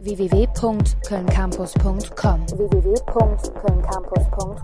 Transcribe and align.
www.kölncampus.com 0.00 2.46
www.kölncampus.com 2.56 4.56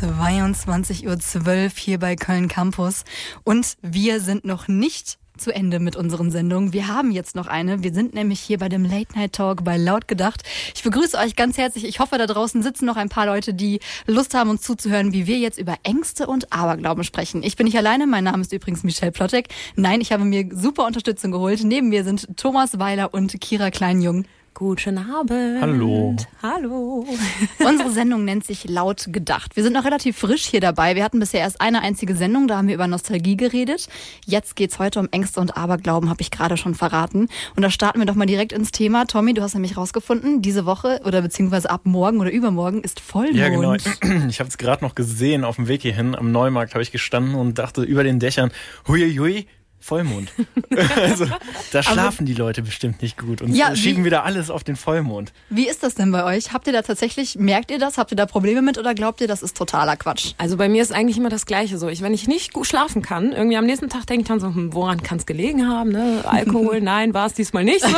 22.12 0.00 1.04
Uhr 1.04 1.70
hier 1.76 1.98
bei 1.98 2.14
Köln 2.14 2.46
Campus 2.46 3.02
und 3.42 3.76
wir 3.82 4.20
sind 4.20 4.44
noch 4.44 4.68
nicht 4.68 5.18
zu 5.36 5.52
Ende 5.52 5.80
mit 5.80 5.96
unseren 5.96 6.30
Sendungen. 6.30 6.72
Wir 6.72 6.86
haben 6.86 7.10
jetzt 7.10 7.34
noch 7.34 7.48
eine. 7.48 7.82
Wir 7.82 7.92
sind 7.92 8.14
nämlich 8.14 8.38
hier 8.38 8.58
bei 8.58 8.68
dem 8.68 8.84
Late 8.84 9.16
Night 9.16 9.32
Talk 9.32 9.64
bei 9.64 9.76
Laut 9.76 10.06
gedacht. 10.06 10.44
Ich 10.76 10.84
begrüße 10.84 11.18
euch 11.18 11.34
ganz 11.34 11.58
herzlich. 11.58 11.84
Ich 11.84 11.98
hoffe, 11.98 12.16
da 12.18 12.26
draußen 12.26 12.62
sitzen 12.62 12.84
noch 12.84 12.96
ein 12.96 13.08
paar 13.08 13.26
Leute, 13.26 13.54
die 13.54 13.80
Lust 14.06 14.32
haben, 14.34 14.50
uns 14.50 14.62
zuzuhören, 14.62 15.12
wie 15.12 15.26
wir 15.26 15.38
jetzt 15.38 15.58
über 15.58 15.74
Ängste 15.82 16.28
und 16.28 16.52
Aberglauben 16.52 17.02
sprechen. 17.02 17.42
Ich 17.42 17.56
bin 17.56 17.64
nicht 17.64 17.78
alleine. 17.78 18.06
Mein 18.06 18.22
Name 18.22 18.42
ist 18.42 18.52
übrigens 18.52 18.84
Michelle 18.84 19.10
Plottek. 19.10 19.48
Nein, 19.74 20.00
ich 20.00 20.12
habe 20.12 20.24
mir 20.24 20.48
super 20.52 20.86
Unterstützung 20.86 21.32
geholt. 21.32 21.64
Neben 21.64 21.88
mir 21.88 22.04
sind 22.04 22.36
Thomas 22.36 22.78
Weiler 22.78 23.12
und 23.12 23.40
Kira 23.40 23.72
Kleinjung. 23.72 24.24
Guten 24.62 24.96
Abend. 24.96 25.60
Hallo. 25.60 26.14
Hallo. 26.40 27.04
Unsere 27.66 27.90
Sendung 27.90 28.24
nennt 28.24 28.44
sich 28.44 28.68
Laut 28.68 29.06
gedacht. 29.08 29.56
Wir 29.56 29.64
sind 29.64 29.72
noch 29.72 29.84
relativ 29.84 30.16
frisch 30.16 30.44
hier 30.44 30.60
dabei. 30.60 30.94
Wir 30.94 31.02
hatten 31.02 31.18
bisher 31.18 31.40
erst 31.40 31.60
eine 31.60 31.82
einzige 31.82 32.14
Sendung, 32.14 32.46
da 32.46 32.58
haben 32.58 32.68
wir 32.68 32.76
über 32.76 32.86
Nostalgie 32.86 33.36
geredet. 33.36 33.88
Jetzt 34.24 34.54
geht's 34.54 34.78
heute 34.78 35.00
um 35.00 35.08
Ängste 35.10 35.40
und 35.40 35.56
Aberglauben, 35.56 36.08
habe 36.08 36.20
ich 36.20 36.30
gerade 36.30 36.56
schon 36.56 36.76
verraten. 36.76 37.26
Und 37.56 37.62
da 37.62 37.70
starten 37.70 37.98
wir 37.98 38.06
doch 38.06 38.14
mal 38.14 38.26
direkt 38.26 38.52
ins 38.52 38.70
Thema. 38.70 39.04
Tommy, 39.06 39.34
du 39.34 39.42
hast 39.42 39.54
nämlich 39.54 39.76
rausgefunden, 39.76 40.42
diese 40.42 40.64
Woche 40.64 41.00
oder 41.04 41.22
beziehungsweise 41.22 41.68
ab 41.68 41.80
morgen 41.82 42.20
oder 42.20 42.30
übermorgen 42.30 42.82
ist 42.82 43.00
Vollmond. 43.00 43.36
Ja, 43.36 43.48
genau. 43.48 43.74
Ich 44.28 44.38
habe 44.38 44.48
es 44.48 44.58
gerade 44.58 44.84
noch 44.84 44.94
gesehen 44.94 45.42
auf 45.42 45.56
dem 45.56 45.66
Weg 45.66 45.82
hierhin. 45.82 46.14
Am 46.14 46.30
Neumarkt 46.30 46.74
habe 46.74 46.84
ich 46.84 46.92
gestanden 46.92 47.34
und 47.34 47.58
dachte 47.58 47.82
über 47.82 48.04
den 48.04 48.20
Dächern, 48.20 48.52
huiuiui, 48.86 49.48
Vollmond. 49.82 50.32
also 50.96 51.26
da 51.72 51.82
schlafen 51.82 52.24
die 52.24 52.34
Leute 52.34 52.62
bestimmt 52.62 53.02
nicht 53.02 53.18
gut 53.18 53.42
und 53.42 53.54
Ja, 53.54 53.74
schieben 53.74 54.02
wie- 54.02 54.06
wieder 54.06 54.24
alles 54.24 54.48
auf 54.50 54.62
den 54.64 54.76
Vollmond. 54.76 55.32
Wie 55.50 55.68
ist 55.68 55.82
das 55.82 55.94
denn 55.94 56.12
bei 56.12 56.24
euch? 56.24 56.52
Habt 56.52 56.66
ihr 56.68 56.72
da 56.72 56.82
tatsächlich, 56.82 57.36
merkt 57.36 57.70
ihr 57.70 57.78
das? 57.78 57.98
Habt 57.98 58.12
ihr 58.12 58.16
da 58.16 58.26
Probleme 58.26 58.62
mit 58.62 58.78
oder 58.78 58.94
glaubt 58.94 59.20
ihr, 59.20 59.26
das 59.28 59.42
ist 59.42 59.56
totaler 59.56 59.96
Quatsch? 59.96 60.34
Also 60.38 60.56
bei 60.56 60.68
mir 60.68 60.82
ist 60.82 60.92
eigentlich 60.92 61.18
immer 61.18 61.28
das 61.30 61.46
Gleiche 61.46 61.78
so. 61.78 61.88
Ich, 61.88 62.00
wenn 62.02 62.14
ich 62.14 62.28
nicht 62.28 62.52
gut 62.52 62.66
schlafen 62.66 63.02
kann, 63.02 63.32
irgendwie 63.32 63.56
am 63.56 63.66
nächsten 63.66 63.88
Tag 63.88 64.06
denke 64.06 64.22
ich 64.22 64.28
dann 64.28 64.40
so, 64.40 64.46
hm, 64.46 64.72
woran 64.72 65.02
kann 65.02 65.18
es 65.18 65.26
gelegen 65.26 65.68
haben? 65.68 65.90
Ne? 65.90 66.22
Alkohol, 66.24 66.80
nein, 66.82 67.12
war 67.12 67.26
es 67.26 67.34
diesmal 67.34 67.64
nicht 67.64 67.80
so. 67.84 67.88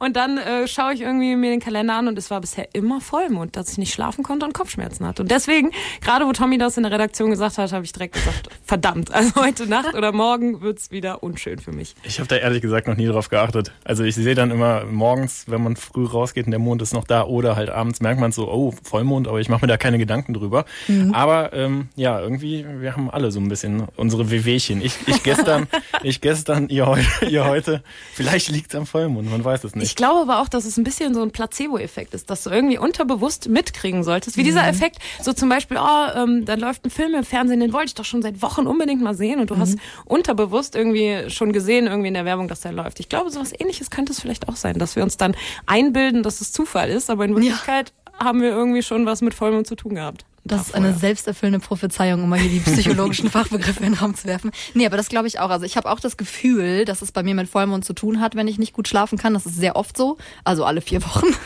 Und 0.00 0.16
dann 0.16 0.38
äh, 0.38 0.66
schaue 0.66 0.94
ich 0.94 1.00
irgendwie 1.02 1.36
mir 1.36 1.50
den 1.50 1.60
Kalender 1.60 1.94
an 1.94 2.08
und 2.08 2.18
es 2.18 2.30
war 2.30 2.40
bisher 2.40 2.68
immer 2.74 3.00
Vollmond, 3.00 3.54
dass 3.56 3.70
ich 3.70 3.78
nicht 3.78 3.92
schlafen 3.94 4.24
konnte 4.24 4.44
und 4.46 4.52
Kopfschmerzen 4.52 5.06
hatte. 5.06 5.22
Und 5.22 5.30
deswegen, 5.30 5.70
gerade 6.00 6.26
wo 6.26 6.32
Tommy 6.32 6.58
das 6.58 6.76
in 6.76 6.82
der 6.82 6.90
Redaktion 6.92 7.30
gesagt 7.30 7.58
hat, 7.58 7.72
habe 7.72 7.84
ich 7.84 7.92
direkt 7.92 8.14
gesagt, 8.14 8.48
verdammt, 8.64 9.12
also 9.12 9.34
heute 9.36 9.66
Nacht 9.68 9.94
oder 9.94 10.10
morgen 10.12 10.60
wird's 10.60 10.90
wieder 10.90 11.03
unschön 11.12 11.58
für 11.58 11.72
mich. 11.72 11.94
Ich 12.04 12.18
habe 12.18 12.28
da 12.28 12.36
ehrlich 12.36 12.62
gesagt 12.62 12.88
noch 12.88 12.96
nie 12.96 13.06
drauf 13.06 13.28
geachtet. 13.28 13.72
Also 13.84 14.02
ich 14.04 14.14
sehe 14.14 14.34
dann 14.34 14.50
immer 14.50 14.84
morgens, 14.86 15.44
wenn 15.48 15.62
man 15.62 15.76
früh 15.76 16.06
rausgeht 16.06 16.46
und 16.46 16.50
der 16.50 16.58
Mond 16.60 16.80
ist 16.82 16.94
noch 16.94 17.04
da 17.04 17.24
oder 17.24 17.54
halt 17.56 17.68
abends 17.70 18.00
merkt 18.00 18.20
man 18.20 18.32
so, 18.32 18.50
oh, 18.50 18.72
Vollmond, 18.82 19.28
aber 19.28 19.40
ich 19.40 19.48
mache 19.48 19.60
mir 19.62 19.66
da 19.68 19.76
keine 19.76 19.98
Gedanken 19.98 20.34
drüber. 20.34 20.64
Aber 21.12 21.52
ähm, 21.52 21.88
ja, 21.96 22.18
irgendwie, 22.20 22.64
wir 22.80 22.96
haben 22.96 23.10
alle 23.10 23.30
so 23.30 23.40
ein 23.40 23.48
bisschen 23.48 23.84
unsere 23.96 24.30
Wehwehchen. 24.30 24.80
Ich, 24.82 24.96
ich 25.06 25.22
gestern, 25.22 25.66
ich 26.02 26.20
gestern, 26.20 26.68
ihr 26.68 26.86
heute, 26.86 27.26
ihr 27.28 27.44
heute. 27.44 27.82
Vielleicht 28.14 28.48
liegt's 28.50 28.74
am 28.74 28.86
Vollmond, 28.86 29.30
man 29.30 29.44
weiß 29.44 29.64
es 29.64 29.72
Ich 29.72 29.76
nicht. 29.76 29.96
glaube 29.96 30.20
aber 30.22 30.40
auch, 30.40 30.48
dass 30.48 30.64
es 30.64 30.76
ein 30.76 30.84
bisschen 30.84 31.14
so 31.14 31.22
ein 31.22 31.30
Placebo-Effekt 31.30 32.14
ist, 32.14 32.30
dass 32.30 32.44
du 32.44 32.50
irgendwie 32.50 32.78
unterbewusst 32.78 33.48
mitkriegen 33.48 34.02
solltest. 34.04 34.36
Wie 34.36 34.42
dieser 34.44 34.66
Effekt, 34.66 34.98
so 35.20 35.32
zum 35.32 35.48
Beispiel, 35.48 35.76
oh, 35.78 36.18
ähm, 36.18 36.44
da 36.44 36.54
läuft 36.54 36.84
ein 36.86 36.90
Film 36.90 37.14
im 37.14 37.24
Fernsehen, 37.24 37.60
den 37.60 37.72
wollte 37.72 37.86
ich 37.86 37.94
doch 37.94 38.04
schon 38.04 38.22
seit 38.22 38.40
Wochen 38.42 38.66
unbedingt 38.66 39.02
mal 39.02 39.14
sehen 39.14 39.40
und 39.40 39.50
du 39.50 39.56
hast 39.58 39.78
unterbewusst 40.04 40.76
irgendwie 40.76 40.93
schon 41.28 41.52
gesehen, 41.52 41.86
irgendwie 41.86 42.08
in 42.08 42.14
der 42.14 42.24
Werbung, 42.24 42.48
dass 42.48 42.60
der 42.60 42.72
läuft. 42.72 43.00
Ich 43.00 43.08
glaube, 43.08 43.30
sowas 43.30 43.52
ähnliches 43.58 43.90
könnte 43.90 44.12
es 44.12 44.20
vielleicht 44.20 44.48
auch 44.48 44.56
sein, 44.56 44.78
dass 44.78 44.96
wir 44.96 45.02
uns 45.02 45.16
dann 45.16 45.36
einbilden, 45.66 46.22
dass 46.22 46.40
es 46.40 46.52
Zufall 46.52 46.90
ist, 46.90 47.10
aber 47.10 47.24
in 47.24 47.34
Wirklichkeit 47.34 47.92
haben 48.18 48.40
wir 48.40 48.50
irgendwie 48.50 48.82
schon 48.82 49.06
was 49.06 49.22
mit 49.22 49.34
Vollmond 49.34 49.66
zu 49.66 49.76
tun 49.76 49.94
gehabt. 49.94 50.24
Das 50.46 50.68
ist 50.68 50.74
eine 50.74 50.92
selbsterfüllende 50.94 51.58
Prophezeiung, 51.58 52.22
um 52.22 52.28
mal 52.28 52.38
hier 52.38 52.50
die 52.50 52.70
psychologischen 52.70 53.30
Fachbegriffe 53.30 53.82
in 53.82 53.92
den 53.92 53.94
Raum 53.94 54.14
zu 54.14 54.26
werfen. 54.26 54.50
Nee, 54.74 54.84
aber 54.84 54.98
das 54.98 55.08
glaube 55.08 55.26
ich 55.26 55.40
auch. 55.40 55.48
Also 55.48 55.64
ich 55.64 55.76
habe 55.76 55.90
auch 55.90 56.00
das 56.00 56.18
Gefühl, 56.18 56.84
dass 56.84 57.00
es 57.00 57.12
bei 57.12 57.22
mir 57.22 57.34
mit 57.34 57.48
Vollmond 57.48 57.84
zu 57.84 57.94
tun 57.94 58.20
hat, 58.20 58.36
wenn 58.36 58.46
ich 58.46 58.58
nicht 58.58 58.74
gut 58.74 58.86
schlafen 58.86 59.16
kann. 59.16 59.32
Das 59.32 59.46
ist 59.46 59.56
sehr 59.56 59.74
oft 59.74 59.96
so. 59.96 60.18
Also 60.44 60.64
alle 60.64 60.80
vier 60.80 61.02
Wochen. 61.02 61.26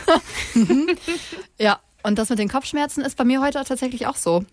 Mhm. 0.55 0.87
ja. 1.59 1.79
Und 2.01 2.17
das 2.17 2.29
mit 2.29 2.39
den 2.39 2.49
Kopfschmerzen 2.49 3.03
ist 3.03 3.17
bei 3.17 3.23
mir 3.23 3.41
heute 3.41 3.63
tatsächlich 3.63 4.07
auch 4.07 4.15
so. 4.15 4.43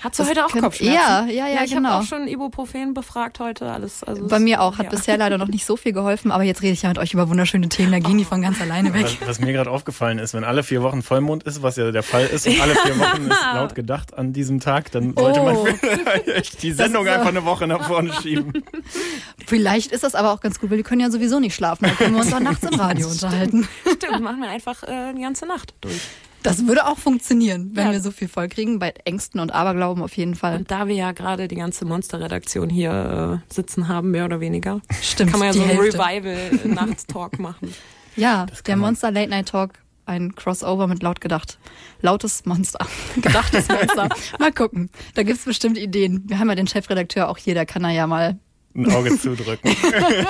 Hast 0.00 0.18
du 0.18 0.22
Das 0.22 0.30
heute 0.30 0.44
auch 0.46 0.50
könnt- 0.50 0.64
Kopfschmerzen? 0.64 0.94
Ja, 0.96 1.26
ja, 1.26 1.48
ja, 1.48 1.64
ich 1.64 1.72
genau. 1.72 1.88
habe 1.90 2.02
auch 2.04 2.06
schon 2.06 2.28
Ibuprofen 2.28 2.94
befragt 2.94 3.40
heute, 3.40 3.70
alles. 3.72 4.04
Also 4.04 4.26
Bei 4.28 4.38
mir 4.38 4.60
auch. 4.62 4.78
Hat 4.78 4.84
ja. 4.84 4.90
bisher 4.90 5.16
leider 5.18 5.38
noch 5.38 5.48
nicht 5.48 5.66
so 5.66 5.76
viel 5.76 5.92
geholfen, 5.92 6.30
aber 6.30 6.44
jetzt 6.44 6.62
rede 6.62 6.72
ich 6.72 6.82
ja 6.82 6.88
mit 6.90 6.98
euch 6.98 7.12
über 7.14 7.28
wunderschöne 7.28 7.68
Themen, 7.68 7.92
da 7.92 7.98
gehen 7.98 8.16
die 8.18 8.24
von 8.24 8.40
ganz 8.40 8.60
alleine 8.60 8.94
weg. 8.94 9.04
Was, 9.20 9.28
was 9.28 9.40
mir 9.40 9.52
gerade 9.52 9.70
aufgefallen 9.70 10.18
ist, 10.18 10.34
wenn 10.34 10.44
alle 10.44 10.62
vier 10.62 10.82
Wochen 10.82 11.02
Vollmond 11.02 11.42
ist, 11.42 11.62
was 11.62 11.76
ja 11.76 11.90
der 11.90 12.02
Fall 12.02 12.26
ist, 12.26 12.46
und 12.46 12.60
alle 12.60 12.74
vier 12.76 12.98
Wochen 12.98 13.22
ist 13.30 13.38
laut 13.54 13.74
gedacht 13.74 14.16
an 14.16 14.32
diesem 14.32 14.60
Tag, 14.60 14.90
dann 14.92 15.14
sollte 15.16 15.40
Oh. 15.40 15.44
man 15.44 15.66
vielleicht 15.76 16.62
die 16.62 16.72
Sendung 16.72 17.04
so. 17.04 17.10
einfach 17.10 17.28
eine 17.28 17.44
Woche 17.44 17.66
nach 17.66 17.86
vorne 17.86 18.12
schieben. 18.22 18.52
Vielleicht 19.46 19.92
ist 19.92 20.04
das 20.04 20.14
aber 20.14 20.32
auch 20.32 20.40
ganz 20.40 20.60
gut, 20.60 20.70
weil 20.70 20.76
wir 20.76 20.84
können 20.84 21.00
ja 21.00 21.10
sowieso 21.10 21.40
nicht 21.40 21.54
schlafen. 21.54 21.84
Da 21.86 21.90
können 21.92 22.14
wir 22.14 22.20
uns 22.22 22.32
auch 22.32 22.40
nachts 22.40 22.62
im 22.64 22.78
Radio 22.78 23.08
unterhalten. 23.08 23.66
Stimmt, 23.96 24.20
machen 24.20 24.40
wir 24.40 24.48
einfach 24.50 24.82
äh, 24.82 25.14
die 25.14 25.22
ganze 25.22 25.46
Nacht 25.46 25.74
durch. 25.80 25.94
Das 26.42 26.66
würde 26.66 26.86
auch 26.86 26.98
funktionieren, 26.98 27.70
wenn 27.74 27.86
Ja. 27.86 27.92
wir 27.92 28.00
so 28.00 28.10
viel 28.10 28.28
voll 28.28 28.48
kriegen. 28.48 28.78
Bei 28.78 28.94
Ängsten 29.04 29.40
und 29.40 29.52
Aberglauben 29.52 30.02
auf 30.02 30.16
jeden 30.16 30.34
Fall. 30.34 30.56
Und 30.58 30.70
da 30.70 30.86
wir 30.86 30.94
ja 30.94 31.12
gerade 31.12 31.48
die 31.48 31.56
ganze 31.56 31.84
Monster-Redaktion 31.84 32.70
hier 32.70 33.40
äh, 33.48 33.52
sitzen 33.52 33.88
haben, 33.88 34.10
mehr 34.12 34.24
oder 34.24 34.40
weniger, 34.40 34.80
Stimmt, 35.02 35.30
kann 35.32 35.40
man 35.40 35.48
ja 35.48 35.52
so 35.54 35.62
einen. 35.62 35.78
Revival-Nachts-Talk 35.78 37.38
machen. 37.40 37.74
Ja, 38.16 38.46
der. 38.66 38.76
Monster 38.76 39.10
Late 39.10 39.30
Night 39.30 39.48
Talk, 39.48 39.72
ein 40.06 40.34
Crossover 40.34 40.86
mit 40.86 41.02
laut 41.02 41.20
gedacht. 41.20 41.58
Lautes 42.02 42.44
Monster. 42.46 42.86
Gedachtes 43.16 43.68
Monster. 43.68 44.08
mal 44.38 44.52
gucken. 44.52 44.90
Da 45.14 45.22
gibt's 45.24 45.44
bestimmt 45.44 45.76
Ideen. 45.78 46.22
Wir 46.26 46.38
haben 46.38 46.48
ja 46.48 46.54
den 46.54 46.66
Chefredakteur 46.68 47.28
auch 47.28 47.38
hier, 47.38 47.54
der 47.54 47.66
kann 47.66 47.84
er 47.84 47.90
ja 47.90 48.06
mal. 48.06 48.38
Ein 48.74 48.90
Auge 48.92 49.18
zudrücken. 49.18 49.74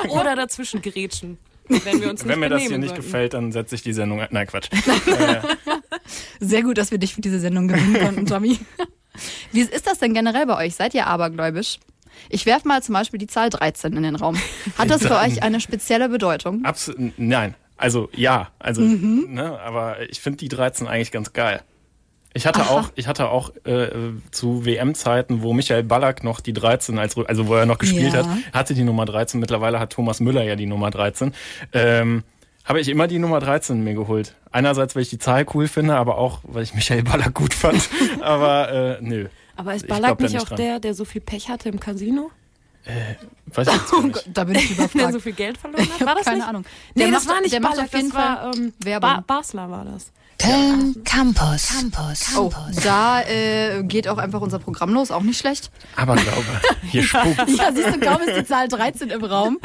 Oder 0.08 0.34
dazwischen 0.36 0.80
grätschen, 0.80 1.36
wenn 1.68 2.00
wir 2.00 2.10
uns 2.10 2.24
Wenn 2.26 2.38
mir 2.40 2.48
das 2.48 2.62
hier 2.62 2.78
nicht 2.78 2.88
sollten. 2.90 3.02
gefällt, 3.04 3.34
dann 3.34 3.52
setze 3.52 3.74
ich 3.74 3.82
die 3.82 3.92
Sendung 3.92 4.20
ein. 4.20 4.28
Nein, 4.30 4.46
Quatsch. 4.46 4.68
Äh, 5.06 5.40
Sehr 6.40 6.62
gut, 6.62 6.78
dass 6.78 6.90
wir 6.90 6.98
dich 6.98 7.14
für 7.14 7.20
diese 7.20 7.38
Sendung 7.40 7.68
gewinnen 7.68 7.98
konnten, 8.00 8.26
Tommy. 8.26 8.58
Wie 9.52 9.60
ist 9.60 9.86
das 9.86 9.98
denn 9.98 10.14
generell 10.14 10.46
bei 10.46 10.56
euch? 10.64 10.74
Seid 10.76 10.94
ihr 10.94 11.06
abergläubisch? 11.06 11.78
Ich 12.30 12.46
werfe 12.46 12.66
mal 12.66 12.82
zum 12.82 12.94
Beispiel 12.94 13.18
die 13.18 13.26
Zahl 13.26 13.50
13 13.50 13.94
in 13.96 14.02
den 14.02 14.16
Raum. 14.16 14.36
Hat 14.76 14.90
das 14.90 15.06
für 15.06 15.16
euch 15.16 15.42
eine 15.42 15.60
spezielle 15.60 16.08
Bedeutung? 16.08 16.64
absolut, 16.64 17.12
nein. 17.18 17.54
Also 17.76 18.08
ja, 18.14 18.50
also, 18.58 18.80
Mhm. 18.82 19.26
ne, 19.34 19.58
aber 19.60 20.08
ich 20.10 20.20
finde 20.20 20.38
die 20.38 20.48
13 20.48 20.86
eigentlich 20.88 21.12
ganz 21.12 21.32
geil. 21.32 21.62
Ich 22.34 22.46
hatte 22.46 22.60
Aha. 22.60 22.70
auch, 22.70 22.90
ich 22.94 23.06
hatte 23.08 23.30
auch 23.30 23.50
äh, 23.64 23.88
zu 24.30 24.64
WM-Zeiten, 24.64 25.42
wo 25.42 25.52
Michael 25.54 25.82
Ballack 25.82 26.22
noch 26.24 26.40
die 26.40 26.52
13 26.52 26.98
als, 26.98 27.16
also 27.16 27.46
wo 27.48 27.54
er 27.54 27.66
noch 27.66 27.78
gespielt 27.78 28.12
Ja. 28.12 28.18
hat, 28.18 28.26
hatte 28.52 28.74
die 28.74 28.84
Nummer 28.84 29.06
13. 29.06 29.40
Mittlerweile 29.40 29.80
hat 29.80 29.90
Thomas 29.94 30.20
Müller 30.20 30.42
ja 30.44 30.54
die 30.54 30.66
Nummer 30.66 30.90
13. 30.90 31.32
Ähm, 31.72 32.22
habe 32.64 32.80
ich 32.80 32.88
immer 32.90 33.08
die 33.08 33.18
Nummer 33.18 33.40
13 33.40 33.82
mir 33.82 33.94
geholt. 33.94 34.34
Einerseits, 34.52 34.94
weil 34.94 35.02
ich 35.02 35.08
die 35.10 35.18
Zahl 35.18 35.46
cool 35.54 35.68
finde, 35.68 35.96
aber 35.96 36.18
auch, 36.18 36.40
weil 36.44 36.62
ich 36.62 36.74
Michael 36.74 37.02
Ballack 37.02 37.32
gut 37.34 37.54
fand. 37.54 37.88
aber 38.20 38.70
äh, 38.70 38.98
nö. 39.00 39.28
Aber 39.56 39.74
ist 39.74 39.88
Ballack 39.88 40.20
nicht 40.20 40.32
nicht 40.34 40.42
auch 40.42 40.48
dran. 40.48 40.58
der, 40.58 40.78
der 40.80 40.94
so 40.94 41.04
viel 41.06 41.22
Pech 41.22 41.48
hatte 41.48 41.70
im 41.70 41.80
Casino? 41.80 42.30
Weiß 43.54 43.66
ich 43.68 43.74
jetzt 43.74 43.92
Oh 43.92 44.00
nicht. 44.02 44.14
Gott, 44.14 44.24
da 44.32 44.44
bin 44.44 44.54
ich 44.56 44.68
Der 44.76 44.86
überfragt. 44.86 45.12
so 45.14 45.20
viel 45.20 45.32
Geld 45.32 45.58
verloren 45.58 45.88
hat? 45.98 46.06
War 46.06 46.14
das 46.14 46.24
keine 46.24 46.36
nicht? 46.38 46.46
Ahnung. 46.48 46.64
Nee, 46.94 47.04
Der 47.04 47.12
das 47.12 47.24
macht- 47.24 47.34
war 47.34 47.40
nicht 47.42 47.52
der 47.54 47.60
macht 47.60 47.72
Ballack, 47.72 47.86
auf 47.88 47.94
jeden 47.94 48.08
das 48.10 48.16
war 48.18 48.36
Fall 48.52 48.52
ähm, 48.60 48.72
Werbung. 48.84 49.10
Ba 49.10 49.24
Basler 49.26 49.70
war 49.70 49.84
das. 49.84 50.12
Köln 50.38 51.03
Campus 51.04 51.69
Campus 51.69 52.37
Oh, 52.37 52.49
Campus 52.49 52.82
da 52.84 53.22
äh, 53.22 53.82
geht 53.82 54.06
auch 54.09 54.19
einfach 54.19 54.41
unser 54.41 54.59
Programm 54.60 54.94
los, 54.94 55.10
auch 55.10 55.22
nicht 55.22 55.38
schlecht. 55.38 55.71
Aber 55.97 56.15
glaube, 56.15 56.44
hier 56.88 57.03
spukt. 57.03 57.37
Ja, 57.59 57.72
siehst 57.75 57.94
du, 57.94 58.00
kaum 58.00 58.21
ist 58.22 58.37
die 58.37 58.44
Zahl 58.44 58.69
13 58.69 59.10
im 59.10 59.25
Raum, 59.25 59.59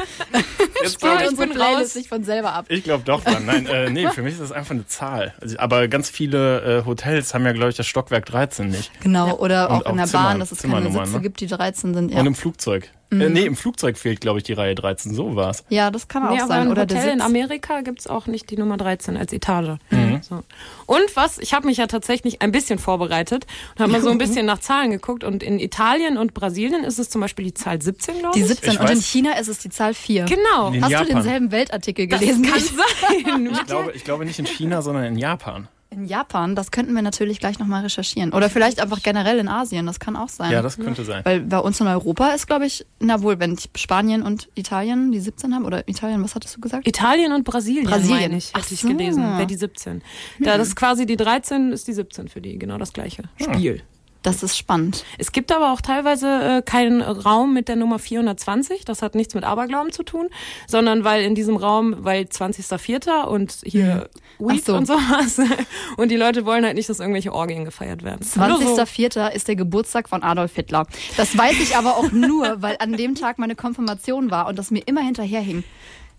Jetzt 0.82 1.02
ich, 1.02 1.28
unsere 1.28 1.46
Playlist 1.48 1.80
raus. 1.80 1.92
sich 1.92 2.08
von 2.08 2.24
selber 2.24 2.52
ab. 2.54 2.66
Ich 2.68 2.82
glaube 2.82 3.04
doch 3.04 3.22
dran. 3.22 3.46
Nein, 3.46 3.66
äh, 3.66 3.88
nee, 3.90 4.08
für 4.08 4.22
mich 4.22 4.34
ist 4.34 4.42
das 4.42 4.52
einfach 4.52 4.72
eine 4.72 4.86
Zahl. 4.86 5.32
Also, 5.40 5.58
aber 5.58 5.86
ganz 5.88 6.10
viele 6.10 6.80
äh, 6.80 6.84
Hotels 6.84 7.32
haben 7.34 7.44
ja, 7.46 7.52
glaube 7.52 7.70
ich, 7.70 7.76
das 7.76 7.86
Stockwerk 7.86 8.26
13 8.26 8.68
nicht. 8.68 8.90
Genau, 9.00 9.36
oder 9.36 9.70
Und 9.70 9.76
auch 9.76 9.80
in 9.82 9.86
auch 9.92 9.96
der 9.96 10.06
Zimmer- 10.06 10.22
Bahn, 10.24 10.40
dass 10.40 10.52
es 10.52 10.62
keine 10.62 10.90
Sitze 10.90 11.12
ne? 11.12 11.20
gibt, 11.20 11.40
die 11.40 11.46
13 11.46 11.94
sind. 11.94 12.10
Ja, 12.12 12.20
Und 12.20 12.26
im 12.26 12.34
Flugzeug. 12.34 12.90
Mhm. 13.10 13.20
Äh, 13.20 13.28
nee, 13.30 13.44
im 13.44 13.54
Flugzeug 13.56 13.96
fehlt, 13.96 14.20
glaube 14.20 14.38
ich, 14.40 14.44
die 14.44 14.54
Reihe 14.54 14.74
13. 14.74 15.14
So 15.14 15.36
war's. 15.36 15.64
ja 15.68 15.90
das 15.90 16.08
kann 16.08 16.24
auch 16.26 16.30
Nee, 16.32 16.38
aber 16.40 16.48
sein. 16.48 16.68
Oder 16.68 16.82
Hotel 16.82 17.02
der 17.02 17.12
in. 17.12 17.20
Amerika 17.20 17.80
gibt's 17.82 18.06
auch 18.08 18.26
nicht 18.26 18.50
die 18.50 18.56
Nummer 18.56 18.76
13 18.76 19.16
als 19.16 19.32
Etage. 19.32 19.78
Mhm. 19.90 20.03
So. 20.22 20.42
Und 20.86 21.02
was, 21.14 21.38
ich 21.38 21.54
habe 21.54 21.66
mich 21.66 21.78
ja 21.78 21.86
tatsächlich 21.86 22.42
ein 22.42 22.52
bisschen 22.52 22.78
vorbereitet 22.78 23.46
und 23.74 23.80
habe 23.82 23.92
mal 23.92 24.00
so 24.02 24.10
ein 24.10 24.18
bisschen 24.24 24.46
nach 24.46 24.58
Zahlen 24.60 24.90
geguckt. 24.90 25.24
Und 25.24 25.42
in 25.42 25.58
Italien 25.58 26.16
und 26.18 26.34
Brasilien 26.34 26.84
ist 26.84 26.98
es 26.98 27.10
zum 27.10 27.20
Beispiel 27.20 27.44
die 27.46 27.54
Zahl 27.54 27.80
17, 27.80 28.18
glaube 28.20 28.34
Die 28.34 28.40
ich. 28.42 28.48
17 28.48 28.72
Ich 28.74 28.80
und 28.80 28.90
in 28.90 28.96
weiß. 28.98 29.04
China 29.06 29.32
ist 29.38 29.48
es 29.48 29.58
die 29.58 29.70
Zahl 29.70 29.94
4. 29.94 30.24
Genau. 30.24 30.68
In 30.72 30.82
Hast 30.84 30.90
Japan. 30.90 31.06
du 31.08 31.12
denselben 31.14 31.50
Weltartikel 31.52 32.06
Das 32.08 32.20
gelesen? 32.20 32.42
kann 32.44 32.54
wie 32.54 32.58
ich? 32.58 32.70
sein. 32.70 33.50
Ich 33.52 33.66
glaube, 33.66 33.92
ich 33.92 34.04
glaube 34.04 34.24
nicht 34.24 34.38
in 34.38 34.46
China, 34.46 34.82
sondern 34.82 35.04
in 35.04 35.16
Japan. 35.18 35.68
In 35.94 36.06
Japan, 36.06 36.56
das 36.56 36.72
könnten 36.72 36.92
wir 36.92 37.02
natürlich 37.02 37.38
gleich 37.38 37.60
nochmal 37.60 37.82
recherchieren. 37.82 38.32
Oder 38.32 38.50
vielleicht 38.50 38.80
einfach 38.80 39.00
generell 39.00 39.38
in 39.38 39.46
Asien, 39.48 39.86
das 39.86 40.00
kann 40.00 40.16
auch 40.16 40.28
sein. 40.28 40.50
Ja, 40.50 40.60
das 40.60 40.76
könnte 40.76 41.04
sein. 41.04 41.24
Weil 41.24 41.40
bei 41.40 41.58
uns 41.60 41.80
in 41.80 41.86
Europa 41.86 42.30
ist, 42.30 42.48
glaube 42.48 42.66
ich, 42.66 42.84
na 42.98 43.22
wohl, 43.22 43.38
wenn 43.38 43.56
Spanien 43.76 44.22
und 44.22 44.48
Italien 44.56 45.12
die 45.12 45.20
17 45.20 45.54
haben, 45.54 45.64
oder 45.64 45.88
Italien, 45.88 46.22
was 46.24 46.34
hattest 46.34 46.56
du 46.56 46.60
gesagt? 46.60 46.88
Italien 46.88 47.32
und 47.32 47.44
Brasilien, 47.44 47.86
Brasilien. 47.86 48.20
meine 48.22 48.36
ich, 48.38 48.50
Ach 48.54 48.62
hatte 48.62 48.74
ich 48.74 48.80
so. 48.80 48.88
gelesen. 48.88 49.22
Wäre 49.22 49.46
die 49.46 49.54
17. 49.54 50.02
Da 50.40 50.58
das 50.58 50.68
ist 50.68 50.76
quasi 50.76 51.06
die 51.06 51.16
13 51.16 51.70
ist 51.72 51.86
die 51.86 51.92
17 51.92 52.28
für 52.28 52.40
die, 52.40 52.58
genau 52.58 52.76
das 52.76 52.92
gleiche 52.92 53.22
Spiel. 53.40 53.82
Das 54.24 54.42
ist 54.42 54.56
spannend. 54.56 55.04
Es 55.18 55.32
gibt 55.32 55.52
aber 55.52 55.70
auch 55.70 55.82
teilweise 55.82 56.26
äh, 56.26 56.62
keinen 56.62 57.02
Raum 57.02 57.52
mit 57.52 57.68
der 57.68 57.76
Nummer 57.76 57.98
420. 57.98 58.86
Das 58.86 59.02
hat 59.02 59.14
nichts 59.14 59.34
mit 59.34 59.44
Aberglauben 59.44 59.92
zu 59.92 60.02
tun, 60.02 60.30
sondern 60.66 61.04
weil 61.04 61.22
in 61.24 61.34
diesem 61.34 61.56
Raum, 61.56 61.94
weil 61.98 62.22
20.04. 62.22 63.24
und 63.24 63.58
hier 63.64 64.08
Weed 64.38 64.62
Ach 64.62 64.66
so. 64.66 64.76
und 64.76 64.86
sowas. 64.86 65.38
Und 65.98 66.10
die 66.10 66.16
Leute 66.16 66.46
wollen 66.46 66.64
halt 66.64 66.74
nicht, 66.74 66.88
dass 66.88 67.00
irgendwelche 67.00 67.32
Orgien 67.32 67.64
gefeiert 67.66 68.02
werden. 68.02 68.26
Nur 68.34 68.60
so. 68.60 68.76
20.04. 68.76 69.30
ist 69.30 69.46
der 69.46 69.56
Geburtstag 69.56 70.08
von 70.08 70.22
Adolf 70.22 70.54
Hitler. 70.54 70.86
Das 71.18 71.36
weiß 71.36 71.60
ich 71.60 71.76
aber 71.76 71.98
auch 71.98 72.10
nur, 72.10 72.56
weil 72.62 72.76
an 72.80 72.96
dem 72.96 73.14
Tag 73.14 73.38
meine 73.38 73.54
Konfirmation 73.54 74.30
war 74.30 74.48
und 74.48 74.58
das 74.58 74.70
mir 74.70 74.82
immer 74.86 75.02
hinterherhing. 75.02 75.64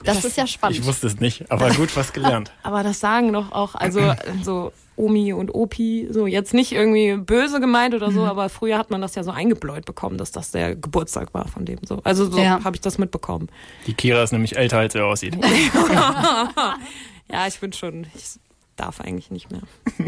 Das, 0.03 0.23
ist 0.23 0.37
ja 0.37 0.45
spannend. 0.45 0.77
Ich 0.77 0.85
wusste 0.85 1.07
es 1.07 1.19
nicht, 1.19 1.51
aber 1.51 1.71
gut 1.71 1.95
was 1.95 2.13
gelernt. 2.13 2.51
Aber 2.63 2.83
das 2.83 2.99
sagen 2.99 3.33
doch 3.33 3.51
auch, 3.51 3.73
also 3.73 4.13
so 4.43 4.71
Omi 4.97 5.33
und 5.33 5.53
Opi, 5.53 6.07
so 6.11 6.25
jetzt 6.27 6.53
nicht 6.53 6.71
irgendwie 6.71 7.17
böse 7.17 7.59
gemeint 7.59 7.93
oder 7.93 8.09
Mhm. 8.09 8.15
so, 8.15 8.23
aber 8.23 8.49
früher 8.49 8.77
hat 8.77 8.91
man 8.91 9.01
das 9.01 9.15
ja 9.15 9.23
so 9.23 9.31
eingebläut 9.31 9.85
bekommen, 9.85 10.17
dass 10.17 10.31
das 10.31 10.51
der 10.51 10.75
Geburtstag 10.75 11.33
war 11.33 11.47
von 11.47 11.65
dem 11.65 11.79
so. 11.85 11.99
Also 12.03 12.29
so 12.31 12.39
Ja. 12.39 12.63
habe 12.63 12.75
ich 12.77 12.81
das 12.81 12.97
mitbekommen. 12.97 13.49
Die 13.87 13.93
Kira 13.93 14.23
ist 14.23 14.31
nämlich 14.31 14.55
älter, 14.57 14.79
als 14.79 14.95
er 14.95 15.05
aussieht. 15.05 15.37
Ja, 17.31 17.47
ich 17.47 17.59
bin 17.59 17.73
schon, 17.73 18.05
ich 18.15 18.39
darf 18.75 19.01
eigentlich 19.01 19.31
nicht 19.31 19.49
mehr. 19.51 19.61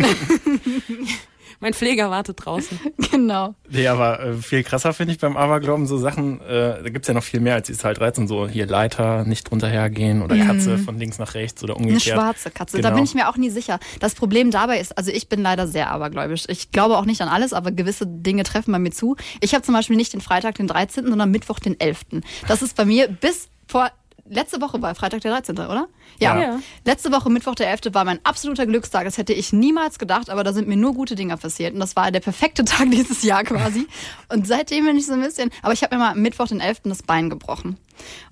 mein 1.59 1.73
Pfleger 1.73 2.09
wartet 2.09 2.45
draußen. 2.45 2.79
Genau. 3.09 3.55
Nee, 3.69 3.87
aber 3.87 4.19
äh, 4.19 4.33
viel 4.33 4.63
krasser 4.63 4.93
finde 4.93 5.13
ich 5.13 5.19
beim 5.19 5.37
Aberglauben 5.37 5.87
so 5.87 5.97
Sachen, 5.97 6.39
äh, 6.41 6.83
da 6.83 6.89
gibt's 6.89 7.07
ja 7.07 7.13
noch 7.13 7.23
viel 7.23 7.39
mehr 7.39 7.55
als 7.55 7.67
die 7.67 7.73
Zahl 7.73 7.93
13, 7.93 8.27
so 8.27 8.47
hier 8.47 8.67
Leiter, 8.67 9.23
nicht 9.23 9.49
drunter 9.49 9.67
hergehen 9.69 10.21
oder 10.21 10.37
Katze 10.37 10.77
von 10.77 10.99
links 10.99 11.17
nach 11.17 11.33
rechts 11.33 11.63
oder 11.63 11.75
Eine 11.77 11.87
umgekehrt. 11.87 12.15
schwarze 12.15 12.51
Katze. 12.51 12.77
Da 12.77 12.89
Genau. 12.89 12.95
bin 12.95 13.05
ich 13.05 13.15
mir 13.15 13.29
auch 13.29 13.37
nie 13.37 13.49
sicher. 13.49 13.79
Das 14.01 14.13
Problem 14.13 14.51
dabei 14.51 14.79
ist, 14.79 14.97
also 14.97 15.09
ich 15.11 15.29
bin 15.29 15.41
leider 15.41 15.67
sehr 15.67 15.89
abergläubisch. 15.89 16.43
Ich 16.49 16.71
glaube 16.71 16.97
auch 16.97 17.05
nicht 17.05 17.21
an 17.21 17.29
alles, 17.29 17.53
aber 17.53 17.71
gewisse 17.71 18.05
Dinge 18.05 18.43
treffen 18.43 18.71
bei 18.71 18.79
mir 18.79 18.91
zu. 18.91 19.15
Ich 19.41 19.53
habe 19.53 19.63
zum 19.63 19.73
Beispiel 19.73 19.95
nicht 19.95 20.13
den 20.13 20.21
Freitag, 20.21 20.55
den 20.55 20.67
13., 20.67 21.07
sondern 21.07 21.31
Mittwoch, 21.31 21.59
den 21.59 21.79
11. 21.79 22.01
Das 22.47 22.61
ist 22.61 22.75
bei 22.75 22.85
mir 22.85 23.07
bis 23.07 23.47
vor. 23.67 23.89
Letzte 24.29 24.61
Woche 24.61 24.81
war 24.81 24.93
Freitag 24.95 25.21
der 25.21 25.31
13., 25.31 25.57
oder? 25.57 25.87
Ja. 26.19 26.39
Ja. 26.39 26.59
Letzte 26.85 27.11
Woche, 27.11 27.29
Mittwoch 27.29 27.55
der 27.55 27.69
11. 27.69 27.93
war 27.93 28.03
mein 28.05 28.19
absoluter 28.23 28.65
Glückstag. 28.65 29.05
Das 29.05 29.17
hätte 29.17 29.33
ich 29.33 29.53
niemals 29.53 29.99
gedacht, 29.99 30.29
aber 30.29 30.43
da 30.43 30.53
sind 30.53 30.67
mir 30.67 30.77
nur 30.77 30.93
gute 30.93 31.15
Dinge 31.15 31.37
passiert. 31.37 31.73
Und 31.73 31.79
das 31.79 31.95
war 31.95 32.11
der 32.11 32.19
perfekte 32.19 32.65
Tag 32.65 32.89
dieses 32.91 33.23
Jahr 33.23 33.43
quasi. 33.43 33.87
Und 34.29 34.47
seitdem 34.47 34.85
bin 34.85 34.97
ich 34.97 35.05
so 35.05 35.13
ein 35.13 35.21
bisschen. 35.21 35.49
Aber 35.61 35.73
ich 35.73 35.83
habe 35.83 35.95
mir 35.95 36.01
mal 36.03 36.15
Mittwoch, 36.15 36.47
den 36.47 36.59
11. 36.59 36.81
das 36.85 37.03
Bein 37.03 37.29
gebrochen. 37.29 37.77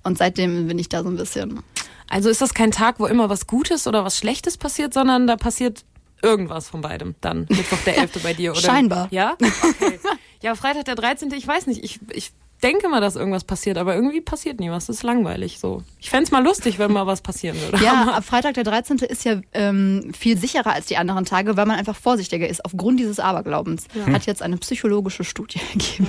Und 0.02 0.18
seitdem 0.18 0.68
bin 0.68 0.78
ich 0.78 0.88
da 0.88 1.02
so 1.02 1.08
ein 1.08 1.16
bisschen. 1.16 1.62
Also 2.08 2.28
ist 2.28 2.40
das 2.40 2.54
kein 2.54 2.70
Tag, 2.70 3.00
wo 3.00 3.06
immer 3.06 3.28
was 3.28 3.46
Gutes 3.46 3.86
oder 3.86 4.04
was 4.04 4.16
Schlechtes 4.16 4.56
passiert, 4.58 4.94
sondern 4.94 5.26
da 5.26 5.36
passiert 5.36 5.84
irgendwas 6.22 6.68
von 6.68 6.80
beidem 6.80 7.14
dann. 7.20 7.46
Mittwoch 7.48 7.78
der 7.84 7.98
11. 7.98 8.22
bei 8.22 8.34
dir, 8.34 8.52
oder? 8.52 8.60
Scheinbar. 8.60 9.08
Ja? 9.10 9.36
Okay. 9.40 9.98
Ja, 10.42 10.54
Freitag 10.54 10.84
der 10.84 10.94
13. 10.94 11.32
Ich 11.32 11.46
weiß 11.46 11.66
nicht. 11.66 11.82
Ich, 11.82 12.00
ich 12.12 12.32
denke 12.62 12.88
mal, 12.88 13.00
dass 13.00 13.16
irgendwas 13.16 13.44
passiert, 13.44 13.78
aber 13.78 13.94
irgendwie 13.94 14.20
passiert 14.20 14.60
nie 14.60 14.70
was. 14.70 14.86
Das 14.86 14.96
ist 14.96 15.02
langweilig 15.02 15.58
so. 15.58 15.82
Ich 16.00 16.10
fänd's 16.10 16.30
mal 16.30 16.42
lustig, 16.42 16.78
wenn 16.78 16.92
mal 16.92 17.06
was 17.06 17.20
passieren 17.20 17.60
würde. 17.60 17.84
Ja, 17.84 18.14
ab 18.14 18.24
Freitag 18.24 18.54
der 18.54 18.64
13. 18.64 18.98
ist 18.98 19.24
ja 19.24 19.40
ähm, 19.52 20.12
viel 20.18 20.38
sicherer 20.38 20.72
als 20.72 20.86
die 20.86 20.96
anderen 20.96 21.24
Tage, 21.24 21.56
weil 21.56 21.66
man 21.66 21.76
einfach 21.76 21.96
vorsichtiger 21.96 22.48
ist 22.48 22.64
aufgrund 22.64 22.98
dieses 23.00 23.20
Aberglaubens. 23.20 23.84
Hat 24.12 24.26
jetzt 24.26 24.42
eine 24.42 24.56
psychologische 24.56 25.24
Studie 25.24 25.60
ergeben. 25.72 26.08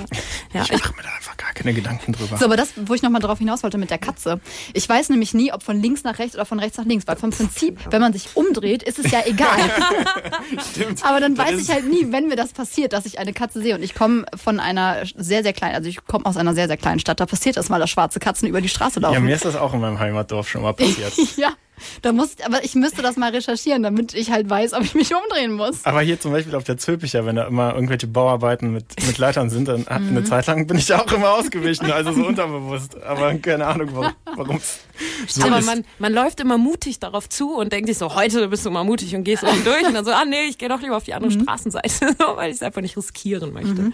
ja 0.52 0.62
Ich 0.62 0.72
mache 0.72 0.94
mir 0.96 1.02
da 1.02 1.10
einfach 1.16 1.36
gar 1.36 1.52
keine 1.52 1.74
Gedanken 1.74 2.12
drüber. 2.12 2.36
So, 2.36 2.44
aber 2.46 2.56
das, 2.56 2.72
wo 2.76 2.94
ich 2.94 3.02
nochmal 3.02 3.20
drauf 3.20 3.38
hinaus 3.38 3.62
wollte 3.62 3.78
mit 3.78 3.90
der 3.90 3.98
Katze. 3.98 4.40
Ich 4.72 4.88
weiß 4.88 5.10
nämlich 5.10 5.34
nie, 5.34 5.52
ob 5.52 5.62
von 5.62 5.80
links 5.80 6.04
nach 6.04 6.18
rechts 6.18 6.34
oder 6.34 6.46
von 6.46 6.58
rechts 6.60 6.78
nach 6.78 6.86
links, 6.86 7.06
weil 7.06 7.16
vom 7.16 7.30
Prinzip, 7.30 7.78
wenn 7.90 8.00
man 8.00 8.12
sich 8.12 8.36
umdreht, 8.36 8.82
ist 8.82 8.98
es 8.98 9.10
ja 9.10 9.20
egal. 9.26 9.58
Stimmt. 10.70 11.04
Aber 11.04 11.20
dann 11.20 11.34
Das 11.34 11.48
weiß 11.48 11.60
ich 11.60 11.70
halt 11.70 11.88
nie, 11.88 12.10
wenn 12.10 12.28
mir 12.28 12.36
das 12.36 12.52
passiert, 12.52 12.92
dass 12.92 13.06
ich 13.06 13.18
eine 13.18 13.32
Katze 13.32 13.60
sehe. 13.60 13.74
Und 13.74 13.82
ich 13.82 13.94
komme 13.94 14.24
von 14.36 14.60
einer 14.60 15.04
sehr, 15.16 15.42
sehr 15.42 15.52
kleinen, 15.52 15.74
also 15.74 15.88
ich 15.88 16.04
komme 16.06 16.24
aus 16.24 16.37
einer 16.38 16.54
sehr, 16.54 16.66
sehr 16.68 16.76
kleinen 16.76 17.00
Stadt. 17.00 17.20
Da 17.20 17.26
passiert 17.26 17.56
das 17.56 17.68
mal, 17.68 17.78
dass 17.78 17.90
schwarze 17.90 18.18
Katzen 18.20 18.48
über 18.48 18.60
die 18.60 18.68
Straße 18.68 19.00
Ja, 19.00 19.08
laufen. 19.10 19.24
mir 19.24 19.34
ist 19.34 19.44
das 19.44 19.56
auch 19.56 19.74
in 19.74 19.80
meinem 19.80 19.98
Heimatdorf 19.98 20.48
schon 20.48 20.62
mal 20.62 20.72
passiert. 20.74 21.12
Ja, 21.36 21.52
da 22.02 22.10
muss, 22.12 22.30
aber 22.44 22.64
ich 22.64 22.74
müsste 22.74 23.02
das 23.02 23.16
mal 23.16 23.30
recherchieren, 23.30 23.84
damit 23.84 24.12
ich 24.12 24.32
halt 24.32 24.50
weiß, 24.50 24.72
ob 24.72 24.82
ich 24.82 24.96
mich 24.96 25.12
umdrehen 25.14 25.52
muss. 25.52 25.84
Aber 25.84 26.00
hier 26.00 26.18
zum 26.18 26.32
Beispiel 26.32 26.56
auf 26.56 26.64
der 26.64 26.76
Zülpicher, 26.76 27.24
wenn 27.24 27.36
da 27.36 27.44
immer 27.46 27.72
irgendwelche 27.72 28.08
Bauarbeiten 28.08 28.72
mit, 28.72 28.84
mit 29.06 29.16
Leitern 29.18 29.48
sind, 29.48 29.68
dann 29.68 29.86
hat- 29.86 30.00
Mhm. 30.02 30.08
eine 30.08 30.24
Zeit 30.24 30.46
lang 30.48 30.66
bin 30.66 30.76
ich 30.76 30.86
da 30.86 30.98
auch 31.00 31.12
immer 31.12 31.30
ausgewichen, 31.34 31.92
also 31.92 32.12
so 32.12 32.26
unterbewusst. 32.26 33.00
Aber 33.04 33.32
keine 33.36 33.64
Ahnung, 33.66 33.90
warum 34.34 34.56
es 34.56 34.80
so 35.28 35.44
aber 35.46 35.60
ist. 35.60 35.66
man, 35.66 35.84
man 36.00 36.12
läuft 36.12 36.40
immer 36.40 36.58
mutig 36.58 36.98
darauf 36.98 37.28
zu 37.28 37.54
und 37.54 37.72
denkt 37.72 37.88
sich 37.88 37.98
so, 37.98 38.12
heute 38.16 38.48
bist 38.48 38.66
du 38.66 38.70
mal 38.72 38.82
mutig 38.82 39.14
und 39.14 39.22
gehst 39.22 39.44
oben 39.44 39.62
durch 39.62 39.84
und 39.86 39.94
dann 39.94 40.04
so, 40.04 40.10
ah 40.10 40.24
nee, 40.24 40.46
ich 40.48 40.58
gehe 40.58 40.68
doch 40.68 40.80
lieber 40.80 40.96
auf 40.96 41.04
die 41.04 41.14
andere 41.14 41.30
Straßenseite, 41.30 42.16
so, 42.18 42.24
weil 42.36 42.50
ich 42.50 42.56
es 42.56 42.62
einfach 42.62 42.80
nicht 42.80 42.96
riskieren 42.96 43.52
möchte. 43.52 43.92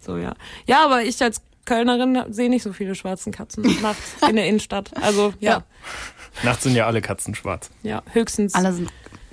So, 0.00 0.16
ja. 0.16 0.34
Ja, 0.66 0.84
aber 0.84 1.02
ich 1.04 1.22
als 1.22 1.42
Kölnerin 1.64 2.18
sehe 2.32 2.48
nicht 2.50 2.62
so 2.62 2.72
viele 2.72 2.94
schwarzen 2.94 3.32
Katzen 3.32 3.62
nachts 3.82 4.14
in 4.28 4.36
der 4.36 4.46
Innenstadt. 4.46 4.90
Also, 5.02 5.34
ja, 5.40 5.50
Ja. 5.50 5.62
Nachts 6.42 6.62
sind 6.64 6.74
ja 6.74 6.86
alle 6.86 7.00
Katzen 7.00 7.34
schwarz. 7.34 7.70
ja, 7.82 8.02
höchstens 8.12 8.54
Alle 8.54 8.72
sind 8.72 8.90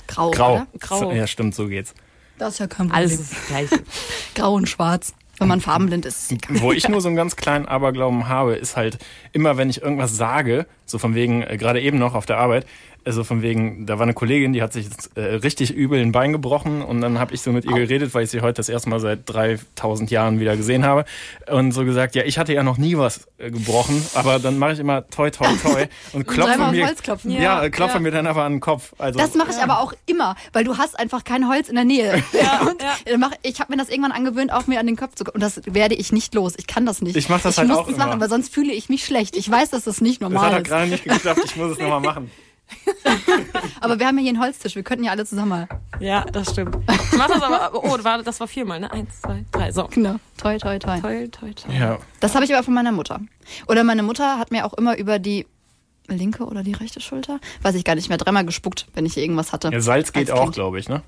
grau. 0.07 0.31
Grau. 0.31 0.53
Oder? 0.55 0.67
Grau. 0.79 1.11
Ja, 1.11 1.27
stimmt, 1.27 1.53
so 1.55 1.67
geht's. 1.67 1.93
Das 2.37 2.53
ist 2.53 2.59
ja 2.59 2.67
kein 2.67 2.87
Problem. 2.87 2.95
alles 2.95 3.19
ist 3.19 3.31
das 3.33 3.47
Gleiche. 3.47 3.83
grau 4.35 4.53
und 4.53 4.67
schwarz. 4.67 5.13
Wenn 5.39 5.47
man 5.49 5.61
farbenblind 5.61 6.03
ist, 6.07 6.31
ist. 6.31 6.61
Wo 6.61 6.71
ich 6.71 6.89
nur 6.89 6.99
so 6.99 7.07
einen 7.09 7.15
ganz 7.15 7.35
kleinen 7.35 7.67
Aberglauben 7.67 8.27
habe, 8.27 8.55
ist 8.55 8.75
halt 8.75 8.97
immer, 9.33 9.57
wenn 9.57 9.69
ich 9.69 9.81
irgendwas 9.83 10.17
sage, 10.17 10.65
so 10.87 10.97
von 10.97 11.13
wegen, 11.13 11.43
äh, 11.43 11.57
gerade 11.57 11.79
eben 11.79 11.99
noch 11.99 12.15
auf 12.15 12.25
der 12.25 12.37
Arbeit, 12.39 12.65
also 13.07 13.23
von 13.23 13.41
wegen, 13.41 13.85
da 13.85 13.95
war 13.97 14.03
eine 14.03 14.13
Kollegin, 14.13 14.53
die 14.53 14.61
hat 14.61 14.73
sich 14.73 14.85
jetzt, 14.85 15.15
äh, 15.17 15.21
richtig 15.35 15.71
übel 15.73 15.99
ein 16.01 16.11
Bein 16.11 16.33
gebrochen 16.33 16.81
und 16.81 17.01
dann 17.01 17.19
habe 17.19 17.33
ich 17.33 17.41
so 17.41 17.51
mit 17.51 17.65
ihr 17.65 17.73
geredet, 17.73 18.13
weil 18.13 18.25
ich 18.25 18.29
sie 18.31 18.41
heute 18.41 18.55
das 18.57 18.69
erste 18.69 18.89
Mal 18.89 18.99
seit 18.99 19.21
3000 19.25 20.11
Jahren 20.11 20.39
wieder 20.39 20.55
gesehen 20.57 20.85
habe 20.85 21.05
und 21.49 21.71
so 21.71 21.85
gesagt, 21.85 22.15
ja, 22.15 22.23
ich 22.23 22.37
hatte 22.37 22.53
ja 22.53 22.63
noch 22.63 22.77
nie 22.77 22.97
was 22.97 23.27
äh, 23.37 23.49
gebrochen, 23.49 24.05
aber 24.13 24.39
dann 24.39 24.57
mache 24.59 24.73
ich 24.73 24.79
immer 24.79 25.07
toi 25.09 25.29
toi 25.29 25.47
toi 25.63 25.85
und 26.13 26.27
klopfe 26.27 26.65
auf 26.65 27.23
mir, 27.23 27.35
ja, 27.35 27.41
Ja, 27.41 27.63
äh, 27.63 27.69
klopfe 27.69 27.95
ja. 27.95 27.99
mir 28.01 28.11
dann 28.11 28.27
aber 28.27 28.43
an 28.43 28.53
den 28.53 28.59
Kopf. 28.59 28.93
Also 28.97 29.17
Das 29.17 29.33
mache 29.35 29.51
ich 29.51 29.57
aber 29.63 29.79
auch 29.79 29.93
immer, 30.05 30.35
weil 30.53 30.63
du 30.63 30.77
hast 30.77 30.99
einfach 30.99 31.23
kein 31.23 31.47
Holz 31.47 31.69
in 31.69 31.75
der 31.75 31.85
Nähe. 31.85 32.23
Ja, 32.33 32.61
und 32.67 32.81
ja. 33.09 33.17
mach- 33.17 33.31
Ich 33.41 33.59
habe 33.59 33.71
mir 33.73 33.77
das 33.77 33.89
irgendwann 33.89 34.11
angewöhnt, 34.11 34.51
auch 34.51 34.67
mir 34.67 34.79
an 34.79 34.85
den 34.85 34.95
Kopf 34.97 35.15
zu 35.15 35.23
Und 35.33 35.41
das 35.41 35.61
werde 35.65 35.95
ich 35.95 36.11
nicht 36.11 36.35
los. 36.35 36.53
Ich 36.57 36.67
kann 36.67 36.85
das 36.85 37.01
nicht. 37.01 37.15
Ich 37.15 37.29
mach 37.29 37.41
das 37.41 37.53
ich 37.53 37.57
halt 37.59 37.69
muss 37.69 37.77
auch 37.77 37.85
das 37.87 37.95
immer. 37.95 38.07
machen, 38.07 38.19
weil 38.21 38.29
sonst 38.29 38.53
fühle 38.53 38.73
ich 38.73 38.89
mich 38.89 39.05
schlecht. 39.05 39.35
Ich 39.37 39.49
weiß, 39.49 39.69
dass 39.71 39.85
das 39.85 40.01
nicht 40.01 40.21
das 40.21 40.25
hat 40.27 40.33
normal 40.33 40.51
doch 40.51 40.57
ist. 40.59 40.67
gerade 40.67 40.87
nicht 40.87 41.03
geklappt, 41.03 41.39
ich 41.45 41.55
muss 41.55 41.71
es 41.71 41.79
nochmal 41.79 41.99
machen. 42.01 42.29
Aber 43.81 43.99
wir 43.99 44.07
haben 44.07 44.17
ja 44.17 44.23
hier 44.23 44.31
einen 44.31 44.41
Holztisch. 44.41 44.75
Wir 44.75 44.83
könnten 44.83 45.03
ja 45.03 45.11
alle 45.11 45.25
zusammen 45.25 45.49
mal. 45.49 45.67
Ja, 45.99 46.25
das 46.25 46.51
stimmt. 46.51 46.77
Mach 47.17 47.27
das 47.27 47.41
aber, 47.41 47.71
oh, 47.73 47.97
war, 48.03 48.21
das 48.23 48.39
war 48.39 48.47
viermal, 48.47 48.79
ne? 48.79 48.91
Eins, 48.91 49.21
zwei, 49.21 49.45
drei, 49.51 49.71
so. 49.71 49.87
Genau. 49.87 50.15
Toi, 50.37 50.57
toi, 50.57 50.77
toi. 50.77 50.99
Toll, 50.99 51.29
toll, 51.29 51.53
toll. 51.53 51.73
Ja, 51.73 51.97
Das 52.19 52.35
habe 52.35 52.45
ich 52.45 52.53
aber 52.53 52.63
von 52.63 52.73
meiner 52.73 52.91
Mutter. 52.91 53.19
Oder 53.67 53.83
meine 53.83 54.03
Mutter 54.03 54.37
hat 54.37 54.51
mir 54.51 54.65
auch 54.65 54.73
immer 54.73 54.97
über 54.97 55.19
die 55.19 55.47
linke 56.07 56.45
oder 56.45 56.63
die 56.63 56.73
rechte 56.73 57.01
Schulter, 57.01 57.39
weiß 57.63 57.75
ich 57.75 57.83
gar 57.83 57.95
nicht 57.95 58.09
mehr, 58.09 58.17
dreimal 58.17 58.45
gespuckt, 58.45 58.87
wenn 58.93 59.05
ich 59.05 59.17
irgendwas 59.17 59.51
hatte. 59.51 59.69
ja 59.71 59.81
Salz 59.81 60.13
geht 60.13 60.31
auch, 60.31 60.51
glaube 60.51 60.79
ich, 60.79 60.87
ne? 60.87 61.01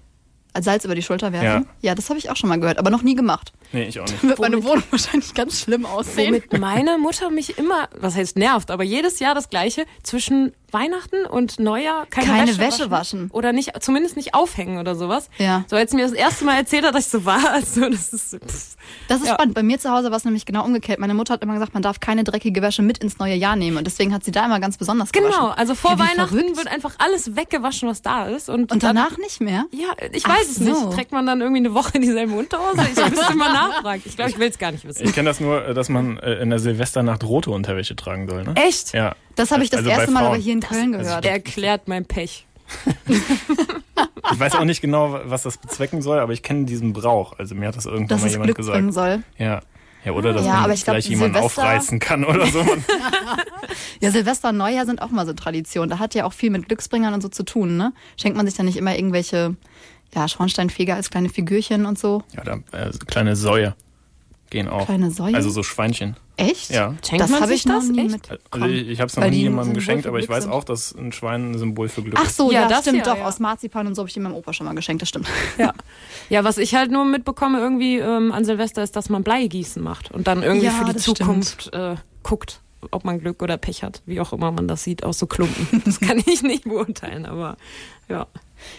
Als 0.52 0.66
Salz 0.66 0.84
über 0.84 0.96
die 0.96 1.04
Schulter 1.04 1.32
werfen? 1.32 1.68
Ja, 1.82 1.94
das 1.94 2.10
habe 2.10 2.18
ich 2.18 2.32
auch 2.32 2.36
schon 2.36 2.50
mal 2.50 2.60
gehört, 2.60 2.80
aber 2.80 2.90
noch 2.90 3.04
nie 3.04 3.14
gemacht. 3.16 3.54
Nee, 3.72 3.84
ich 3.84 4.00
auch 4.00 4.08
nicht. 4.08 4.24
Wird 4.24 4.40
meine 4.40 4.64
Wohnung 4.64 4.84
wahrscheinlich 4.90 5.34
ganz 5.36 5.62
schlimm 5.62 5.86
aussehen. 5.86 6.34
Womit 6.34 6.60
meine 6.60 6.98
Mutter 6.98 7.30
mich 7.30 7.58
immer, 7.60 7.88
was 7.96 8.16
heißt 8.16 8.36
nervt, 8.36 8.72
aber 8.72 8.84
jedes 8.84 9.20
Jahr 9.20 9.36
das 9.36 9.50
Gleiche, 9.50 9.86
zwischen 10.02 10.54
Weihnachten 10.74 11.26
und 11.26 11.60
Neujahr 11.60 12.06
keine, 12.10 12.28
Keine 12.28 12.58
Wäsche, 12.58 12.80
Wäsche 12.80 12.92
waschen. 12.92 13.30
Oder 13.32 13.54
nicht, 13.54 13.72
zumindest 13.82 14.16
nicht 14.18 14.34
aufhängen 14.34 14.78
oder 14.80 14.96
sowas. 14.96 15.30
Ja. 15.38 15.64
So 15.68 15.76
als 15.76 15.92
sie 15.92 15.98
mir 15.98 16.04
das 16.04 16.14
erste 16.14 16.46
Mal 16.46 16.56
erzählt 16.58 16.86
hat, 16.86 16.96
dass 16.96 17.06
ich 17.06 17.12
so 17.12 17.26
war, 17.26 17.52
also 17.52 17.82
das 17.90 18.14
ist, 18.14 18.32
pff. 18.46 18.76
Das 19.08 19.22
ist 19.22 19.28
Ja. 19.28 19.34
spannend. 19.36 19.54
Bei 19.56 19.64
mir 19.64 19.80
zu 19.80 19.92
Hause 19.92 20.10
war 20.10 20.18
es 20.18 20.26
nämlich 20.26 20.46
genau 20.46 20.66
umgekehrt. 20.66 21.00
Meine 21.00 21.14
Mutter 21.14 21.34
hat 21.34 21.44
immer 21.44 21.54
gesagt, 21.54 21.74
man 21.74 21.84
darf 21.84 22.00
keine 22.00 22.24
dreckige 22.24 22.62
Wäsche 22.62 22.82
mit 22.82 22.98
ins 23.00 23.20
neue 23.20 23.36
Jahr 23.36 23.56
nehmen. 23.56 23.78
Und 23.78 23.86
deswegen 23.86 24.14
hat 24.14 24.24
sie 24.24 24.32
da 24.32 24.46
immer 24.46 24.60
ganz 24.60 24.78
besonders 24.78 25.12
gewaschen. 25.12 25.32
Genau, 25.32 25.50
also 25.50 25.76
vor 25.76 25.92
Ja, 25.92 26.00
Weihnachten 26.00 26.38
verrückt. 26.38 26.58
wird 26.58 26.68
einfach 26.68 26.96
alles 26.98 27.36
weggewaschen, 27.36 27.88
was 27.88 28.02
da 28.02 28.26
ist. 28.28 28.50
Und, 28.50 28.72
Und 28.72 28.84
dann- 28.84 28.96
danach 28.96 29.18
nicht 29.18 29.42
mehr? 29.42 29.66
Ja, 29.72 29.90
ich 30.12 30.26
Ach 30.26 30.38
weiß 30.38 30.50
es 30.50 30.60
nicht. 30.60 30.76
so. 30.76 30.90
Trägt 30.92 31.12
man 31.12 31.26
dann 31.26 31.42
irgendwie 31.42 31.60
eine 31.60 31.74
Woche 31.74 32.00
dieselbe 32.00 32.34
Unterhose? 32.34 32.82
Ich 32.92 33.10
müsste 33.10 33.36
mal 33.36 33.52
nachfragen. 33.54 34.02
Ich 34.06 34.16
glaube, 34.16 34.32
ich 34.32 34.40
will 34.40 34.50
es 34.50 34.58
gar 34.58 34.72
nicht 34.72 34.86
wissen. 34.88 35.06
Ich 35.06 35.14
kenne 35.14 35.30
das 35.30 35.40
nur, 35.40 35.66
äh, 35.68 35.74
dass 35.74 35.90
man 35.90 36.18
äh, 36.18 36.36
in 36.42 36.50
der 36.50 36.60
Silvesternacht 36.60 37.24
rote 37.24 37.52
Unterwäsche 37.52 37.96
tragen 37.96 38.28
soll, 38.28 38.44
ne? 38.44 38.54
Echt? 38.56 38.94
Ja. 38.94 39.16
Das 39.40 39.52
habe 39.52 39.64
ich 39.64 39.70
das 39.70 39.80
Also 39.80 39.90
erste 39.90 40.12
Mal 40.12 40.26
aber 40.26 40.36
hier 40.36 40.54
in 40.54 40.60
Köln 40.60 40.92
gehört. 40.92 41.24
Der 41.24 41.32
erklärt 41.32 41.88
mein 41.88 42.06
Pech. 42.06 42.46
Ich 44.32 44.40
weiß 44.40 44.56
auch 44.56 44.64
nicht 44.64 44.82
genau, 44.82 45.20
was 45.26 45.44
das 45.44 45.58
bezwecken 45.58 46.02
soll, 46.04 46.20
aber 46.20 46.34
ich 46.34 46.44
kenne 46.44 46.66
diesen 46.66 46.94
Brauch. 46.94 47.38
Also 47.40 47.56
mir 47.56 47.68
hat 47.68 47.76
das 47.76 47.86
irgendwann 47.86 48.08
dass 48.10 48.22
mal 48.22 48.30
jemand 48.30 48.46
Glück 48.48 48.58
gesagt. 48.58 48.76
bringen 48.78 48.92
soll. 48.92 49.24
Ja. 49.40 49.62
Ja, 50.06 50.12
oder 50.14 50.34
dass 50.34 50.46
Ja, 50.46 50.54
man 50.54 50.64
aber 50.66 50.74
ich 50.74 50.84
glaub, 50.84 50.94
vielleicht 50.94 51.10
jemanden 51.10 51.34
Silvester- 51.36 51.62
aufreißen 51.64 52.00
kann 52.00 52.24
oder 52.24 52.46
so. 52.46 52.60
Ja, 54.02 54.12
Silvester 54.12 54.50
und 54.50 54.58
Neujahr 54.58 54.86
sind 54.86 55.02
auch 55.02 55.10
mal 55.10 55.26
so 55.26 55.34
Tradition. 55.34 55.90
Da 55.90 56.00
hat 56.00 56.14
ja 56.16 56.26
auch 56.26 56.34
viel 56.34 56.52
mit 56.52 56.68
Glücksbringern 56.68 57.14
und 57.14 57.22
so 57.22 57.28
zu 57.30 57.44
tun, 57.44 57.76
ne? 57.76 57.92
Schenkt 58.18 58.38
man 58.38 58.46
sich 58.46 58.56
dann 58.56 58.66
nicht 58.68 58.78
immer 58.78 58.96
irgendwelche, 58.96 59.56
ja, 60.16 60.28
Schornsteinfeger 60.28 60.96
als 60.96 61.10
kleine 61.10 61.30
Figürchen 61.30 61.86
und 61.86 61.98
so. 62.00 62.24
Ja, 62.38 62.44
da, 62.44 62.54
äh, 62.72 62.92
kleine 63.08 63.36
Säue 63.36 63.76
gehen 64.52 64.68
auch. 64.70 64.86
Kleine 64.86 65.12
Säue? 65.12 65.34
Also 65.36 65.50
so 65.50 65.64
Schweinchen. 65.64 66.16
Echt? 66.40 66.70
Ja. 66.72 66.96
Schenkt 67.08 67.24
das 67.24 67.40
habe 67.42 67.54
ich 67.54 67.66
noch 67.66 67.76
das? 67.76 67.90
nie 67.90 68.00
Echt? 68.06 68.12
mit. 68.12 68.40
Also 68.52 68.66
ich, 68.68 68.88
ich 68.90 69.00
habe 69.00 69.08
es 69.10 69.16
noch 69.16 69.24
Weil 69.24 69.32
nie 69.32 69.38
jemandem 69.38 69.66
Symbol 69.66 69.76
geschenkt, 69.76 70.08
aber 70.08 70.20
ich 70.20 70.30
weiß 70.30 70.44
sind. 70.44 70.54
auch, 70.54 70.64
dass 70.64 70.94
ein 70.96 71.12
Schwein 71.12 71.52
ein 71.52 71.58
Symbol 71.58 71.90
für 71.90 72.02
Glück 72.02 72.16
Ach 72.18 72.26
ist. 72.26 72.38
so, 72.38 72.52
ja, 72.52 72.62
Ja, 72.62 72.68
das 72.68 72.82
stimmt 72.82 73.00
ja, 73.00 73.04
doch. 73.14 73.18
ja. 73.18 73.26
Aus 73.28 73.40
Marzipan 73.40 73.88
und 73.88 73.96
so 73.96 74.02
habe 74.02 74.10
ich 74.10 74.18
meinem 74.18 74.34
Opa 74.36 74.54
schon 74.54 74.66
mal 74.66 74.74
geschenkt, 74.76 75.02
das 75.02 75.10
stimmt. 75.10 75.28
Ja. 75.58 75.74
ja, 76.30 76.44
was 76.44 76.58
ich 76.58 76.76
halt 76.76 76.92
nur 76.92 77.06
mitbekomme 77.06 77.60
irgendwie 77.60 77.98
ähm, 77.98 78.32
an 78.32 78.46
Silvester 78.46 78.84
ist, 78.84 78.96
dass 78.96 79.10
man 79.10 79.24
Bleigießen 79.24 79.82
macht 79.84 80.12
und 80.12 80.28
dann 80.28 80.44
irgendwie 80.44 80.66
Ja, 80.68 80.72
für 80.72 80.86
die 80.86 80.96
Zukunft 80.98 81.74
äh, 81.74 81.96
guckt, 82.24 82.62
ob 82.92 83.04
man 83.04 83.20
Glück 83.20 83.42
oder 83.42 83.58
Pech 83.58 83.84
hat, 83.84 84.02
wie 84.06 84.22
auch 84.22 84.32
immer 84.34 84.52
man 84.52 84.68
das 84.68 84.84
sieht, 84.84 85.04
aus 85.04 85.20
so 85.20 85.28
Klumpen. 85.28 85.82
Das 85.86 86.00
kann 86.00 86.22
ich 86.26 86.44
nicht 86.44 86.64
beurteilen, 86.64 87.26
aber 87.26 87.58
ja. 88.08 88.28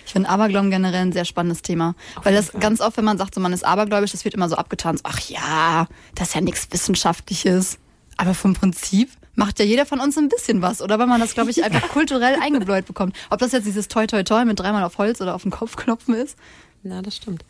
Ich 0.06 0.12
finde 0.12 0.28
Aberglauben 0.28 0.70
generell 0.70 1.02
ein 1.02 1.12
sehr 1.12 1.24
spannendes 1.24 1.62
Thema. 1.62 1.94
Auf 2.16 2.24
weil 2.24 2.34
das 2.34 2.50
Fall. 2.50 2.60
ganz 2.60 2.80
oft, 2.80 2.96
wenn 2.96 3.04
man 3.04 3.18
sagt, 3.18 3.34
so 3.34 3.40
man 3.40 3.52
ist 3.52 3.64
abergläubisch, 3.64 4.12
das 4.12 4.24
wird 4.24 4.34
immer 4.34 4.48
so 4.48 4.56
abgetan. 4.56 4.96
So, 4.96 5.02
ach 5.04 5.20
ja, 5.28 5.86
das 6.14 6.28
ist 6.28 6.34
ja 6.34 6.40
nichts 6.40 6.68
Wissenschaftliches. 6.70 7.78
Aber 8.16 8.34
vom 8.34 8.54
Prinzip 8.54 9.10
macht 9.34 9.58
ja 9.58 9.64
jeder 9.64 9.86
von 9.86 10.00
uns 10.00 10.16
ein 10.18 10.28
bisschen 10.28 10.62
was. 10.62 10.82
Oder 10.82 10.98
weil 10.98 11.06
man 11.06 11.20
das, 11.20 11.34
glaube 11.34 11.50
ich, 11.50 11.64
einfach 11.64 11.88
kulturell 11.88 12.36
eingebläut 12.40 12.86
bekommt. 12.86 13.16
Ob 13.30 13.38
das 13.38 13.52
jetzt 13.52 13.66
dieses 13.66 13.88
Toi 13.88 14.06
Toi 14.06 14.22
Toi 14.22 14.44
mit 14.44 14.58
dreimal 14.58 14.84
auf 14.84 14.98
Holz 14.98 15.20
oder 15.20 15.34
auf 15.34 15.42
den 15.42 15.50
Kopf 15.50 15.76
klopfen 15.76 16.14
ist. 16.14 16.36
Ja, 16.82 17.02
das 17.02 17.16
stimmt. 17.16 17.44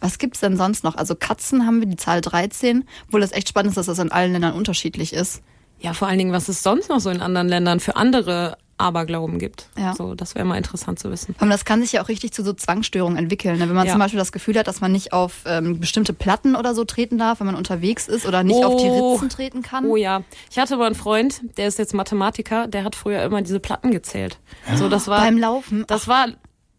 Was 0.00 0.18
gibt's 0.18 0.40
denn 0.40 0.56
sonst 0.56 0.84
noch? 0.84 0.96
Also 0.96 1.14
Katzen 1.14 1.66
haben 1.66 1.80
wir 1.80 1.88
die 1.88 1.96
Zahl 1.96 2.20
13, 2.20 2.84
obwohl 3.06 3.20
das 3.20 3.32
echt 3.32 3.48
spannend 3.48 3.70
ist, 3.70 3.76
dass 3.76 3.86
das 3.86 3.98
in 3.98 4.12
allen 4.12 4.32
Ländern 4.32 4.54
unterschiedlich 4.54 5.12
ist. 5.12 5.42
Ja, 5.78 5.94
vor 5.94 6.08
allen 6.08 6.18
Dingen, 6.18 6.32
was 6.32 6.48
es 6.48 6.62
sonst 6.62 6.88
noch 6.88 7.00
so 7.00 7.10
in 7.10 7.20
anderen 7.20 7.48
Ländern 7.48 7.80
für 7.80 7.96
andere 7.96 8.58
Aberglauben 8.78 9.38
gibt. 9.38 9.68
Ja. 9.78 9.94
So, 9.94 10.14
das 10.14 10.34
wäre 10.34 10.44
mal 10.44 10.56
interessant 10.56 10.98
zu 10.98 11.10
wissen. 11.10 11.34
Allem, 11.38 11.50
das 11.50 11.64
kann 11.64 11.80
sich 11.80 11.92
ja 11.92 12.02
auch 12.02 12.08
richtig 12.08 12.32
zu 12.32 12.44
so 12.44 12.52
Zwangsstörungen 12.52 13.16
entwickeln. 13.18 13.58
ne? 13.58 13.68
Wenn 13.68 13.74
man 13.74 13.86
Ja. 13.86 13.92
zum 13.92 14.00
Beispiel 14.00 14.18
das 14.18 14.32
Gefühl 14.32 14.58
hat, 14.58 14.66
dass 14.66 14.80
man 14.80 14.92
nicht 14.92 15.12
auf 15.12 15.44
ähm, 15.46 15.80
bestimmte 15.80 16.12
Platten 16.12 16.54
oder 16.56 16.74
so 16.74 16.84
treten 16.84 17.16
darf, 17.18 17.40
wenn 17.40 17.46
man 17.46 17.54
unterwegs 17.56 18.06
ist 18.08 18.26
oder 18.26 18.42
nicht 18.44 18.62
auf 18.64 18.76
die 18.76 18.88
Oh. 18.88 19.14
Ritzen 19.14 19.28
treten 19.30 19.62
kann. 19.62 19.86
Oh 19.86 19.96
ja, 19.96 20.22
ich 20.50 20.58
hatte 20.58 20.76
mal 20.76 20.86
einen 20.86 20.94
Freund, 20.94 21.40
der 21.56 21.68
ist 21.68 21.78
jetzt 21.78 21.94
Mathematiker, 21.94 22.66
der 22.68 22.84
hat 22.84 22.94
früher 22.94 23.22
immer 23.22 23.40
diese 23.42 23.60
Platten 23.60 23.90
gezählt. 23.90 24.38
So, 24.76 24.88
das 24.88 25.08
war 25.08 25.20
Beim 25.20 25.38
Laufen. 25.38 25.84
Das 25.86 26.06
war 26.08 26.26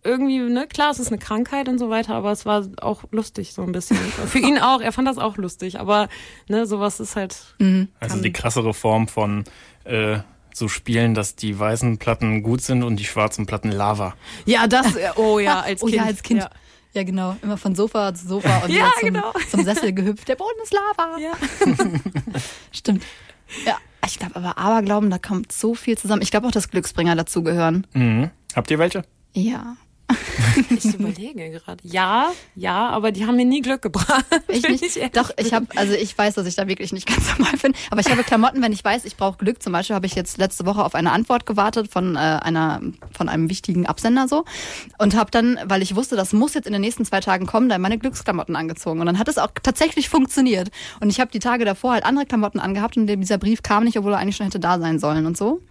irgendwie, 0.03 0.39
ne, 0.39 0.67
klar, 0.67 0.91
es 0.91 0.99
ist 0.99 1.07
eine 1.07 1.17
Krankheit 1.17 1.67
und 1.67 1.79
so 1.79 1.89
weiter, 1.89 2.13
aber 2.13 2.31
es 2.31 2.45
war 2.45 2.65
auch 2.81 3.03
lustig 3.11 3.53
so 3.53 3.63
ein 3.63 3.71
bisschen. 3.71 3.97
Für 4.27 4.39
ihn 4.39 4.57
auch, 4.59 4.79
er 4.81 4.91
fand 4.91 5.07
das 5.07 5.17
auch 5.17 5.35
lustig, 5.37 5.79
aber 5.79 6.07
ne, 6.47 6.65
sowas 6.65 6.99
ist 6.99 7.15
halt. 7.15 7.55
Also 7.99 8.21
die 8.21 8.31
krassere 8.31 8.73
Form 8.73 9.07
von 9.07 9.43
äh, 9.83 10.19
so 10.57 10.67
Spielen, 10.67 11.13
dass 11.13 11.35
die 11.35 11.57
weißen 11.57 11.97
Platten 11.97 12.43
gut 12.43 12.61
sind 12.61 12.83
und 12.83 12.97
die 12.97 13.05
schwarzen 13.05 13.45
Platten 13.45 13.71
Lava. 13.71 14.15
Ja, 14.45 14.67
das, 14.67 14.87
oh 15.15 15.39
ja, 15.39 15.61
als 15.61 15.81
oh 15.81 15.85
Kind. 15.85 15.97
ja, 15.97 16.03
als 16.03 16.23
Kind. 16.23 16.41
Ja. 16.41 16.49
Ja. 16.93 17.03
genau. 17.03 17.35
Immer 17.41 17.57
von 17.57 17.75
Sofa 17.75 18.13
zu 18.13 18.27
Sofa 18.27 18.59
und 18.59 18.69
Ja, 18.73 18.91
zum, 18.99 19.13
genau. 19.13 19.33
zum 19.49 19.63
Sessel 19.63 19.93
gehüpft. 19.93 20.27
Der 20.27 20.35
Boden 20.35 20.59
ist 20.63 20.73
Lava. 20.73 21.17
Ja. 21.19 21.31
Stimmt. 22.71 23.03
Ja, 23.65 23.77
ich 24.05 24.17
glaube 24.19 24.35
aber 24.35 24.57
Aberglauben, 24.57 25.09
da 25.09 25.17
kommt 25.19 25.51
so 25.51 25.75
viel 25.75 25.97
zusammen. 25.97 26.21
Ich 26.21 26.31
glaube 26.31 26.47
auch, 26.47 26.51
dass 26.51 26.69
Glücksbringer 26.69 27.15
dazugehören. 27.15 27.85
Mhm. 27.93 28.31
Habt 28.55 28.71
ihr 28.71 28.79
welche? 28.79 29.03
Ja. 29.33 29.77
Ich 30.69 30.85
überlege 30.85 31.49
gerade. 31.51 31.79
Ja, 31.83 32.31
ja, 32.55 32.89
aber 32.89 33.11
die 33.11 33.25
haben 33.25 33.35
mir 33.35 33.45
nie 33.45 33.61
Glück 33.61 33.81
gebracht. 33.81 34.25
Ich 34.49 34.67
nicht. 34.67 34.95
ehrlich 34.95 35.11
Doch, 35.11 35.29
ich 35.37 35.53
habe, 35.53 35.65
also 35.75 35.93
ich 35.93 36.17
weiß, 36.17 36.35
dass 36.35 36.47
ich 36.47 36.55
da 36.55 36.67
wirklich 36.67 36.93
nicht 36.93 37.05
ganz 37.07 37.37
normal 37.37 37.57
bin. 37.61 37.73
Aber 37.91 37.99
ich 37.99 38.09
habe 38.09 38.23
Klamotten, 38.23 38.61
wenn 38.61 38.71
ich 38.71 38.83
weiß, 38.83 39.05
ich 39.05 39.17
brauche 39.17 39.37
Glück. 39.37 39.61
Zum 39.61 39.73
Beispiel 39.73 39.95
habe 39.95 40.05
ich 40.05 40.15
jetzt 40.15 40.37
letzte 40.37 40.65
Woche 40.65 40.83
auf 40.83 40.95
eine 40.95 41.11
Antwort 41.11 41.45
gewartet 41.45 41.91
von 41.91 42.15
äh, 42.15 42.19
einer, 42.19 42.81
von 43.11 43.29
einem 43.29 43.49
wichtigen 43.49 43.85
Absender 43.85 44.27
so 44.27 44.45
und 44.97 45.15
habe 45.15 45.31
dann, 45.31 45.59
weil 45.65 45.81
ich 45.81 45.95
wusste, 45.95 46.15
das 46.15 46.33
muss 46.33 46.53
jetzt 46.53 46.65
in 46.65 46.73
den 46.73 46.81
nächsten 46.81 47.03
zwei 47.05 47.19
Tagen 47.19 47.45
kommen, 47.45 47.67
dann 47.69 47.81
meine 47.81 47.97
Glücksklamotten 47.97 48.55
angezogen. 48.55 48.99
Und 49.01 49.05
dann 49.05 49.19
hat 49.19 49.27
es 49.27 49.37
auch 49.37 49.51
tatsächlich 49.61 50.09
funktioniert. 50.09 50.69
Und 51.01 51.09
ich 51.09 51.19
habe 51.19 51.31
die 51.31 51.39
Tage 51.39 51.65
davor 51.65 51.91
halt 51.91 52.05
andere 52.05 52.25
Klamotten 52.25 52.59
angehabt 52.59 52.97
und 52.97 53.07
dieser 53.07 53.37
Brief 53.37 53.63
kam 53.63 53.83
nicht, 53.83 53.97
obwohl 53.97 54.13
er 54.13 54.19
eigentlich 54.19 54.37
schon 54.37 54.45
hätte 54.45 54.59
da 54.59 54.79
sein 54.79 54.99
sollen 54.99 55.25
und 55.25 55.37
so. 55.37 55.61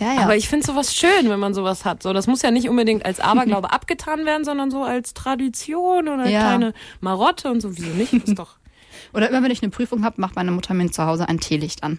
Ja, 0.00 0.14
ja. 0.14 0.20
Aber 0.22 0.34
ich 0.34 0.48
finde 0.48 0.66
sowas 0.66 0.94
schön, 0.94 1.28
wenn 1.28 1.38
man 1.38 1.52
sowas 1.52 1.84
hat. 1.84 2.02
So, 2.02 2.14
das 2.14 2.26
muss 2.26 2.40
ja 2.40 2.50
nicht 2.50 2.68
unbedingt 2.68 3.04
als 3.04 3.20
Aberglaube 3.20 3.59
abgetan 3.68 4.24
werden, 4.26 4.44
sondern 4.44 4.70
so 4.70 4.82
als 4.82 5.14
Tradition 5.14 6.08
oder 6.08 6.26
Ja. 6.28 6.40
kleine 6.40 6.72
Marotte 7.00 7.50
und 7.50 7.60
so. 7.60 7.76
Wieso 7.76 7.90
nicht? 7.90 8.12
Ist 8.12 8.38
doch. 8.38 8.56
Oder 9.12 9.28
immer 9.28 9.42
wenn 9.42 9.50
ich 9.50 9.62
eine 9.62 9.70
Prüfung 9.70 10.04
habe, 10.04 10.20
macht 10.20 10.36
meine 10.36 10.50
Mutter 10.52 10.72
mir 10.74 10.90
zu 10.90 11.04
Hause 11.04 11.28
ein 11.28 11.40
Teelicht 11.40 11.82
an. 11.82 11.98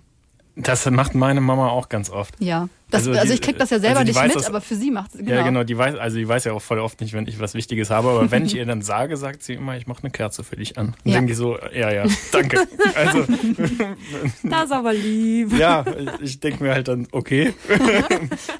Das 0.58 0.86
macht 0.89 1.15
meine 1.15 1.39
Mama 1.41 1.70
auch 1.70 1.88
ganz 1.89 2.10
oft. 2.10 2.36
Ja. 2.39 2.68
Das, 2.89 3.08
Also 3.08 3.12
also, 3.18 3.27
die- 3.27 3.34
ich 3.36 3.41
krieg 3.41 3.58
das 3.58 3.70
ja 3.70 3.80
selber 3.80 4.00
also 4.00 4.10
nicht 4.10 4.18
weiß 4.20 4.27
mit, 4.27 4.36
das- 4.36 4.46
aber 4.48 4.60
für 4.62 4.75
sie 4.75 4.91
macht 4.91 5.13
sie 5.13 5.20
genau. 5.20 5.32
Ja, 5.38 5.41
genau, 5.44 5.63
die 5.63 5.77
weiß, 5.77 5.96
also 5.96 6.18
die 6.18 6.27
weiß 6.27 6.44
ja 6.44 6.51
auch 6.53 6.62
voll 6.62 6.80
oft 6.80 7.00
nicht, 7.00 7.13
wenn 7.13 7.25
ich 7.27 7.39
was 7.39 7.53
Wichtiges 7.53 7.89
habe, 7.89 8.10
aber 8.10 8.32
wenn 8.32 8.46
ich 8.46 8.56
ihr 8.56 8.65
dann 8.65 8.82
sage, 8.82 9.15
sagt 9.15 9.44
sie 9.44 9.53
immer, 9.53 9.77
ich 9.77 9.88
mache 9.88 10.03
eine 10.03 10.12
Kerze 10.12 10.44
für 10.44 10.58
dich 10.58 10.77
an. 10.77 10.88
Und 11.06 11.12
Ja. 11.12 11.18
denke 11.20 11.32
ich 11.32 11.38
so, 11.38 11.58
ja, 11.74 11.91
ja, 11.91 12.06
danke. 12.34 12.68
Also, 12.96 13.25
Das 14.44 14.65
ist 14.65 14.72
aber 14.72 14.94
lieb. 14.94 15.53
ja, 15.58 15.86
ich 16.22 16.39
denke 16.41 16.63
mir 16.63 16.74
halt 16.74 16.88
dann, 16.89 17.08
okay. 17.12 17.53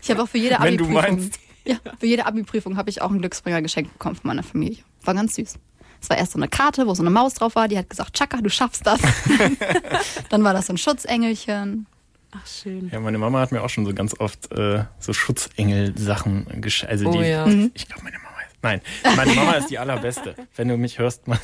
Ich 0.01 0.10
habe 0.10 0.24
auch 0.24 0.29
für 0.29 0.38
jede 0.38 0.55
Wenn 0.60 0.77
du 0.77 0.86
Abi-Prüfung. 0.86 1.29
Ja, 1.65 1.75
für 1.99 2.07
jede 2.07 2.25
Abi-Prüfung 2.25 2.75
habe 2.77 2.89
ich 2.89 3.01
auch 3.01 3.09
einen 3.11 3.19
Glücksbringer 3.19 3.61
geschenkt 3.61 3.93
bekommen 3.93 4.15
von 4.15 4.27
meiner 4.27 4.43
Familie. 4.43 4.79
War 5.03 5.13
ganz 5.13 5.35
süß. 5.35 5.55
Es 6.01 6.09
war 6.09 6.17
erst 6.17 6.31
so 6.31 6.39
eine 6.39 6.47
Karte, 6.47 6.87
wo 6.87 6.93
so 6.95 7.03
eine 7.03 7.11
Maus 7.11 7.35
drauf 7.35 7.53
war, 7.53 7.67
die 7.67 7.77
hat 7.77 7.87
gesagt, 7.89 8.15
Chaka, 8.17 8.37
du 8.41 8.49
schaffst 8.49 8.87
das. 8.87 8.99
Dann 10.29 10.43
war 10.43 10.53
das 10.53 10.65
so 10.67 10.73
ein 10.73 10.77
Schutzengelchen. 10.77 11.85
Ach, 12.31 12.47
schön. 12.47 12.89
Ja, 12.91 12.99
meine 12.99 13.17
Mama 13.17 13.39
hat 13.41 13.51
mir 13.51 13.61
auch 13.61 13.69
schon 13.69 13.85
so 13.85 13.93
ganz 13.93 14.19
oft 14.19 14.51
äh, 14.53 14.85
so 14.99 15.13
Schutzengel-Sachen 15.13 16.61
geschenkt. 16.61 16.91
Also 16.91 17.09
Oh 17.09 17.11
die, 17.11 17.19
ja. 17.27 17.45
ich 17.73 17.87
glaube, 17.87 18.03
meine 18.03 18.17
Mama 18.17 18.37
ist, 18.47 18.55
nein, 18.63 18.81
meine 19.15 19.33
Mama 19.33 19.51
ist 19.53 19.69
die 19.69 19.77
allerbeste. 19.77 20.35
Wenn 20.55 20.69
du 20.69 20.77
mich 20.77 20.97
hörst, 20.97 21.27
Mann. 21.27 21.39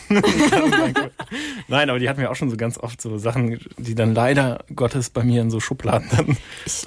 nein, 1.69 1.89
aber 1.89 1.99
die 1.99 2.09
hat 2.09 2.17
mir 2.17 2.29
auch 2.31 2.35
schon 2.35 2.49
so 2.49 2.57
ganz 2.57 2.77
oft 2.77 3.01
so 3.01 3.17
Sachen, 3.17 3.59
die 3.77 3.95
dann 3.95 4.13
leider 4.13 4.59
Gottes 4.75 5.09
bei 5.09 5.23
mir 5.23 5.41
in 5.41 5.49
so 5.51 5.59
Schubladen 5.59 6.07
dann 6.15 6.27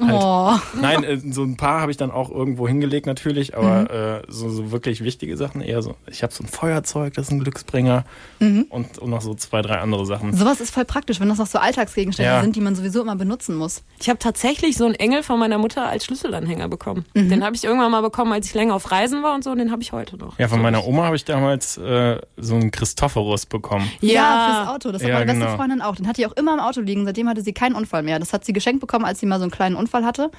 halt 0.09 0.23
Oh. 0.23 0.59
Nein, 0.81 1.05
äh, 1.05 1.19
so 1.33 1.43
ein 1.43 1.57
paar 1.57 1.81
habe 1.81 1.91
ich 1.91 1.97
dann 1.97 2.11
auch 2.11 2.31
irgendwo 2.31 2.67
hingelegt 2.69 3.07
natürlich, 3.07 3.57
aber 3.57 3.91
äh, 3.91 4.23
so, 4.29 4.49
so 4.51 4.71
wirklich 4.73 5.03
wichtige 5.05 5.37
Sachen 5.37 5.61
eher 5.61 5.83
so. 5.83 5.97
Ich 6.07 6.23
habe 6.23 6.33
so 6.33 6.43
ein 6.45 6.49
Feuerzeug, 6.49 7.15
das 7.15 7.27
ist 7.27 7.33
ein 7.33 7.41
Glücksbringer 7.41 8.05
und, 8.39 8.99
und 8.99 9.11
noch 9.11 9.21
so 9.21 9.35
zwei, 9.35 9.63
drei 9.63 9.79
andere 9.79 10.07
Sachen. 10.07 10.35
Sowas 10.35 10.61
ist 10.61 10.73
voll 10.73 10.85
praktisch, 10.85 11.21
wenn 11.21 11.29
das 11.29 11.39
noch 11.39 11.47
so 11.47 11.59
Alltagsgegenstände 11.59 12.31
Ja. 12.31 12.41
sind, 12.41 12.57
die 12.57 12.61
man 12.61 12.75
sowieso 12.75 13.03
immer 13.03 13.17
benutzen 13.17 13.57
muss. 13.57 13.83
Ich 14.01 14.09
habe 14.09 14.19
tatsächlich 14.19 14.77
so 14.77 14.85
einen 14.87 14.95
Engel 14.95 15.23
von 15.23 15.39
meiner 15.39 15.59
Mutter 15.59 15.87
als 15.89 16.05
Schlüsselanhänger 16.07 16.69
bekommen. 16.69 17.05
Mhm. 17.15 17.29
Den 17.29 17.45
habe 17.45 17.55
ich 17.57 17.65
irgendwann 17.65 17.91
mal 17.91 18.01
bekommen, 18.03 18.33
als 18.33 18.47
ich 18.47 18.55
länger 18.55 18.75
auf 18.75 18.91
Reisen 18.91 19.23
war 19.23 19.35
und 19.35 19.45
so, 19.45 19.51
und 19.51 19.59
den 19.59 19.71
habe 19.71 19.83
ich 19.83 19.93
heute 19.93 20.17
noch. 20.17 20.39
Ja, 20.39 20.49
von 20.49 20.63
meiner 20.63 20.87
Oma 20.87 21.05
habe 21.05 21.17
ich 21.17 21.25
damals 21.25 21.77
äh, 21.79 22.19
so 22.37 22.55
einen 22.55 22.71
Christophorus 22.71 23.47
bekommen. 23.47 23.91
Ja, 24.01 24.65
fürs 24.65 24.70
Auto. 24.71 24.93
Das 24.93 25.03
hat 25.03 25.09
Ja, 25.09 25.15
meine 25.15 25.27
beste 25.27 25.45
genau. 25.45 25.57
Freundin 25.57 25.83
auch. 25.83 25.97
Den 25.97 26.07
hat 26.07 26.17
die 26.17 26.27
auch 26.27 26.33
immer 26.33 26.55
im 26.55 26.61
Auto 26.61 26.81
liegen. 26.81 27.05
Seitdem 27.05 27.29
hatte 27.29 27.43
sie 27.43 27.53
keinen 27.53 27.75
Unfall 27.75 28.03
mehr. 28.03 28.19
Das 28.19 28.33
hat 28.33 28.45
sie 28.45 28.53
geschenkt 28.53 28.81
bekommen, 28.81 29.05
als 29.05 29.21
sie 29.21 29.27
mal 29.27 29.39
so 29.39 29.45
einen 29.45 29.51
kleinen 29.51 29.77
Unfall 29.77 30.05
hatte. 30.05 30.31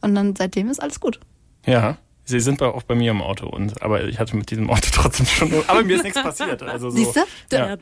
Und 0.00 0.14
dann 0.14 0.34
seitdem 0.36 0.68
ist 0.70 0.80
alles 0.82 1.00
gut. 1.00 1.20
Ja. 1.66 1.98
Sie 2.30 2.38
sind 2.40 2.58
bei, 2.58 2.66
auch 2.66 2.84
bei 2.84 2.94
mir 2.94 3.10
im 3.10 3.22
Auto 3.22 3.48
und 3.48 3.82
aber 3.82 4.04
ich 4.04 4.20
hatte 4.20 4.36
mit 4.36 4.50
diesem 4.50 4.70
Auto 4.70 4.88
trotzdem 4.92 5.26
schon. 5.26 5.52
Aber 5.66 5.82
mir 5.82 5.96
ist 5.96 6.04
nichts 6.04 6.22
passiert. 6.22 6.62
Also 6.62 6.90
so, 6.90 6.96
Siehst 6.96 7.16
du? 7.16 7.20
Ja. 7.56 7.76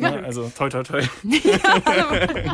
ja, 0.00 0.10
also 0.22 0.52
toi 0.56 0.68
toi 0.68 0.82
toi. 0.82 1.02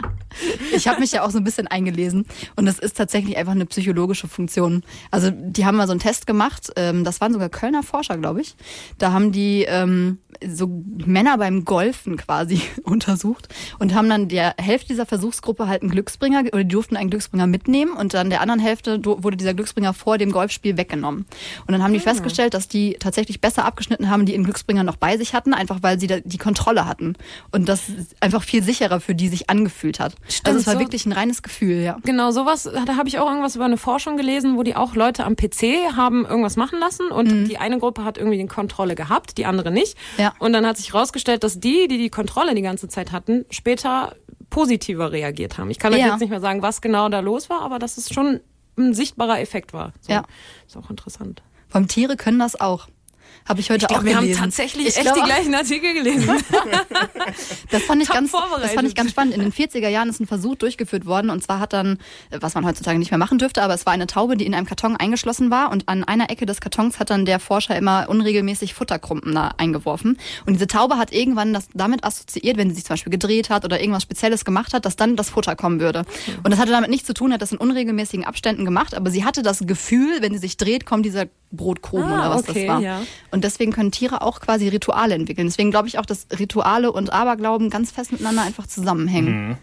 Ich 0.74 0.86
habe 0.86 1.00
mich 1.00 1.12
ja 1.12 1.24
auch 1.24 1.30
so 1.30 1.38
ein 1.38 1.44
bisschen 1.44 1.66
eingelesen 1.66 2.26
und 2.56 2.66
es 2.66 2.78
ist 2.78 2.96
tatsächlich 2.96 3.38
einfach 3.38 3.52
eine 3.52 3.64
psychologische 3.66 4.28
Funktion. 4.28 4.82
Also 5.10 5.30
die 5.30 5.64
haben 5.64 5.76
mal 5.76 5.86
so 5.86 5.92
einen 5.92 6.00
Test 6.00 6.26
gemacht, 6.26 6.70
ähm, 6.76 7.04
das 7.04 7.22
waren 7.22 7.32
sogar 7.32 7.48
Kölner 7.48 7.82
Forscher, 7.82 8.18
glaube 8.18 8.42
ich. 8.42 8.54
Da 8.98 9.12
haben 9.12 9.32
die 9.32 9.64
ähm, 9.66 10.18
so 10.46 10.82
Männer 11.06 11.38
beim 11.38 11.64
Golfen 11.64 12.18
quasi 12.18 12.60
untersucht 12.82 13.48
und 13.78 13.94
haben 13.94 14.10
dann 14.10 14.28
der 14.28 14.54
Hälfte 14.58 14.88
dieser 14.88 15.06
Versuchsgruppe 15.06 15.68
halt 15.68 15.82
einen 15.82 15.90
Glücksbringer 15.90 16.40
oder 16.52 16.64
die 16.64 16.68
durften 16.68 16.96
einen 16.96 17.08
Glücksbringer 17.08 17.46
mitnehmen 17.46 17.92
und 17.92 18.12
dann 18.12 18.28
der 18.28 18.42
anderen 18.42 18.60
Hälfte 18.60 19.02
wurde 19.04 19.38
dieser 19.38 19.54
Glücksbringer 19.54 19.94
vor 19.94 20.18
dem 20.18 20.32
Golfspiel 20.32 20.76
weggenommen. 20.76 21.15
Und 21.20 21.72
dann 21.72 21.82
haben 21.82 21.92
die 21.92 22.00
festgestellt, 22.00 22.54
dass 22.54 22.68
die 22.68 22.96
tatsächlich 22.98 23.40
besser 23.40 23.64
abgeschnitten 23.64 24.10
haben, 24.10 24.26
die 24.26 24.32
ihren 24.32 24.44
Glücksbringer 24.44 24.84
noch 24.84 24.96
bei 24.96 25.16
sich 25.16 25.34
hatten, 25.34 25.54
einfach 25.54 25.78
weil 25.82 25.98
sie 26.00 26.06
die 26.24 26.38
Kontrolle 26.38 26.86
hatten 26.86 27.14
und 27.52 27.68
das 27.68 27.82
einfach 28.20 28.42
viel 28.42 28.62
sicherer 28.62 29.00
für 29.00 29.14
die 29.14 29.28
sich 29.28 29.48
angefühlt 29.50 30.00
hat. 30.00 30.14
Stimmt, 30.28 30.46
also 30.48 30.60
es 30.60 30.66
war 30.66 30.74
so- 30.74 30.80
wirklich 30.80 31.06
ein 31.06 31.12
reines 31.12 31.42
Gefühl, 31.42 31.82
ja. 31.82 31.98
Genau, 32.04 32.30
sowas, 32.30 32.64
da 32.64 32.96
habe 32.96 33.08
ich 33.08 33.18
auch 33.18 33.28
irgendwas 33.28 33.56
über 33.56 33.64
eine 33.64 33.76
Forschung 33.76 34.16
gelesen, 34.16 34.56
wo 34.56 34.62
die 34.62 34.76
auch 34.76 34.94
Leute 34.94 35.24
am 35.24 35.36
PC 35.36 35.92
haben 35.96 36.24
irgendwas 36.26 36.56
machen 36.56 36.78
lassen 36.78 37.08
und 37.10 37.46
die 37.48 37.58
eine 37.58 37.78
Gruppe 37.78 38.04
hat 38.04 38.18
irgendwie 38.18 38.38
die 38.38 38.46
Kontrolle 38.46 38.94
gehabt, 38.94 39.38
die 39.38 39.46
andere 39.46 39.70
nicht. 39.70 39.96
Ja. 40.18 40.32
Und 40.38 40.52
dann 40.52 40.66
hat 40.66 40.76
sich 40.76 40.92
herausgestellt, 40.92 41.44
dass 41.44 41.60
die, 41.60 41.88
die 41.88 41.98
die 41.98 42.10
Kontrolle 42.10 42.54
die 42.54 42.62
ganze 42.62 42.88
Zeit 42.88 43.12
hatten, 43.12 43.44
später 43.50 44.14
positiver 44.50 45.12
reagiert 45.12 45.58
haben. 45.58 45.70
Ich 45.70 45.78
kann 45.78 45.92
euch 45.92 46.00
Ja. 46.00 46.08
jetzt 46.08 46.20
nicht 46.20 46.30
mehr 46.30 46.40
sagen, 46.40 46.62
was 46.62 46.80
genau 46.80 47.08
da 47.08 47.20
los 47.20 47.50
war, 47.50 47.62
aber 47.62 47.78
dass 47.78 47.98
es 47.98 48.12
schon 48.12 48.40
ein 48.76 48.94
sichtbarer 48.94 49.40
Effekt 49.40 49.72
war. 49.72 49.92
So. 50.00 50.12
Ja. 50.12 50.24
Ist 50.66 50.76
auch 50.76 50.90
interessant. 50.90 51.42
Vom 51.68 51.88
Tiere 51.88 52.16
können 52.16 52.38
das 52.38 52.60
auch. 52.60 52.88
Habe 53.48 53.60
ich 53.60 53.70
heute 53.70 53.82
Ich 53.84 53.88
glaub, 53.88 54.00
auch 54.00 54.04
wir 54.04 54.16
haben 54.16 54.22
gelesen. 54.22 54.40
tatsächlich 54.40 54.88
Ich 54.88 54.96
echt 54.96 55.04
glaub 55.04 55.16
die 55.16 55.22
gleichen 55.22 55.54
Artikel 55.54 55.94
gelesen. 55.94 56.28
Das 57.70 57.82
fand, 57.82 58.00
ich 58.00 58.08
Top 58.08 58.16
ganz, 58.16 58.32
das 58.32 58.72
fand 58.72 58.88
ich 58.88 58.94
ganz 58.94 59.10
spannend. 59.10 59.34
In 59.34 59.40
den 59.40 59.52
40er 59.52 59.88
Jahren 59.88 60.08
ist 60.08 60.20
ein 60.20 60.26
Versuch 60.26 60.54
durchgeführt 60.54 61.04
worden 61.06 61.30
und 61.30 61.42
zwar 61.42 61.58
hat 61.58 61.72
dann, 61.72 61.98
was 62.30 62.54
man 62.54 62.64
heutzutage 62.64 62.98
nicht 62.98 63.10
mehr 63.10 63.18
machen 63.18 63.38
dürfte, 63.38 63.62
aber 63.62 63.74
es 63.74 63.86
war 63.86 63.92
eine 63.92 64.06
Taube, 64.06 64.36
die 64.36 64.46
in 64.46 64.54
einem 64.54 64.66
Karton 64.66 64.96
eingeschlossen 64.96 65.50
war 65.50 65.72
und 65.72 65.88
an 65.88 66.04
einer 66.04 66.30
Ecke 66.30 66.46
des 66.46 66.60
Kartons 66.60 66.98
hat 66.98 67.10
dann 67.10 67.24
der 67.24 67.40
Forscher 67.40 67.76
immer 67.76 68.08
unregelmäßig 68.08 68.74
Futterkrumpen 68.74 69.34
da 69.34 69.52
eingeworfen. 69.56 70.18
Und 70.46 70.54
diese 70.54 70.66
Taube 70.66 70.96
hat 70.96 71.12
irgendwann 71.12 71.52
das 71.52 71.68
damit 71.74 72.04
assoziiert, 72.04 72.56
wenn 72.56 72.68
sie 72.70 72.76
sich 72.76 72.84
zum 72.84 72.94
Beispiel 72.94 73.10
gedreht 73.10 73.50
hat 73.50 73.64
oder 73.64 73.80
irgendwas 73.80 74.04
Spezielles 74.04 74.44
gemacht 74.44 74.72
hat, 74.72 74.84
dass 74.84 74.96
dann 74.96 75.16
das 75.16 75.30
Futter 75.30 75.56
kommen 75.56 75.80
würde. 75.80 76.04
Und 76.44 76.50
das 76.50 76.60
hatte 76.60 76.70
damit 76.70 76.90
nichts 76.90 77.06
zu 77.06 77.14
tun, 77.14 77.32
hat 77.32 77.42
das 77.42 77.52
in 77.52 77.58
unregelmäßigen 77.58 78.24
Abständen 78.24 78.64
gemacht, 78.64 78.94
aber 78.94 79.10
sie 79.10 79.24
hatte 79.24 79.42
das 79.42 79.66
Gefühl, 79.66 80.18
wenn 80.20 80.32
sie 80.32 80.38
sich 80.38 80.56
dreht, 80.56 80.86
kommt 80.86 81.04
dieser 81.04 81.26
Brotkrumen 81.52 82.08
Ah, 82.08 82.28
oder 82.28 82.30
was 82.36 82.48
okay, 82.48 82.66
das 82.66 82.74
war. 82.76 82.80
ja. 82.80 83.02
Und 83.30 83.44
deswegen 83.44 83.72
können 83.72 83.92
Tiere 83.92 84.22
auch 84.22 84.40
quasi 84.40 84.68
Rituale 84.68 85.14
entwickeln. 85.14 85.46
Deswegen 85.46 85.70
glaube 85.70 85.88
ich 85.88 85.98
auch, 85.98 86.06
dass 86.06 86.26
Rituale 86.38 86.92
und 86.92 87.12
Aberglauben 87.12 87.70
ganz 87.70 87.90
fest 87.90 88.12
miteinander 88.12 88.42
einfach 88.42 88.66
zusammenhängen. 88.66 89.56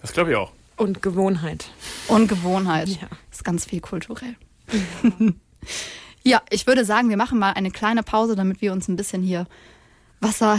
Das 0.00 0.12
glaube 0.12 0.30
ich 0.30 0.36
auch. 0.36 0.52
Und 0.76 1.02
Gewohnheit. 1.02 1.66
Und 2.08 2.28
Gewohnheit. 2.28 2.88
Ja. 2.88 3.08
ist 3.30 3.44
ganz 3.44 3.64
viel 3.64 3.80
kulturell. 3.80 4.34
ja, 6.22 6.42
ich 6.50 6.66
würde 6.66 6.84
sagen, 6.84 7.08
wir 7.08 7.16
machen 7.16 7.38
mal 7.38 7.52
eine 7.52 7.70
kleine 7.70 8.02
Pause, 8.02 8.34
damit 8.36 8.60
wir 8.60 8.72
uns 8.72 8.88
ein 8.88 8.96
bisschen 8.96 9.22
hier 9.22 9.46
Wasser 10.20 10.58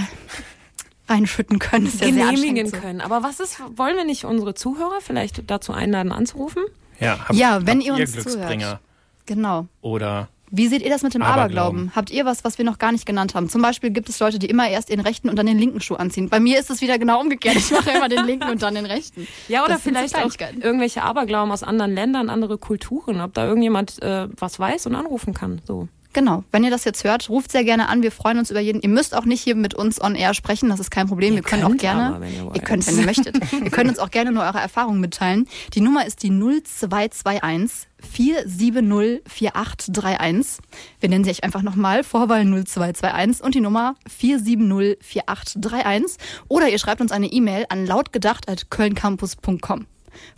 reinschütten 1.08 1.60
können. 1.60 1.86
Ja 1.86 1.92
sehr 1.92 2.08
genehmigen 2.12 2.68
so. 2.68 2.78
können. 2.78 3.02
Aber 3.02 3.24
was 3.24 3.40
ist, 3.40 3.60
wollen 3.76 3.96
wir 3.96 4.06
nicht 4.06 4.26
unsere 4.26 4.54
Zuhörer 4.56 5.00
vielleicht 5.02 5.50
dazu 5.50 5.74
einladen, 5.74 6.12
anzurufen? 6.12 6.64
Ja, 7.00 7.20
habt, 7.20 7.34
Ja, 7.34 7.66
wenn 7.68 7.82
ihr 7.82 7.94
uns 7.94 8.14
Glücksbringer 8.14 8.66
zuhört. 8.66 8.80
Genau. 9.26 9.68
oder 9.82 10.30
Wie 10.56 10.68
seht 10.68 10.82
ihr 10.82 10.90
das 10.90 11.04
mit 11.04 11.14
dem 11.14 11.22
Aberglauben. 11.22 11.50
Aberglauben? 11.50 11.96
Habt 11.96 12.12
ihr 12.12 12.26
was, 12.26 12.44
was 12.44 12.58
wir 12.58 12.66
noch 12.66 12.78
gar 12.78 12.92
nicht 12.92 13.06
genannt 13.06 13.36
haben? 13.36 13.50
Zum 13.50 13.62
Beispiel 13.62 13.90
gibt 13.90 14.10
es 14.10 14.20
Leute, 14.20 14.40
die 14.40 14.48
immer 14.48 14.70
erst 14.70 14.90
den 14.90 15.00
rechten 15.00 15.30
und 15.30 15.38
dann 15.38 15.46
den 15.46 15.58
linken 15.58 15.82
Schuh 15.82 15.96
anziehen. 15.96 16.30
Bei 16.30 16.40
mir 16.40 16.60
ist 16.60 16.70
es 16.70 16.82
wieder 16.82 16.98
genau 16.98 17.20
umgekehrt. 17.20 17.56
Ich 17.56 17.72
mache 17.72 17.92
immer 17.92 18.10
den 18.10 18.26
linken 18.26 18.50
und 18.50 18.62
dann 18.62 18.76
den 18.76 18.86
rechten. 18.86 19.28
Ja, 19.48 19.64
oder 19.64 19.74
Das 19.74 19.82
vielleicht 19.82 20.16
auch 20.16 20.32
irgendwelche 20.62 21.04
Aberglauben 21.04 21.52
aus 21.52 21.64
anderen 21.64 21.94
Ländern, 21.94 22.30
andere 22.30 22.58
Kulturen, 22.58 23.22
ob 23.22 23.34
da 23.34 23.46
irgendjemand 23.46 24.02
äh, 24.02 24.28
was 24.38 24.60
weiß 24.60 24.86
und 24.88 24.96
anrufen 24.96 25.34
kann. 25.34 25.62
So. 25.66 25.88
Genau. 26.16 26.44
Wenn 26.50 26.64
ihr 26.64 26.70
das 26.70 26.86
jetzt 26.86 27.04
hört, 27.04 27.30
ruft 27.30 27.52
sehr 27.52 27.66
gerne 27.66 27.90
an. 27.90 28.02
Wir 28.02 28.10
freuen 28.10 28.40
uns 28.40 28.50
über 28.50 28.62
jeden. 28.62 28.80
Ihr 28.80 28.88
müsst 28.88 29.14
auch 29.14 29.26
nicht 29.26 29.42
hier 29.42 29.54
mit 29.54 29.74
uns 29.74 30.02
on 30.02 30.16
air 30.16 30.34
sprechen. 30.34 30.70
Das 30.70 30.80
ist 30.80 30.90
kein 30.90 31.10
Problem. 31.10 31.34
Ihr 31.34 31.40
wir 31.40 31.44
können 31.44 31.66
auch 31.66 31.76
gerne. 31.76 32.06
aber, 32.06 32.22
wenn 32.22 32.34
ihr 32.34 32.46
wollt. 32.46 32.64
könnt, 32.64 32.88
wenn 32.88 33.00
ihr 33.00 33.06
möchtet. 33.06 33.36
ihr 33.52 33.70
könnt 33.70 33.90
uns 33.90 34.00
auch 34.00 34.12
gerne 34.12 34.32
nur 34.32 34.44
eure 34.44 34.60
Erfahrungen 34.60 35.02
mitteilen. 35.02 35.46
Die 35.74 35.82
Nummer 35.82 36.06
ist 36.06 36.24
die 36.24 36.30
0221 36.30 37.90
470 38.00 39.24
4831. 39.28 40.64
Wir 41.02 41.10
nennen 41.10 41.26
sie 41.26 41.32
euch 41.32 41.44
einfach 41.44 41.64
nochmal. 41.64 42.06
Vorwahl 42.06 42.46
0221 42.46 43.44
und 43.44 43.54
die 43.54 43.60
Nummer 43.60 43.96
470 44.08 45.00
4831. 45.02 46.18
Oder 46.48 46.70
ihr 46.70 46.80
schreibt 46.80 47.02
uns 47.02 47.12
eine 47.12 47.28
E-Mail 47.28 47.66
an 47.68 47.86
lautgedacht.kölncampus.com. 47.86 49.86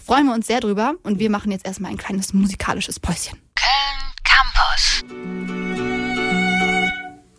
Freuen 0.03 0.25
wir 0.25 0.33
uns 0.33 0.47
sehr 0.47 0.59
drüber 0.59 0.95
und 1.03 1.19
wir 1.19 1.29
machen 1.29 1.51
jetzt 1.51 1.67
erstmal 1.67 1.91
ein 1.91 1.97
kleines 1.97 2.33
musikalisches 2.33 2.99
Päuschen. 2.99 3.37
Köln 3.53 4.16
Campus. 4.37 5.03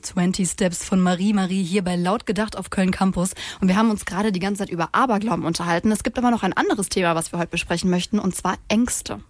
20 0.02 0.49
Steps 0.49 0.85
von 0.85 1.00
Marie 1.00 1.33
Marie 1.33 1.62
hier 1.62 1.85
bei 1.85 1.95
Laut 1.95 2.26
gedacht 2.26 2.57
auf 2.57 2.71
Köln 2.71 2.90
Campus. 2.90 3.35
Und 3.61 3.69
wir 3.69 3.76
haben 3.76 3.90
uns 3.90 4.05
gerade 4.05 4.33
die 4.33 4.40
ganze 4.40 4.61
Zeit 4.61 4.71
über 4.71 4.88
Aberglauben 4.93 5.45
unterhalten. 5.45 5.93
Es 5.93 6.02
gibt 6.02 6.19
aber 6.19 6.33
noch 6.33 6.43
ein 6.43 6.55
anderes 6.55 6.88
Thema, 6.88 7.14
was 7.14 7.33
wir 7.33 7.38
heute 7.38 7.50
besprechen 7.50 7.88
möchten, 7.88 8.19
und 8.19 8.35
zwar 8.35 8.57
Ängste. 8.69 9.21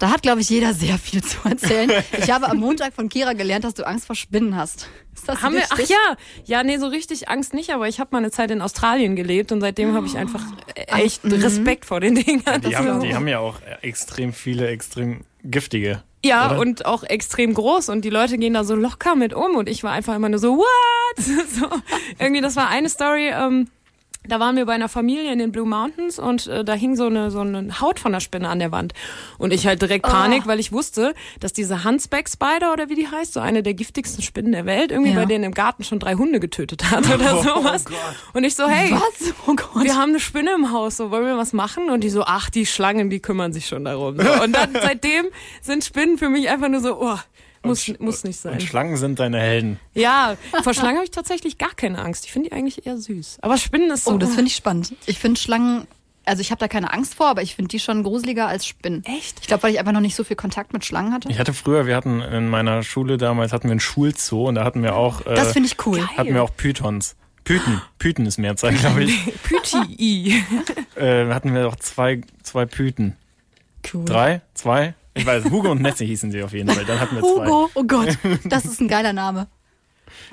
Da 0.00 0.10
hat, 0.10 0.22
glaube 0.22 0.40
ich, 0.40 0.50
jeder 0.50 0.74
sehr 0.74 0.98
viel 0.98 1.22
zu 1.22 1.38
erzählen. 1.48 1.90
Ich 2.18 2.30
habe 2.32 2.48
am 2.48 2.56
Montag 2.56 2.92
von 2.92 3.08
Kira 3.08 3.34
gelernt, 3.34 3.64
dass 3.64 3.74
du 3.74 3.86
Angst 3.86 4.06
vor 4.06 4.16
Spinnen 4.16 4.56
hast. 4.56 4.88
Ist 5.14 5.28
das 5.28 5.40
Haben 5.42 5.54
wir, 5.54 5.62
ach 5.70 5.78
richtig? 5.78 5.96
ja, 5.96 6.16
ja, 6.44 6.64
nee, 6.64 6.76
so 6.76 6.88
richtig 6.88 7.28
Angst 7.28 7.54
nicht, 7.54 7.70
aber 7.70 7.86
ich 7.86 8.00
habe 8.00 8.08
mal 8.10 8.18
eine 8.18 8.32
Zeit 8.32 8.50
in 8.50 8.60
Australien 8.60 9.14
gelebt 9.14 9.52
und 9.52 9.60
seitdem 9.60 9.94
habe 9.94 10.06
ich 10.06 10.18
einfach 10.18 10.42
äh, 10.74 11.02
echt 11.02 11.24
Respekt 11.24 11.84
vor 11.84 12.00
den 12.00 12.16
Dingern. 12.16 12.60
die 12.62 12.76
haben, 12.76 13.00
die 13.00 13.14
haben 13.14 13.28
ja 13.28 13.38
auch 13.38 13.60
extrem 13.80 14.32
viele, 14.32 14.66
extrem 14.66 15.20
giftige. 15.44 16.02
Ja, 16.24 16.50
oder? 16.52 16.60
und 16.60 16.86
auch 16.86 17.02
extrem 17.02 17.52
groß 17.54 17.88
und 17.88 18.04
die 18.04 18.10
Leute 18.10 18.38
gehen 18.38 18.54
da 18.54 18.64
so 18.64 18.74
locker 18.74 19.16
mit 19.16 19.34
um 19.34 19.56
und 19.56 19.68
ich 19.68 19.82
war 19.82 19.92
einfach 19.92 20.14
immer 20.14 20.28
nur 20.28 20.38
so, 20.38 20.56
what? 20.56 20.66
So, 21.16 21.68
irgendwie, 22.18 22.40
das 22.40 22.56
war 22.56 22.68
eine 22.68 22.88
Story, 22.88 23.28
ähm, 23.28 23.68
da 24.28 24.38
waren 24.38 24.56
wir 24.56 24.66
bei 24.66 24.72
einer 24.74 24.88
Familie 24.88 25.32
in 25.32 25.38
den 25.40 25.50
Blue 25.50 25.66
Mountains 25.66 26.18
und 26.18 26.46
äh, 26.46 26.64
da 26.64 26.74
hing 26.74 26.94
so 26.96 27.06
eine, 27.06 27.30
so 27.32 27.40
eine 27.40 27.80
Haut 27.80 27.98
von 27.98 28.12
der 28.12 28.20
Spinne 28.20 28.48
an 28.48 28.60
der 28.60 28.70
Wand. 28.70 28.92
Und 29.38 29.52
ich 29.52 29.66
halt 29.66 29.82
direkt 29.82 30.06
Panik, 30.06 30.46
weil 30.46 30.60
ich 30.60 30.70
wusste, 30.72 31.14
dass 31.40 31.52
diese 31.52 31.84
Huntsback 31.84 32.28
Spider 32.28 32.72
oder 32.72 32.88
wie 32.88 32.94
die 32.94 33.08
heißt, 33.08 33.32
so 33.32 33.40
eine 33.40 33.62
der 33.64 33.74
giftigsten 33.74 34.22
Spinnen 34.22 34.52
der 34.52 34.64
Welt, 34.64 34.92
irgendwie 34.92 35.10
Ja. 35.12 35.16
bei 35.18 35.26
denen 35.26 35.42
im 35.44 35.52
Garten 35.54 35.82
schon 35.82 35.98
drei 35.98 36.14
Hunde 36.14 36.38
getötet 36.38 36.90
hat 36.90 37.04
oder 37.12 37.42
sowas. 37.42 37.84
und 38.32 38.44
ich 38.44 38.54
so, 38.54 38.68
hey, 38.68 38.92
Was? 38.92 39.34
Oh 39.46 39.54
Gott. 39.56 39.82
wir 39.84 39.96
haben 39.96 40.10
eine 40.10 40.20
Spinne 40.20 40.52
im 40.54 40.70
Haus, 40.72 40.96
so 40.98 41.10
wollen 41.10 41.26
wir 41.26 41.36
was 41.36 41.52
machen? 41.52 41.90
Und 41.90 42.04
die 42.04 42.10
so, 42.10 42.22
ach, 42.24 42.48
die 42.48 42.64
Schlangen, 42.66 43.10
die 43.10 43.18
kümmern 43.20 43.52
sich 43.52 43.66
schon 43.66 43.84
darum. 43.84 44.18
So. 44.20 44.42
Und 44.44 44.52
dann 44.52 44.72
seitdem 44.80 45.26
sind 45.62 45.84
Spinnen 45.84 46.16
für 46.16 46.28
mich 46.28 46.48
einfach 46.48 46.68
nur 46.68 46.80
so, 46.80 47.00
oh, 47.00 47.18
muss, 47.64 47.88
Und 47.88 47.96
Sch- 47.98 48.02
muss 48.02 48.24
nicht 48.24 48.38
sein. 48.40 48.54
Und 48.54 48.62
Schlangen 48.62 48.96
sind 48.96 49.18
deine 49.18 49.38
Helden. 49.40 49.78
Ja, 49.94 50.36
vor 50.62 50.74
Schlangen 50.74 50.96
habe 50.96 51.04
ich 51.04 51.10
tatsächlich 51.10 51.58
gar 51.58 51.74
keine 51.74 51.98
Angst. 52.00 52.24
Ich 52.26 52.32
finde 52.32 52.48
die 52.50 52.54
eigentlich 52.54 52.86
eher 52.86 52.96
süß. 52.98 53.38
Aber 53.42 53.56
Spinnen 53.56 53.90
ist 53.90 54.04
so. 54.04 54.12
Oh, 54.12 54.18
das 54.18 54.30
finde 54.34 54.48
ich 54.48 54.56
spannend. 54.56 54.94
Ich 55.06 55.18
finde 55.18 55.40
Schlangen, 55.40 55.86
also 56.24 56.40
ich 56.40 56.50
habe 56.50 56.58
da 56.60 56.68
keine 56.68 56.92
Angst 56.92 57.14
vor, 57.14 57.26
aber 57.28 57.42
ich 57.42 57.54
finde 57.54 57.68
die 57.68 57.78
schon 57.80 58.02
gruseliger 58.02 58.46
als 58.46 58.66
Spinnen. 58.66 59.04
Echt? 59.04 59.38
Ich 59.40 59.46
glaube, 59.46 59.62
weil 59.64 59.72
ich 59.72 59.78
einfach 59.78 59.92
noch 59.92 60.00
nicht 60.00 60.14
so 60.16 60.24
viel 60.24 60.36
Kontakt 60.36 60.72
mit 60.72 60.84
Schlangen 60.84 61.12
hatte. 61.12 61.28
Ich 61.28 61.38
hatte 61.38 61.52
früher, 61.52 61.86
wir 61.86 61.96
hatten 61.96 62.20
in 62.20 62.48
meiner 62.48 62.82
Schule 62.82 63.16
damals 63.18 63.52
hatten 63.52 63.64
wir 63.64 63.72
einen 63.72 63.80
Schulzoo 63.80 64.48
und 64.48 64.56
da 64.56 64.64
hatten 64.64 64.82
wir 64.82 64.94
auch 64.96 65.24
äh, 65.26 65.34
Das 65.34 65.52
finde 65.52 65.68
ich 65.68 65.86
cool. 65.86 66.06
hatten 66.16 66.34
wir 66.34 66.42
auch 66.42 66.54
Pythons. 66.56 67.16
Pythen, 67.44 67.82
Pythen 67.98 68.24
ist 68.26 68.38
Mehrzahl, 68.38 68.72
glaube 68.72 69.02
ich. 69.02 69.18
Püti. 69.42 70.44
äh, 70.94 71.26
hatten 71.26 71.52
wir 71.54 71.66
auch 71.66 71.74
zwei, 71.74 72.20
zwei 72.44 72.66
Pythen. 72.66 73.16
Cool. 73.92 74.04
Drei? 74.04 74.42
Zwei? 74.54 74.94
Ich 75.14 75.26
weiß, 75.26 75.44
Hugo 75.50 75.70
und 75.70 75.82
Netze 75.82 76.04
hießen 76.04 76.30
sie 76.30 76.42
auf 76.42 76.52
jeden 76.52 76.70
Fall. 76.70 76.84
Dann 76.84 76.98
hatten 77.00 77.16
wir 77.16 77.22
zwei. 77.22 77.46
Hugo, 77.46 77.70
oh 77.74 77.84
Gott, 77.84 78.16
das 78.44 78.64
ist 78.64 78.80
ein 78.80 78.88
geiler 78.88 79.12
Name. 79.12 79.48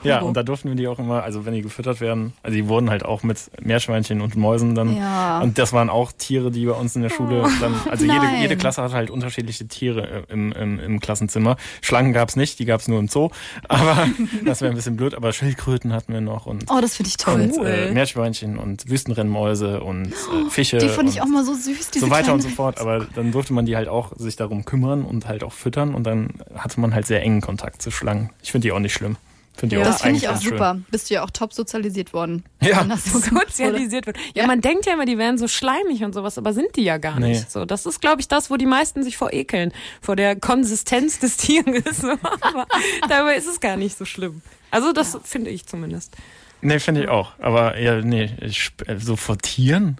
Ja, 0.03 0.19
und 0.21 0.35
da 0.37 0.43
durften 0.43 0.69
wir 0.69 0.75
die 0.75 0.87
auch 0.87 0.99
immer, 0.99 1.23
also 1.23 1.45
wenn 1.45 1.53
die 1.53 1.61
gefüttert 1.61 2.01
werden, 2.01 2.33
also 2.43 2.55
die 2.55 2.67
wurden 2.67 2.89
halt 2.89 3.03
auch 3.05 3.23
mit 3.23 3.39
Meerschweinchen 3.61 4.21
und 4.21 4.35
Mäusen 4.35 4.75
dann. 4.75 4.95
Ja. 4.95 5.39
Und 5.41 5.57
das 5.57 5.73
waren 5.73 5.89
auch 5.89 6.11
Tiere, 6.11 6.51
die 6.51 6.65
bei 6.65 6.73
uns 6.73 6.95
in 6.95 7.01
der 7.01 7.09
Schule 7.09 7.43
dann, 7.61 7.73
also 7.89 8.05
jede, 8.05 8.17
Nein. 8.17 8.41
jede 8.41 8.57
Klasse 8.57 8.81
hatte 8.81 8.93
halt 8.95 9.09
unterschiedliche 9.09 9.67
Tiere 9.67 10.25
äh, 10.29 10.33
im, 10.33 10.51
im, 10.51 10.79
im 10.79 10.99
Klassenzimmer. 10.99 11.57
Schlangen 11.81 12.13
gab's 12.13 12.35
nicht, 12.35 12.59
die 12.59 12.65
gab's 12.65 12.87
nur 12.87 12.99
im 12.99 13.07
Zoo. 13.07 13.29
Aber 13.67 14.07
das 14.45 14.61
wäre 14.61 14.71
ein 14.71 14.75
bisschen 14.75 14.95
blöd, 14.97 15.13
aber 15.15 15.33
Schildkröten 15.33 15.93
hatten 15.93 16.13
wir 16.13 16.21
noch 16.21 16.45
und, 16.45 16.65
Oh, 16.69 16.79
das 16.81 16.95
finde 16.95 17.09
ich 17.09 17.17
toll. 17.17 17.41
und 17.41 17.65
äh, 17.65 17.91
Meerschweinchen 17.91 18.57
und 18.57 18.89
Wüstenrennmäuse 18.89 19.81
und 19.81 20.07
äh, 20.13 20.49
Fische. 20.49 20.77
Die 20.77 20.89
fand 20.89 21.09
ich 21.09 21.21
auch 21.21 21.27
mal 21.27 21.43
so 21.43 21.53
süß, 21.53 21.91
diese 21.91 22.05
so 22.05 22.11
weiter 22.11 22.33
und 22.33 22.41
so 22.41 22.49
fort. 22.49 22.79
Aber 22.79 23.05
dann 23.15 23.31
durfte 23.31 23.53
man 23.53 23.65
die 23.65 23.75
halt 23.75 23.87
auch 23.87 24.11
sich 24.17 24.35
darum 24.35 24.65
kümmern 24.65 25.03
und 25.03 25.27
halt 25.27 25.43
auch 25.43 25.53
füttern 25.53 25.95
und 25.95 26.03
dann 26.03 26.29
hatte 26.55 26.79
man 26.79 26.93
halt 26.93 27.05
sehr 27.07 27.21
engen 27.21 27.41
Kontakt 27.41 27.81
zu 27.81 27.91
Schlangen. 27.91 28.29
Ich 28.41 28.51
finde 28.51 28.67
die 28.67 28.71
auch 28.71 28.79
nicht 28.79 28.93
schlimm. 28.93 29.17
Finde 29.59 29.75
die 29.75 29.81
Ja. 29.81 29.87
Das 29.87 30.01
finde 30.01 30.17
ich 30.17 30.27
auch 30.27 30.31
ganz 30.33 30.43
schön. 30.43 30.51
super. 30.53 30.77
Bist 30.89 31.09
du 31.09 31.13
ja 31.15 31.23
auch 31.23 31.29
top 31.31 31.53
sozialisiert 31.53 32.13
worden. 32.13 32.43
Ja. 32.61 32.81
Wenn 32.81 32.89
das 32.89 33.05
so. 33.05 33.19
Sozialisiert 33.19 34.05
wird. 34.07 34.17
Ja, 34.33 34.41
Ja. 34.43 34.47
man 34.47 34.61
denkt 34.61 34.85
ja 34.85 34.93
immer, 34.93 35.05
die 35.05 35.17
wären 35.17 35.37
so 35.37 35.47
schleimig 35.47 36.03
und 36.03 36.13
sowas, 36.13 36.37
aber 36.37 36.53
sind 36.53 36.75
die 36.75 36.83
ja 36.83 36.97
gar 36.97 37.19
Nee. 37.19 37.29
nicht. 37.29 37.51
So, 37.51 37.65
das 37.65 37.85
ist, 37.85 38.01
glaube 38.01 38.21
ich, 38.21 38.27
das, 38.27 38.49
wo 38.49 38.57
die 38.57 38.65
meisten 38.65 39.03
sich 39.03 39.17
vor 39.17 39.33
ekeln, 39.33 39.71
vor 40.01 40.15
der 40.15 40.35
Konsistenz 40.35 41.19
des 41.19 41.37
Tieres. 41.37 42.03
Aber 42.41 42.67
dabei 43.07 43.35
ist 43.35 43.47
es 43.47 43.59
gar 43.59 43.75
nicht 43.77 43.97
so 43.97 44.05
schlimm. 44.05 44.41
Also 44.71 44.91
das 44.93 45.17
finde 45.23 45.49
ich 45.49 45.65
zumindest. 45.65 46.15
Nee, 46.61 46.79
finde 46.79 47.03
ich 47.03 47.09
auch. 47.09 47.31
Aber 47.39 47.79
ja, 47.79 48.01
nee, 48.01 48.29
ich, 48.41 48.71
äh, 48.87 48.97
so 48.97 49.15
vor 49.15 49.37
Tieren 49.37 49.97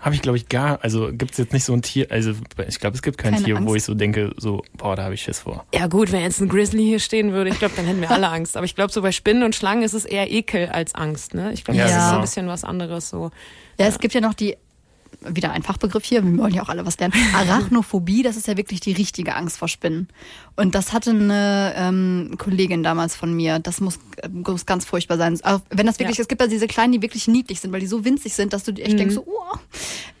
habe 0.00 0.14
ich, 0.14 0.22
glaube 0.22 0.38
ich, 0.38 0.48
gar, 0.48 0.78
also 0.82 1.10
gibt 1.12 1.32
es 1.32 1.38
jetzt 1.38 1.52
nicht 1.52 1.64
so 1.64 1.72
ein 1.74 1.82
Tier, 1.82 2.06
also 2.10 2.32
ich 2.66 2.80
glaube, 2.80 2.96
es 2.96 3.02
gibt 3.02 3.18
kein 3.18 3.34
Keine 3.34 3.44
Tier, 3.44 3.54
wo 3.56 3.58
Angst. 3.58 3.76
ich 3.76 3.84
so 3.84 3.94
denke, 3.94 4.32
so, 4.38 4.62
boah, 4.76 4.96
da 4.96 5.04
habe 5.04 5.14
ich 5.14 5.22
Schiss 5.22 5.40
vor. 5.40 5.64
Ja 5.74 5.86
gut, 5.86 6.10
wenn 6.12 6.22
jetzt 6.22 6.40
ein 6.40 6.48
Grizzly 6.48 6.82
hier 6.84 6.98
stehen 7.00 7.32
würde, 7.32 7.50
ich 7.50 7.58
glaube, 7.58 7.74
dann 7.76 7.84
hätten 7.86 8.00
wir 8.00 8.10
alle 8.10 8.28
Angst. 8.28 8.56
Aber 8.56 8.64
ich 8.64 8.74
glaube, 8.74 8.92
so 8.92 9.02
bei 9.02 9.12
Spinnen 9.12 9.42
und 9.42 9.54
Schlangen 9.54 9.82
ist 9.82 9.92
es 9.92 10.04
eher 10.04 10.30
Ekel 10.30 10.68
als 10.70 10.94
Angst. 10.94 11.34
Ne? 11.34 11.52
Ich 11.52 11.64
glaube, 11.64 11.78
Ja, 11.78 11.84
das 11.84 11.92
ist 11.92 11.98
so 11.98 12.04
genau. 12.06 12.16
ein 12.16 12.22
bisschen 12.22 12.46
was 12.48 12.64
anderes. 12.64 13.10
So. 13.10 13.30
Ja, 13.78 13.86
es 13.86 13.98
gibt 13.98 14.14
ja 14.14 14.20
noch 14.20 14.34
die, 14.34 14.56
wieder 15.28 15.52
ein 15.52 15.62
Fachbegriff 15.62 16.04
hier, 16.04 16.24
wir 16.24 16.38
wollen 16.38 16.54
ja 16.54 16.62
auch 16.62 16.68
alle 16.68 16.86
was 16.86 16.98
lernen. 16.98 17.14
Arachnophobie, 17.34 18.22
das 18.22 18.36
ist 18.36 18.46
ja 18.48 18.56
wirklich 18.56 18.80
die 18.80 18.92
richtige 18.92 19.34
Angst 19.36 19.58
vor 19.58 19.68
Spinnen. 19.68 20.08
Und 20.56 20.74
das 20.74 20.92
hatte 20.92 21.10
eine 21.10 21.72
ähm, 21.76 22.34
Kollegin 22.38 22.82
damals 22.82 23.16
von 23.16 23.34
mir. 23.34 23.58
Das 23.58 23.80
muss, 23.80 23.98
muss 24.30 24.66
ganz 24.66 24.84
furchtbar 24.84 25.16
sein. 25.18 25.38
Auch 25.42 25.60
wenn 25.70 25.86
das 25.86 25.98
wirklich, 25.98 26.18
Ja. 26.18 26.22
es 26.22 26.28
gibt 26.28 26.40
ja 26.40 26.46
diese 26.46 26.66
kleinen, 26.66 26.92
die 26.92 27.02
wirklich 27.02 27.28
niedlich 27.28 27.60
sind, 27.60 27.72
weil 27.72 27.80
die 27.80 27.86
so 27.86 28.04
winzig 28.04 28.34
sind, 28.34 28.52
dass 28.52 28.64
du 28.64 28.72
echt 28.72 28.98
denkst 28.98 29.14
so, 29.14 29.24
oh. 29.26 29.56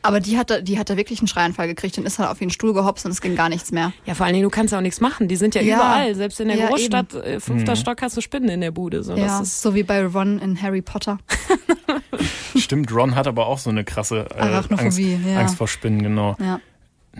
Aber 0.02 0.20
die 0.20 0.38
hatte, 0.38 0.62
die 0.62 0.78
hatte 0.78 0.96
wirklich 0.96 1.18
einen 1.20 1.28
Schreianfall 1.28 1.66
gekriegt 1.66 1.98
und 1.98 2.06
ist 2.06 2.18
halt 2.18 2.30
auf 2.30 2.38
den 2.38 2.50
Stuhl 2.50 2.72
gehopst 2.72 3.04
und 3.04 3.10
es 3.12 3.20
ging 3.20 3.36
gar 3.36 3.48
nichts 3.50 3.70
mehr. 3.70 3.92
Ja, 4.06 4.14
vor 4.14 4.24
allen 4.24 4.32
Dingen, 4.34 4.44
du 4.44 4.50
kannst 4.50 4.72
ja 4.72 4.78
auch 4.78 4.82
nichts 4.82 5.00
machen. 5.00 5.28
Die 5.28 5.36
sind 5.36 5.54
ja, 5.54 5.60
Ja. 5.60 5.76
überall. 5.76 6.14
Selbst 6.14 6.40
in 6.40 6.48
der 6.48 6.56
Ja, 6.56 6.68
Großstadt, 6.68 7.14
äh, 7.14 7.40
fünfter 7.40 7.76
Stock 7.76 8.00
hast 8.00 8.16
du 8.16 8.20
Spinnen 8.22 8.48
in 8.48 8.60
der 8.62 8.70
Bude. 8.70 9.02
So, 9.02 9.14
ja, 9.14 9.26
das 9.38 9.48
ist, 9.48 9.62
so 9.62 9.74
wie 9.74 9.82
bei 9.82 10.04
Ron 10.06 10.38
in 10.38 10.60
Harry 10.60 10.80
Potter. 10.82 11.18
Stimmt, 12.56 12.92
Ron 12.92 13.14
hat 13.14 13.26
aber 13.26 13.46
auch 13.46 13.58
so 13.58 13.70
eine 13.70 13.84
krasse 13.84 14.26
äh, 14.34 14.40
Angst, 14.40 14.98
ja. 14.98 15.38
Angst 15.38 15.56
vor 15.56 15.68
Spinnen, 15.68 16.02
genau. 16.02 16.36
Ja. 16.40 16.60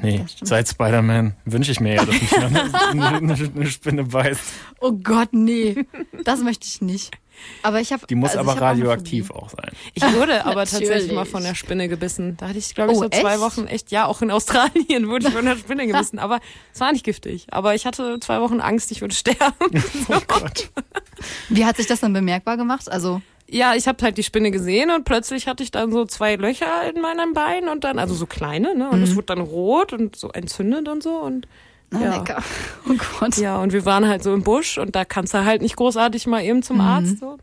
Nee, 0.03 0.25
seit 0.43 0.69
Spider-Man 0.69 1.35
wünsche 1.45 1.73
ich 1.73 1.81
mir 1.81 1.95
ja, 1.95 2.05
dass 2.05 2.21
mich 2.21 2.33
eine, 2.39 3.17
eine, 3.17 3.35
eine 3.35 3.67
Spinne 3.67 4.05
beißt. 4.05 4.41
Oh 4.81 4.93
Gott, 4.93 5.31
nee. 5.33 5.85
Das 6.25 6.41
möchte 6.41 6.67
ich 6.67 6.81
nicht. 6.81 7.11
Aber 7.63 7.81
ich 7.81 7.93
habe. 7.93 8.07
Die 8.07 8.15
muss 8.15 8.37
also 8.37 8.41
aber 8.41 8.53
auch 8.53 8.61
radioaktiv 8.61 9.29
Phobie. 9.29 9.41
auch 9.41 9.51
sein. 9.51 9.71
Ich 9.95 10.03
wurde 10.15 10.45
aber 10.45 10.67
tatsächlich 10.67 11.13
mal 11.13 11.25
von 11.25 11.43
der 11.43 11.55
Spinne 11.55 11.89
gebissen. 11.89 12.37
Da 12.37 12.49
hatte 12.49 12.59
ich, 12.59 12.75
glaube 12.75 12.93
ich, 12.93 12.99
Oh, 12.99 13.03
so 13.03 13.09
zwei 13.09 13.33
echt? 13.33 13.41
Wochen 13.41 13.67
echt, 13.67 13.91
ja, 13.91 14.07
auch 14.07 14.23
in 14.23 14.31
Australien 14.31 15.09
wurde 15.09 15.29
ich 15.29 15.33
von 15.35 15.45
der 15.45 15.57
Spinne 15.57 15.87
gebissen. 15.87 16.19
Aber 16.19 16.41
es 16.73 16.81
war 16.81 16.93
nicht 16.93 17.05
giftig. 17.05 17.47
Aber 17.51 17.75
ich 17.75 17.87
hatte 17.87 18.19
zwei 18.21 18.41
Wochen 18.41 18.61
Angst, 18.61 18.93
ich 18.93 19.01
würde 19.01 19.15
sterben. 19.15 19.55
Oh 20.09 20.21
Gott. 20.27 20.71
Wie 21.49 21.65
hat 21.65 21.77
sich 21.77 21.87
das 21.87 22.01
dann 22.01 22.13
bemerkbar 22.13 22.57
gemacht? 22.57 22.91
Also, 22.91 23.23
Ja, 23.53 23.75
ich 23.75 23.89
habe 23.89 24.03
halt 24.03 24.17
die 24.17 24.23
Spinne 24.23 24.51
gesehen 24.51 24.91
und 24.91 25.05
plötzlich 25.05 25.49
hatte 25.49 25.63
ich 25.63 25.71
dann 25.71 25.91
so 25.91 26.05
zwei 26.05 26.37
Löcher 26.37 26.89
in 26.95 27.01
meinem 27.01 27.33
Bein 27.33 27.69
und 27.69 27.85
dann, 27.85 27.99
also 27.99 28.15
so 28.15 28.27
kleine, 28.27 28.77
ne? 28.77 28.89
Und 28.91 29.03
es 29.03 29.17
wurde 29.17 29.27
dann 29.27 29.41
rot 29.41 29.93
und 29.93 30.15
so 30.15 30.31
entzündet 30.31 30.89
und 30.89 31.03
so 31.03 31.19
und 31.21 31.49
na 31.91 32.01
ja. 32.01 32.17
lecker. 32.17 32.43
Oh 32.89 32.95
Gott. 33.19 33.37
Ja, 33.37 33.61
und 33.61 33.73
wir 33.73 33.85
waren 33.85 34.07
halt 34.07 34.23
so 34.23 34.33
im 34.33 34.43
Busch 34.43 34.79
und 34.79 34.95
da 34.95 35.05
kannst 35.05 35.35
du 35.35 35.45
halt 35.45 35.63
nicht 35.63 35.77
großartig 35.77 36.27
mal 36.27 36.43
eben 36.43 36.63
zum 36.63 36.81
Arzt 36.81 37.19
so. 37.19 37.39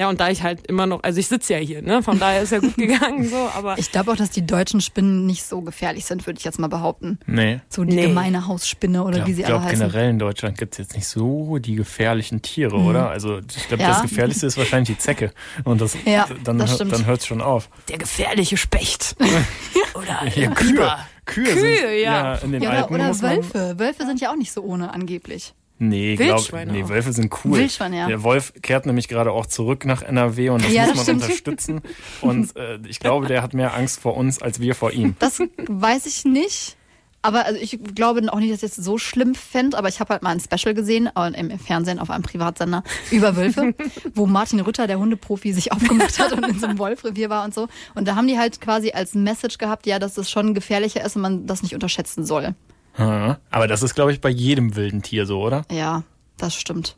Ja, 0.00 0.08
und 0.08 0.18
da 0.18 0.30
ich 0.30 0.42
halt 0.42 0.66
immer 0.66 0.86
noch, 0.86 1.02
also 1.02 1.20
ich 1.20 1.28
sitze 1.28 1.52
ja 1.52 1.58
hier, 1.58 1.82
ne? 1.82 2.02
Von 2.02 2.18
daher 2.18 2.40
ist 2.40 2.52
ja 2.52 2.58
gut 2.60 2.74
gegangen 2.78 3.28
so, 3.28 3.36
aber 3.54 3.76
Ich 3.78 3.92
glaube 3.92 4.10
auch, 4.12 4.16
dass 4.16 4.30
die 4.30 4.46
deutschen 4.46 4.80
Spinnen 4.80 5.26
nicht 5.26 5.44
so 5.44 5.60
gefährlich 5.60 6.06
sind, 6.06 6.26
würde 6.26 6.38
ich 6.38 6.44
jetzt 6.44 6.58
mal 6.58 6.68
behaupten. 6.68 7.18
Nee. 7.26 7.60
So 7.68 7.84
die 7.84 7.96
Nee. 7.96 8.06
gemeine 8.06 8.46
Hausspinne 8.46 9.04
oder 9.04 9.18
Ich 9.18 9.26
wie 9.26 9.34
sie 9.34 9.42
glaube, 9.42 9.56
alle 9.60 9.64
heißen. 9.72 9.78
generell 9.78 10.08
in 10.08 10.18
Deutschland 10.18 10.56
gibt 10.56 10.72
es 10.72 10.78
jetzt 10.78 10.94
nicht 10.96 11.06
so 11.06 11.58
die 11.58 11.74
gefährlichen 11.74 12.40
Tiere, 12.40 12.76
oder? 12.78 13.10
Also 13.10 13.40
ich 13.40 13.68
glaube, 13.68 13.82
Ja. 13.82 13.90
das 13.90 14.00
gefährlichste 14.00 14.46
ist 14.46 14.56
wahrscheinlich 14.56 14.96
die 14.96 14.98
Zecke. 15.02 15.32
Und 15.64 15.82
das, 15.82 15.94
Ja, 16.06 16.26
dann, 16.44 16.56
das 16.56 16.78
dann 16.78 17.04
hört 17.04 17.20
es 17.20 17.26
schon 17.26 17.42
auf. 17.42 17.68
der 17.90 17.98
gefährliche 17.98 18.56
Specht. 18.56 19.16
Oder 19.94 20.20
Hier, 20.22 20.46
der 20.46 20.50
Kühe. 20.54 20.90
Kühe, 21.26 21.44
Kühe, 21.44 21.54
sind, 21.54 22.00
ja. 22.02 22.34
in 22.36 22.52
den 22.52 22.62
Ja, 22.62 22.70
oder, 22.70 22.78
Alpen 22.78 22.94
oder 22.94 23.08
muss 23.08 23.20
man, 23.22 23.36
Wölfe. 23.36 23.78
Wölfe 23.78 24.06
sind 24.06 24.20
ja 24.20 24.30
auch 24.32 24.36
nicht 24.36 24.50
so 24.50 24.62
ohne 24.62 24.92
angeblich. 24.94 25.52
Nee, 25.82 26.14
glaub, 26.16 26.46
nee. 26.66 26.86
Wölfe 26.90 27.14
sind 27.14 27.32
cool. 27.42 27.58
Wildschweine, 27.58 27.96
ja. 27.96 28.06
Der 28.06 28.22
Wolf 28.22 28.52
kehrt 28.60 28.84
nämlich 28.84 29.08
gerade 29.08 29.32
auch 29.32 29.46
zurück 29.46 29.86
nach 29.86 30.02
NRW 30.02 30.50
und 30.50 30.62
das 30.62 30.72
Ja, 30.72 30.82
muss 30.82 30.90
das 30.90 30.96
man 30.98 31.04
stimmt. 31.04 31.22
unterstützen. 31.22 31.80
Und 32.20 32.54
äh, 32.54 32.78
ich 32.86 33.00
glaube, 33.00 33.26
der 33.28 33.42
hat 33.42 33.54
mehr 33.54 33.74
Angst 33.74 33.98
vor 33.98 34.14
uns 34.14 34.42
als 34.42 34.60
wir 34.60 34.74
vor 34.74 34.92
ihm. 34.92 35.16
Das 35.20 35.40
weiß 35.68 36.04
ich 36.04 36.26
nicht. 36.26 36.76
Aber 37.22 37.46
also 37.46 37.58
ich 37.60 37.78
glaube 37.94 38.20
auch 38.30 38.38
nicht, 38.38 38.52
dass 38.52 38.62
ich 38.62 38.70
es 38.70 38.76
so 38.76 38.98
schlimm 38.98 39.34
fände, 39.34 39.76
aber 39.78 39.88
ich 39.88 40.00
habe 40.00 40.12
halt 40.12 40.22
mal 40.22 40.30
ein 40.30 40.40
Special 40.40 40.74
gesehen 40.74 41.08
äh, 41.16 41.28
im 41.38 41.58
Fernsehen 41.58 41.98
auf 41.98 42.10
einem 42.10 42.22
Privatsender 42.24 42.82
über 43.10 43.36
Wölfe, 43.36 43.74
wo 44.14 44.26
Martin 44.26 44.60
Rütter, 44.60 44.86
der 44.86 44.98
Hundeprofi, 44.98 45.52
sich 45.54 45.72
aufgemacht 45.72 46.18
hat 46.18 46.32
und 46.32 46.46
in 46.46 46.58
so 46.58 46.66
einem 46.66 46.78
Wolfrevier 46.78 47.30
war 47.30 47.44
und 47.44 47.54
so. 47.54 47.68
Und 47.94 48.06
da 48.06 48.16
haben 48.16 48.26
die 48.26 48.38
halt 48.38 48.60
quasi 48.60 48.92
als 48.92 49.14
Message 49.14 49.56
gehabt, 49.58 49.86
ja, 49.86 49.98
dass 49.98 50.18
es 50.18 50.30
schon 50.30 50.52
gefährlicher 50.54 51.02
ist 51.04 51.16
und 51.16 51.22
man 51.22 51.46
das 51.46 51.62
nicht 51.62 51.72
unterschätzen 51.74 52.24
soll. 52.24 52.54
Aber 52.96 53.66
das 53.66 53.82
ist, 53.82 53.94
glaube 53.94 54.12
ich, 54.12 54.20
bei 54.20 54.30
jedem 54.30 54.76
wilden 54.76 55.02
Tier 55.02 55.26
so, 55.26 55.40
oder? 55.40 55.64
Ja, 55.70 56.02
das 56.36 56.54
stimmt. 56.54 56.96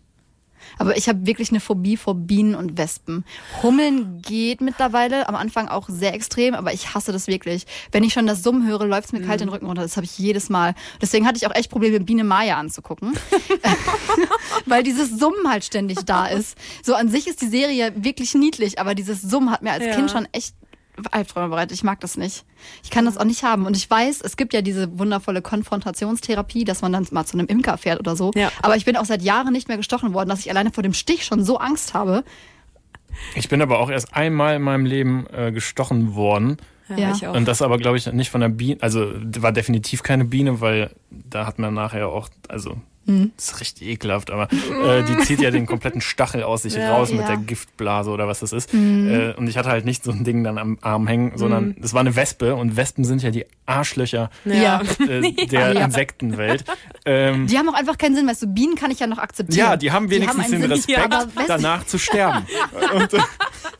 Aber 0.78 0.96
ich 0.96 1.08
habe 1.08 1.26
wirklich 1.26 1.50
eine 1.50 1.60
Phobie 1.60 1.96
vor 1.96 2.14
Bienen 2.14 2.54
und 2.54 2.78
Wespen. 2.78 3.24
Hummeln 3.62 4.22
geht 4.22 4.60
mittlerweile, 4.60 5.28
am 5.28 5.34
Anfang 5.34 5.68
auch 5.68 5.88
sehr 5.88 6.14
extrem, 6.14 6.54
aber 6.54 6.72
ich 6.72 6.94
hasse 6.94 7.12
das 7.12 7.26
wirklich. 7.26 7.66
Wenn 7.90 8.04
ich 8.04 8.12
schon 8.12 8.26
das 8.26 8.42
Summen 8.42 8.66
höre, 8.66 8.86
läuft 8.86 9.06
es 9.06 9.12
mir 9.12 9.22
kalt 9.22 9.40
den 9.40 9.48
Rücken 9.48 9.66
runter. 9.66 9.82
Das 9.82 9.96
habe 9.96 10.04
ich 10.04 10.18
jedes 10.18 10.48
Mal. 10.48 10.74
Deswegen 11.00 11.26
hatte 11.26 11.36
ich 11.36 11.46
auch 11.46 11.54
echt 11.54 11.70
Probleme, 11.70 12.00
Biene 12.00 12.24
Maya 12.24 12.56
anzugucken. 12.56 13.12
Weil 14.66 14.82
dieses 14.82 15.18
Summen 15.18 15.48
halt 15.48 15.64
ständig 15.64 15.98
da 16.06 16.26
ist. 16.26 16.56
So 16.82 16.94
an 16.94 17.08
sich 17.08 17.26
ist 17.26 17.42
die 17.42 17.48
Serie 17.48 17.92
wirklich 17.96 18.34
niedlich, 18.34 18.78
aber 18.78 18.94
dieses 18.94 19.22
Summen 19.22 19.50
hat 19.50 19.62
mir 19.62 19.72
als 19.72 19.84
Ja. 19.84 19.94
Kind 19.94 20.10
schon 20.10 20.26
echt 20.32 20.54
Albträume 21.10 21.48
bereitet. 21.48 21.72
Ich 21.72 21.82
mag 21.84 22.00
das 22.00 22.16
nicht. 22.16 22.44
Ich 22.82 22.90
kann 22.90 23.04
das 23.04 23.16
auch 23.16 23.24
nicht 23.24 23.42
haben. 23.42 23.66
Und 23.66 23.76
ich 23.76 23.88
weiß, 23.88 24.20
es 24.20 24.36
gibt 24.36 24.52
ja 24.52 24.62
diese 24.62 24.98
wundervolle 24.98 25.40
Konfrontationstherapie, 25.42 26.64
dass 26.64 26.82
man 26.82 26.92
dann 26.92 27.06
mal 27.10 27.24
zu 27.24 27.38
einem 27.38 27.46
Imker 27.46 27.78
fährt 27.78 27.98
oder 27.98 28.16
so. 28.16 28.30
Ja. 28.34 28.50
Aber 28.60 28.76
ich 28.76 28.84
bin 28.84 28.96
auch 28.96 29.04
seit 29.04 29.22
Jahren 29.22 29.52
nicht 29.52 29.68
mehr 29.68 29.76
gestochen 29.76 30.12
worden, 30.14 30.28
dass 30.28 30.40
ich 30.40 30.50
alleine 30.50 30.70
vor 30.72 30.82
dem 30.82 30.92
Stich 30.94 31.24
schon 31.24 31.44
so 31.44 31.58
Angst 31.58 31.94
habe. 31.94 32.24
Ich 33.34 33.48
bin 33.48 33.60
aber 33.62 33.78
auch 33.78 33.90
erst 33.90 34.14
einmal 34.14 34.56
in 34.56 34.62
meinem 34.62 34.86
Leben 34.86 35.26
äh, 35.32 35.52
gestochen 35.52 36.14
worden. 36.14 36.56
Ja, 36.88 36.96
Ja. 36.96 37.12
ich 37.14 37.26
auch. 37.26 37.34
Und 37.34 37.46
das 37.46 37.62
aber, 37.62 37.78
glaube 37.78 37.96
ich, 37.96 38.10
nicht 38.12 38.30
von 38.30 38.40
der 38.40 38.48
Biene, 38.48 38.78
also 38.82 39.12
war 39.38 39.52
definitiv 39.52 40.02
keine 40.02 40.24
Biene, 40.24 40.60
weil 40.60 40.90
da 41.10 41.46
hat 41.46 41.58
man 41.58 41.74
nachher 41.74 42.08
auch, 42.08 42.28
also 42.48 42.76
Hm. 43.06 43.32
das 43.36 43.46
ist 43.52 43.60
richtig 43.60 43.88
ekelhaft, 43.88 44.30
aber 44.30 44.48
äh, 44.52 45.02
die 45.04 45.16
zieht 45.24 45.40
ja 45.40 45.50
den 45.50 45.66
kompletten 45.66 46.00
Stachel 46.00 46.42
aus 46.42 46.62
sich 46.62 46.74
Ja. 46.74 46.92
raus 46.96 47.10
mit 47.10 47.20
Ja. 47.20 47.26
der 47.28 47.36
Giftblase 47.38 48.10
oder 48.10 48.28
was 48.28 48.40
das 48.40 48.52
ist. 48.52 48.72
Hm. 48.72 49.10
Äh, 49.10 49.32
und 49.34 49.48
ich 49.48 49.56
hatte 49.58 49.68
halt 49.70 49.84
nicht 49.84 50.04
so 50.04 50.12
ein 50.12 50.24
Ding 50.24 50.44
dann 50.44 50.58
am 50.58 50.78
Arm 50.82 51.06
hängen, 51.06 51.32
sondern 51.36 51.76
es 51.82 51.94
war 51.94 52.00
eine 52.00 52.14
Wespe 52.16 52.54
und 52.54 52.76
Wespen 52.76 53.04
sind 53.04 53.22
ja 53.22 53.30
die 53.30 53.44
Arschlöcher 53.66 54.30
Ja. 54.44 54.82
äh, 55.06 55.32
der. 55.46 55.72
Insektenwelt. 55.82 56.64
Ähm, 57.04 57.46
Die 57.46 57.58
haben 57.58 57.68
auch 57.68 57.74
einfach 57.74 57.98
keinen 57.98 58.14
Sinn. 58.14 58.26
Weißt 58.26 58.42
du, 58.42 58.46
Bienen 58.46 58.74
kann 58.76 58.90
ich 58.90 59.00
ja 59.00 59.06
noch 59.06 59.18
akzeptieren. 59.18 59.58
ja, 59.70 59.76
die 59.76 59.90
haben 59.92 60.10
wenigstens 60.10 60.44
einen 60.44 60.52
den 60.68 60.76
Sinn. 60.80 60.94
Respekt, 60.96 61.48
danach 61.48 61.84
zu 61.86 61.98
sterben. 61.98 62.46
Und, 62.94 63.12
äh, 63.14 63.18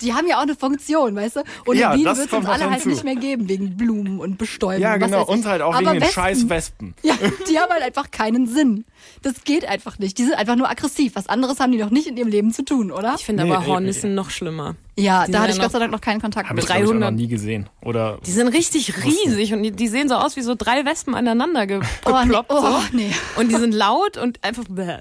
die 0.00 0.12
haben 0.14 0.26
ja 0.26 0.38
auch 0.38 0.42
eine 0.42 0.54
Funktion, 0.56 1.14
weißt 1.14 1.36
du? 1.36 1.40
Und 1.66 1.76
Ja, 1.76 1.92
Bienen 1.94 2.04
wird 2.16 2.26
es 2.26 2.32
uns 2.32 2.46
alle 2.46 2.70
halt 2.70 2.84
nicht 2.86 3.04
mehr 3.04 3.16
geben, 3.16 3.48
wegen 3.48 3.76
Blumen 3.76 4.18
und 4.20 4.38
Bestäuben. 4.38 4.80
ja, 4.82 4.96
genau. 4.96 5.24
Und 5.24 5.46
halt 5.46 5.62
auch 5.62 5.74
Aber 5.74 5.80
wegen 5.80 5.92
den 5.92 6.02
Wespen, 6.02 6.14
scheiß 6.14 6.48
Wespen. 6.48 6.94
Ja, 7.02 7.14
die 7.48 7.58
haben 7.58 7.70
halt 7.70 7.82
einfach 7.82 8.10
keinen 8.10 8.46
Sinn. 8.46 8.84
Das 9.20 9.44
geht 9.44 9.66
einfach 9.68 9.98
nicht. 9.98 10.16
Die 10.18 10.24
sind 10.24 10.34
einfach 10.34 10.56
nur 10.56 10.68
aggressiv. 10.70 11.12
Was 11.14 11.26
anderes 11.28 11.60
haben 11.60 11.72
die 11.72 11.78
noch 11.78 11.90
nicht 11.90 12.06
in 12.06 12.16
ihrem 12.16 12.28
Leben 12.28 12.52
zu 12.52 12.64
tun, 12.64 12.90
oder? 12.90 13.14
Ich 13.18 13.24
finde 13.24 13.44
Nee, 13.44 13.52
aber 13.52 13.66
Hornissen 13.66 14.14
noch 14.14 14.30
schlimmer. 14.30 14.74
Ja, 14.96 15.26
Die 15.26 15.32
da 15.32 15.40
hatte 15.42 15.52
ich 15.52 15.60
Gott 15.60 15.70
sei 15.72 15.78
Dank 15.78 15.92
noch 15.92 16.00
keinen 16.00 16.20
Kontakt 16.20 16.48
Habe 16.48 16.58
ich, 16.60 16.64
mit. 16.64 16.74
glaub 16.74 16.78
ich, 16.82 16.88
auch 16.88 16.92
noch 16.94 17.00
300. 17.00 17.14
nie 17.14 17.28
gesehen. 17.28 17.68
Oder 17.82 18.18
Die 18.26 18.30
sind 18.32 18.48
richtig 18.48 19.04
riesig 19.04 19.52
und 19.52 19.62
die, 19.62 19.70
die 19.70 19.88
sehen 19.88 20.08
so 20.08 20.14
aus 20.16 20.36
wie 20.36 20.42
so 20.42 20.54
drei 20.56 20.84
Wespen 20.84 21.14
aneinander 21.14 21.66
ge 21.66 21.80
Oh, 22.04 22.10
nee. 22.12 22.22
geploppt. 22.24 22.50
Oh, 22.52 22.60
so. 22.60 22.78
nee. 22.92 23.10
Und 23.36 23.50
die 23.50 23.56
sind 23.56 23.74
laut 23.74 24.16
und 24.18 24.42
einfach 24.44 24.64
bäh. 24.68 24.98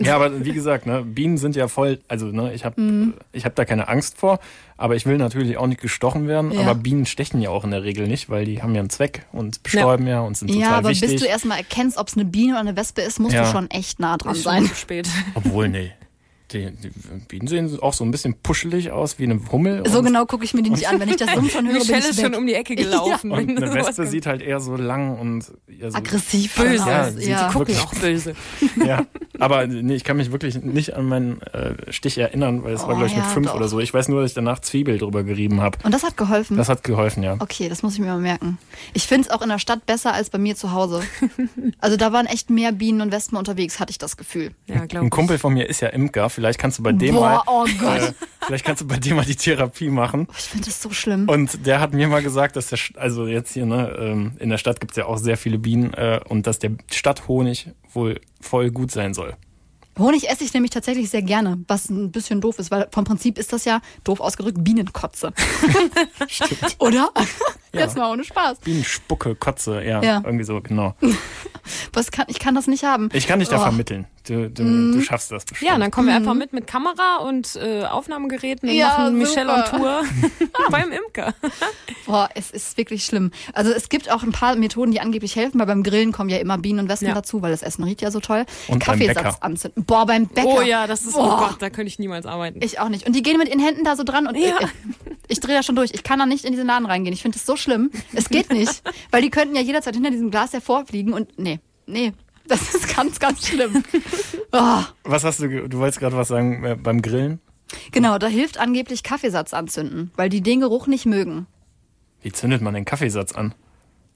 Ja, 0.00 0.16
aber 0.16 0.44
wie 0.44 0.52
gesagt, 0.52 0.86
ne, 0.86 1.02
Bienen 1.02 1.38
sind 1.38 1.54
ja 1.56 1.68
voll, 1.68 2.00
also 2.08 2.26
ne, 2.26 2.52
ich 2.52 2.64
habe 2.64 2.80
Mhm. 2.80 3.14
ich 3.32 3.44
hab 3.44 3.54
da 3.54 3.64
keine 3.64 3.86
Angst 3.88 4.18
vor, 4.18 4.40
aber 4.76 4.96
ich 4.96 5.06
will 5.06 5.16
natürlich 5.18 5.56
auch 5.56 5.66
nicht 5.68 5.80
gestochen 5.80 6.26
werden. 6.26 6.50
Ja. 6.50 6.60
Aber 6.62 6.74
Bienen 6.74 7.06
stechen 7.06 7.40
ja 7.40 7.50
auch 7.50 7.62
in 7.64 7.70
der 7.70 7.84
Regel 7.84 8.08
nicht, 8.08 8.28
weil 8.28 8.44
die 8.44 8.60
haben 8.62 8.74
ja 8.74 8.80
einen 8.80 8.90
Zweck 8.90 9.26
und 9.32 9.62
bestäuben 9.62 10.06
ja, 10.06 10.20
und 10.20 10.36
sind 10.36 10.48
total 10.48 10.62
Ja, 10.62 10.70
aber 10.78 10.88
wichtig. 10.88 11.12
bis 11.12 11.20
du 11.22 11.26
erstmal 11.28 11.58
erkennst, 11.58 11.96
ob 11.96 12.08
es 12.08 12.14
eine 12.14 12.24
Biene 12.24 12.52
oder 12.54 12.60
eine 12.60 12.76
Wespe 12.76 13.02
ist, 13.02 13.20
musst 13.20 13.34
Ja. 13.34 13.44
du 13.44 13.50
schon 13.50 13.70
echt 13.70 14.00
nah 14.00 14.16
dran 14.16 14.34
Ist 14.34 14.42
schon 14.42 14.52
sein. 14.52 14.66
zu 14.66 14.74
spät. 14.74 15.08
Obwohl, 15.34 15.68
nee. 15.68 15.92
Die, 16.52 16.70
die 16.70 16.90
Bienen 17.26 17.46
sehen 17.48 17.78
auch 17.80 17.94
so 17.94 18.04
ein 18.04 18.10
bisschen 18.10 18.34
puschelig 18.34 18.90
aus 18.92 19.18
wie 19.18 19.24
eine 19.24 19.40
Hummel. 19.50 19.82
So 19.88 19.98
und, 20.00 20.04
genau 20.04 20.26
gucke 20.26 20.44
ich 20.44 20.52
mir 20.52 20.62
die 20.62 20.70
nicht 20.70 20.86
an. 20.88 21.00
Wenn 21.00 21.08
ich 21.08 21.16
das 21.16 21.30
Summen 21.34 21.48
schon 21.50 21.64
höre, 21.66 21.72
bin 21.72 21.80
Michelle 21.80 22.00
ich 22.00 22.10
ist 22.10 22.20
schon 22.20 22.34
um 22.34 22.46
die 22.46 22.52
Ecke 22.54 22.74
gelaufen. 22.76 23.30
Und 23.32 23.48
wenn 23.48 23.56
eine 23.62 23.74
Wespe 23.74 23.94
kommt. 23.94 24.08
sieht 24.10 24.26
halt 24.26 24.42
eher 24.42 24.60
so 24.60 24.76
lang 24.76 25.18
und 25.18 25.46
ja, 25.68 25.90
so, 25.90 25.96
aggressiv 25.96 26.54
Böse. 26.54 26.76
Ja, 26.86 27.06
aus. 27.08 27.12
Ja. 27.26 27.50
guck- 27.52 27.66
Gucken 27.66 27.76
auch 27.78 27.94
böse. 27.94 28.34
Ja, 28.84 29.06
aber 29.38 29.66
nee, 29.66 29.94
ich 29.94 30.04
kann 30.04 30.18
mich 30.18 30.30
wirklich 30.32 30.62
nicht 30.62 30.94
an 30.94 31.06
meinen 31.06 31.40
äh, 31.42 31.90
Stich 31.92 32.18
erinnern, 32.18 32.62
weil 32.62 32.74
es 32.74 32.82
war, 32.82 32.90
Oh, 32.90 32.92
glaube 32.92 33.06
ich, 33.06 33.14
mit 33.16 33.24
ja, 33.24 33.30
fünf 33.30 33.46
doch. 33.48 33.54
oder 33.56 33.68
so. 33.68 33.80
Ich 33.80 33.92
weiß 33.94 34.08
nur, 34.08 34.20
dass 34.20 34.30
ich 34.30 34.34
danach 34.34 34.58
Zwiebel 34.60 34.98
drüber 34.98 35.24
gerieben 35.24 35.60
habe. 35.62 35.78
Und 35.82 35.92
das 35.94 36.02
hat 36.02 36.16
geholfen. 36.18 36.56
Das 36.58 36.68
hat 36.68 36.84
geholfen, 36.84 37.22
ja. 37.22 37.36
Okay, 37.40 37.68
das 37.70 37.82
muss 37.82 37.94
ich 37.94 38.00
mir 38.00 38.06
mal 38.06 38.18
merken. 38.20 38.58
Ich 38.92 39.06
finde 39.06 39.28
es 39.28 39.30
auch 39.34 39.40
in 39.42 39.48
der 39.48 39.58
Stadt 39.58 39.86
besser 39.86 40.12
als 40.12 40.28
bei 40.30 40.38
mir 40.38 40.56
zu 40.56 40.72
Hause. 40.72 41.02
Also 41.80 41.96
da 41.96 42.12
waren 42.12 42.26
echt 42.26 42.50
mehr 42.50 42.72
Bienen 42.72 43.00
und 43.00 43.12
Wespen 43.12 43.38
unterwegs, 43.38 43.80
hatte 43.80 43.90
ich 43.90 43.98
das 43.98 44.16
Gefühl. 44.18 44.50
Ja, 44.66 44.84
glaube 44.86 45.06
Ein 45.06 45.10
Kumpel 45.10 45.38
von 45.38 45.54
mir 45.54 45.68
ist 45.68 45.80
ja 45.80 45.88
Imker. 45.88 46.28
Vielleicht 46.34 46.58
kannst 46.58 46.78
du 46.78 46.82
bei 46.82 46.92
dem 46.92 47.14
Boah, 47.14 47.20
mal, 47.20 47.42
oh 47.46 47.64
Gott. 47.78 48.00
äh, 48.00 48.12
vielleicht 48.46 48.64
kannst 48.64 48.82
du 48.82 48.86
bei 48.86 48.96
dem 48.96 49.16
mal 49.16 49.24
die 49.24 49.36
Therapie 49.36 49.88
machen. 49.88 50.26
Ich 50.36 50.44
finde 50.44 50.66
das 50.66 50.82
so 50.82 50.90
schlimm. 50.90 51.28
Und 51.28 51.64
der 51.66 51.80
hat 51.80 51.92
mir 51.94 52.08
mal 52.08 52.22
gesagt, 52.22 52.56
dass 52.56 52.66
der, 52.68 52.78
also 52.96 53.26
jetzt 53.26 53.52
hier, 53.52 53.66
ne, 53.66 53.94
ähm, 53.98 54.32
in 54.40 54.50
der 54.50 54.58
Stadt 54.58 54.80
gibt's 54.80 54.96
ja 54.96 55.06
auch 55.06 55.16
sehr 55.18 55.36
viele 55.36 55.58
Bienen 55.58 55.94
äh, 55.94 56.20
und 56.28 56.46
dass 56.46 56.58
der 56.58 56.72
Stadthonig 56.92 57.68
wohl 57.92 58.20
voll 58.40 58.70
gut 58.70 58.90
sein 58.90 59.14
soll. 59.14 59.34
Honig 59.96 60.28
esse 60.28 60.42
ich 60.42 60.52
nämlich 60.52 60.72
tatsächlich 60.72 61.08
sehr 61.08 61.22
gerne, 61.22 61.62
was 61.68 61.88
ein 61.88 62.10
bisschen 62.10 62.40
doof 62.40 62.58
ist, 62.58 62.72
weil 62.72 62.88
vom 62.90 63.04
Prinzip 63.04 63.38
ist 63.38 63.52
das 63.52 63.64
ja, 63.64 63.80
doof 64.02 64.18
ausgedrückt, 64.18 64.58
Bienenkotze. 64.64 65.32
Oder? 66.78 67.10
Jetzt 67.72 67.96
mal 67.96 68.10
ohne 68.10 68.24
Spaß. 68.24 68.58
Bienenspucke, 68.58 69.36
Kotze, 69.36 69.84
ja, 69.84 70.02
Ja. 70.02 70.22
irgendwie 70.24 70.44
so, 70.44 70.60
genau. 70.60 70.96
Was 71.92 72.10
kann, 72.10 72.26
ich 72.28 72.40
kann 72.40 72.56
das 72.56 72.66
nicht 72.66 72.82
haben. 72.84 73.08
Ich 73.12 73.28
kann 73.28 73.38
dich 73.38 73.48
da 73.48 73.58
Oh. 73.58 73.62
vermitteln. 73.62 74.06
Du, 74.26 74.48
du, 74.48 74.62
Mhm. 74.62 74.92
du 74.92 75.00
schaffst 75.02 75.30
das 75.32 75.44
bestimmt. 75.44 75.70
Ja, 75.70 75.78
dann 75.78 75.90
kommen 75.90 76.08
wir 76.08 76.14
einfach 76.14 76.32
mit 76.32 76.54
mit 76.54 76.66
Kamera 76.66 77.18
und 77.18 77.56
äh, 77.56 77.84
Aufnahmegeräten 77.84 78.70
und 78.70 78.74
Ja, 78.74 78.88
machen 78.98 79.18
Michelle 79.18 79.52
on. 79.52 79.64
Tour 79.64 80.02
beim 80.70 80.90
Imker. 80.92 81.34
Boah, 82.06 82.30
es 82.34 82.50
ist 82.50 82.76
wirklich 82.78 83.04
schlimm. 83.04 83.32
Also 83.52 83.70
es 83.70 83.90
gibt 83.90 84.10
auch 84.10 84.22
ein 84.22 84.32
paar 84.32 84.56
Methoden, 84.56 84.92
die 84.92 85.00
angeblich 85.00 85.36
helfen, 85.36 85.58
weil 85.60 85.66
beim 85.66 85.82
Grillen 85.82 86.12
kommen 86.12 86.30
ja 86.30 86.38
immer 86.38 86.56
Bienen 86.56 86.78
und 86.80 86.88
Wespen 86.88 87.08
Ja. 87.08 87.14
dazu, 87.14 87.42
weil 87.42 87.50
das 87.50 87.62
Essen 87.62 87.84
riecht 87.84 88.00
ja 88.00 88.10
so 88.10 88.20
toll. 88.20 88.46
Und 88.68 88.78
beim 88.86 88.98
Kaffeesatz 88.98 89.14
Bäcker. 89.16 89.36
anzünden. 89.42 89.84
Boah, 89.84 90.06
beim 90.06 90.26
Bäcker. 90.26 90.48
Oh 90.48 90.60
ja, 90.62 90.86
das 90.86 91.02
ist, 91.02 91.14
oh 91.16 91.18
Boah. 91.22 91.48
Gott, 91.50 91.56
da 91.62 91.68
könnte 91.68 91.88
ich 91.88 91.98
niemals 91.98 92.24
arbeiten. 92.24 92.60
Ich 92.62 92.78
auch 92.80 92.88
nicht. 92.88 93.06
Und 93.06 93.14
die 93.14 93.22
gehen 93.22 93.36
mit 93.36 93.48
ihren 93.48 93.60
Händen 93.60 93.84
da 93.84 93.94
so 93.94 94.04
dran 94.04 94.26
und 94.26 94.36
Ja. 94.38 94.54
ich, 94.60 94.68
ich 95.28 95.40
drehe 95.40 95.54
da 95.56 95.62
schon 95.62 95.76
durch. 95.76 95.90
Ich 95.92 96.02
kann 96.02 96.18
da 96.18 96.24
nicht 96.24 96.46
in 96.46 96.52
diese 96.52 96.64
Laden 96.64 96.86
reingehen. 96.86 97.12
Ich 97.12 97.20
finde 97.22 97.36
das 97.36 97.44
so 97.46 97.56
schlimm. 97.56 97.90
Es 98.14 98.30
geht 98.30 98.50
nicht. 98.50 98.82
Weil 99.10 99.20
die 99.20 99.30
könnten 99.30 99.54
ja 99.54 99.60
jederzeit 99.60 99.94
hinter 99.94 100.10
diesem 100.10 100.30
Glas 100.30 100.54
hervorfliegen 100.54 101.12
und 101.12 101.38
nee, 101.38 101.60
nee. 101.86 102.12
Das 102.48 102.74
ist 102.74 102.94
ganz, 102.94 103.18
ganz 103.18 103.46
schlimm. 103.46 103.82
Oh. 104.52 104.82
Was 105.04 105.24
hast 105.24 105.40
du, 105.40 105.68
du 105.68 105.78
wolltest 105.78 105.98
gerade 106.00 106.16
was 106.16 106.28
sagen 106.28 106.62
äh, 106.64 106.74
beim 106.76 107.00
Grillen? 107.00 107.40
Genau, 107.90 108.18
da 108.18 108.26
hilft 108.26 108.58
angeblich 108.58 109.02
Kaffeesatz 109.02 109.54
anzünden, 109.54 110.10
weil 110.16 110.28
die 110.28 110.42
den 110.42 110.60
Geruch 110.60 110.86
nicht 110.86 111.06
mögen. 111.06 111.46
Wie 112.22 112.30
zündet 112.32 112.60
man 112.62 112.74
den 112.74 112.84
Kaffeesatz 112.84 113.32
an? 113.32 113.54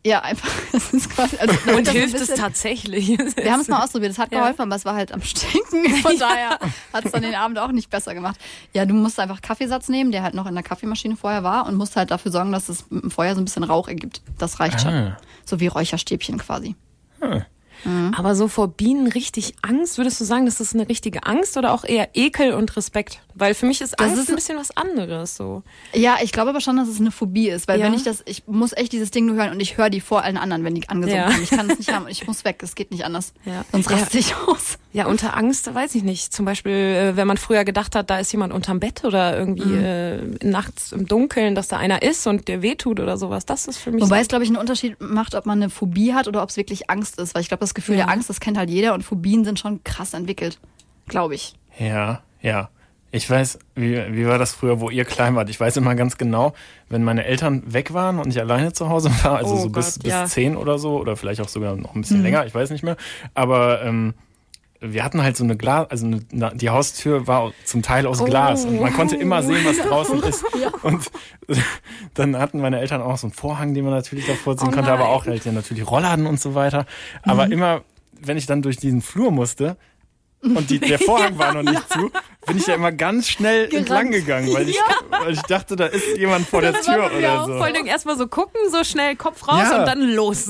Ja, 0.06 0.20
einfach. 0.20 0.48
Das 0.72 0.92
ist 0.92 1.10
quasi, 1.10 1.36
also, 1.38 1.54
Und 1.76 1.88
hilft 1.90 2.14
es 2.14 2.20
bisschen- 2.20 2.36
tatsächlich? 2.36 3.08
Wir 3.18 3.50
haben 3.52 3.60
es 3.60 3.68
mal 3.68 3.82
ausprobiert, 3.82 4.12
es 4.12 4.18
hat 4.18 4.30
Ja. 4.30 4.40
geholfen, 4.40 4.60
aber 4.62 4.76
es 4.76 4.84
war 4.84 4.94
halt 4.94 5.10
am 5.12 5.22
Stinken. 5.22 5.86
Von 6.02 6.18
daher 6.18 6.58
hat 6.92 7.04
es 7.06 7.10
dann 7.12 7.22
den 7.22 7.34
Abend 7.34 7.58
auch 7.58 7.72
nicht 7.72 7.88
besser 7.90 8.12
gemacht. 8.14 8.38
Ja, 8.74 8.84
du 8.84 8.92
musst 8.94 9.18
einfach 9.18 9.40
Kaffeesatz 9.40 9.88
nehmen, 9.88 10.12
der 10.12 10.22
halt 10.22 10.34
noch 10.34 10.46
in 10.46 10.54
der 10.54 10.62
Kaffeemaschine 10.62 11.16
vorher 11.16 11.42
war 11.42 11.66
und 11.66 11.74
musst 11.76 11.96
halt 11.96 12.10
dafür 12.10 12.30
sorgen, 12.30 12.52
dass 12.52 12.68
es 12.68 12.84
im 12.90 13.10
Feuer 13.10 13.34
so 13.34 13.40
ein 13.40 13.44
bisschen 13.46 13.64
Rauch 13.64 13.88
ergibt. 13.88 14.20
Das 14.36 14.60
reicht 14.60 14.82
schon. 14.82 14.92
Ah. 14.92 15.16
So 15.46 15.58
wie 15.60 15.66
Räucherstäbchen 15.66 16.36
quasi. 16.38 16.76
Aber 18.16 18.34
so 18.34 18.48
vor 18.48 18.68
Bienen 18.68 19.06
richtig 19.06 19.54
Angst, 19.62 19.98
würdest 19.98 20.20
du 20.20 20.24
sagen, 20.24 20.46
das 20.46 20.60
ist 20.60 20.74
eine 20.74 20.88
richtige 20.88 21.24
Angst 21.24 21.56
oder 21.56 21.72
auch 21.72 21.84
eher 21.84 22.08
Ekel 22.14 22.52
und 22.52 22.76
Respekt? 22.76 23.20
Weil 23.34 23.54
für 23.54 23.66
mich 23.66 23.80
ist 23.80 23.94
Das 23.98 24.06
Angst 24.08 24.22
ist- 24.22 24.28
ein 24.28 24.34
bisschen 24.34 24.58
was 24.58 24.76
anderes. 24.76 25.36
So. 25.36 25.62
Ja, 25.94 26.16
ich 26.22 26.32
glaube 26.32 26.50
aber 26.50 26.60
schon, 26.60 26.76
dass 26.76 26.88
es 26.88 27.00
eine 27.00 27.10
Phobie 27.12 27.48
ist, 27.48 27.68
weil 27.68 27.78
Ja. 27.80 27.86
wenn 27.86 27.94
ich 27.94 28.02
das, 28.02 28.22
ich 28.26 28.46
muss 28.46 28.72
echt 28.72 28.92
dieses 28.92 29.10
Ding 29.10 29.26
nur 29.26 29.36
hören 29.36 29.50
und 29.52 29.60
ich 29.60 29.76
höre 29.78 29.90
die 29.90 30.00
vor 30.00 30.22
allen 30.24 30.36
anderen, 30.36 30.64
wenn 30.64 30.74
die 30.74 30.88
angesungen 30.88 31.22
Ja. 31.22 31.30
sind. 31.30 31.42
Ich 31.44 31.50
kann 31.50 31.70
es 31.70 31.78
nicht 31.78 31.92
haben 31.94 32.04
und 32.06 32.10
ich 32.10 32.26
muss 32.26 32.44
weg, 32.44 32.60
es 32.62 32.74
geht 32.74 32.90
nicht 32.90 33.04
anders. 33.04 33.32
Ja. 33.44 33.64
Sonst 33.72 33.90
raste 33.90 34.18
ich 34.18 34.34
aus. 34.46 34.78
Ja, 34.90 35.06
unter 35.06 35.36
Angst, 35.36 35.72
weiß 35.74 35.94
ich 35.96 36.02
nicht. 36.02 36.32
Zum 36.32 36.46
Beispiel, 36.46 36.72
äh, 36.72 37.16
wenn 37.16 37.26
man 37.26 37.36
früher 37.36 37.64
gedacht 37.64 37.94
hat, 37.94 38.08
da 38.08 38.18
ist 38.18 38.32
jemand 38.32 38.54
unterm 38.54 38.80
Bett 38.80 39.04
oder 39.04 39.36
irgendwie 39.38 39.62
Mhm. 39.64 39.84
äh, 39.84 40.16
nachts 40.48 40.92
im 40.92 41.06
Dunkeln, 41.06 41.54
dass 41.54 41.68
da 41.68 41.76
einer 41.76 42.00
ist 42.02 42.26
und 42.26 42.48
der 42.48 42.62
wehtut 42.62 42.98
oder 42.98 43.18
sowas. 43.18 43.44
Das 43.44 43.66
ist 43.68 43.76
für 43.78 43.92
mich 43.92 44.02
Wobei 44.02 44.16
so. 44.16 44.22
es, 44.22 44.28
glaube 44.28 44.44
ich, 44.44 44.50
einen 44.50 44.56
Unterschied 44.58 44.96
macht, 45.00 45.34
ob 45.34 45.44
man 45.44 45.58
eine 45.60 45.68
Phobie 45.70 46.14
hat 46.14 46.26
oder 46.26 46.42
ob 46.42 46.48
es 46.48 46.56
wirklich 46.56 46.88
Angst 46.88 47.18
ist. 47.20 47.34
Weil 47.34 47.42
ich 47.42 47.48
glaube, 47.48 47.60
das 47.60 47.74
Gefühl 47.74 47.96
Ja. 47.96 48.06
der 48.06 48.14
Angst, 48.14 48.30
das 48.30 48.40
kennt 48.40 48.56
halt 48.56 48.70
jeder 48.70 48.94
und 48.94 49.02
Phobien 49.02 49.44
sind 49.44 49.58
schon 49.58 49.84
krass 49.84 50.14
entwickelt. 50.14 50.58
Glaube 51.06 51.34
ich. 51.34 51.54
Ja, 51.78 52.22
ja. 52.40 52.70
Ich 53.10 53.28
weiß, 53.28 53.58
wie, 53.74 53.94
wie 54.14 54.26
war 54.26 54.38
das 54.38 54.52
früher, 54.54 54.80
wo 54.80 54.90
ihr 54.90 55.04
klein 55.06 55.34
wart? 55.34 55.48
Ich 55.50 55.58
weiß 55.60 55.76
immer 55.78 55.94
ganz 55.94 56.18
genau, 56.18 56.52
wenn 56.90 57.04
meine 57.04 57.24
Eltern 57.24 57.62
weg 57.72 57.94
waren 57.94 58.18
und 58.18 58.28
ich 58.30 58.38
alleine 58.40 58.72
zu 58.74 58.88
Hause 58.90 59.10
war, 59.22 59.36
also 59.36 59.54
Oh 59.54 59.58
so 59.58 59.68
bis, 59.70 59.94
Gott, 59.96 60.02
bis 60.04 60.12
ja. 60.12 60.24
zehn 60.26 60.56
oder 60.56 60.78
so, 60.78 60.98
oder 60.98 61.16
vielleicht 61.16 61.40
auch 61.40 61.48
sogar 61.48 61.74
noch 61.76 61.94
ein 61.94 61.98
Mhm. 61.98 62.00
bisschen 62.02 62.22
länger, 62.22 62.44
ich 62.46 62.54
weiß 62.54 62.68
nicht 62.70 62.82
mehr. 62.84 62.96
Aber 63.34 63.82
ähm, 63.82 64.12
wir 64.80 65.04
hatten 65.04 65.22
halt 65.22 65.36
so 65.36 65.44
eine 65.44 65.56
Glas, 65.56 65.90
also 65.90 66.06
eine, 66.06 66.22
die 66.54 66.70
Haustür 66.70 67.26
war 67.26 67.52
zum 67.64 67.82
Teil 67.82 68.06
aus 68.06 68.24
Glas 68.24 68.64
und 68.64 68.80
man 68.80 68.92
konnte 68.92 69.16
immer 69.16 69.42
sehen, 69.42 69.64
was 69.64 69.78
draußen 69.78 70.22
ist. 70.22 70.44
Und 70.82 71.10
dann 72.14 72.38
hatten 72.38 72.60
meine 72.60 72.78
Eltern 72.78 73.02
auch 73.02 73.18
so 73.18 73.26
einen 73.26 73.34
Vorhang, 73.34 73.74
den 73.74 73.84
man 73.84 73.94
natürlich 73.94 74.26
davor 74.26 74.56
ziehen 74.56 74.68
Oh 74.68 74.72
konnte, 74.72 74.92
aber 74.92 75.08
auch 75.08 75.26
halt 75.26 75.44
ja 75.44 75.50
natürlich 75.50 75.90
Rollladen 75.90 76.26
und 76.26 76.40
so 76.40 76.54
weiter. 76.54 76.86
Aber 77.22 77.50
immer, 77.50 77.82
wenn 78.20 78.36
ich 78.36 78.46
dann 78.46 78.62
durch 78.62 78.76
diesen 78.76 79.02
Flur 79.02 79.32
musste, 79.32 79.76
und 80.40 80.70
die, 80.70 80.78
der 80.78 80.98
Vorhang 81.00 81.38
war 81.38 81.54
noch 81.54 81.62
nicht 81.62 81.88
zu, 81.90 82.10
bin 82.48 82.58
ich 82.58 82.66
ja 82.66 82.74
immer 82.74 82.90
ganz 82.92 83.28
schnell 83.28 83.72
entlang 83.72 84.10
gegangen, 84.10 84.52
weil 84.52 84.68
ich, 84.68 84.78
weil 85.10 85.32
ich 85.34 85.42
dachte, 85.42 85.76
da 85.76 85.86
ist 85.86 86.16
jemand 86.16 86.48
vor 86.48 86.60
der 86.60 86.72
Tür 86.72 87.10
oder 87.16 87.42
auch 87.42 87.46
so. 87.46 87.52
Vor 87.54 87.64
allen 87.64 87.74
Dingen 87.74 87.86
erstmal 87.86 88.16
so 88.18 88.26
gucken, 88.26 88.60
so 88.72 88.82
schnell 88.84 89.14
Kopf 89.16 89.46
raus 89.46 89.62
Ja. 89.70 89.80
und 89.80 89.86
dann 89.86 90.00
los. 90.02 90.48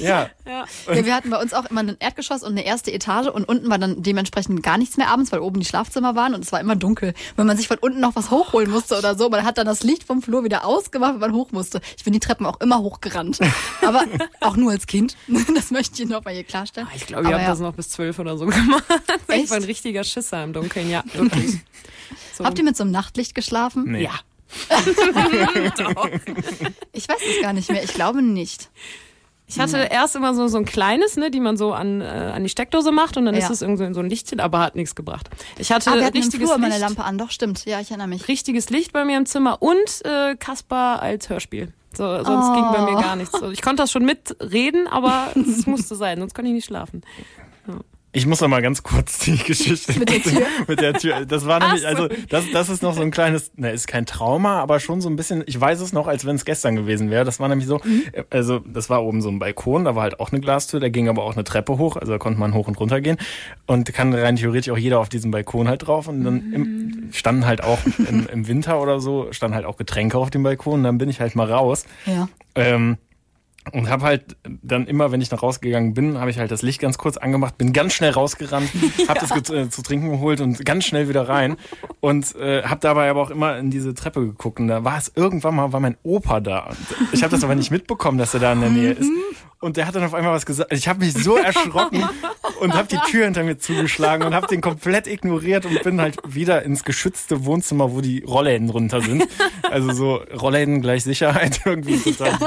Ja, 0.00 0.30
ja. 0.46 0.64
Ja, 0.86 1.04
wir 1.04 1.14
hatten 1.14 1.30
bei 1.30 1.40
uns 1.40 1.52
auch 1.54 1.64
immer 1.70 1.80
ein 1.80 1.96
Erdgeschoss 1.98 2.42
und 2.42 2.52
eine 2.52 2.64
erste 2.64 2.92
Etage 2.92 3.26
und 3.28 3.48
unten 3.48 3.68
war 3.68 3.78
dann 3.78 4.02
dementsprechend 4.02 4.62
gar 4.62 4.78
nichts 4.78 4.96
mehr 4.96 5.08
abends, 5.08 5.32
weil 5.32 5.40
oben 5.40 5.60
die 5.60 5.66
Schlafzimmer 5.66 6.14
waren 6.14 6.34
und 6.34 6.44
es 6.44 6.52
war 6.52 6.60
immer 6.60 6.76
dunkel. 6.76 7.14
Wenn 7.36 7.46
man 7.46 7.56
sich 7.56 7.68
von 7.68 7.78
unten 7.78 8.00
noch 8.00 8.14
was 8.16 8.30
hochholen 8.30 8.70
musste 8.70 8.96
oder 8.98 9.16
so, 9.16 9.28
man 9.28 9.44
hat 9.44 9.58
dann 9.58 9.66
das 9.66 9.82
Licht 9.82 10.04
vom 10.04 10.22
Flur 10.22 10.44
wieder 10.44 10.64
ausgemacht, 10.64 11.14
wenn 11.14 11.20
man 11.20 11.32
hoch 11.32 11.50
musste. 11.52 11.80
Ich 11.96 12.04
bin 12.04 12.12
die 12.12 12.20
Treppen 12.20 12.46
auch 12.46 12.60
immer 12.60 12.78
hochgerannt. 12.78 13.38
Aber 13.86 14.04
auch 14.40 14.56
nur 14.56 14.70
als 14.72 14.86
Kind. 14.86 15.16
Das 15.54 15.70
möchte 15.70 16.02
ich 16.02 16.08
noch 16.08 16.24
mal 16.24 16.34
hier 16.34 16.44
klarstellen. 16.44 16.86
Ich 16.94 17.06
glaube, 17.06 17.24
ihr 17.24 17.32
habt 17.34 17.42
ja. 17.42 17.48
das 17.48 17.58
noch 17.58 17.72
bis 17.74 17.88
zwölf 17.88 18.18
oder 18.18 18.36
so 18.36 18.46
gemacht. 18.46 18.84
Ich 19.28 19.34
Echt? 19.34 19.50
war 19.50 19.56
ein 19.56 19.64
richtiger 19.64 20.04
Schisser 20.04 20.44
im 20.44 20.52
Dunkeln, 20.52 20.88
ja, 20.90 21.02
wirklich. 21.42 21.60
So. 22.34 22.44
Habt 22.44 22.56
ihr 22.58 22.64
mit 22.64 22.76
so 22.76 22.84
einem 22.84 22.92
Nachtlicht 22.92 23.34
geschlafen? 23.34 23.84
nee. 23.90 24.04
Ja. 24.04 24.12
Ich 26.92 27.08
weiß 27.08 27.16
es 27.36 27.42
gar 27.42 27.52
nicht 27.52 27.70
mehr. 27.70 27.82
Ich 27.82 27.92
glaube 27.94 28.22
nicht. 28.22 28.70
Ich 29.46 29.58
hatte 29.58 29.78
erst 29.90 30.14
immer 30.14 30.34
so, 30.34 30.46
so 30.48 30.58
ein 30.58 30.64
kleines, 30.66 31.16
ne, 31.16 31.30
die 31.30 31.40
man 31.40 31.56
so 31.56 31.72
an, 31.72 32.00
äh, 32.02 32.04
an 32.04 32.42
die 32.42 32.48
Steckdose 32.50 32.92
macht 32.92 33.16
und 33.16 33.24
dann 33.24 33.34
Ja. 33.34 33.40
ist 33.40 33.50
es 33.50 33.62
irgendwie 33.62 33.92
so 33.94 34.00
ein 34.00 34.08
Lichtchen, 34.10 34.40
aber 34.40 34.58
hat 34.60 34.76
nichts 34.76 34.94
gebracht. 34.94 35.30
Ich 35.58 35.72
hatte 35.72 35.90
Ah, 35.90 35.94
wir 35.96 36.04
hatten 36.04 36.16
im 36.18 36.22
richtiges 36.22 36.48
Flur 36.48 36.58
meine 36.58 36.74
Licht, 36.74 36.80
Lampe 36.86 37.02
an. 37.02 37.16
Doch, 37.18 37.30
stimmt. 37.30 37.64
Ja, 37.64 37.80
ich 37.80 37.90
erinnere 37.90 38.08
mich. 38.08 38.28
richtiges 38.28 38.68
Licht 38.70 38.92
bei 38.92 39.04
mir 39.06 39.16
im 39.16 39.24
Zimmer 39.26 39.62
und 39.62 40.04
äh, 40.04 40.36
Kaspar 40.36 41.00
als 41.00 41.28
Hörspiel. 41.30 41.72
So, 41.96 42.04
sonst 42.22 42.48
Oh. 42.50 42.52
ging 42.54 42.64
bei 42.72 42.82
mir 42.92 43.00
gar 43.00 43.16
nichts. 43.16 43.32
Ich 43.52 43.62
konnte 43.62 43.82
das 43.82 43.90
schon 43.90 44.04
mitreden, 44.04 44.86
aber 44.86 45.32
es 45.34 45.66
musste 45.66 45.96
sein, 45.96 46.18
sonst 46.20 46.34
konnte 46.34 46.50
ich 46.50 46.54
nicht 46.54 46.66
schlafen. 46.66 47.02
Ich 48.10 48.26
muss 48.26 48.40
noch 48.40 48.48
mal 48.48 48.62
ganz 48.62 48.82
kurz 48.82 49.18
die 49.18 49.36
Geschichte 49.46 49.98
Mit 49.98 50.08
der 50.08 50.22
Tür? 50.22 50.42
mit 50.66 50.80
der 50.80 50.94
Tür. 50.94 51.26
Das 51.26 51.46
war 51.46 51.60
nämlich, 51.60 51.86
also 51.86 52.08
das, 52.30 52.44
das 52.52 52.68
ist 52.70 52.82
noch 52.82 52.94
so 52.94 53.02
ein 53.02 53.10
kleines, 53.10 53.52
ne, 53.56 53.70
ist 53.70 53.86
kein 53.86 54.06
Trauma, 54.06 54.60
aber 54.60 54.80
schon 54.80 55.00
so 55.02 55.10
ein 55.10 55.16
bisschen. 55.16 55.44
Ich 55.46 55.60
weiß 55.60 55.80
es 55.80 55.92
noch, 55.92 56.06
als 56.08 56.24
wenn 56.24 56.34
es 56.36 56.44
gestern 56.46 56.74
gewesen 56.74 57.10
wäre. 57.10 57.24
Das 57.26 57.38
war 57.38 57.48
nämlich 57.48 57.68
so, 57.68 57.80
Mhm. 57.84 58.02
äh, 58.12 58.24
also 58.30 58.60
das 58.60 58.88
war 58.88 59.04
oben 59.04 59.20
so 59.20 59.28
ein 59.28 59.38
Balkon, 59.38 59.84
da 59.84 59.94
war 59.94 60.02
halt 60.04 60.20
auch 60.20 60.32
eine 60.32 60.40
Glastür, 60.40 60.80
da 60.80 60.88
ging 60.88 61.08
aber 61.08 61.22
auch 61.22 61.34
eine 61.34 61.44
Treppe 61.44 61.76
hoch, 61.78 61.96
also 61.96 62.10
da 62.12 62.18
konnte 62.18 62.40
man 62.40 62.54
hoch 62.54 62.66
und 62.66 62.80
runter 62.80 63.00
gehen 63.02 63.18
und 63.66 63.92
kann 63.92 64.14
rein 64.14 64.36
theoretisch 64.36 64.72
auch 64.72 64.78
jeder 64.78 65.00
auf 65.00 65.10
diesem 65.10 65.30
Balkon 65.30 65.68
halt 65.68 65.86
drauf 65.86 66.08
und 66.08 66.24
dann 66.24 66.34
Mhm. 66.48 66.54
im, 66.54 67.12
standen 67.12 67.46
halt 67.46 67.62
auch 67.62 67.78
im, 68.08 68.26
im 68.32 68.48
Winter 68.48 68.80
oder 68.80 69.00
so 69.00 69.28
standen 69.32 69.54
halt 69.54 69.66
auch 69.66 69.76
Getränke 69.76 70.16
auf 70.18 70.30
dem 70.30 70.42
Balkon. 70.42 70.74
Und 70.74 70.84
dann 70.84 70.98
bin 70.98 71.08
ich 71.10 71.20
halt 71.20 71.34
mal 71.36 71.50
raus. 71.50 71.84
Ja. 72.06 72.28
Ähm, 72.54 72.96
und 73.72 73.88
habe 73.88 74.04
halt 74.04 74.36
dann 74.44 74.86
immer, 74.86 75.12
wenn 75.12 75.20
ich 75.20 75.30
nach 75.30 75.42
rausgegangen 75.42 75.94
bin, 75.94 76.18
habe 76.18 76.30
ich 76.30 76.38
halt 76.38 76.50
das 76.50 76.62
Licht 76.62 76.80
ganz 76.80 76.98
kurz 76.98 77.16
angemacht, 77.16 77.58
bin 77.58 77.72
ganz 77.72 77.92
schnell 77.94 78.10
rausgerannt, 78.10 78.70
habe 79.08 79.20
das 79.20 79.30
get- 79.30 79.50
äh, 79.50 79.68
zu 79.70 79.82
trinken 79.82 80.10
geholt 80.10 80.40
und 80.40 80.64
ganz 80.64 80.84
schnell 80.84 81.08
wieder 81.08 81.28
rein. 81.28 81.56
Und 82.00 82.34
äh, 82.36 82.62
habe 82.62 82.80
dabei 82.80 83.10
aber 83.10 83.22
auch 83.22 83.30
immer 83.30 83.58
in 83.58 83.70
diese 83.70 83.94
Treppe 83.94 84.20
geguckt 84.20 84.60
und 84.60 84.68
da 84.68 84.84
war 84.84 84.98
es 84.98 85.12
irgendwann 85.14 85.56
mal 85.56 85.72
war 85.72 85.80
mein 85.80 85.96
Opa 86.02 86.40
da. 86.40 86.66
Und 86.66 86.76
ich 87.12 87.22
habe 87.22 87.30
das 87.30 87.44
aber 87.44 87.54
nicht 87.54 87.70
mitbekommen, 87.70 88.18
dass 88.18 88.34
er 88.34 88.40
da 88.40 88.52
in 88.52 88.60
der 88.60 88.70
Nähe 88.70 88.92
ist 88.92 89.10
und 89.60 89.76
der 89.76 89.86
hat 89.86 89.94
dann 89.94 90.04
auf 90.04 90.14
einmal 90.14 90.32
was 90.32 90.46
gesagt. 90.46 90.72
Ich 90.72 90.86
habe 90.88 91.00
mich 91.00 91.14
so 91.14 91.36
erschrocken 91.36 92.04
und 92.60 92.74
habe 92.74 92.88
die 92.88 92.98
Tür 93.10 93.24
hinter 93.24 93.42
mir 93.42 93.58
zugeschlagen 93.58 94.26
und 94.26 94.34
habe 94.34 94.46
den 94.46 94.60
komplett 94.60 95.06
ignoriert 95.06 95.66
und 95.66 95.82
bin 95.82 96.00
halt 96.00 96.16
wieder 96.26 96.62
ins 96.62 96.84
geschützte 96.84 97.44
Wohnzimmer, 97.44 97.92
wo 97.92 98.00
die 98.00 98.22
Rollläden 98.22 98.68
drunter 98.68 99.00
sind. 99.00 99.26
Also 99.70 99.92
so 99.92 100.14
Rollläden 100.16 100.80
gleich 100.80 101.04
Sicherheit 101.04 101.60
irgendwie 101.64 101.98
total, 101.98 102.38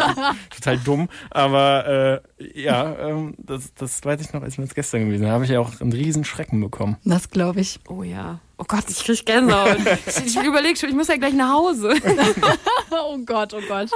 total 0.50 0.78
dumm. 0.78 1.10
Aber 1.30 2.22
äh, 2.40 2.62
ja, 2.62 3.10
ähm, 3.10 3.36
das, 3.38 3.74
das 3.74 4.04
weiß 4.04 4.22
ich 4.22 4.34
noch, 4.34 4.42
als 4.42 4.58
mir 4.58 4.66
das 4.66 4.76
gestern 4.76 5.06
gewesen. 5.06 5.24
Da 5.24 5.32
habe 5.32 5.44
ich 5.44 5.52
ja 5.52 5.60
auch 5.60 5.82
einen 5.82 5.94
riesen 5.94 6.24
Schrecken 6.24 6.62
bekommen. 6.62 6.98
Das 7.04 7.30
glaube 7.30 7.60
ich. 7.62 7.80
Oh 7.90 8.04
ja. 8.04 8.40
Oh 8.62 8.66
Gott, 8.68 8.84
ich 8.90 9.04
krieg 9.04 9.26
Gänsehaut. 9.26 9.78
ich 10.06 10.36
ich 10.36 10.44
überlege 10.44 10.78
schon, 10.78 10.90
ich 10.90 10.96
muss 10.96 11.08
ja 11.08 11.18
gleich 11.18 11.34
nach 11.34 11.52
Hause. 11.52 11.94
Oh 12.92 13.18
Gott, 13.26 13.54
oh 13.54 13.62
Gott. 13.68 13.90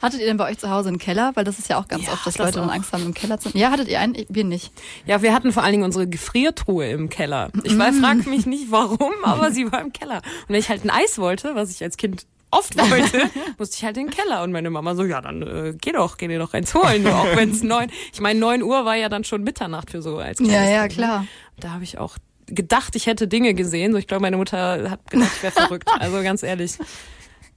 Hattet 0.00 0.20
ihr 0.20 0.26
denn 0.26 0.36
bei 0.36 0.48
euch 0.50 0.58
zu 0.58 0.70
Hause 0.70 0.88
einen 0.88 0.98
Keller? 0.98 1.32
Weil 1.34 1.44
das 1.44 1.58
ist 1.58 1.68
ja 1.68 1.78
auch 1.78 1.88
ganz 1.88 2.06
Ja, 2.06 2.12
oft, 2.12 2.26
dass 2.26 2.34
das 2.34 2.38
Leute 2.46 2.60
dann 2.60 2.70
auch. 2.70 2.74
Angst 2.74 2.92
haben, 2.92 3.04
im 3.04 3.12
Keller 3.14 3.38
zu. 3.40 3.50
Ja, 3.54 3.70
hattet 3.72 3.88
ihr 3.88 3.98
einen? 4.00 4.14
Ich- 4.14 4.26
Wir 4.28 4.44
nicht. 4.44 4.72
Ja, 5.04 5.20
wir 5.22 5.34
hatten 5.34 5.52
vor 5.52 5.62
allen 5.64 5.72
Dingen 5.72 5.84
unsere 5.84 6.06
Gefriertruhe 6.06 6.88
im 6.90 7.08
Keller. 7.08 7.50
Ich 7.64 7.74
Mm. 7.74 7.78
weiß, 7.78 7.94
frag 8.00 8.26
mich 8.26 8.46
nicht 8.46 8.70
warum, 8.70 9.12
aber 9.24 9.50
sie 9.50 9.70
war 9.72 9.80
im 9.80 9.92
Keller. 9.92 10.16
Und 10.18 10.48
wenn 10.48 10.60
ich 10.60 10.68
halt 10.68 10.84
ein 10.84 10.90
Eis 10.90 11.18
wollte, 11.18 11.54
was 11.56 11.70
ich 11.70 11.82
als 11.82 11.96
Kind 11.96 12.24
oft 12.52 12.76
wollte, 12.90 13.28
musste 13.58 13.76
ich 13.78 13.84
halt 13.84 13.96
in 13.96 14.06
den 14.06 14.14
Keller. 14.14 14.42
Und 14.44 14.52
meine 14.52 14.70
Mama 14.70 14.94
so, 14.94 15.02
ja, 15.04 15.20
dann 15.20 15.42
äh, 15.42 15.74
geh 15.80 15.90
doch, 15.92 16.16
geh 16.16 16.28
dir 16.28 16.38
doch 16.38 16.54
eins 16.54 16.72
holen, 16.74 17.02
nur 17.02 17.14
auch 17.16 17.34
wenn 17.36 17.50
es 17.50 17.62
neun. 17.64 17.90
Ich 18.12 18.20
meine, 18.20 18.38
neun 18.38 18.62
Uhr 18.62 18.84
war 18.84 18.94
ja 18.94 19.08
dann 19.08 19.24
schon 19.24 19.42
Mitternacht 19.42 19.90
für 19.90 20.02
so 20.02 20.18
als 20.18 20.38
kleines 20.38 20.54
Ja, 20.54 20.62
ja, 20.70 20.86
Kind, 20.86 20.98
ne? 21.00 21.04
klar. 21.04 21.26
Da 21.58 21.70
habe 21.70 21.84
ich 21.84 21.98
auch 21.98 22.16
gedacht, 22.46 22.96
ich 22.96 23.06
hätte 23.06 23.28
Dinge 23.28 23.54
gesehen. 23.54 23.92
So, 23.92 23.98
ich 23.98 24.06
glaube, 24.06 24.22
meine 24.22 24.36
Mutter 24.36 24.90
hat 24.90 25.10
gedacht, 25.10 25.30
ich 25.36 25.42
wäre 25.42 25.52
verrückt. 25.66 25.88
Also 25.98 26.22
ganz 26.22 26.42
ehrlich, 26.42 26.78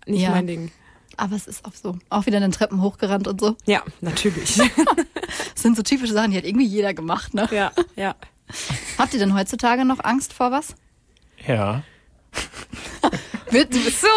nicht 0.06 0.22
Ja. 0.24 0.32
mein 0.32 0.48
Ding. 0.48 0.72
Aber 1.18 1.36
es 1.36 1.48
ist 1.48 1.66
auch 1.66 1.74
so. 1.74 1.98
Auch 2.10 2.26
wieder 2.28 2.38
in 2.38 2.44
den 2.44 2.52
Treppen 2.52 2.82
hochgerannt 2.82 3.28
und 3.28 3.42
so. 3.42 3.56
Ja, 3.66 3.84
natürlich. 4.02 4.60
Das 5.54 5.62
sind 5.64 5.76
so 5.76 5.84
typische 5.84 6.14
Sachen, 6.14 6.32
die 6.32 6.38
hat 6.38 6.46
irgendwie 6.46 6.66
jeder 6.66 6.94
gemacht, 6.94 7.34
ne? 7.36 7.48
ja, 7.52 7.72
ja. 7.96 8.16
Habt 8.98 9.14
ihr 9.14 9.20
denn 9.20 9.36
heutzutage 9.36 9.84
noch 9.86 10.04
Angst 10.04 10.34
vor 10.34 10.52
was? 10.52 10.74
Ja. 11.46 11.84
Willst 13.52 13.74
du, 13.74 13.80
So, 13.80 14.08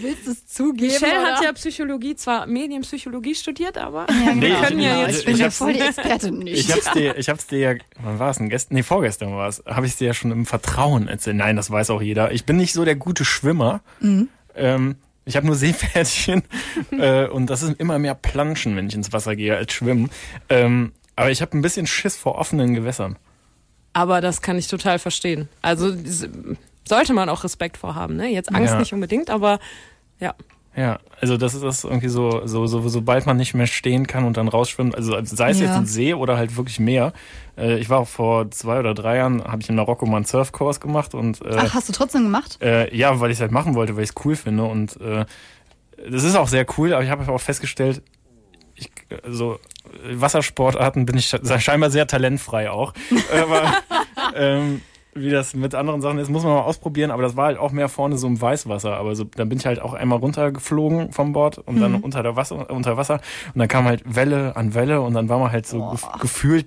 willst 0.00 0.26
du 0.26 0.30
es 0.30 0.46
zugeben? 0.46 0.92
Michelle 0.92 1.22
hat 1.22 1.42
ja 1.42 1.52
Psychologie, 1.52 2.14
zwar 2.16 2.46
Medienpsychologie 2.46 3.34
studiert, 3.34 3.78
aber 3.78 4.06
Ja, 4.10 4.32
genau. 4.32 4.34
Nee, 4.34 4.48
wir 4.50 4.56
können 4.62 4.80
ja 4.80 5.00
ich- 5.02 5.06
jetzt 5.08 5.18
ich 5.20 5.24
bin 5.26 5.36
ja 5.36 5.50
voll 5.50 5.72
die 5.72 5.80
Expertin 5.80 6.38
nicht. 6.38 6.58
Ich 6.68 6.72
hab's 6.72 6.92
dir, 6.92 7.16
ich 7.18 7.28
hab's 7.28 7.46
dir 7.46 7.58
ja, 7.58 7.74
wann 8.02 8.18
war 8.18 8.30
es 8.30 8.38
denn? 8.38 8.48
Gestern? 8.48 8.74
Nee, 8.76 8.82
vorgestern 8.82 9.34
war 9.36 9.48
es. 9.48 9.62
Habe 9.66 9.86
ich 9.86 9.96
dir 9.96 10.06
ja 10.08 10.14
schon 10.14 10.30
im 10.30 10.46
Vertrauen 10.46 11.08
erzählt. 11.08 11.36
Nein, 11.36 11.56
das 11.56 11.70
weiß 11.70 11.90
auch 11.90 12.02
jeder. 12.02 12.32
Ich 12.32 12.44
bin 12.44 12.56
nicht 12.56 12.72
so 12.72 12.84
der 12.84 12.96
gute 12.96 13.24
Schwimmer. 13.24 13.80
Ähm, 14.54 14.96
ich 15.24 15.36
habe 15.36 15.46
nur 15.46 15.56
Seepferdchen 15.56 16.42
äh, 16.92 17.26
und 17.26 17.46
das 17.50 17.62
ist 17.62 17.80
immer 17.80 17.98
mehr 17.98 18.14
Planschen, 18.14 18.76
wenn 18.76 18.86
ich 18.88 18.94
ins 18.94 19.12
Wasser 19.12 19.36
gehe, 19.36 19.56
als 19.56 19.72
Schwimmen. 19.72 20.10
Ähm, 20.48 20.92
aber 21.16 21.30
ich 21.30 21.40
habe 21.42 21.56
ein 21.56 21.62
bisschen 21.62 21.86
Schiss 21.86 22.16
vor 22.16 22.36
offenen 22.36 22.74
Gewässern. 22.74 23.16
Aber 23.92 24.20
das 24.20 24.42
kann 24.42 24.58
ich 24.58 24.66
total 24.66 24.98
verstehen. 24.98 25.48
Also 25.62 25.94
sollte 26.88 27.12
man 27.14 27.28
auch 27.28 27.44
Respekt 27.44 27.76
vorhaben, 27.76 28.16
ne? 28.16 28.28
Jetzt 28.28 28.54
Angst 28.54 28.74
Ja. 28.74 28.78
nicht 28.78 28.92
unbedingt, 28.92 29.30
aber 29.30 29.58
ja. 30.20 30.34
Ja, 30.76 30.98
also 31.20 31.36
das 31.36 31.54
ist 31.54 31.62
das 31.62 31.84
irgendwie 31.84 32.08
so, 32.08 32.46
so, 32.46 32.66
so, 32.66 32.88
sobald 32.88 33.26
man 33.26 33.36
nicht 33.36 33.54
mehr 33.54 33.68
stehen 33.68 34.08
kann 34.08 34.24
und 34.24 34.36
dann 34.36 34.48
rausschwimmt, 34.48 34.96
also 34.96 35.16
sei 35.24 35.50
es 35.50 35.60
Ja. 35.60 35.66
jetzt 35.66 35.76
ein 35.76 35.86
See 35.86 36.14
oder 36.14 36.36
halt 36.36 36.56
wirklich 36.56 36.80
Meer. 36.80 37.12
Äh, 37.56 37.78
ich 37.78 37.88
war 37.90 38.00
auch 38.00 38.08
vor 38.08 38.50
zwei 38.50 38.80
oder 38.80 38.92
drei 38.92 39.18
Jahren, 39.18 39.44
habe 39.44 39.62
ich 39.62 39.68
in 39.68 39.76
Marokko 39.76 40.04
mal 40.06 40.16
einen 40.16 40.24
Surfkurs 40.24 40.80
gemacht 40.80 41.14
und 41.14 41.40
äh, 41.42 41.54
Ach, 41.58 41.74
hast 41.74 41.88
du 41.88 41.92
trotzdem 41.92 42.24
gemacht? 42.24 42.58
Äh, 42.60 42.94
ja, 42.96 43.20
weil 43.20 43.30
ich 43.30 43.36
es 43.36 43.40
halt 43.40 43.52
machen 43.52 43.76
wollte, 43.76 43.94
weil 43.96 44.02
ich 44.02 44.10
es 44.10 44.24
cool 44.24 44.34
finde. 44.34 44.64
Und 44.64 45.00
äh, 45.00 45.24
das 46.10 46.24
ist 46.24 46.34
auch 46.34 46.48
sehr 46.48 46.66
cool, 46.76 46.92
aber 46.92 47.04
ich 47.04 47.10
habe 47.10 47.32
auch 47.32 47.40
festgestellt, 47.40 48.02
ich, 48.74 48.90
so 49.28 49.60
Wassersportarten 50.10 51.06
bin 51.06 51.16
ich 51.16 51.28
scheinbar 51.58 51.90
sehr 51.90 52.08
talentfrei 52.08 52.68
auch. 52.70 52.92
Aber 53.32 53.74
ähm, 54.34 54.80
wie 55.14 55.30
das 55.30 55.54
mit 55.54 55.74
anderen 55.74 56.00
Sachen 56.00 56.18
ist, 56.18 56.28
muss 56.28 56.42
man 56.44 56.52
mal 56.54 56.62
ausprobieren. 56.62 57.10
Aber 57.10 57.22
das 57.22 57.36
war 57.36 57.46
halt 57.46 57.58
auch 57.58 57.72
mehr 57.72 57.88
vorne 57.88 58.16
so 58.18 58.26
im 58.26 58.40
Weißwasser. 58.40 58.96
Aber 58.96 59.14
so, 59.16 59.24
dann 59.24 59.48
bin 59.48 59.58
ich 59.58 59.66
halt 59.66 59.80
auch 59.80 59.94
einmal 59.94 60.18
runtergeflogen 60.18 61.12
vom 61.12 61.32
Bord 61.32 61.58
und 61.58 61.80
dann 61.80 61.96
unter, 61.96 62.22
der 62.22 62.36
Wasser, 62.36 62.70
unter 62.70 62.96
Wasser. 62.96 63.20
Und 63.54 63.58
dann 63.60 63.68
kam 63.68 63.84
halt 63.84 64.02
Welle 64.04 64.56
an 64.56 64.74
Welle 64.74 65.00
und 65.00 65.14
dann 65.14 65.28
war 65.28 65.38
man 65.38 65.52
halt 65.52 65.66
so 65.66 65.90
gef 65.90 66.06
gefühlt 66.20 66.66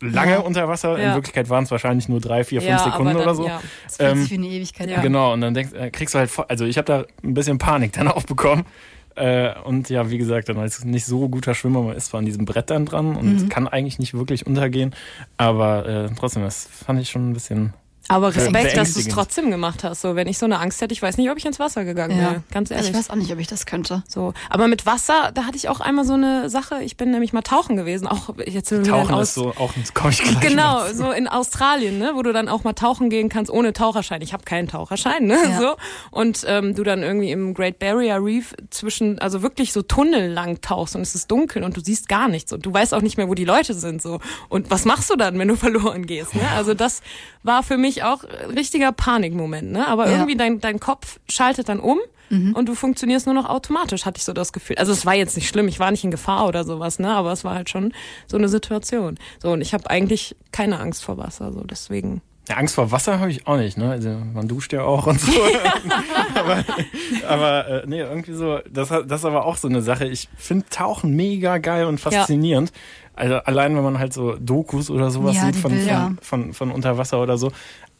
lange 0.00 0.32
Ja. 0.32 0.38
unter 0.40 0.66
Wasser. 0.68 0.96
In 0.96 1.02
Ja. 1.04 1.14
Wirklichkeit 1.14 1.48
waren 1.48 1.64
es 1.64 1.70
wahrscheinlich 1.70 2.08
nur 2.08 2.20
drei, 2.20 2.42
vier, 2.44 2.60
fünf 2.60 2.70
Ja, 2.72 2.78
Sekunden 2.84 3.14
dann- 3.14 3.22
oder 3.22 3.34
so. 3.34 3.46
ja. 3.46 3.60
Das 3.84 4.00
Ähm, 4.00 4.28
wie 4.28 4.34
eine 4.34 4.46
Ewigkeit 4.48 4.90
ja. 4.90 5.00
Genau, 5.00 5.32
und 5.32 5.40
dann 5.40 5.54
denkst, 5.54 5.72
äh, 5.74 5.90
kriegst 5.90 6.14
du 6.14 6.18
halt, 6.18 6.28
voll- 6.30 6.46
also 6.48 6.64
ich 6.64 6.76
habe 6.76 6.86
da 6.86 7.04
ein 7.22 7.34
bisschen 7.34 7.58
Panik 7.58 7.92
dann 7.92 8.08
auch 8.08 8.24
bekommen. 8.24 8.64
Äh, 9.14 9.58
und 9.64 9.88
ja, 9.90 10.10
wie 10.10 10.18
gesagt, 10.18 10.48
dann 10.48 10.58
als 10.58 10.84
nicht 10.84 11.04
so 11.04 11.28
guter 11.28 11.54
Schwimmer 11.54 11.82
man 11.82 11.96
ist 11.96 12.06
zwar 12.06 12.18
an 12.18 12.26
diesem 12.26 12.44
Brett 12.44 12.70
dann 12.70 12.86
dran 12.86 13.16
und 13.16 13.48
kann 13.50 13.68
eigentlich 13.68 13.98
nicht 13.98 14.14
wirklich 14.14 14.46
untergehen, 14.46 14.94
aber 15.36 15.86
äh, 15.86 16.10
trotzdem, 16.18 16.42
das 16.42 16.66
fand 16.66 17.00
ich 17.00 17.10
schon 17.10 17.30
ein 17.30 17.32
bisschen. 17.32 17.74
Aber 18.08 18.34
Respekt, 18.34 18.76
dass 18.76 18.94
du 18.94 19.00
es 19.00 19.08
trotzdem 19.08 19.50
gemacht 19.50 19.84
hast. 19.84 20.00
So, 20.02 20.16
wenn 20.16 20.26
ich 20.26 20.36
so 20.38 20.44
eine 20.46 20.58
Angst 20.58 20.80
hätte, 20.80 20.92
ich 20.92 21.00
weiß 21.00 21.16
nicht, 21.16 21.30
ob 21.30 21.38
ich 21.38 21.44
ins 21.46 21.58
Wasser 21.58 21.84
gegangen 21.84 22.18
Ja. 22.18 22.30
wäre. 22.30 22.42
Ganz 22.50 22.70
ehrlich. 22.70 22.90
Ich 22.90 22.96
weiß 22.96 23.10
auch 23.10 23.14
nicht, 23.14 23.32
ob 23.32 23.38
ich 23.38 23.46
das 23.46 23.64
könnte. 23.66 24.02
So, 24.08 24.34
aber 24.50 24.68
mit 24.68 24.86
Wasser, 24.86 25.30
da 25.34 25.44
hatte 25.44 25.56
ich 25.56 25.68
auch 25.68 25.80
einmal 25.80 26.04
so 26.04 26.14
eine 26.14 26.50
Sache. 26.50 26.82
Ich 26.82 26.96
bin 26.96 27.10
nämlich 27.10 27.32
mal 27.32 27.42
tauchen 27.42 27.76
gewesen, 27.76 28.06
auch 28.06 28.34
jetzt 28.46 28.70
Tauchen 28.70 29.14
Aus 29.14 29.28
ist 29.28 29.34
so 29.34 29.50
auch, 29.56 29.72
gleich 29.94 30.22
Genau, 30.40 30.84
zu. 30.88 30.96
so 30.96 31.10
in 31.12 31.28
Australien, 31.28 31.98
ne, 31.98 32.12
wo 32.14 32.22
du 32.22 32.32
dann 32.32 32.48
auch 32.48 32.64
mal 32.64 32.72
tauchen 32.72 33.08
gehen 33.10 33.28
kannst 33.28 33.50
ohne 33.50 33.72
Taucherschein. 33.72 34.20
Ich 34.22 34.32
habe 34.32 34.44
keinen 34.44 34.68
Taucherschein, 34.68 35.24
ne, 35.26 35.36
Ja. 35.50 35.58
so 35.60 35.76
und 36.10 36.44
ähm, 36.48 36.74
du 36.74 36.82
dann 36.82 37.02
irgendwie 37.02 37.30
im 37.30 37.54
Great 37.54 37.78
Barrier 37.78 38.16
Reef 38.22 38.54
zwischen, 38.70 39.18
also 39.20 39.42
wirklich 39.42 39.72
so 39.72 39.82
Tunnel 39.82 40.30
lang 40.32 40.60
tauchst 40.60 40.96
und 40.96 41.02
es 41.02 41.14
ist 41.14 41.30
dunkel 41.30 41.62
und 41.64 41.76
du 41.76 41.80
siehst 41.80 42.08
gar 42.08 42.28
nichts 42.28 42.52
und 42.52 42.66
du 42.66 42.72
weißt 42.72 42.94
auch 42.94 43.00
nicht 43.02 43.16
mehr, 43.16 43.28
wo 43.28 43.34
die 43.34 43.44
Leute 43.44 43.74
sind, 43.74 44.02
so 44.02 44.20
und 44.48 44.70
was 44.70 44.84
machst 44.84 45.08
du 45.10 45.16
dann, 45.16 45.38
wenn 45.38 45.48
du 45.48 45.56
verloren 45.62 46.06
gehst, 46.06 46.34
ne? 46.34 46.42
Also 46.56 46.74
das 46.74 47.00
war 47.44 47.62
für 47.62 47.76
mich 47.78 47.91
auch 48.02 48.24
ein 48.24 48.50
richtiger 48.56 48.92
Panikmoment, 48.92 49.70
ne? 49.72 49.86
Aber 49.88 50.06
Ja. 50.06 50.12
irgendwie 50.12 50.36
dein 50.36 50.60
dein 50.60 50.80
Kopf 50.80 51.18
schaltet 51.28 51.68
dann 51.68 51.80
um. 51.80 51.98
Mhm. 52.30 52.54
Und 52.54 52.66
du 52.66 52.74
funktionierst 52.74 53.26
nur 53.26 53.34
noch 53.34 53.46
automatisch, 53.46 54.06
hatte 54.06 54.16
ich 54.16 54.24
so 54.24 54.32
das 54.32 54.54
Gefühl. 54.54 54.76
Also 54.76 54.90
es 54.92 55.04
war 55.04 55.14
jetzt 55.14 55.36
nicht 55.36 55.48
schlimm, 55.48 55.68
ich 55.68 55.78
war 55.78 55.90
nicht 55.90 56.02
in 56.04 56.10
Gefahr 56.10 56.46
oder 56.48 56.64
sowas, 56.64 56.98
ne? 56.98 57.10
Aber 57.10 57.30
es 57.32 57.44
war 57.44 57.54
halt 57.54 57.68
schon 57.68 57.92
so 58.26 58.38
eine 58.38 58.48
Situation. 58.48 59.18
So, 59.42 59.50
und 59.52 59.60
ich 59.60 59.74
habe 59.74 59.90
eigentlich 59.90 60.34
keine 60.50 60.78
Angst 60.80 61.04
vor 61.04 61.18
Wasser, 61.18 61.52
so 61.52 61.60
deswegen. 61.64 62.22
Ja, 62.48 62.56
Angst 62.56 62.74
vor 62.74 62.90
Wasser 62.90 63.20
habe 63.20 63.30
ich 63.30 63.46
auch 63.46 63.56
nicht, 63.58 63.76
ne? 63.76 63.90
Also 63.90 64.08
man 64.32 64.48
duscht 64.48 64.72
ja 64.72 64.82
auch 64.82 65.06
und 65.06 65.20
so. 65.20 65.30
aber 66.34 66.64
aber 67.28 67.68
äh, 67.68 67.82
nee, 67.86 68.00
irgendwie 68.00 68.32
so, 68.32 68.58
das, 68.70 68.90
hat- 68.90 69.10
das 69.10 69.20
ist 69.20 69.24
aber 69.26 69.44
auch 69.44 69.56
so 69.56 69.68
eine 69.68 69.82
Sache. 69.82 70.06
Ich 70.06 70.28
finde 70.36 70.64
Tauchen 70.70 71.14
mega 71.14 71.58
geil 71.58 71.84
und 71.86 72.00
faszinierend. 72.00 72.72
Also 73.14 73.34
allein 73.36 73.76
wenn 73.76 73.84
man 73.84 73.98
halt 73.98 74.14
so 74.14 74.36
Dokus 74.40 74.88
oder 74.90 75.10
sowas 75.10 75.36
Ja, 75.36 75.44
sieht 75.46 75.56
von, 75.56 75.78
von, 75.78 76.18
von, 76.22 76.54
von 76.54 76.70
unter 76.70 76.96
Wasser 76.96 77.20
oder 77.22 77.36
so. 77.36 77.52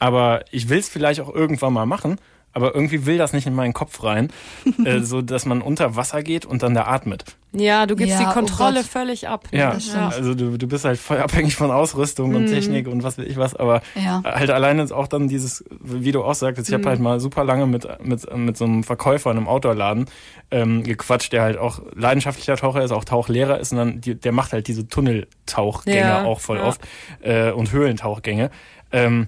Aber 0.03 0.43
ich 0.51 0.69
will 0.69 0.79
es 0.79 0.89
vielleicht 0.89 1.21
auch 1.21 1.33
irgendwann 1.33 1.73
mal 1.73 1.85
machen. 1.85 2.17
Aber 2.55 2.75
irgendwie 2.75 3.07
will 3.07 3.17
das 3.17 3.33
nicht 3.33 3.47
in 3.47 3.55
meinen 3.55 3.73
Kopf 3.73 4.03
rein, 4.03 4.31
äh, 4.85 4.99
so 4.99 5.23
dass 5.23 5.47
man 5.47 5.59
unter 5.63 5.95
Wasser 5.95 6.21
geht 6.21 6.45
und 6.45 6.61
dann 6.61 6.75
da 6.75 6.83
atmet. 6.83 7.25
Ja, 7.51 7.87
du 7.87 7.95
gibst 7.95 8.13
Ja, 8.13 8.19
die 8.19 8.25
oh 8.27 8.31
Kontrolle 8.33 8.81
Gott. 8.81 8.85
völlig 8.85 9.27
ab. 9.27 9.47
ne? 9.51 9.57
Ja, 9.57 9.79
stimmt. 9.79 10.13
also 10.13 10.35
du, 10.35 10.55
du 10.59 10.67
bist 10.67 10.85
halt 10.85 10.99
voll 10.99 11.17
abhängig 11.17 11.55
von 11.55 11.71
Ausrüstung 11.71 12.35
und 12.35 12.45
Technik 12.45 12.87
und 12.87 13.01
was 13.01 13.17
will 13.17 13.25
ich 13.25 13.37
was, 13.37 13.55
aber 13.55 13.81
Ja. 13.95 14.21
halt 14.23 14.51
alleine 14.51 14.83
ist 14.83 14.91
auch 14.91 15.07
dann 15.07 15.27
dieses, 15.29 15.65
wie 15.81 16.11
du 16.11 16.23
auch 16.23 16.35
sagtest, 16.35 16.67
ich 16.69 16.75
habe 16.75 16.87
halt 16.87 16.99
mal 16.99 17.19
super 17.19 17.43
lange 17.43 17.65
mit, 17.65 17.87
mit, 18.05 18.37
mit 18.37 18.55
so 18.55 18.65
einem 18.65 18.83
Verkäufer 18.83 19.31
in 19.31 19.37
einem 19.37 19.47
Outdoor-Laden 19.47 20.05
ähm, 20.51 20.83
gequatscht, 20.83 21.33
der 21.33 21.41
halt 21.41 21.57
auch 21.57 21.81
leidenschaftlicher 21.95 22.55
Taucher 22.57 22.83
ist, 22.83 22.91
auch 22.91 23.03
Tauchlehrer 23.03 23.59
ist 23.59 23.71
und 23.71 23.79
dann 23.79 24.01
die, 24.01 24.13
der 24.13 24.31
macht 24.31 24.53
halt 24.53 24.67
diese 24.67 24.87
Tunneltauchgänge 24.87 25.99
Ja, 26.07 26.23
auch 26.25 26.39
voll 26.39 26.57
ja. 26.57 26.65
oft 26.65 26.81
äh, 27.21 27.49
und 27.49 27.71
Höhlentauchgänge. 27.71 28.51
Ähm, 28.91 29.27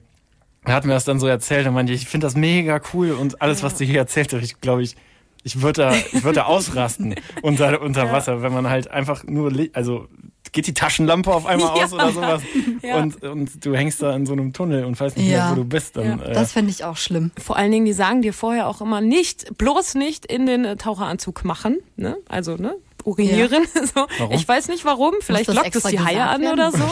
er 0.65 0.73
hat 0.73 0.85
mir 0.85 0.93
das 0.93 1.05
dann 1.05 1.19
so 1.19 1.27
erzählt 1.27 1.67
und 1.67 1.73
meinte, 1.73 1.93
ich 1.93 2.07
finde 2.07 2.25
das 2.27 2.35
mega 2.35 2.79
cool 2.93 3.11
und 3.11 3.41
alles, 3.41 3.63
was 3.63 3.75
du 3.77 3.85
hier 3.85 3.99
erzählt 3.99 4.33
hast, 4.33 4.43
ich 4.43 4.59
glaube, 4.61 4.81
ich, 4.83 4.95
ich 5.43 5.61
würde 5.61 5.81
da, 5.83 5.95
ich 6.11 6.23
würde 6.23 6.39
da 6.39 6.45
ausrasten 6.47 7.15
unter, 7.41 7.81
unter 7.81 8.11
Wasser, 8.11 8.41
wenn 8.41 8.51
man 8.53 8.69
halt 8.69 8.89
einfach 8.89 9.23
nur, 9.25 9.51
also 9.73 10.07
geht 10.51 10.67
die 10.67 10.73
Taschenlampe 10.73 11.33
auf 11.33 11.45
einmal 11.45 11.69
aus 11.83 11.91
oder 11.93 12.11
sowas 12.11 12.41
Ja. 12.81 12.97
und, 12.97 13.21
und 13.23 13.65
du 13.65 13.75
hängst 13.75 14.01
da 14.01 14.15
in 14.15 14.25
so 14.25 14.33
einem 14.33 14.53
Tunnel 14.53 14.85
und 14.85 14.97
weißt 14.99 15.17
nicht 15.17 15.27
Ja. 15.27 15.45
mehr, 15.47 15.51
wo 15.51 15.55
du 15.55 15.65
bist. 15.65 15.97
Dann, 15.97 16.19
Ja. 16.19 16.25
äh, 16.25 16.33
Das 16.33 16.53
fände 16.53 16.71
ich 16.71 16.83
auch 16.85 16.97
schlimm. 16.97 17.31
Vor 17.37 17.57
allen 17.57 17.71
Dingen, 17.71 17.85
die 17.85 17.93
sagen 17.93 18.21
dir 18.21 18.31
vorher 18.33 18.67
auch 18.67 18.79
immer 18.81 19.01
nicht, 19.01 19.57
bloß 19.57 19.95
nicht 19.95 20.25
in 20.25 20.45
den 20.45 20.63
äh, 20.63 20.77
Taucheranzug 20.77 21.43
machen, 21.43 21.77
ne? 21.97 22.15
Also, 22.29 22.55
ne? 22.55 22.75
Urinieren. 23.05 23.63
So. 23.93 24.07
Warum? 24.17 24.31
Ich 24.33 24.47
weiß 24.47 24.67
nicht 24.67 24.83
warum. 24.85 25.13
Vielleicht 25.21 25.47
das 25.49 25.55
lockt 25.55 25.75
es 25.75 25.83
die 25.83 25.99
Haie 25.99 26.21
an 26.23 26.41
werden? 26.41 26.53
oder 26.53 26.71
so. 26.71 26.83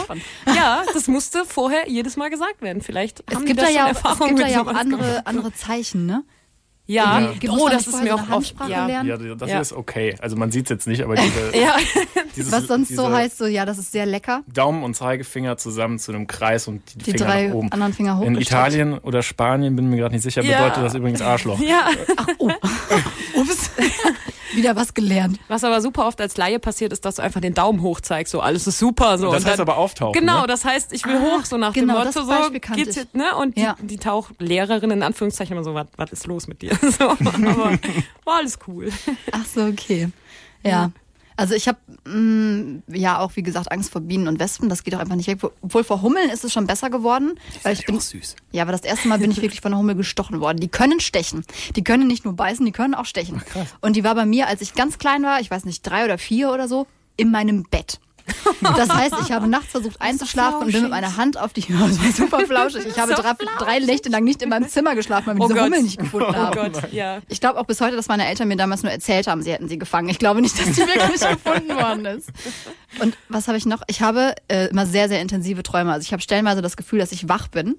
Ja, 0.54 0.82
das 0.94 1.08
musste 1.08 1.44
vorher 1.44 1.88
jedes 1.88 2.16
Mal 2.16 2.30
gesagt 2.30 2.62
werden. 2.62 2.82
Vielleicht 2.82 3.22
Es 3.28 3.34
haben 3.36 3.44
gibt 3.44 3.60
die 3.60 3.64
da 3.64 3.70
ja 3.70 3.86
auch, 3.86 3.90
es 4.20 4.26
gibt 4.28 4.40
da 4.40 4.46
ja 4.46 4.62
auch 4.62 4.66
andere, 4.68 5.26
andere 5.26 5.52
Zeichen, 5.52 6.06
ne? 6.06 6.22
Ja, 6.86 7.18
Ja. 7.20 7.32
Gibt 7.40 7.50
oh, 7.52 7.66
da 7.66 7.74
das 7.76 7.86
ist 7.86 8.02
mir 8.02 8.14
auch 8.14 8.28
oft. 8.30 8.54
Ja. 8.68 8.86
lernen? 8.86 9.08
ja, 9.08 9.34
das 9.34 9.48
Ja. 9.50 9.60
ist 9.60 9.72
okay. 9.72 10.16
Also 10.20 10.36
man 10.36 10.50
sieht 10.50 10.66
es 10.66 10.70
jetzt 10.70 10.86
nicht, 10.86 11.02
aber 11.02 11.14
diese, 11.16 11.56
Ja, 11.58 11.76
dieses, 12.36 12.52
Was 12.52 12.66
sonst 12.66 12.94
so 12.94 13.10
heißt, 13.10 13.38
so, 13.38 13.46
ja, 13.46 13.64
das 13.64 13.78
ist 13.78 13.90
sehr 13.90 14.04
lecker. 14.04 14.42
Daumen 14.52 14.84
und 14.84 14.94
Zeigefinger 14.94 15.56
zusammen 15.56 15.98
zu 15.98 16.12
einem 16.12 16.26
Kreis 16.26 16.68
und 16.68 16.82
die, 16.94 16.98
Die 16.98 17.04
Finger 17.12 17.24
drei 17.24 17.46
nach 17.48 17.54
oben. 17.54 17.72
anderen 17.72 17.92
Finger 17.94 18.12
In 18.22 18.34
hochgestreckt. 18.34 18.48
Italien 18.50 18.98
oder 18.98 19.22
Spanien, 19.22 19.74
bin 19.76 19.88
mir 19.88 19.96
gerade 19.96 20.14
nicht 20.14 20.22
sicher, 20.24 20.42
Ja. 20.42 20.58
bedeutet 20.58 20.84
das 20.84 20.94
übrigens 20.94 21.22
Arschloch. 21.22 21.58
ja. 21.58 21.88
Ups. 23.34 23.70
Wieder 24.54 24.76
was 24.76 24.94
gelernt. 24.94 25.38
Was 25.48 25.64
aber 25.64 25.80
super 25.80 26.06
oft 26.06 26.20
als 26.20 26.36
Laie 26.36 26.58
passiert, 26.58 26.92
ist, 26.92 27.04
dass 27.04 27.16
du 27.16 27.22
einfach 27.22 27.40
den 27.40 27.54
Daumen 27.54 27.82
hoch 27.82 28.00
zeigst, 28.00 28.30
so 28.32 28.40
alles 28.40 28.66
ist 28.66 28.78
super. 28.78 29.18
So. 29.18 29.26
Das 29.32 29.42
Und 29.42 29.48
heißt 29.50 29.58
dann, 29.58 29.68
aber 29.68 29.76
auftauchen. 29.78 30.12
Genau, 30.18 30.42
ne? 30.42 30.46
das 30.46 30.64
heißt, 30.64 30.92
ich 30.92 31.04
will 31.06 31.16
Ah, 31.16 31.38
hoch, 31.38 31.44
so 31.44 31.56
nach 31.56 31.72
genau, 31.72 31.94
dem 31.96 32.04
das 32.04 32.14
Motto, 32.14 32.28
Beispiel 32.28 32.60
so 32.68 32.74
geht's 32.74 32.90
ich. 32.90 32.96
jetzt, 32.96 33.14
ne? 33.14 33.34
Und 33.36 33.56
die, 33.56 33.62
Ja. 33.62 33.76
die 33.80 33.96
Tauchlehrerin 33.98 34.90
in 34.90 35.02
Anführungszeichen 35.02 35.54
immer 35.56 35.64
so, 35.64 35.74
was, 35.74 36.10
ist 36.12 36.26
los 36.26 36.46
mit 36.46 36.62
dir? 36.62 36.72
So, 36.98 37.10
aber 37.10 37.18
war 38.24 38.36
alles 38.38 38.58
cool. 38.68 38.90
Ach 39.32 39.44
so, 39.46 39.62
okay. 39.64 40.08
Ja. 40.62 40.90
Also 41.36 41.54
ich 41.54 41.68
habe 41.68 41.78
ja 42.88 43.18
auch, 43.18 43.34
wie 43.34 43.42
gesagt, 43.42 43.72
Angst 43.72 43.90
vor 43.90 44.00
Bienen 44.00 44.28
und 44.28 44.38
Wespen. 44.38 44.68
Das 44.68 44.84
geht 44.84 44.94
auch 44.94 45.00
einfach 45.00 45.16
nicht 45.16 45.26
weg. 45.26 45.38
Obwohl 45.62 45.84
vor 45.84 46.02
Hummeln 46.02 46.30
ist 46.30 46.44
es 46.44 46.52
schon 46.52 46.66
besser 46.66 46.90
geworden. 46.90 47.38
Weil 47.62 47.74
ich 47.74 47.86
bin, 47.86 47.96
auch 47.96 48.00
süß. 48.00 48.36
Ja, 48.52 48.62
aber 48.62 48.72
das 48.72 48.82
erste 48.82 49.08
Mal 49.08 49.18
bin 49.18 49.30
ich 49.30 49.42
wirklich 49.42 49.60
von 49.60 49.72
einer 49.72 49.80
Hummel 49.80 49.96
gestochen 49.96 50.40
worden. 50.40 50.58
Die 50.58 50.68
können 50.68 51.00
stechen. 51.00 51.44
Die 51.74 51.82
können 51.84 52.06
nicht 52.06 52.24
nur 52.24 52.34
beißen, 52.34 52.64
die 52.64 52.72
können 52.72 52.94
auch 52.94 53.06
stechen. 53.06 53.42
Und 53.80 53.96
die 53.96 54.04
war 54.04 54.14
bei 54.14 54.26
mir, 54.26 54.46
als 54.46 54.60
ich 54.60 54.74
ganz 54.74 54.98
klein 54.98 55.22
war, 55.22 55.40
ich 55.40 55.50
weiß 55.50 55.64
nicht, 55.64 55.82
drei 55.82 56.04
oder 56.04 56.18
vier 56.18 56.52
oder 56.52 56.68
so, 56.68 56.86
in 57.16 57.30
meinem 57.30 57.64
Bett. 57.64 58.00
Das 58.76 58.88
heißt, 58.88 59.14
ich 59.22 59.32
habe 59.32 59.46
nachts 59.46 59.68
versucht 59.72 60.00
einzuschlafen 60.00 60.62
und 60.62 60.72
bin 60.72 60.82
mit 60.82 60.90
meiner 60.90 61.16
Hand 61.16 61.36
auf 61.38 61.52
die. 61.52 61.60
Ja, 61.60 61.76
das 61.86 62.02
war 62.02 62.12
super 62.12 62.40
flauschig. 62.46 62.86
Ich 62.86 62.98
habe 62.98 63.14
So 63.14 63.22
drei, 63.22 63.34
drei 63.58 63.78
Nächte 63.80 64.08
lang 64.08 64.24
nicht 64.24 64.40
in 64.42 64.48
meinem 64.48 64.68
Zimmer 64.68 64.94
geschlafen, 64.94 65.26
weil 65.26 65.36
wir 65.36 65.42
Oh 65.42 65.48
diese 65.48 65.58
Gott. 65.58 65.66
Hummel 65.66 65.82
nicht 65.82 65.98
gefunden 65.98 66.28
Oh 66.30 66.34
haben. 66.34 66.54
Gott, 66.72 66.92
ja. 66.92 67.18
Ich 67.28 67.40
glaube 67.40 67.58
auch 67.60 67.64
bis 67.66 67.80
heute, 67.80 67.96
dass 67.96 68.08
meine 68.08 68.26
Eltern 68.26 68.48
mir 68.48 68.56
damals 68.56 68.82
nur 68.82 68.92
erzählt 68.92 69.26
haben, 69.26 69.42
sie 69.42 69.52
hätten 69.52 69.68
sie 69.68 69.78
gefangen. 69.78 70.08
Ich 70.08 70.18
glaube 70.18 70.40
nicht, 70.40 70.58
dass 70.58 70.66
die 70.72 70.80
wirklich 70.80 71.20
gefunden 71.28 71.74
worden 71.76 72.06
ist. 72.06 72.30
Und 73.00 73.16
was 73.28 73.48
habe 73.48 73.58
ich 73.58 73.66
noch? 73.66 73.82
Ich 73.88 74.00
habe 74.00 74.34
äh, 74.48 74.66
immer 74.68 74.86
sehr, 74.86 75.08
sehr 75.08 75.20
intensive 75.20 75.62
Träume. 75.62 75.92
Also 75.92 76.04
ich 76.06 76.12
habe 76.12 76.22
stellenweise 76.22 76.62
das 76.62 76.76
Gefühl, 76.76 77.00
dass 77.00 77.12
ich 77.12 77.28
wach 77.28 77.48
bin 77.48 77.76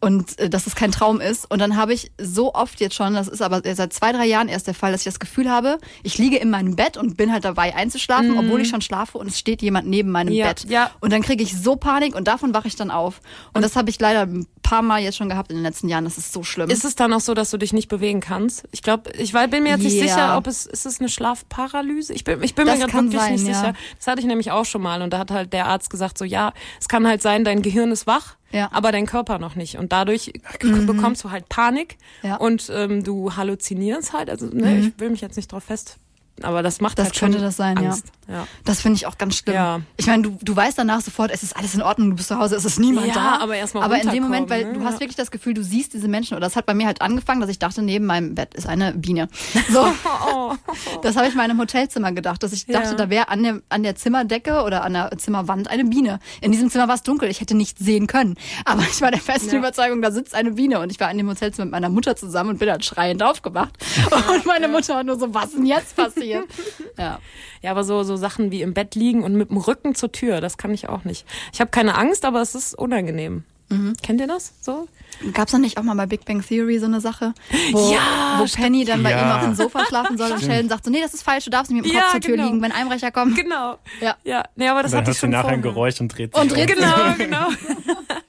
und 0.00 0.38
äh, 0.38 0.50
dass 0.50 0.66
es 0.66 0.74
kein 0.74 0.92
Traum 0.92 1.20
ist. 1.20 1.50
Und 1.50 1.58
dann 1.60 1.76
habe 1.76 1.94
ich 1.94 2.12
so 2.20 2.54
oft 2.54 2.80
jetzt 2.80 2.94
schon, 2.94 3.14
das 3.14 3.28
ist 3.28 3.40
aber 3.42 3.62
seit 3.74 3.92
zwei, 3.92 4.12
drei 4.12 4.26
Jahren 4.26 4.48
erst 4.48 4.66
der 4.66 4.74
Fall, 4.74 4.92
dass 4.92 5.00
ich 5.00 5.06
das 5.06 5.18
Gefühl 5.18 5.50
habe, 5.50 5.78
ich 6.02 6.18
liege 6.18 6.36
in 6.36 6.50
meinem 6.50 6.76
Bett 6.76 6.96
und 6.96 7.16
bin 7.16 7.32
halt 7.32 7.44
dabei 7.44 7.74
einzuschlafen, 7.74 8.38
obwohl 8.38 8.60
ich 8.60 8.68
schon 8.68 8.82
schlafe 8.82 9.18
und 9.18 9.26
es 9.28 9.38
steht 9.38 9.62
jemand 9.62 9.88
neben 9.88 10.10
meinem 10.10 10.32
Ja, 10.32 10.48
Bett. 10.48 10.66
ja. 10.68 10.90
Und 11.00 11.12
dann 11.12 11.22
kriege 11.22 11.42
ich 11.42 11.56
so 11.56 11.76
Panik 11.76 12.14
und 12.14 12.28
davon 12.28 12.52
wache 12.54 12.68
ich 12.68 12.76
dann 12.76 12.90
auf. 12.90 13.20
Und 13.54 13.62
das 13.62 13.74
habe 13.76 13.88
ich 13.90 13.98
leider 13.98 14.22
ein 14.22 14.46
paar 14.62 14.82
Mal 14.82 15.00
jetzt 15.00 15.16
schon 15.16 15.28
gehabt 15.28 15.50
in 15.50 15.56
den 15.58 15.62
letzten 15.62 15.88
Jahren. 15.88 16.04
Das 16.04 16.18
ist 16.18 16.32
so 16.32 16.42
schlimm. 16.42 16.68
Ist 16.70 16.84
es 16.84 16.94
dann 16.96 17.12
auch 17.12 17.20
so, 17.20 17.34
dass 17.34 17.50
du 17.50 17.56
dich 17.56 17.72
nicht 17.72 17.88
bewegen 17.88 18.20
kannst? 18.20 18.64
Ich 18.72 18.82
glaube, 18.82 19.10
ich 19.12 19.32
war- 19.32 19.46
bin 19.48 19.62
mir 19.62 19.70
jetzt 19.70 19.82
nicht 19.82 19.94
Ja. 19.96 20.02
sicher, 20.02 20.36
ob 20.36 20.46
es 20.46 20.66
ist 20.66 20.86
es 20.86 20.98
eine 21.00 21.08
Schlafparalyse. 21.08 22.12
Ich 22.12 22.24
bin, 22.24 22.42
ich 22.42 22.54
bin 22.54 22.64
mir 22.64 22.72
Das 22.72 22.80
gerade 22.80 22.92
kann 22.92 23.04
wirklich 23.12 23.20
sein, 23.22 23.32
nicht 23.34 23.46
ja. 23.46 23.54
sicher. 23.54 23.74
Das 23.98 24.06
hatte 24.08 24.20
ich 24.20 24.26
nämlich 24.26 24.50
auch 24.50 24.64
schon 24.64 24.82
mal 24.82 25.02
und 25.02 25.10
da 25.12 25.18
hat 25.18 25.30
halt 25.30 25.52
der 25.52 25.66
Arzt 25.66 25.90
gesagt 25.90 26.18
so, 26.18 26.24
ja, 26.24 26.52
es 26.80 26.88
kann 26.88 27.06
halt 27.06 27.22
sein, 27.22 27.44
dein 27.44 27.62
Gehirn 27.62 27.92
ist 27.92 28.06
wach, 28.06 28.34
Ja. 28.52 28.68
aber 28.72 28.92
dein 28.92 29.06
Körper 29.06 29.38
noch 29.38 29.54
nicht 29.56 29.76
und 29.76 29.92
dadurch 29.92 30.32
bekommst 30.60 31.24
du 31.24 31.30
halt 31.30 31.48
Panik 31.48 31.98
Ja. 32.22 32.36
und 32.36 32.70
ähm, 32.74 33.02
du 33.04 33.34
halluzinierst 33.36 34.12
halt. 34.12 34.30
Also 34.30 34.46
ne, 34.46 34.78
ich 34.78 35.00
will 35.00 35.10
mich 35.10 35.20
jetzt 35.20 35.36
nicht 35.36 35.50
drauf 35.52 35.64
fest, 35.64 35.98
aber 36.42 36.62
das 36.62 36.80
macht 36.80 36.98
Das 36.98 37.06
halt 37.06 37.16
schon 37.16 37.30
könnte 37.32 37.44
das 37.44 37.56
sein, 37.56 37.76
ja. 37.82 37.90
Angst. 37.90 38.06
ja. 38.28 38.46
Das 38.64 38.80
finde 38.80 38.96
ich 38.96 39.06
auch 39.06 39.16
ganz 39.18 39.36
schlimm. 39.36 39.54
Ja. 39.54 39.80
Ich 39.96 40.06
meine, 40.06 40.22
du, 40.22 40.38
du 40.42 40.54
weißt 40.56 40.78
danach 40.78 41.00
sofort, 41.00 41.30
es 41.30 41.42
ist 41.42 41.56
alles 41.56 41.74
in 41.74 41.82
Ordnung, 41.82 42.10
du 42.10 42.16
bist 42.16 42.28
zu 42.28 42.38
Hause, 42.38 42.56
es 42.56 42.64
ist 42.64 42.78
niemand 42.78 43.06
Ja, 43.08 43.14
da. 43.14 43.38
aber 43.40 43.56
erst 43.56 43.74
mal 43.74 43.82
Aber 43.82 44.00
in 44.00 44.08
dem 44.10 44.22
Moment, 44.24 44.50
weil 44.50 44.58
runterkommen, 44.64 44.74
du 44.80 44.84
ne? 44.84 44.90
hast 44.92 45.00
wirklich 45.00 45.16
das 45.16 45.30
Gefühl, 45.30 45.54
du 45.54 45.62
siehst 45.64 45.94
diese 45.94 46.08
Menschen. 46.08 46.34
Oder 46.36 46.46
das 46.46 46.56
hat 46.56 46.66
bei 46.66 46.74
mir 46.74 46.86
halt 46.86 47.00
angefangen, 47.02 47.40
dass 47.40 47.50
ich 47.50 47.58
dachte, 47.58 47.82
neben 47.82 48.06
meinem 48.06 48.34
Bett 48.34 48.54
ist 48.54 48.66
eine 48.66 48.92
Biene. 48.92 49.28
So, 49.70 49.86
Oh. 50.32 50.54
das 51.02 51.16
habe 51.16 51.26
ich 51.28 51.34
mal 51.34 51.44
in 51.44 51.50
einem 51.50 51.60
Hotelzimmer 51.60 52.12
gedacht, 52.12 52.42
dass 52.42 52.52
ich 52.52 52.66
dachte, 52.66 52.90
Ja. 52.90 52.94
da 52.94 53.10
wäre 53.10 53.28
an 53.28 53.42
der, 53.42 53.60
an 53.68 53.82
der 53.82 53.96
Zimmerdecke 53.96 54.62
oder 54.62 54.84
an 54.84 54.92
der 54.92 55.10
Zimmerwand 55.18 55.68
eine 55.70 55.84
Biene. 55.84 56.18
In 56.40 56.52
diesem 56.52 56.70
Zimmer 56.70 56.88
war 56.88 56.94
es 56.96 57.02
dunkel, 57.02 57.28
ich 57.30 57.40
hätte 57.40 57.56
nichts 57.56 57.80
sehen 57.84 58.06
können. 58.06 58.36
Aber 58.64 58.82
ich 58.82 59.00
war 59.00 59.10
der 59.10 59.20
festen 59.20 59.50
Ja. 59.52 59.58
Überzeugung, 59.58 60.02
da 60.02 60.10
sitzt 60.10 60.34
eine 60.34 60.52
Biene. 60.52 60.80
Und 60.80 60.90
ich 60.92 61.00
war 61.00 61.10
in 61.10 61.18
dem 61.18 61.28
Hotelzimmer 61.28 61.64
mit 61.66 61.72
meiner 61.72 61.88
Mutter 61.88 62.16
zusammen 62.16 62.50
und 62.50 62.58
bin 62.58 62.68
dann 62.68 62.82
schreiend 62.82 63.22
aufgewacht. 63.22 63.72
Und 64.34 64.46
meine 64.46 64.68
Mutter 64.68 64.94
war 64.94 65.04
nur 65.04 65.18
so, 65.18 65.32
was 65.34 65.52
denn 65.52 65.66
jetzt 65.66 65.96
passiert? 65.96 66.25
Passiert. 66.34 66.44
Ja. 66.98 67.18
Ja, 67.62 67.70
aber 67.70 67.84
so, 67.84 68.02
so 68.02 68.16
Sachen 68.16 68.50
wie 68.50 68.62
im 68.62 68.72
Bett 68.74 68.94
liegen 68.94 69.22
und 69.22 69.34
mit 69.34 69.50
dem 69.50 69.56
Rücken 69.58 69.94
zur 69.94 70.12
Tür, 70.12 70.40
das 70.40 70.56
kann 70.58 70.72
ich 70.72 70.88
auch 70.88 71.04
nicht. 71.04 71.26
Ich 71.52 71.60
habe 71.60 71.70
keine 71.70 71.96
Angst, 71.96 72.24
aber 72.24 72.40
es 72.40 72.54
ist 72.54 72.74
unangenehm. 72.78 73.44
Mhm. 73.68 73.94
Kennt 74.02 74.20
ihr 74.20 74.28
das 74.28 74.52
so? 74.60 74.86
Gab's 75.32 75.50
da 75.50 75.58
nicht 75.58 75.76
auch 75.76 75.82
mal 75.82 75.94
bei 75.96 76.06
Big 76.06 76.24
Bang 76.24 76.40
Theory 76.46 76.78
so 76.78 76.86
eine 76.86 77.00
Sache, 77.00 77.34
wo, 77.72 77.92
Ja, 77.92 78.38
wo 78.38 78.44
Penny 78.44 78.84
dann 78.84 79.02
bei 79.02 79.10
Ja. 79.10 79.22
ihm 79.22 79.32
auf 79.36 79.42
dem 79.44 79.54
Sofa 79.54 79.84
schlafen 79.86 80.16
soll 80.16 80.30
und 80.30 80.40
Sheldon 80.40 80.68
sagt 80.68 80.84
so, 80.84 80.90
nee, 80.90 81.00
das 81.00 81.14
ist 81.14 81.22
falsch, 81.24 81.44
du 81.46 81.50
darfst 81.50 81.72
nicht 81.72 81.82
mit 81.82 81.90
dem 81.92 81.96
Kopf 81.96 82.06
Ja, 82.06 82.12
zur 82.12 82.20
Tür 82.20 82.36
genau. 82.36 82.46
liegen, 82.48 82.62
wenn 82.62 82.70
Einbrecher 82.72 83.10
kommen. 83.10 83.34
Genau. 83.34 83.78
Ja. 84.00 84.16
Ja, 84.24 84.44
nee, 84.54 84.68
aber 84.68 84.82
das 84.82 84.92
dann 84.92 85.00
hatte 85.00 85.10
ich 85.10 85.18
schon 85.18 85.30
nachher 85.30 85.48
ein. 85.48 85.62
Geräusch 85.62 86.00
und 86.00 86.08
dreht 86.16 86.32
sich 86.32 86.40
Und 86.42 86.50
um. 86.52 86.56
dreht 86.56 86.68
sich 86.68 86.78
Genau, 86.78 87.14
genau. 87.18 87.48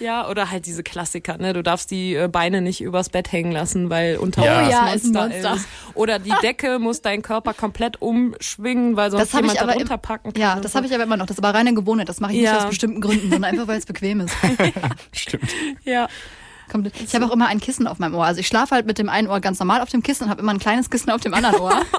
Ja, 0.00 0.28
oder 0.28 0.50
halt 0.50 0.66
diese 0.66 0.82
Klassiker, 0.82 1.38
ne? 1.38 1.52
Du 1.52 1.62
darfst 1.62 1.90
die 1.90 2.14
äh, 2.14 2.28
Beine 2.28 2.60
nicht 2.60 2.80
übers 2.80 3.08
Bett 3.08 3.32
hängen 3.32 3.52
lassen, 3.52 3.88
weil 3.90 4.16
unter 4.18 4.44
Ja. 4.44 4.66
Oh 4.66 4.70
ja, 4.70 4.80
Monster, 4.82 4.94
ist 4.96 5.04
ein 5.06 5.12
Monster. 5.12 5.54
ist. 5.54 5.68
Oder 5.94 6.18
die 6.18 6.32
Decke 6.42 6.78
muss 6.78 7.00
deinen 7.02 7.22
Körper 7.22 7.54
komplett 7.54 8.00
umschwingen, 8.02 8.96
weil 8.96 9.10
sonst 9.10 9.22
Das 9.22 9.32
habe 9.34 9.42
jemand 9.44 9.56
ich 9.56 9.62
aber 9.62 9.72
darunter 9.72 9.94
im- 9.94 10.00
packen 10.00 10.32
kann. 10.32 10.40
Ja, 10.42 10.60
das 10.60 10.74
habe 10.74 10.86
ich 10.86 10.94
aber 10.94 11.04
immer 11.04 11.16
noch. 11.16 11.26
Das 11.26 11.38
ist 11.38 11.44
aber 11.44 11.56
reine 11.56 11.72
Gewohnheit. 11.74 12.08
Das 12.08 12.20
mache 12.20 12.32
ich 12.32 12.38
nicht 12.40 12.46
Ja. 12.46 12.58
aus 12.58 12.66
bestimmten 12.68 13.00
Gründen, 13.00 13.30
sondern 13.30 13.44
einfach, 13.44 13.66
weil 13.68 13.78
es 13.78 13.86
bequem 13.86 14.20
ist. 14.20 14.34
Stimmt. 15.12 15.50
Ja. 15.84 16.08
Komplett. 16.70 16.94
Ich 17.00 17.14
habe 17.14 17.24
auch 17.26 17.30
immer 17.32 17.46
ein 17.48 17.60
Kissen 17.60 17.86
auf 17.86 17.98
meinem 17.98 18.14
Ohr. 18.14 18.24
Also 18.24 18.40
ich 18.40 18.46
schlafe 18.46 18.74
halt 18.74 18.86
mit 18.86 18.98
dem 18.98 19.08
einen 19.08 19.28
Ohr 19.28 19.40
ganz 19.40 19.58
normal 19.58 19.80
auf 19.82 19.88
dem 19.90 20.02
Kissen 20.02 20.24
und 20.24 20.30
habe 20.30 20.42
immer 20.42 20.52
ein 20.52 20.58
kleines 20.58 20.90
Kissen 20.90 21.10
auf 21.10 21.20
dem 21.20 21.34
anderen 21.34 21.56
Ohr. 21.60 21.80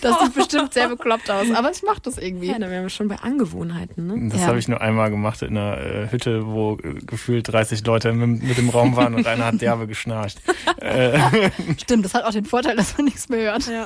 Das 0.00 0.18
sieht 0.20 0.34
bestimmt 0.34 0.72
sehr 0.72 0.88
bekloppt 0.88 1.30
aus, 1.30 1.46
aber 1.54 1.70
ich 1.70 1.82
mache 1.82 2.00
das 2.02 2.16
irgendwie. 2.16 2.46
Ja, 2.46 2.58
da 2.58 2.70
wären 2.70 2.84
wir 2.84 2.88
schon 2.88 3.08
bei 3.08 3.16
Angewohnheiten, 3.16 4.06
ne? 4.06 4.30
Das 4.30 4.40
Ja. 4.40 4.46
habe 4.46 4.58
ich 4.58 4.66
nur 4.68 4.80
einmal 4.80 5.10
gemacht 5.10 5.42
in 5.42 5.56
einer 5.58 5.76
äh, 5.78 6.08
Hütte, 6.10 6.46
wo 6.46 6.78
äh, 6.82 6.94
gefühlt 7.04 7.52
30 7.52 7.84
Leute 7.84 8.12
mit, 8.14 8.42
mit 8.42 8.58
im 8.58 8.70
Raum 8.70 8.96
waren 8.96 9.14
und 9.14 9.26
einer 9.26 9.44
hat 9.44 9.60
derbe 9.60 9.86
geschnarcht. 9.86 10.40
Äh, 10.80 11.50
Stimmt, 11.78 12.06
das 12.06 12.14
hat 12.14 12.24
auch 12.24 12.30
den 12.30 12.46
Vorteil, 12.46 12.74
dass 12.74 12.96
man 12.96 13.04
nichts 13.04 13.28
mehr 13.28 13.52
hört. 13.52 13.66
Ja. 13.66 13.84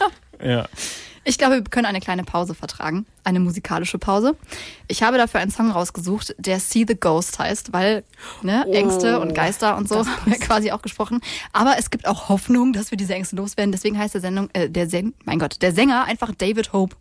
ja. 0.49 0.69
Ich 1.27 1.39
glaube, 1.39 1.55
wir 1.55 1.63
können 1.65 1.87
eine 1.87 2.01
kleine 2.01 2.23
Pause 2.25 2.55
vertragen. 2.55 3.07
Eine 3.25 3.41
musikalische 3.41 3.99
Pause. 3.99 4.37
Ich 4.89 5.03
habe 5.03 5.17
dafür 5.17 5.41
einen 5.41 5.51
Song 5.51 5.71
rausgesucht, 5.71 6.35
der 6.39 6.61
See 6.61 6.85
the 6.87 6.95
Ghost 6.95 7.39
heißt, 7.39 7.73
weil 7.73 8.05
ne, 8.43 8.65
Oh, 8.69 8.73
Ängste 8.73 9.19
und 9.21 9.35
Geister 9.35 9.77
und 9.77 9.89
so 9.89 9.99
haben 10.07 10.09
wir 10.27 10.39
quasi 10.39 10.71
auch 10.73 10.83
gesprochen. 10.83 11.21
Aber 11.53 11.77
es 11.79 11.91
gibt 11.91 12.07
auch 12.07 12.29
Hoffnung, 12.29 12.73
dass 12.75 12.91
wir 12.91 12.99
diese 12.99 13.15
Ängste 13.15 13.37
loswerden. 13.37 13.73
Deswegen 13.73 13.99
heißt 13.99 14.13
der 14.15 14.21
Sendung, 14.21 14.51
äh, 14.53 14.69
der 14.69 14.89
Sen 14.89 15.15
mein 15.25 15.39
Gott, 15.39 15.63
der 15.63 15.73
Sänger 15.73 16.05
einfach 16.05 16.31
David 16.37 16.73
Hope. 16.73 16.97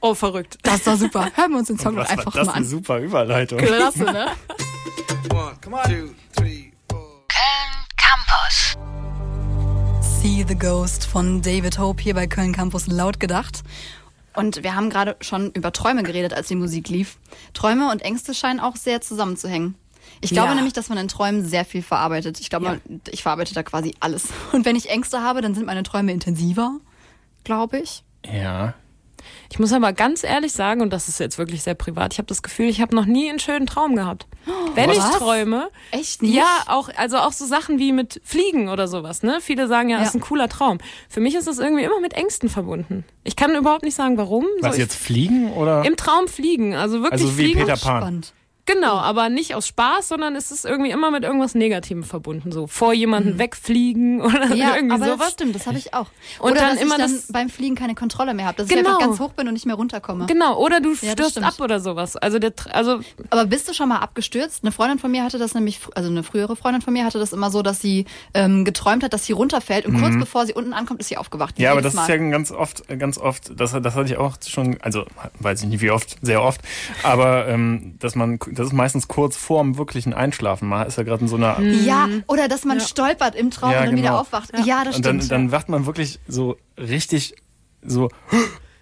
Oh, 0.00 0.14
verrückt. 0.14 0.58
Das 0.62 0.84
war 0.86 0.96
super. 0.96 1.30
Hören 1.36 1.52
wir 1.52 1.58
uns 1.58 1.68
den 1.68 1.78
Song 1.78 1.94
doch 1.96 2.02
Was 2.02 2.10
war 2.10 2.18
einfach 2.18 2.32
das 2.32 2.46
mal 2.46 2.52
eine 2.54 2.64
an. 2.64 2.68
super 2.70 2.98
Überleitung. 2.98 3.58
Klasse, 3.58 4.04
ne? 4.04 4.26
One, 5.32 5.56
come 5.62 5.76
on. 5.76 5.82
Two, 5.84 6.14
three, 6.36 6.72
four. 6.90 7.24
Köln 7.28 7.86
Campus. 7.96 8.76
See 10.28 10.44
the 10.46 10.54
Ghost 10.58 11.06
von 11.06 11.40
David 11.40 11.78
Hope 11.78 12.02
hier 12.02 12.12
bei 12.12 12.26
Köln 12.26 12.52
Campus 12.52 12.86
laut 12.86 13.18
gedacht. 13.18 13.62
Und 14.34 14.62
wir 14.62 14.74
haben 14.74 14.90
gerade 14.90 15.16
schon 15.22 15.50
über 15.52 15.72
Träume 15.72 16.02
geredet, 16.02 16.34
als 16.34 16.48
die 16.48 16.54
Musik 16.54 16.90
lief. 16.90 17.16
Träume 17.54 17.90
und 17.90 18.02
Ängste 18.02 18.34
scheinen 18.34 18.60
auch 18.60 18.76
sehr 18.76 19.00
zusammenzuhängen. 19.00 19.74
Ich 20.20 20.28
glaube 20.28 20.48
Ja. 20.50 20.54
nämlich, 20.54 20.74
dass 20.74 20.90
man 20.90 20.98
in 20.98 21.08
Träumen 21.08 21.46
sehr 21.48 21.64
viel 21.64 21.80
verarbeitet. 21.80 22.40
Ich 22.40 22.50
glaube, 22.50 22.66
Ja. 22.66 22.76
ich 23.10 23.22
verarbeite 23.22 23.54
da 23.54 23.62
quasi 23.62 23.94
alles. 24.00 24.24
Und 24.52 24.66
wenn 24.66 24.76
ich 24.76 24.90
Ängste 24.90 25.22
habe, 25.22 25.40
dann 25.40 25.54
sind 25.54 25.64
meine 25.64 25.82
Träume 25.82 26.12
intensiver, 26.12 26.76
glaube 27.44 27.78
ich. 27.78 28.02
Ja. 28.30 28.74
Ich 29.50 29.58
muss 29.58 29.72
aber 29.72 29.92
ganz 29.92 30.24
ehrlich 30.24 30.52
sagen, 30.52 30.80
und 30.80 30.92
das 30.92 31.08
ist 31.08 31.20
jetzt 31.20 31.38
wirklich 31.38 31.62
sehr 31.62 31.74
privat, 31.74 32.12
ich 32.12 32.18
habe 32.18 32.26
das 32.26 32.42
Gefühl, 32.42 32.68
ich 32.68 32.80
habe 32.80 32.94
noch 32.94 33.06
nie 33.06 33.28
einen 33.28 33.38
schönen 33.38 33.66
Traum 33.66 33.96
gehabt. 33.96 34.26
Wenn 34.74 34.90
ich 34.90 34.98
Was? 34.98 35.18
träume, 35.18 35.68
Echt 35.90 36.22
nicht? 36.22 36.34
ja, 36.34 36.64
auch, 36.68 36.88
also 36.96 37.18
auch 37.18 37.32
so 37.32 37.44
Sachen 37.46 37.78
wie 37.78 37.92
mit 37.92 38.20
Fliegen 38.24 38.68
oder 38.68 38.88
sowas, 38.88 39.22
ne? 39.22 39.38
Viele 39.40 39.66
sagen 39.68 39.88
ja, 39.88 39.96
Ja. 39.96 40.00
das 40.04 40.10
ist 40.10 40.14
ein 40.16 40.20
cooler 40.20 40.48
Traum. 40.48 40.78
Für 41.08 41.20
mich 41.20 41.34
ist 41.34 41.46
das 41.48 41.58
irgendwie 41.58 41.84
immer 41.84 42.00
mit 42.00 42.14
Ängsten 42.14 42.48
verbunden. 42.48 43.04
Ich 43.24 43.36
kann 43.36 43.54
überhaupt 43.54 43.82
nicht 43.82 43.94
sagen, 43.94 44.16
warum. 44.16 44.46
Was 44.60 44.76
so, 44.76 44.80
jetzt 44.82 44.94
fliegen 44.96 45.52
oder? 45.52 45.82
Ich, 45.82 45.88
Im 45.88 45.96
Traum 45.96 46.28
fliegen, 46.28 46.74
also 46.74 47.02
wirklich 47.02 47.22
Also 47.22 47.38
wie 47.38 47.44
fliegen. 47.44 47.60
Peter 47.60 47.76
Pan. 47.76 48.00
Spannend. 48.02 48.32
Genau, 48.68 48.96
aber 48.98 49.30
nicht 49.30 49.54
aus 49.54 49.66
Spaß, 49.66 50.08
sondern 50.08 50.36
es 50.36 50.50
ist 50.50 50.66
irgendwie 50.66 50.90
immer 50.90 51.10
mit 51.10 51.24
irgendwas 51.24 51.54
Negativem 51.54 52.02
verbunden. 52.04 52.52
So 52.52 52.66
vor 52.66 52.92
jemanden 52.92 53.38
wegfliegen 53.38 54.20
oder 54.22 54.46
Mhm. 54.48 54.56
Ja, 54.56 54.74
irgendwie 54.76 54.94
aber 54.94 55.06
das 55.06 55.14
sowas. 55.18 55.32
stimmt, 55.32 55.54
das 55.54 55.66
habe 55.66 55.78
ich 55.78 55.94
auch. 55.94 56.06
Und 56.38 56.52
Oder 56.52 56.60
dann 56.60 56.74
dass 56.74 56.82
immer 56.82 56.96
ich 56.96 57.00
dann 57.02 57.12
das- 57.12 57.32
beim 57.32 57.48
Fliegen 57.48 57.74
keine 57.76 57.94
Kontrolle 57.94 58.34
mehr 58.34 58.44
habe, 58.46 58.58
dass 58.58 58.68
ich 58.70 58.76
Genau. 58.76 58.90
einfach 58.90 59.00
ganz 59.06 59.20
hoch 59.20 59.32
bin 59.32 59.48
und 59.48 59.54
nicht 59.54 59.64
mehr 59.64 59.74
runterkomme. 59.74 60.26
Genau, 60.26 60.58
oder 60.58 60.80
du 60.80 60.90
Ja, 61.00 61.14
das 61.14 61.30
stürzt 61.30 61.42
ab 61.42 61.58
oder 61.60 61.80
sowas. 61.80 62.16
Also 62.16 62.38
der, 62.38 62.54
Tr- 62.54 62.68
also 62.70 63.00
Aber 63.30 63.46
bist 63.46 63.68
du 63.68 63.72
schon 63.72 63.88
mal 63.88 63.98
abgestürzt? 63.98 64.62
Eine 64.62 64.70
Freundin 64.72 64.98
von 64.98 65.10
mir 65.10 65.24
hatte 65.24 65.38
das 65.38 65.54
nämlich, 65.54 65.80
also 65.94 66.10
eine 66.10 66.22
frühere 66.22 66.54
Freundin 66.54 66.82
von 66.82 66.92
mir 66.92 67.04
hatte 67.06 67.18
das 67.18 67.32
immer 67.32 67.50
so, 67.50 67.62
dass 67.62 67.80
sie 67.80 68.04
ähm, 68.34 68.64
geträumt 68.66 69.02
hat, 69.02 69.12
dass 69.14 69.24
sie 69.24 69.32
runterfällt 69.32 69.86
und 69.86 69.98
kurz 69.98 70.14
bevor 70.18 70.44
sie 70.44 70.52
unten 70.52 70.74
ankommt, 70.74 71.00
ist 71.00 71.08
sie 71.08 71.16
aufgewacht. 71.16 71.56
Mhm. 71.58 71.64
Ja, 71.64 71.72
aber 71.72 71.80
das 71.80 71.94
ist 71.94 71.96
Mal. 71.96 72.10
ja 72.10 72.16
ganz 72.30 72.50
oft, 72.52 72.82
ganz 72.98 73.16
oft, 73.16 73.58
das, 73.58 73.72
das 73.72 73.94
hatte 73.94 74.12
ich 74.12 74.18
auch 74.18 74.36
schon, 74.46 74.76
also 74.82 75.06
weiß 75.40 75.62
ich 75.62 75.68
nicht 75.68 75.80
wie 75.80 75.90
oft, 75.90 76.16
sehr 76.20 76.42
oft, 76.42 76.60
aber 77.02 77.48
ähm, 77.48 77.94
dass 77.98 78.14
man, 78.14 78.38
das 78.58 78.68
ist 78.68 78.72
meistens 78.72 79.08
kurz 79.08 79.36
vorm 79.36 79.78
wirklichen 79.78 80.12
Einschlafen. 80.12 80.68
Man 80.68 80.86
ist 80.86 80.98
ja 80.98 81.04
gerade 81.04 81.22
in 81.22 81.28
so 81.28 81.36
einer 81.36 81.60
Ja, 81.60 82.08
oder 82.26 82.48
dass 82.48 82.64
man 82.64 82.80
stolpert 82.80 83.34
im 83.34 83.50
Traum 83.50 83.70
Ja, 83.70 83.80
und 83.80 83.86
dann 83.86 83.96
wieder 83.96 84.08
genau. 84.08 84.20
aufwacht. 84.20 84.50
Ja, 84.64 84.84
das 84.84 84.96
und 84.96 85.06
dann, 85.06 85.16
stimmt. 85.18 85.32
dann 85.32 85.52
wacht 85.52 85.68
man 85.68 85.86
wirklich 85.86 86.18
so 86.26 86.56
richtig 86.76 87.34
so 87.82 88.10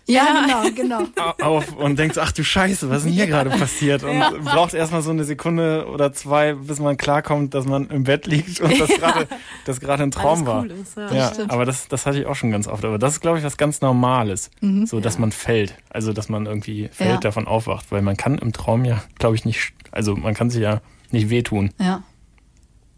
ja, 0.07 0.65
genau, 0.73 1.03
genau. 1.05 1.09
au- 1.41 1.57
auf 1.57 1.77
und 1.77 1.99
denkt 1.99 2.15
so, 2.15 2.21
ach 2.21 2.33
du 2.33 2.45
Scheiße, 2.45 2.89
was 2.91 2.99
ist 2.99 3.05
denn 3.07 3.13
hier 3.13 3.27
gerade 3.27 3.51
passiert? 3.51 4.03
Und 4.05 4.21
braucht 4.45 4.73
erstmal 4.75 5.03
so 5.03 5.11
eine 5.11 5.25
Sekunde 5.25 5.87
oder 5.93 6.13
zwei, 6.13 6.55
bis 6.55 6.79
man 6.79 6.97
klarkommt, 6.97 7.55
dass 7.55 7.67
man 7.67 7.89
im 7.91 8.05
Bett 8.05 8.27
liegt 8.27 8.61
und 8.61 8.79
das 8.81 8.89
gerade 8.89 9.27
das 9.65 9.81
gerade 9.81 10.03
ein 10.05 10.11
Traum 10.11 10.39
Alles 10.41 10.47
war. 10.47 10.63
cool 10.63 10.71
ist, 10.71 10.97
ja. 10.97 11.13
ja, 11.13 11.33
stimmt. 11.35 11.51
aber 11.51 11.65
das, 11.65 11.89
das 11.89 12.07
hatte 12.07 12.21
ich 12.21 12.27
auch 12.27 12.37
schon 12.37 12.51
ganz 12.51 12.69
oft. 12.69 12.85
Aber 12.85 12.99
das 12.99 13.15
ist, 13.15 13.21
glaube 13.21 13.39
ich, 13.39 13.45
was 13.45 13.57
ganz 13.57 13.81
Normales. 13.81 14.51
So, 14.85 15.01
dass 15.01 15.19
man 15.19 15.33
fällt. 15.33 15.75
Also, 15.91 16.13
dass 16.13 16.29
man 16.29 16.47
irgendwie 16.47 16.89
fällt, 16.93 17.09
Mhm. 17.09 17.15
Ja. 17.15 17.21
davon 17.21 17.47
aufwacht. 17.47 17.87
Weil 17.91 18.03
man 18.03 18.17
kann 18.17 18.39
im 18.39 18.53
Traum 18.53 18.85
ja, 18.85 19.03
glaube 19.19 19.35
ich, 19.37 19.45
nicht, 19.45 19.73
also 19.93 20.15
man 20.17 20.35
kann 20.35 20.51
sich 20.51 20.63
ja 20.63 20.81
nicht 21.11 21.31
wehtun. 21.31 21.71
Ja. 21.81 22.03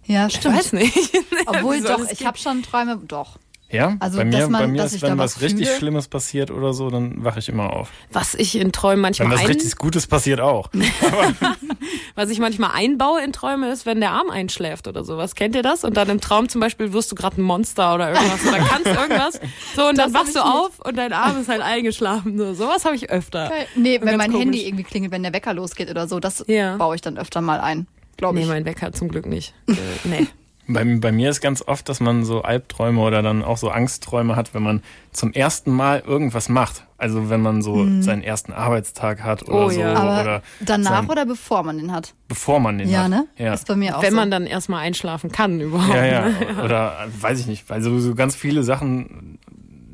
Ja, 0.05 0.27
ich 0.27 0.37
stimmt. 0.37 0.57
weiß 0.57 0.73
nicht. 0.73 1.13
Obwohl 1.47 1.81
doch, 1.83 2.01
ich 2.11 2.25
habe 2.27 2.39
schon 2.39 2.63
Träume, 2.63 2.99
doch. 3.07 3.39
Ja, 3.71 3.97
Also, 4.01 4.17
bei 4.19 4.25
dass 4.25 4.35
mir, 4.41 4.49
man- 4.49 4.61
bei 4.63 4.67
mir 4.69 4.79
dass 4.79 4.93
ich 4.93 4.97
ist, 4.97 5.03
da 5.03 5.09
wenn 5.11 5.19
was 5.19 5.37
was 5.37 5.43
richtig 5.43 5.67
fühle. 5.67 5.79
Schlimmes 5.79 6.09
passiert 6.09 6.51
oder 6.51 6.73
so, 6.73 6.89
dann 6.89 7.23
wache 7.23 7.39
ich 7.39 7.51
immer 7.51 7.71
auf. 7.73 7.91
Was 8.13 8.35
ich 8.35 8.57
in 8.57 8.73
Träumen 8.73 8.97
Wenn 8.97 9.03
manchmal 9.03 9.31
was 9.33 9.41
ein, 9.41 9.47
richtig 9.47 9.77
Gutes 9.77 10.07
passiert 10.07 10.41
auch. 10.41 10.71
was 12.15 12.31
ich 12.31 12.39
manchmal 12.39 12.71
einbaue 12.75 13.21
in 13.23 13.33
Träume 13.33 13.71
ist, 13.71 13.87
wenn 13.87 14.01
der 14.01 14.13
Arm 14.13 14.31
einschläft 14.31 14.89
oder 14.89 15.05
sowas. 15.05 15.35
Kennt 15.35 15.55
ihr 15.55 15.63
das? 15.63 15.85
Und 15.85 15.97
dann 15.97 16.09
im 16.09 16.21
Traum 16.21 16.49
zum 16.49 16.61
Beispiel 16.61 16.93
wirst 16.93 17.11
du 17.13 17.15
gerade 17.15 17.41
ein 17.41 17.45
Monster 17.45 17.95
oder 17.95 18.13
irgendwas 18.13 18.43
oder 18.47 18.59
kannst 18.59 18.87
irgendwas. 18.87 19.41
So 19.77 19.87
und 19.89 19.99
Das 19.99 20.07
dann 20.13 20.15
wachst 20.15 20.35
du 20.35 20.41
nicht. 20.41 20.49
auf 20.49 20.79
und 20.87 20.97
dein 20.97 21.13
Arm 21.13 21.41
ist 21.41 21.49
halt 21.49 21.61
eingeschlafen. 21.63 22.39
So, 22.39 22.55
sowas 22.55 22.85
habe 22.85 22.97
ich 22.97 23.11
öfter. 23.11 23.51
Nee, 23.77 24.01
wenn 24.01 24.07
Ganz 24.07 24.17
mein 24.19 24.31
komisch. 24.31 24.45
Handy 24.47 24.67
irgendwie 24.67 24.85
klingelt, 24.85 25.13
wenn 25.13 25.23
der 25.23 25.33
Wecker 25.33 25.53
losgeht 25.55 25.91
oder 25.91 26.09
so, 26.09 26.21
das 26.21 26.45
Ja. 26.49 26.77
baue 26.77 26.95
ich 26.97 27.03
dann 27.03 27.19
öfter 27.19 27.41
mal 27.43 27.61
ein, 27.61 27.87
glaube 28.17 28.37
Nee, 28.37 28.43
ich. 28.45 28.49
mein 28.49 28.65
Wecker 28.65 28.93
zum 28.93 29.09
Glück 29.09 29.27
nicht. 29.27 29.53
Äh, 29.69 29.75
nee. 30.05 30.27
Bei, 30.71 30.85
bei 30.85 31.13
mir 31.13 31.31
ist 31.31 31.41
ganz 31.41 31.63
oft, 31.67 31.89
dass 31.89 31.99
man 32.01 32.25
so 32.25 32.43
Albträume 32.43 33.01
oder 33.01 33.23
dann 33.23 33.43
auch 33.43 33.57
so 33.57 33.71
Angstträume 33.71 34.37
hat, 34.37 34.53
wenn 34.53 34.63
man 34.63 34.83
zum 35.13 35.33
ersten 35.33 35.71
Mal 35.73 36.01
irgendwas 36.07 36.51
macht. 36.51 36.85
Also 36.99 37.31
wenn 37.31 37.41
man 37.41 37.63
so 37.63 37.87
seinen 38.03 38.23
ersten 38.23 38.53
Arbeitstag 38.53 39.23
hat 39.23 39.45
oder 39.49 39.67
Oh 39.67 39.71
so. 39.71 39.81
ja. 39.81 39.93
Mhm. 39.93 39.97
Aber 39.97 40.21
oder 40.21 40.43
danach 40.61 40.91
sein, 41.03 41.11
oder 41.11 41.25
bevor 41.27 41.63
man 41.63 41.79
den 41.79 41.91
hat? 41.93 42.13
bevor 42.29 42.61
man 42.61 42.77
den 42.77 42.91
Ja, 42.91 43.05
hat. 43.05 43.11
ne? 43.11 43.27
Ja. 43.39 43.55
Ist 43.55 43.67
bei 43.67 43.77
mir 43.77 43.97
auch 43.97 44.03
Wenn 44.03 44.11
so. 44.11 44.17
man 44.17 44.31
dann 44.31 44.47
erstmal 44.47 44.81
einschlafen 44.85 45.33
kann 45.33 45.59
überhaupt. 45.61 45.95
Ja, 45.95 46.05
ja. 46.05 46.27
Oder 46.65 47.07
weiß 47.19 47.41
ich 47.41 47.47
nicht. 47.47 47.71
Also 47.71 47.99
so 47.99 48.15
ganz 48.15 48.35
viele 48.37 48.63
Sachen, 48.63 49.39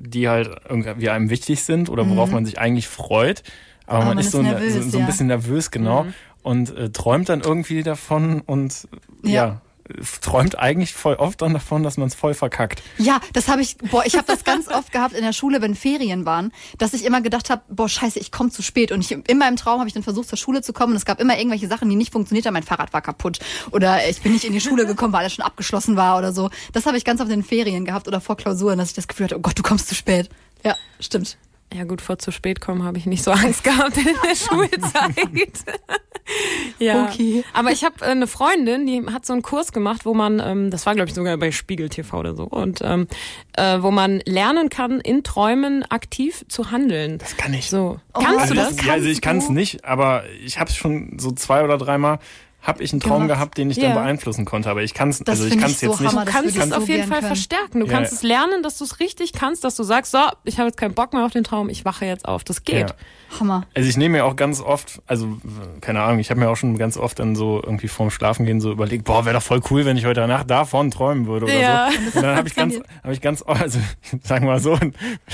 die 0.00 0.28
halt 0.28 0.50
irgendwie 0.68 1.08
einem 1.08 1.30
wichtig 1.30 1.62
sind 1.62 1.88
oder 1.88 2.08
worauf 2.08 2.30
man 2.32 2.44
sich 2.46 2.58
eigentlich 2.58 2.88
freut. 2.88 3.42
Aber, 3.86 3.98
Aber 3.98 4.06
man, 4.06 4.14
man 4.16 4.18
ist 4.18 4.26
ist 4.26 4.32
so, 4.32 4.42
ne- 4.42 4.48
nervös, 4.50 4.74
so, 4.74 4.82
so 4.90 4.96
ein 4.98 5.00
ja. 5.02 5.06
bisschen 5.06 5.26
nervös, 5.28 5.70
genau. 5.70 6.06
Und 6.42 6.76
äh, 6.76 6.90
träumt 6.90 7.28
dann 7.28 7.40
irgendwie 7.42 7.82
davon 7.82 8.40
und 8.40 8.88
Ja. 9.22 9.60
Träumt 10.20 10.59
eigentlich 10.59 10.95
voll 10.95 11.14
oft 11.16 11.43
dann 11.43 11.53
davon, 11.53 11.82
dass 11.82 11.97
man 11.97 12.09
es 12.09 12.14
voll 12.14 12.35
verkackt. 12.35 12.82
Ja, 12.99 13.20
das 13.32 13.49
habe 13.49 13.61
ich, 13.61 13.76
boah, 13.76 14.05
ich 14.07 14.16
habe 14.16 14.26
das 14.26 14.45
ganz 14.45 14.68
oft 14.68 14.93
gehabt 14.93 15.14
in 15.14 15.22
der 15.22 15.32
Schule, 15.32 15.61
wenn 15.61 15.74
Ferien 15.74 16.24
waren, 16.24 16.53
dass 16.78 16.95
ich 16.95 17.05
immer 17.05 17.20
gedacht 17.20 17.51
habe, 17.51 17.62
boah, 17.68 17.89
scheiße, 17.89 18.18
ich 18.18 18.32
komme 18.32 18.51
zu 18.51 18.62
spät. 18.62 18.93
Und 18.93 19.01
ich, 19.01 19.11
in 19.11 19.39
meinem 19.39 19.57
Traum 19.57 19.80
habe 19.80 19.89
ich 19.89 19.95
dann 19.95 20.03
versucht, 20.03 20.28
zur 20.28 20.39
Schule 20.39 20.62
zu 20.62 20.72
kommen. 20.72 20.93
Und 20.93 20.97
es 20.97 21.05
gab 21.05 21.20
immer 21.20 21.37
irgendwelche 21.37 21.68
Sachen, 21.68 21.89
die 21.89 21.97
nicht 21.97 22.12
funktioniert 22.12 22.47
haben. 22.47 22.55
Mein 22.55 22.62
Fahrrad 22.62 22.93
war 22.93 23.03
kaputt. 23.03 23.39
Oder 23.72 24.09
ich 24.09 24.22
bin 24.22 24.32
nicht 24.32 24.45
in 24.45 24.53
die 24.53 24.61
Schule 24.61 24.87
gekommen, 24.87 25.12
weil 25.12 25.20
alles 25.20 25.35
schon 25.35 25.45
abgeschlossen 25.45 25.97
war 25.97 26.18
oder 26.18 26.32
so. 26.32 26.51
Das 26.72 26.87
habe 26.87 26.97
ich 26.97 27.05
ganz 27.05 27.20
oft 27.20 27.30
in 27.30 27.41
den 27.41 27.45
Ferien 27.45 27.85
gehabt 27.85 28.09
oder 28.09 28.20
vor 28.20 28.37
Klausuren, 28.37 28.78
dass 28.78 28.89
ich 28.89 28.95
das 28.95 29.09
Gefühl 29.09 29.24
hatte, 29.24 29.37
oh 29.37 29.41
Gott, 29.41 29.59
du 29.59 29.62
kommst 29.62 29.89
zu 29.89 29.95
spät. 29.95 30.30
Ja, 30.64 30.76
stimmt. 30.99 31.37
Ja 31.74 31.82
gut, 31.84 32.00
vor 32.00 32.18
zu 32.18 32.30
spät 32.30 32.60
kommen 32.60 32.84
habe 32.84 32.98
ich 32.98 33.06
nicht 33.06 33.24
so 33.24 33.32
Angst 33.32 33.64
gehabt 33.64 33.96
in 33.98 34.04
der 34.04 34.36
Schulzeit. 34.36 35.50
ja. 36.78 37.06
Okay. 37.06 37.44
Aber 37.52 37.70
ich 37.72 37.84
habe 37.84 37.96
äh, 38.00 38.04
eine 38.10 38.26
Freundin, 38.26 38.86
die 38.86 39.04
hat 39.12 39.26
so 39.26 39.32
einen 39.32 39.42
Kurs 39.42 39.72
gemacht, 39.72 40.04
wo 40.06 40.14
man, 40.14 40.40
ähm, 40.40 40.70
das 40.70 40.86
war 40.86 40.94
glaube 40.94 41.08
ich 41.08 41.14
sogar 41.14 41.36
bei 41.36 41.50
Spiegel 41.50 41.88
TV 41.88 42.18
oder 42.18 42.34
so, 42.36 42.44
und 42.44 42.80
ähm, 42.82 43.08
äh, 43.54 43.78
wo 43.82 43.90
man 43.90 44.20
lernen 44.24 44.68
kann, 44.68 45.00
in 45.00 45.22
Träumen 45.24 45.82
aktiv 45.90 46.44
zu 46.48 46.70
handeln. 46.70 47.18
Das 47.18 47.36
kann 47.36 47.52
ich. 47.52 47.68
So. 47.70 47.98
Oh, 48.14 48.20
Kannst 48.20 48.40
Also 48.40 48.54
du 48.54 48.60
das, 48.60 48.76
das? 48.76 48.86
ja, 48.86 48.92
also 48.92 49.08
ich 49.08 49.20
kann 49.20 49.38
es 49.38 49.48
nicht, 49.48 49.84
aber 49.84 50.24
ich 50.44 50.58
habe 50.60 50.70
es 50.70 50.76
schon 50.76 51.18
so 51.18 51.32
zwei 51.32 51.64
oder 51.64 51.76
dreimal 51.76 52.18
habe 52.64 52.82
ich 52.82 52.92
einen 52.92 53.00
Traum 53.00 53.22
Gemacht. 53.22 53.28
gehabt, 53.28 53.58
den 53.58 53.70
ich 53.70 53.76
Ja. 53.76 53.90
dann 53.90 53.94
beeinflussen 54.02 54.44
konnte. 54.44 54.70
Aber 54.70 54.82
ich 54.82 54.94
kann 54.94 55.10
es, 55.10 55.22
also 55.26 55.44
ich 55.44 55.50
find 55.50 55.60
kann 55.62 55.70
ich 55.70 55.76
es 55.76 55.80
so 55.82 55.86
jetzt 55.92 56.00
nicht. 56.00 56.10
Hammer, 56.10 56.20
Du 56.24 56.32
das 56.32 56.34
kannst 56.34 56.56
es 56.56 56.72
auf 56.72 56.88
jeden 56.88 57.06
Fall 57.06 57.18
können. 57.18 57.26
verstärken. 57.28 57.80
Du 57.80 57.86
Ja, 57.86 57.92
kannst 57.92 58.12
es 58.12 58.22
lernen, 58.22 58.62
dass 58.62 58.78
du 58.78 58.84
es 58.84 59.00
richtig 59.00 59.32
kannst, 59.32 59.64
dass 59.64 59.76
du 59.76 59.82
sagst, 59.84 60.12
so, 60.12 60.18
ich 60.44 60.58
habe 60.58 60.68
jetzt 60.68 60.76
keinen 60.78 60.94
Bock 60.94 61.12
mehr 61.12 61.24
auf 61.24 61.32
den 61.32 61.44
Traum, 61.44 61.68
ich 61.68 61.84
wache 61.84 62.06
jetzt 62.06 62.26
auf. 62.26 62.42
Das 62.42 62.64
geht. 62.64 62.90
Ja. 62.90 62.96
Hammer. 63.41 63.66
Also 63.74 63.89
ich 63.89 63.97
nehme 63.97 64.18
mir 64.18 64.24
auch 64.24 64.37
ganz 64.37 64.61
oft, 64.61 65.03
also 65.07 65.39
keine 65.80 66.03
Ahnung, 66.03 66.18
ich 66.18 66.30
habe 66.30 66.41
mir 66.41 66.49
auch 66.51 66.57
schon 66.57 66.76
ganz 66.78 66.97
oft 66.97 67.18
dann 67.18 67.37
so 67.37 67.61
irgendwie 67.62 67.89
vorm 67.89 68.11
Schlafengehen 68.11 68.61
so 68.61 68.70
überlegt, 68.72 69.05
boah, 69.05 69.24
wäre 69.24 69.35
doch 69.35 69.43
voll 69.43 69.61
cool, 69.70 69.85
wenn 69.85 69.97
ich 69.97 70.07
heute 70.07 70.26
Nacht 70.26 70.51
davon 70.51 70.91
träumen 70.91 71.26
würde 71.26 71.47
oder 71.47 71.59
Ja. 71.61 71.89
so. 71.91 72.18
Und 72.18 72.24
dann 72.24 72.37
habe 72.37 72.49
ich 72.49 72.55
ganz, 72.55 72.80
habe 73.03 73.12
ich 73.12 73.20
ganz, 73.20 73.43
also 73.47 73.78
sagen 74.22 74.47
wir 74.47 74.53
mal 74.53 74.61
so, 74.61 74.78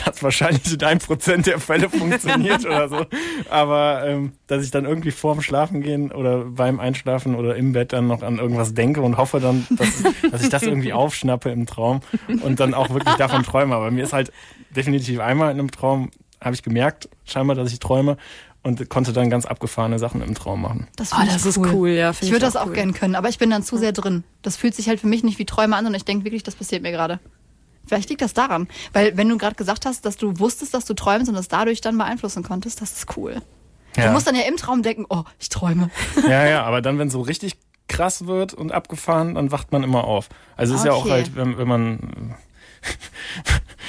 hat 0.04 0.22
wahrscheinlich 0.22 0.72
in 0.72 0.82
einem 0.82 1.00
Prozent 1.00 1.46
der 1.46 1.58
Fälle 1.58 1.88
funktioniert 1.88 2.64
oder 2.66 2.88
so. 2.88 3.06
Aber 3.50 4.02
ähm, 4.06 4.32
dass 4.46 4.64
ich 4.64 4.70
dann 4.70 4.84
irgendwie 4.84 5.10
vorm 5.10 5.42
Schlafengehen 5.42 6.12
oder 6.12 6.44
beim 6.44 6.80
Einschlafen 6.80 7.34
oder 7.34 7.56
im 7.56 7.72
Bett 7.72 7.92
dann 7.92 8.06
noch 8.06 8.22
an 8.22 8.38
irgendwas 8.38 8.74
denke 8.74 9.00
und 9.02 9.16
hoffe 9.16 9.40
dann, 9.40 9.66
dass, 9.70 10.02
dass 10.30 10.42
ich 10.42 10.48
das 10.48 10.62
irgendwie 10.62 10.92
aufschnappe 10.92 11.50
im 11.50 11.66
Traum 11.66 12.00
und 12.42 12.60
dann 12.60 12.74
auch 12.74 12.90
wirklich 12.90 13.14
davon 13.16 13.42
träume. 13.42 13.74
Aber 13.74 13.90
mir 13.90 14.04
ist 14.04 14.12
halt 14.12 14.32
definitiv 14.74 15.20
einmal 15.20 15.50
in 15.52 15.58
einem 15.58 15.70
Traum 15.70 16.10
habe 16.40 16.54
ich 16.54 16.62
gemerkt, 16.62 17.08
scheinbar, 17.24 17.56
dass 17.56 17.72
ich 17.72 17.78
träume 17.78 18.16
und 18.62 18.88
konnte 18.90 19.12
dann 19.12 19.30
ganz 19.30 19.46
abgefahrene 19.46 19.98
Sachen 19.98 20.20
im 20.22 20.34
Traum 20.34 20.62
machen. 20.62 20.86
Das, 20.96 21.12
Oh, 21.12 21.16
das 21.24 21.36
ich 21.42 21.46
ist 21.46 21.58
cool, 21.58 21.90
ja. 21.90 22.12
find 22.12 22.24
Ich 22.28 22.30
würde 22.32 22.44
das 22.46 22.56
auch 22.56 22.66
cool. 22.66 22.72
gern 22.74 22.92
können, 22.94 23.14
aber 23.14 23.28
ich 23.28 23.38
bin 23.38 23.50
dann 23.50 23.62
zu 23.62 23.76
sehr 23.78 23.92
drin. 23.92 24.24
Das 24.42 24.56
fühlt 24.56 24.74
sich 24.74 24.88
halt 24.88 25.00
für 25.00 25.06
mich 25.06 25.22
nicht 25.24 25.38
wie 25.38 25.46
Träume 25.46 25.76
an 25.76 25.86
und 25.86 25.94
ich 25.94 26.04
denke 26.04 26.24
wirklich, 26.24 26.42
das 26.42 26.54
passiert 26.56 26.82
mir 26.82 26.90
gerade. 26.92 27.20
Vielleicht 27.86 28.10
liegt 28.10 28.20
das 28.20 28.34
daran. 28.34 28.68
Weil 28.92 29.16
wenn 29.16 29.28
du 29.28 29.38
gerade 29.38 29.54
gesagt 29.56 29.86
hast, 29.86 30.04
dass 30.04 30.16
du 30.16 30.38
wusstest, 30.38 30.74
dass 30.74 30.84
du 30.84 30.94
träumst 30.94 31.28
und 31.28 31.34
das 31.34 31.48
dadurch 31.48 31.80
dann 31.80 31.96
beeinflussen 31.96 32.42
konntest, 32.42 32.80
das 32.82 32.92
ist 32.92 33.16
cool. 33.16 33.40
Du 33.94 34.02
Ja. 34.02 34.12
musst 34.12 34.26
dann 34.26 34.34
ja 34.36 34.42
im 34.42 34.56
Traum 34.56 34.82
denken, 34.82 35.06
oh, 35.08 35.24
ich 35.38 35.48
träume. 35.48 35.90
Ja, 36.28 36.46
ja, 36.46 36.62
aber 36.62 36.82
dann, 36.82 36.98
wenn 36.98 37.08
es 37.08 37.12
so 37.14 37.22
richtig 37.22 37.56
krass 37.88 38.26
wird 38.26 38.54
und 38.54 38.70
abgefahren, 38.70 39.34
dann 39.34 39.50
wacht 39.50 39.72
man 39.72 39.82
immer 39.82 40.04
auf. 40.04 40.28
Also 40.56 40.74
es 40.74 40.80
ist 40.80 40.86
ja 40.86 40.92
auch 40.92 41.00
Okay. 41.06 41.10
halt, 41.10 41.34
wenn, 41.34 41.58
wenn 41.58 41.66
man 41.66 42.34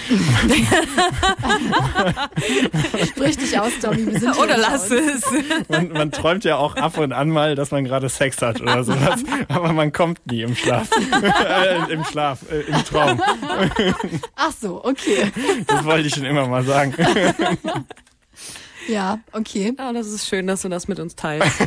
Sprich 3.07 3.37
dich 3.37 3.59
aus, 3.59 3.71
Tommy. 3.81 4.05
Wir 4.07 4.19
sind 4.19 4.35
hier 4.35 4.43
Oder 4.43 4.57
lass 4.57 4.89
es. 4.91 5.23
man, 5.69 5.89
man 5.89 6.11
träumt 6.11 6.43
ja 6.43 6.57
auch 6.57 6.75
ab 6.75 6.97
und 6.97 7.13
an 7.13 7.29
mal, 7.29 7.55
dass 7.55 7.71
man 7.71 7.83
gerade 7.83 8.09
Sex 8.09 8.41
hat 8.41 8.61
oder 8.61 8.83
sowas, 8.91 9.23
aber 9.47 9.73
man 9.73 9.91
kommt 9.91 10.25
nie 10.27 10.41
im 10.41 10.55
Schlaf. 10.55 10.89
äh, 11.11 11.93
Im 11.93 12.03
Schlaf, 12.05 12.39
äh, 12.51 12.61
im 12.61 12.83
Traum. 12.83 13.21
Ach 14.35 14.51
so, 14.51 14.83
okay. 14.83 15.31
Das 15.67 15.83
wollte 15.85 16.07
ich 16.07 16.15
schon 16.15 16.25
immer 16.25 16.47
mal 16.47 16.63
sagen. 16.63 16.95
Ja, 18.87 19.19
okay. 19.31 19.73
Oh, 19.77 19.93
das 19.93 20.07
ist 20.07 20.27
schön, 20.27 20.47
dass 20.47 20.63
du 20.63 20.69
das 20.69 20.87
mit 20.87 20.99
uns 20.99 21.15
teilst. 21.15 21.61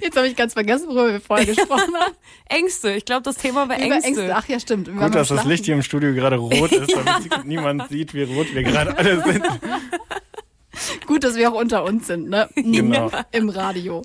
Jetzt 0.00 0.16
habe 0.16 0.26
ich 0.26 0.36
ganz 0.36 0.52
vergessen, 0.52 0.88
worüber 0.88 1.12
wir 1.12 1.20
vorher 1.20 1.46
gesprochen 1.46 1.94
haben. 1.94 2.14
Ängste. 2.48 2.92
Ich 2.92 3.04
glaube, 3.04 3.22
das 3.22 3.36
Thema 3.36 3.68
war 3.68 3.76
Über 3.76 3.94
Ängste. 3.94 4.06
Ängste. 4.08 4.32
Ach 4.36 4.48
ja, 4.48 4.60
stimmt. 4.60 4.88
Wir 4.88 4.94
Gut, 4.94 5.14
dass 5.14 5.28
das. 5.28 5.44
Licht 5.44 5.64
hier 5.64 5.74
im 5.74 5.82
Studio 5.82 6.12
gerade 6.14 6.36
rot 6.36 6.72
ist, 6.72 6.94
damit 7.04 7.44
niemand 7.44 7.88
sieht, 7.88 8.14
wie 8.14 8.22
rot 8.22 8.52
wir 8.54 8.62
gerade 8.62 8.96
alle 8.96 9.22
sind. 9.24 9.44
Gut, 11.06 11.24
dass 11.24 11.36
wir 11.36 11.50
auch 11.50 11.60
unter 11.60 11.84
uns 11.84 12.06
sind, 12.06 12.28
ne? 12.28 12.48
Genau. 12.54 13.10
Im 13.30 13.48
Radio. 13.48 14.02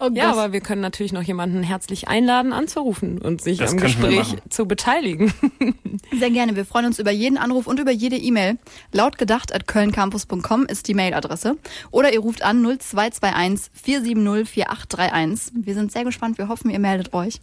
Oh 0.00 0.10
Ja, 0.12 0.30
aber 0.30 0.52
wir 0.52 0.60
können 0.60 0.80
natürlich 0.80 1.12
noch 1.12 1.22
jemanden 1.22 1.62
herzlich 1.62 2.08
einladen, 2.08 2.52
anzurufen 2.52 3.18
und 3.18 3.40
sich 3.40 3.58
Das 3.58 3.72
am 3.72 3.78
Gespräch 3.78 4.36
zu 4.48 4.66
beteiligen. 4.66 5.32
Sehr 6.18 6.30
gerne. 6.30 6.56
Wir 6.56 6.64
freuen 6.64 6.86
uns 6.86 6.98
über 6.98 7.10
jeden 7.10 7.38
Anruf 7.38 7.66
und 7.66 7.80
über 7.80 7.90
jede 7.90 8.16
E-Mail. 8.16 8.58
Lautgedacht 8.92 9.54
at 9.54 9.66
kölncampus.com 9.66 10.66
ist 10.66 10.88
die 10.88 10.94
Mailadresse. 10.94 11.56
Oder 11.90 12.12
ihr 12.12 12.20
ruft 12.20 12.42
an 12.42 12.62
0221 12.62 13.70
470 13.74 14.48
4831. 14.48 15.52
Wir 15.64 15.74
sind 15.74 15.92
sehr 15.92 16.04
gespannt. 16.04 16.38
Wir 16.38 16.48
hoffen, 16.48 16.70
ihr 16.70 16.78
meldet 16.78 17.12
euch. 17.14 17.40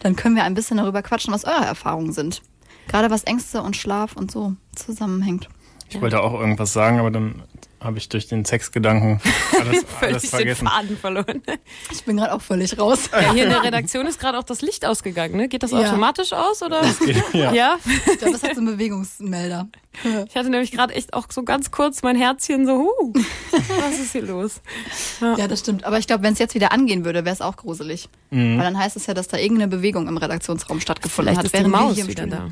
Dann 0.00 0.16
können 0.16 0.36
wir 0.36 0.44
ein 0.44 0.54
bisschen 0.54 0.78
darüber 0.78 1.02
quatschen, 1.02 1.32
was 1.32 1.44
eure 1.44 1.64
Erfahrungen 1.64 2.12
sind. 2.12 2.42
Gerade 2.88 3.10
was 3.10 3.24
Ängste 3.24 3.62
und 3.62 3.76
Schlaf 3.76 4.16
und 4.16 4.30
so 4.30 4.54
zusammenhängt. 4.74 5.48
Ich 5.88 6.00
wollte 6.00 6.20
auch 6.22 6.32
irgendwas 6.38 6.72
sagen, 6.72 6.98
aber 6.98 7.10
dann 7.10 7.42
habe 7.82 7.98
ich 7.98 8.08
durch 8.08 8.26
den 8.28 8.44
Sexgedanken 8.44 9.20
alles, 9.60 9.66
alles 9.68 9.84
Völlig 9.98 10.20
den 10.22 10.30
vergessen. 10.30 10.66
Faden 10.68 10.96
verloren. 10.98 11.42
Ich 11.90 12.04
bin 12.04 12.16
gerade 12.16 12.32
auch 12.34 12.40
völlig 12.42 12.78
raus. 12.78 13.10
Ja, 13.12 13.32
hier 13.32 13.44
in 13.44 13.50
der 13.50 13.62
Redaktion 13.62 14.06
ist 14.06 14.18
gerade 14.20 14.38
auch 14.38 14.44
das 14.44 14.62
Licht 14.62 14.84
ausgegangen. 14.86 15.36
Ne? 15.36 15.48
Geht 15.48 15.62
das 15.62 15.70
Ja. 15.72 15.78
automatisch 15.80 16.32
aus 16.32 16.62
oder? 16.62 16.82
Ja. 17.32 17.52
Ja. 17.52 17.76
Ich 17.84 18.18
glaube, 18.18 18.32
das 18.32 18.42
hat 18.42 18.54
so 18.54 18.60
einen 18.60 18.66
Bewegungsmelder. 18.66 19.68
Ich 20.28 20.36
hatte 20.36 20.48
nämlich 20.48 20.72
gerade 20.72 20.94
echt 20.94 21.12
auch 21.12 21.26
so 21.30 21.42
ganz 21.42 21.70
kurz 21.70 22.02
mein 22.02 22.16
Herzchen 22.16 22.66
so, 22.66 22.72
huh, 22.78 23.12
was 23.52 23.98
ist 23.98 24.12
hier 24.12 24.22
los? 24.22 24.60
Ja, 25.20 25.46
das 25.48 25.60
stimmt. 25.60 25.84
Aber 25.84 25.98
ich 25.98 26.06
glaube, 26.06 26.22
wenn 26.22 26.32
es 26.32 26.38
jetzt 26.38 26.54
wieder 26.54 26.72
angehen 26.72 27.04
würde, 27.04 27.24
wäre 27.24 27.34
es 27.34 27.40
auch 27.42 27.56
gruselig. 27.56 28.08
Weil 28.30 28.56
dann 28.58 28.78
heißt 28.78 28.96
es 28.96 29.06
ja, 29.06 29.14
dass 29.14 29.28
da 29.28 29.36
irgendeine 29.36 29.68
Bewegung 29.68 30.08
im 30.08 30.16
Redaktionsraum 30.16 30.80
stattgefunden 30.80 31.34
Vielleicht 31.34 31.52
hat, 31.52 31.60
ist 31.60 31.66
die 31.66 31.70
Maus 31.70 32.08
wieder 32.08 32.26
da. 32.26 32.48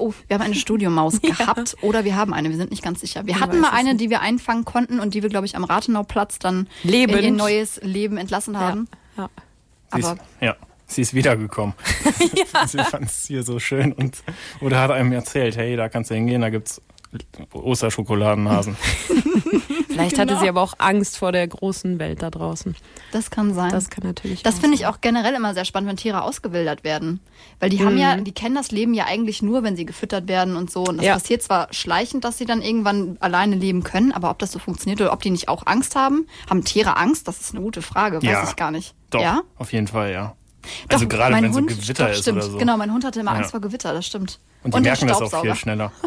Oh, 0.00 0.14
wir 0.28 0.34
haben 0.34 0.42
eine 0.42 0.54
Studiomaus 0.54 1.20
gehabt 1.22 1.76
oder 1.82 2.04
wir 2.04 2.16
haben 2.16 2.32
eine, 2.32 2.50
wir 2.50 2.56
sind 2.56 2.70
nicht 2.70 2.82
ganz 2.82 3.00
sicher. 3.00 3.26
Wir 3.26 3.34
Man 3.34 3.42
hatten 3.42 3.60
mal 3.60 3.68
es 3.68 3.74
eine, 3.74 3.94
die 3.96 4.10
wir 4.10 4.20
einfangen 4.20 4.64
konnten 4.64 5.00
und 5.00 5.14
die 5.14 5.22
wir, 5.22 5.28
glaube 5.28 5.46
ich, 5.46 5.56
am 5.56 5.64
Rathenauplatz 5.64 6.38
dann 6.38 6.68
Lebend. 6.82 7.18
in 7.18 7.24
ihr 7.24 7.32
neues 7.32 7.80
Leben 7.82 8.16
entlassen 8.16 8.58
haben. 8.58 8.88
Ja. 9.16 9.28
Sie 9.92 10.00
ist, 10.00 10.06
Aber 10.06 10.20
ja, 10.40 10.56
sie 10.86 11.02
ist 11.02 11.14
wiedergekommen. 11.14 11.74
Sie 12.66 12.78
fand 12.78 13.06
es 13.06 13.26
hier 13.26 13.42
so 13.42 13.58
schön 13.58 13.92
und 13.92 14.22
oder 14.60 14.80
hat 14.80 14.90
einem 14.90 15.12
erzählt, 15.12 15.56
hey, 15.56 15.76
da 15.76 15.88
kannst 15.88 16.10
du 16.10 16.14
hingehen, 16.14 16.42
da 16.42 16.50
gibt's 16.50 16.80
Osterschokoladenhasen. 17.52 18.76
Vielleicht 19.88 20.18
hatte 20.18 20.38
sie 20.38 20.48
aber 20.48 20.62
auch 20.62 20.74
Angst 20.78 21.18
vor 21.18 21.32
der 21.32 21.46
großen 21.46 21.98
Welt 21.98 22.22
da 22.22 22.30
draußen. 22.30 22.74
das 23.12 23.30
kann 23.30 23.52
sein. 23.54 23.70
Das 23.70 23.84
Das, 23.84 23.90
kann 23.90 24.04
natürlich. 24.04 24.42
finde 24.42 24.74
ich 24.74 24.86
auch 24.86 25.00
generell 25.00 25.34
immer 25.34 25.52
sehr 25.54 25.64
spannend, 25.64 25.88
wenn 25.90 25.96
Tiere 25.96 26.22
ausgewildert 26.22 26.84
werden. 26.84 27.20
Weil 27.58 27.70
die 27.70 27.84
haben 27.84 27.98
ja, 27.98 28.16
die 28.16 28.32
kennen 28.32 28.54
das 28.54 28.70
Leben 28.70 28.94
ja 28.94 29.04
eigentlich 29.06 29.42
nur, 29.42 29.62
wenn 29.62 29.76
sie 29.76 29.84
gefüttert 29.84 30.28
werden 30.28 30.56
und 30.56 30.70
so. 30.70 30.84
Und 30.84 30.98
das 30.98 31.06
Ja. 31.06 31.14
passiert 31.14 31.42
zwar 31.42 31.68
schleichend, 31.72 32.24
dass 32.24 32.38
sie 32.38 32.44
dann 32.46 32.62
irgendwann 32.62 33.16
alleine 33.20 33.56
leben 33.56 33.82
können, 33.82 34.12
aber 34.12 34.30
ob 34.30 34.38
das 34.38 34.52
so 34.52 34.58
funktioniert 34.58 35.00
oder 35.00 35.12
ob 35.12 35.22
die 35.22 35.30
nicht 35.30 35.48
auch 35.48 35.66
Angst 35.66 35.96
haben. 35.96 36.26
Haben 36.48 36.64
Tiere 36.64 36.96
Angst? 36.96 37.26
Das 37.28 37.40
ist 37.40 37.54
eine 37.54 37.62
gute 37.62 37.82
Frage. 37.82 38.18
Weiß 38.18 38.22
Ja. 38.24 38.44
ich 38.48 38.56
gar 38.56 38.70
nicht. 38.70 38.94
Doch, 39.10 39.20
Ja? 39.20 39.40
auf 39.58 39.72
jeden 39.72 39.88
Fall, 39.88 40.12
ja. 40.12 40.36
Doch, 40.88 40.94
Also 40.96 41.08
gerade 41.08 41.34
wenn 41.34 41.52
so 41.52 41.58
Hund- 41.58 41.68
Gewitter 41.68 42.04
doch, 42.06 42.12
ist 42.12 42.20
stimmt. 42.20 42.38
oder 42.38 42.46
so. 42.50 42.58
Genau, 42.58 42.76
mein 42.76 42.92
Hund 42.92 43.04
hatte 43.04 43.20
immer 43.20 43.32
Ja. 43.32 43.38
Angst 43.38 43.50
vor 43.50 43.60
Gewitter, 43.60 43.92
das 43.92 44.06
stimmt. 44.06 44.38
Und 44.62 44.74
die 44.74 44.82
der 44.82 44.92
merken 44.92 45.06
das 45.08 45.20
auch 45.20 45.40
viel 45.42 45.54
schneller. 45.56 45.90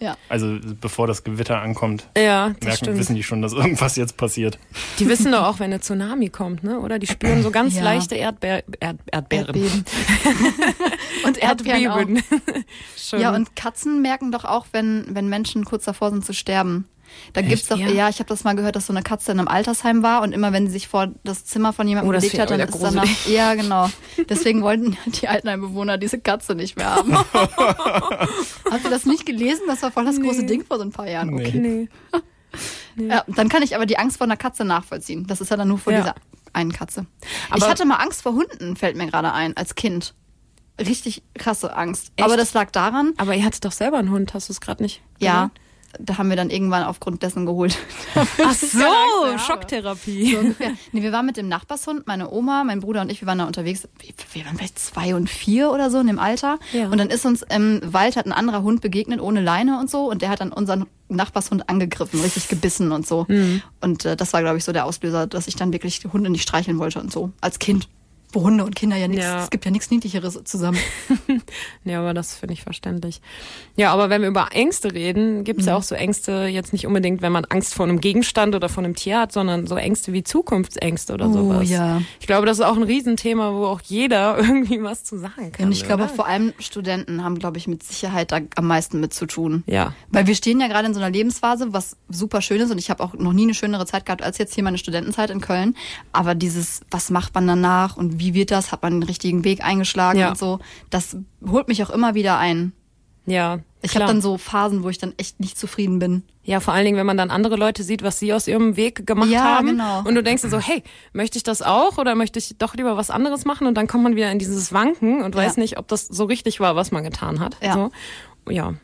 Ja. 0.00 0.16
Also 0.28 0.58
bevor 0.80 1.06
das 1.08 1.24
Gewitter 1.24 1.60
ankommt, 1.60 2.08
Ja, 2.16 2.48
merken, 2.62 2.72
stimmt. 2.76 2.98
wissen 2.98 3.16
die 3.16 3.22
schon, 3.24 3.42
dass 3.42 3.52
irgendwas 3.52 3.96
jetzt 3.96 4.16
passiert. 4.16 4.58
Die 4.98 5.08
wissen 5.08 5.32
doch 5.32 5.42
auch, 5.42 5.58
wenn 5.58 5.66
eine 5.72 5.80
Tsunami 5.80 6.28
kommt, 6.28 6.62
ne? 6.62 6.78
Oder 6.78 6.98
die 7.00 7.06
spüren 7.08 7.42
so 7.42 7.50
ganz 7.50 7.74
Ja. 7.74 7.82
leichte 7.82 8.14
Erdbeer, 8.14 8.62
Erd, 8.80 8.98
Erdbeeren. 9.10 9.46
Erdbeben. 9.46 9.84
und 11.24 11.38
Erdbeeren 11.38 11.86
auch. 11.88 11.98
Erdbeben. 11.98 12.22
Ja, 13.12 13.34
und 13.34 13.56
Katzen 13.56 14.02
merken 14.02 14.32
doch 14.32 14.44
auch, 14.44 14.66
wenn, 14.72 15.06
wenn 15.14 15.28
Menschen 15.30 15.64
kurz 15.64 15.84
davor 15.86 16.10
sind 16.10 16.26
zu 16.26 16.34
sterben. 16.34 16.86
Da 17.32 17.40
Echt? 17.40 17.50
gibt's 17.50 17.66
doch, 17.68 17.78
Ja. 17.78 17.88
ja, 17.88 18.08
ich 18.08 18.18
habe 18.18 18.28
das 18.28 18.44
mal 18.44 18.54
gehört, 18.54 18.76
dass 18.76 18.86
so 18.86 18.92
eine 18.92 19.02
Katze 19.02 19.32
in 19.32 19.38
einem 19.38 19.48
Altersheim 19.48 20.02
war 20.02 20.22
und 20.22 20.32
immer 20.32 20.52
wenn 20.52 20.66
sie 20.66 20.72
sich 20.72 20.88
vor 20.88 21.08
das 21.24 21.44
Zimmer 21.44 21.72
von 21.72 21.86
jemandem 21.88 22.10
Oh, 22.14 22.18
gelegt 22.18 22.38
hat, 22.38 22.50
dann 22.50 22.60
ist 22.60 22.74
danach. 22.82 23.02
gruselig. 23.04 23.26
Ja, 23.28 23.54
genau. 23.56 23.88
Deswegen 24.28 24.62
wollten 24.62 24.96
die 25.06 25.28
Altenheimbewohner 25.28 25.98
diese 25.98 26.18
Katze 26.18 26.54
nicht 26.54 26.76
mehr 26.76 26.94
haben. 26.94 27.16
Habt 28.70 28.84
ihr 28.84 28.90
das 28.90 29.04
nicht 29.06 29.26
gelesen? 29.26 29.62
Das 29.66 29.82
war 29.82 29.90
voll 29.90 30.04
das 30.04 30.20
große 30.20 30.40
Nee. 30.42 30.46
Ding 30.46 30.64
vor 30.64 30.76
so 30.78 30.84
ein 30.84 30.92
paar 30.92 31.08
Jahren. 31.08 31.30
Nee. 31.30 31.46
Okay. 31.46 31.88
Nee. 32.96 33.08
Ja, 33.08 33.22
dann 33.28 33.48
kann 33.48 33.62
ich 33.62 33.76
aber 33.76 33.86
die 33.86 33.98
Angst 33.98 34.16
vor 34.16 34.24
einer 34.26 34.36
Katze 34.38 34.64
nachvollziehen. 34.64 35.26
Das 35.28 35.40
ist 35.40 35.50
ja 35.50 35.56
dann 35.56 35.68
nur 35.68 35.78
vor 35.78 35.92
Ja. 35.92 36.00
dieser 36.00 36.14
einen 36.52 36.72
Katze. 36.72 37.06
ich 37.22 37.28
Aber- 37.62 37.68
hatte 37.70 37.84
mal 37.84 37.96
Angst 37.96 38.22
vor 38.22 38.32
Hunden, 38.32 38.74
fällt 38.74 38.96
mir 38.96 39.06
gerade 39.06 39.32
ein, 39.32 39.56
als 39.56 39.74
Kind. 39.76 40.14
Richtig 40.80 41.22
krasse 41.34 41.76
Angst. 41.76 42.10
Echt? 42.16 42.24
Aber 42.24 42.36
das 42.36 42.54
lag 42.54 42.70
daran, 42.72 43.12
Aber 43.18 43.34
ihr 43.36 43.44
hattet 43.44 43.64
doch 43.64 43.70
selber 43.72 43.98
einen 43.98 44.10
Hund, 44.10 44.34
hast 44.34 44.48
du 44.48 44.52
es 44.52 44.60
gerade 44.60 44.82
nicht? 44.82 45.02
ja, 45.20 45.50
da 45.98 46.18
haben 46.18 46.28
wir 46.28 46.36
dann 46.36 46.50
irgendwann 46.50 46.82
aufgrund 46.84 47.22
dessen 47.22 47.46
geholt. 47.46 47.76
Ach 48.44 48.54
so. 48.54 48.78
Schocktherapie. 49.38 50.32
So 50.32 50.38
ungefähr. 50.38 50.72
Nee, 50.92 51.02
wir 51.02 51.12
waren 51.12 51.26
mit 51.26 51.36
dem 51.36 51.48
Nachbarshund, 51.48 52.06
meine 52.06 52.30
Oma, 52.30 52.64
mein 52.64 52.80
Bruder 52.80 53.00
und 53.02 53.10
ich, 53.10 53.20
wir 53.22 53.26
waren 53.26 53.38
da 53.38 53.46
unterwegs. 53.46 53.88
Wir- 54.32 54.44
waren 54.44 54.56
vielleicht 54.56 54.78
zwei 54.78 55.14
und 55.14 55.28
vier 55.28 55.70
oder 55.70 55.90
so 55.90 55.98
in 56.00 56.06
dem 56.06 56.18
Alter. 56.18 56.58
Ja. 56.72 56.88
Und 56.88 56.98
dann 56.98 57.08
ist 57.10 57.24
uns 57.26 57.42
im 57.42 57.80
Wald 57.84 58.16
hat 58.16 58.26
ein 58.26 58.32
anderer 58.32 58.62
Hund 58.62 58.80
begegnet 58.80 59.20
ohne 59.20 59.40
Leine 59.40 59.78
und 59.80 59.90
so. 59.90 60.08
Und 60.10 60.22
der 60.22 60.28
hat 60.30 60.40
dann 60.40 60.52
unseren 60.52 60.86
Nachbarshund 61.08 61.68
angegriffen, 61.68 62.20
richtig 62.20 62.48
gebissen 62.48 62.92
und 62.92 63.06
so. 63.06 63.26
Und 63.80 64.04
äh, 64.04 64.14
das 64.16 64.32
war, 64.32 64.42
glaube 64.42 64.58
ich, 64.58 64.64
so 64.64 64.72
der 64.72 64.84
Auslöser, 64.84 65.26
dass 65.26 65.48
ich 65.48 65.56
dann 65.56 65.72
wirklich 65.72 66.00
die 66.00 66.08
Hunde 66.08 66.28
nicht 66.30 66.42
streicheln 66.42 66.78
wollte 66.78 67.00
und 67.00 67.10
so. 67.12 67.32
Als 67.40 67.58
Kind. 67.58 67.88
Wo 68.32 68.42
Hunde 68.42 68.64
und 68.64 68.76
Kinder 68.76 68.96
ja 68.96 69.08
nichts, 69.08 69.24
Ja. 69.24 69.42
es 69.44 69.50
gibt 69.50 69.64
ja 69.64 69.70
nichts 69.70 69.90
Niedlicheres 69.90 70.38
zusammen. 70.44 70.78
Ja, 71.84 72.00
aber 72.00 72.12
das 72.12 72.34
finde 72.36 72.52
ich 72.52 72.62
verständlich. 72.62 73.20
Ja, 73.76 73.92
aber 73.92 74.10
wenn 74.10 74.20
wir 74.20 74.28
über 74.28 74.48
Ängste 74.52 74.92
reden, 74.92 75.44
gibt 75.44 75.60
es 75.60 75.66
Mhm. 75.66 75.70
ja 75.70 75.76
auch 75.76 75.82
so 75.82 75.94
Ängste, 75.94 76.44
jetzt 76.46 76.72
nicht 76.74 76.86
unbedingt, 76.86 77.22
wenn 77.22 77.32
man 77.32 77.46
Angst 77.46 77.74
vor 77.74 77.86
einem 77.86 78.00
Gegenstand 78.00 78.54
oder 78.54 78.68
vor 78.68 78.84
einem 78.84 78.94
Tier 78.94 79.20
hat, 79.20 79.32
sondern 79.32 79.66
so 79.66 79.76
Ängste 79.76 80.12
wie 80.12 80.22
Zukunftsängste 80.22 81.14
oder 81.14 81.28
Oh, 81.28 81.32
sowas. 81.32 81.70
ja. 81.70 82.02
Ich 82.20 82.26
glaube, 82.26 82.46
das 82.46 82.58
ist 82.58 82.64
auch 82.64 82.76
ein 82.76 82.82
Riesenthema, 82.82 83.52
wo 83.54 83.64
auch 83.66 83.80
jeder 83.82 84.36
irgendwie 84.38 84.82
was 84.82 85.04
zu 85.04 85.18
sagen 85.18 85.52
kann. 85.52 85.66
Und 85.66 85.72
ich 85.72 85.84
glaube, 85.84 86.04
oder? 86.04 86.12
vor 86.12 86.26
allem 86.26 86.52
Studenten 86.58 87.24
haben, 87.24 87.38
glaube 87.38 87.56
ich, 87.56 87.66
mit 87.66 87.82
Sicherheit 87.82 88.32
da 88.32 88.40
am 88.56 88.66
meisten 88.66 89.00
mit 89.00 89.14
zu 89.14 89.26
tun. 89.26 89.62
Ja. 89.66 89.94
Weil 90.10 90.26
wir 90.26 90.34
stehen 90.34 90.60
ja 90.60 90.68
gerade 90.68 90.88
in 90.88 90.94
so 90.94 91.00
einer 91.00 91.10
Lebensphase, 91.10 91.72
was 91.72 91.96
super 92.10 92.42
schön 92.42 92.60
ist 92.60 92.70
und 92.70 92.78
ich 92.78 92.90
habe 92.90 93.02
auch 93.02 93.14
noch 93.14 93.32
nie 93.32 93.44
eine 93.44 93.54
schönere 93.54 93.86
Zeit 93.86 94.04
gehabt 94.04 94.22
als 94.22 94.36
jetzt 94.38 94.54
hier 94.54 94.64
meine 94.64 94.76
Studentenzeit 94.78 95.30
in 95.30 95.40
Köln. 95.40 95.74
Aber 96.12 96.34
dieses, 96.34 96.82
was 96.90 97.08
macht 97.10 97.34
man 97.34 97.46
danach 97.46 97.96
und 97.96 98.17
wie 98.18 98.34
wird 98.34 98.50
das? 98.50 98.72
Hat 98.72 98.82
man 98.82 98.92
den 99.00 99.02
richtigen 99.02 99.44
Weg 99.44 99.64
eingeschlagen 99.64 100.18
Ja. 100.20 100.28
und 100.30 100.38
so, 100.38 100.58
das 100.90 101.16
holt 101.46 101.68
mich 101.68 101.82
auch 101.82 101.90
immer 101.90 102.14
wieder 102.14 102.38
ein. 102.38 102.72
Ja. 103.26 103.58
Ich 103.82 103.94
habe 103.94 104.06
dann 104.06 104.20
so 104.20 104.38
Phasen, 104.38 104.82
wo 104.82 104.88
ich 104.88 104.98
dann 104.98 105.12
echt 105.18 105.38
nicht 105.38 105.56
zufrieden 105.58 105.98
bin. 105.98 106.22
Ja, 106.42 106.60
vor 106.60 106.72
allen 106.74 106.84
Dingen, 106.86 106.96
wenn 106.96 107.06
man 107.06 107.16
dann 107.18 107.30
andere 107.30 107.56
Leute 107.56 107.82
sieht, 107.84 108.02
was 108.02 108.18
sie 108.18 108.32
aus 108.32 108.48
ihrem 108.48 108.76
Weg 108.76 109.06
gemacht 109.06 109.28
Ja, 109.28 109.44
haben. 109.44 109.66
genau. 109.68 109.98
Und 110.04 110.14
du 110.14 110.22
denkst 110.22 110.42
dir 110.42 110.48
so, 110.48 110.58
hey, 110.58 110.82
möchte 111.12 111.36
ich 111.36 111.44
das 111.44 111.60
auch 111.62 111.98
oder 111.98 112.14
möchte 112.14 112.38
ich 112.38 112.56
doch 112.58 112.74
lieber 112.74 112.96
was 112.96 113.10
anderes 113.10 113.44
machen? 113.44 113.66
Und 113.66 113.74
dann 113.74 113.86
kommt 113.86 114.02
man 114.02 114.16
wieder 114.16 114.32
in 114.32 114.38
dieses 114.38 114.72
Wanken 114.72 115.22
und 115.22 115.34
Ja. 115.34 115.42
weiß 115.42 115.58
nicht, 115.58 115.78
ob 115.78 115.86
das 115.88 116.06
so 116.08 116.24
richtig 116.24 116.58
war, 116.58 116.74
was 116.74 116.90
man 116.90 117.04
getan 117.04 117.38
hat. 117.38 117.56
Ja. 117.62 117.74
So. 117.74 117.90
Ja. 118.50 118.74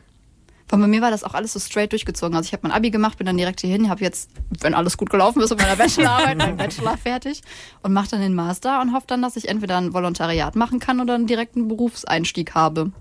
Weil 0.69 0.79
bei 0.79 0.87
mir 0.87 1.01
war 1.01 1.11
das 1.11 1.23
auch 1.23 1.33
alles 1.35 1.53
so 1.53 1.59
straight 1.59 1.91
durchgezogen. 1.91 2.35
Also 2.35 2.47
ich 2.47 2.53
habe 2.53 2.67
mein 2.67 2.71
Abi 2.71 2.89
gemacht, 2.89 3.17
bin 3.17 3.27
dann 3.27 3.37
direkt 3.37 3.61
hierhin, 3.61 3.87
habe 3.89 4.01
jetzt, 4.03 4.31
wenn 4.61 4.73
alles 4.73 4.97
gut 4.97 5.09
gelaufen 5.11 5.41
ist, 5.41 5.51
mit 5.51 5.59
meiner 5.59 5.75
Bachelorarbeit, 5.75 6.37
meinen 6.37 6.57
Bachelor 6.57 6.97
fertig 6.97 7.41
und 7.83 7.93
mache 7.93 8.09
dann 8.09 8.21
den 8.21 8.33
Master 8.33 8.81
und 8.81 8.93
hoffe 8.93 9.05
dann, 9.07 9.21
dass 9.21 9.35
ich 9.35 9.47
entweder 9.47 9.77
ein 9.77 9.93
Volontariat 9.93 10.55
machen 10.55 10.79
kann 10.79 10.99
oder 10.99 11.13
einen 11.13 11.27
direkten 11.27 11.67
Berufseinstieg 11.67 12.55
habe. 12.55 12.91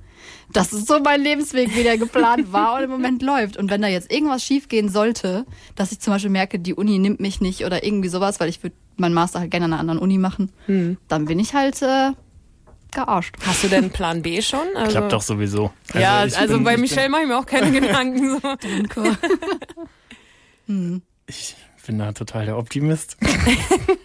Das 0.53 0.73
ist 0.73 0.87
so 0.87 1.01
mein 1.01 1.21
Lebensweg, 1.23 1.75
wie 1.77 1.83
der 1.83 1.99
geplant 1.99 2.53
war 2.53 2.77
und 2.77 2.85
im 2.85 2.91
Moment 2.91 3.23
läuft. 3.23 3.57
Und 3.57 3.71
wenn 3.71 3.83
da 3.83 3.89
jetzt 3.89 4.11
irgendwas 4.13 4.43
schiefgehen 4.43 4.89
sollte, 4.89 5.45
dass 5.75 5.93
ich 5.93 6.01
zum 6.01 6.13
Beispiel 6.13 6.31
merke, 6.31 6.59
die 6.59 6.75
Uni 6.75 6.99
nimmt 6.99 7.21
mich 7.21 7.41
nicht 7.41 7.65
oder 7.65 7.85
irgendwie 7.85 8.09
sowas, 8.09 8.41
weil 8.41 8.49
ich 8.49 8.63
würde 8.63 8.77
meinen 8.97 9.15
Master 9.15 9.41
halt 9.41 9.51
gerne 9.51 9.65
an 9.67 9.73
einer 9.73 9.81
anderen 9.81 10.01
Uni 10.01 10.19
machen, 10.19 10.51
dann 11.09 11.25
bin 11.27 11.39
ich 11.39 11.55
halt 11.55 11.83
äh, 11.83 12.13
gearscht. 12.95 13.35
Hast 13.47 13.63
du 13.65 13.69
denn 13.69 13.91
Plan 13.91 14.23
B 14.23 14.41
schon? 14.43 14.67
Also, 14.75 14.91
Klappt 14.99 15.13
doch 15.13 15.23
sowieso. 15.23 15.73
ja, 15.95 16.25
ich 16.25 16.37
also 16.39 16.55
bin- 16.55 16.65
bei 16.65 16.75
ich 16.75 16.81
Michelle 16.81 17.09
mache 17.09 17.23
ich 17.23 17.29
mir 17.29 17.39
auch 17.39 17.47
keine 17.47 17.71
Gedanken. 17.81 18.31
So. 18.31 18.41
Danke. 18.41 19.19
Bin, 20.67 21.03
ich 21.27 21.57
bin 21.87 21.99
da 21.99 22.13
total 22.13 22.47
der 22.47 22.57
Optimist. 22.59 23.17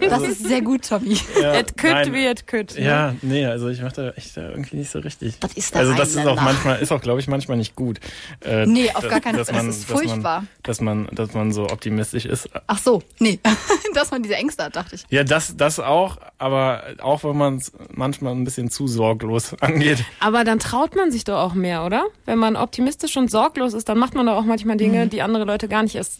Das 0.09 0.23
ist 0.23 0.43
sehr 0.47 0.61
gut, 0.61 0.87
Tommy. 0.89 1.19
Ja, 1.39 1.53
Et 1.53 1.77
could 1.77 1.93
nein. 1.93 2.13
wie 2.13 2.25
et 2.25 2.47
could. 2.47 2.73
ne? 2.75 2.83
Ja, 2.83 3.15
nee, 3.21 3.45
also 3.45 3.67
ich 3.67 3.79
mache 3.81 3.93
da 3.93 4.09
echt 4.11 4.35
da 4.37 4.49
irgendwie 4.49 4.77
nicht 4.77 4.89
so 4.89 4.97
richtig. 4.97 5.37
Das 5.39 5.53
ist 5.53 5.75
der 5.75 5.81
also 5.81 5.93
das 5.93 6.15
ist 6.15 6.25
auch 6.25 6.41
manchmal, 6.41 6.79
ist 6.79 6.91
auch 6.91 7.01
glaube 7.01 7.19
ich 7.19 7.27
manchmal 7.27 7.57
nicht 7.57 7.75
gut. 7.75 7.99
Äh, 8.43 8.65
Nee, 8.65 8.89
auf 8.95 9.07
gar 9.07 9.19
keinen 9.21 9.35
Fall. 9.45 9.53
Das 9.53 9.65
ist 9.67 9.83
dass 9.83 9.95
man- 9.95 10.07
furchtbar. 10.07 10.43
Dass 10.63 10.81
man, 10.81 11.07
dass 11.11 11.33
man 11.35 11.51
so 11.51 11.65
optimistisch 11.69 12.25
ist. 12.25 12.49
Ach 12.65 12.79
so, 12.79 13.03
nee. 13.19 13.39
Dass 13.93 14.09
man 14.11 14.23
diese 14.23 14.35
Ängste 14.35 14.63
hat, 14.63 14.75
dachte 14.75 14.95
ich. 14.95 15.05
Ja, 15.09 15.23
das, 15.23 15.55
das 15.57 15.79
auch, 15.79 16.17
aber 16.39 16.83
auch 17.01 17.23
wenn 17.23 17.37
man 17.37 17.57
es 17.57 17.71
manchmal 17.91 18.33
ein 18.33 18.43
bisschen 18.45 18.69
zu 18.71 18.87
sorglos 18.87 19.53
angeht. 19.61 20.03
Aber 20.19 20.43
dann 20.43 20.57
traut 20.59 20.95
man 20.95 21.11
sich 21.11 21.23
doch 21.23 21.37
auch 21.39 21.53
mehr, 21.53 21.85
oder? 21.85 22.05
Wenn 22.25 22.39
man 22.39 22.55
optimistisch 22.55 23.15
und 23.17 23.29
sorglos 23.29 23.73
ist, 23.73 23.89
dann 23.89 23.97
macht 23.99 24.15
man 24.15 24.25
doch 24.25 24.35
auch 24.37 24.45
manchmal 24.45 24.77
Dinge, 24.77 25.07
die 25.07 25.21
andere 25.21 25.43
Leute 25.43 25.67
gar 25.67 25.83
nicht 25.83 25.95
erst 25.95 26.19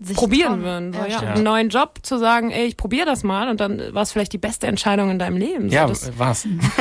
Sich 0.00 0.16
probieren 0.16 0.62
würden. 0.62 0.92
So, 0.92 0.98
Ja. 1.06 1.18
Einen 1.20 1.44
neuen 1.44 1.68
Job 1.68 1.98
zu 2.02 2.18
sagen, 2.18 2.50
ey, 2.50 2.64
ich 2.66 2.76
probiere 2.76 3.06
das 3.06 3.22
mal 3.22 3.48
und 3.48 3.60
dann 3.60 3.80
war 3.92 4.02
es 4.02 4.10
vielleicht 4.10 4.32
die 4.32 4.38
beste 4.38 4.66
Entscheidung 4.66 5.10
in 5.10 5.18
deinem 5.18 5.36
Leben. 5.36 5.68
So, 5.68 5.74
Ja, 5.74 5.86
das, 5.86 6.10
was? 6.18 6.48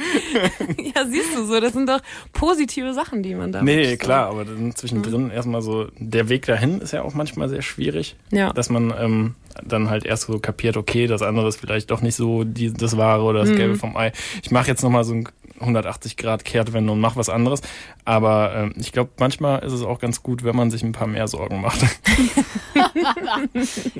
ja, 0.94 1.04
siehst 1.06 1.36
du 1.36 1.44
so, 1.44 1.60
das 1.60 1.72
sind 1.72 1.88
doch 1.88 2.00
positive 2.32 2.94
Sachen, 2.94 3.22
die 3.22 3.34
man 3.34 3.52
da 3.52 3.62
Nee, 3.62 3.96
klar, 3.96 4.28
aber 4.30 4.44
dann 4.44 4.74
zwischendrin 4.74 5.30
erstmal 5.30 5.62
so, 5.62 5.88
der 5.98 6.28
Weg 6.28 6.46
dahin 6.46 6.80
ist 6.80 6.92
ja 6.92 7.02
auch 7.02 7.14
manchmal 7.14 7.48
sehr 7.48 7.62
schwierig. 7.62 8.16
Ja. 8.30 8.52
Dass 8.52 8.70
man 8.70 8.94
ähm, 8.98 9.34
dann 9.64 9.90
halt 9.90 10.06
erst 10.06 10.24
so 10.24 10.38
kapiert, 10.38 10.76
okay, 10.76 11.06
das 11.06 11.22
andere 11.22 11.48
ist 11.48 11.60
vielleicht 11.60 11.90
doch 11.90 12.00
nicht 12.00 12.14
so 12.14 12.44
die, 12.44 12.72
das 12.72 12.96
Wahre 12.96 13.24
oder 13.24 13.40
das 13.40 13.50
Gelbe 13.50 13.76
vom 13.76 13.96
Ei. 13.96 14.12
Ich 14.42 14.50
mache 14.50 14.68
jetzt 14.68 14.82
nochmal 14.82 15.04
so 15.04 15.14
ein 15.14 15.28
180 15.60 16.16
Grad 16.16 16.44
Kehrtwende 16.44 16.92
und 16.92 17.00
mache 17.00 17.16
was 17.16 17.28
anderes. 17.28 17.60
Aber 18.04 18.54
ähm, 18.54 18.74
ich 18.76 18.92
glaube, 18.92 19.10
manchmal 19.18 19.60
ist 19.60 19.72
es 19.72 19.82
auch 19.82 19.98
ganz 19.98 20.22
gut, 20.22 20.44
wenn 20.44 20.56
man 20.56 20.70
sich 20.70 20.82
ein 20.82 20.92
paar 20.92 21.06
mehr 21.06 21.28
Sorgen 21.28 21.60
macht. 21.60 21.80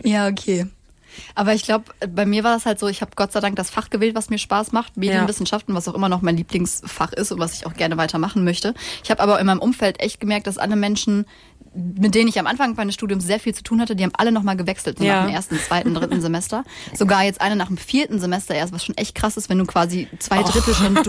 Ja, 0.02 0.28
okay. 0.28 0.66
Aber 1.34 1.54
ich 1.54 1.64
glaube, 1.64 1.84
bei 2.08 2.26
mir 2.26 2.44
war 2.44 2.54
das 2.54 2.66
halt 2.66 2.78
so, 2.78 2.88
ich 2.88 3.00
habe 3.00 3.12
Gott 3.16 3.32
sei 3.32 3.40
Dank 3.40 3.56
das 3.56 3.70
Fach 3.70 3.90
gewählt, 3.90 4.14
was 4.14 4.30
mir 4.30 4.38
Spaß 4.38 4.72
macht, 4.72 4.96
Medienwissenschaften, 4.96 5.74
was 5.74 5.88
auch 5.88 5.94
immer 5.94 6.08
noch 6.08 6.22
mein 6.22 6.36
Lieblingsfach 6.36 7.12
ist 7.12 7.32
und 7.32 7.40
was 7.40 7.54
ich 7.54 7.66
auch 7.66 7.74
gerne 7.74 7.96
weitermachen 7.96 8.44
möchte. 8.44 8.74
Ich 9.02 9.10
habe 9.10 9.22
aber 9.22 9.40
in 9.40 9.46
meinem 9.46 9.60
Umfeld 9.60 10.00
echt 10.00 10.20
gemerkt, 10.20 10.46
dass 10.46 10.58
alle 10.58 10.76
Menschen, 10.76 11.26
mit 11.74 12.14
denen 12.16 12.28
ich 12.28 12.38
am 12.40 12.46
Anfang 12.48 12.74
meines 12.74 12.94
Studiums 12.94 13.24
sehr 13.24 13.38
viel 13.38 13.54
zu 13.54 13.62
tun 13.62 13.80
hatte, 13.80 13.94
die 13.94 14.02
haben 14.02 14.12
alle 14.16 14.32
nochmal 14.32 14.56
gewechselt, 14.56 14.98
so 14.98 15.04
Ja. 15.04 15.20
nach 15.20 15.26
dem 15.28 15.34
ersten, 15.34 15.56
zweiten, 15.58 15.94
dritten 15.94 16.20
Semester. 16.20 16.64
Sogar 16.94 17.22
jetzt 17.22 17.40
eine 17.40 17.54
nach 17.54 17.68
dem 17.68 17.76
vierten 17.76 18.18
Semester 18.18 18.54
erst, 18.54 18.72
was 18.72 18.84
schon 18.84 18.96
echt 18.96 19.14
krass 19.14 19.36
ist, 19.36 19.48
wenn 19.48 19.58
du 19.58 19.66
quasi 19.66 20.08
zwei 20.18 20.42
Drittel 20.42 20.74
schon 20.74 20.94
durch 20.96 21.06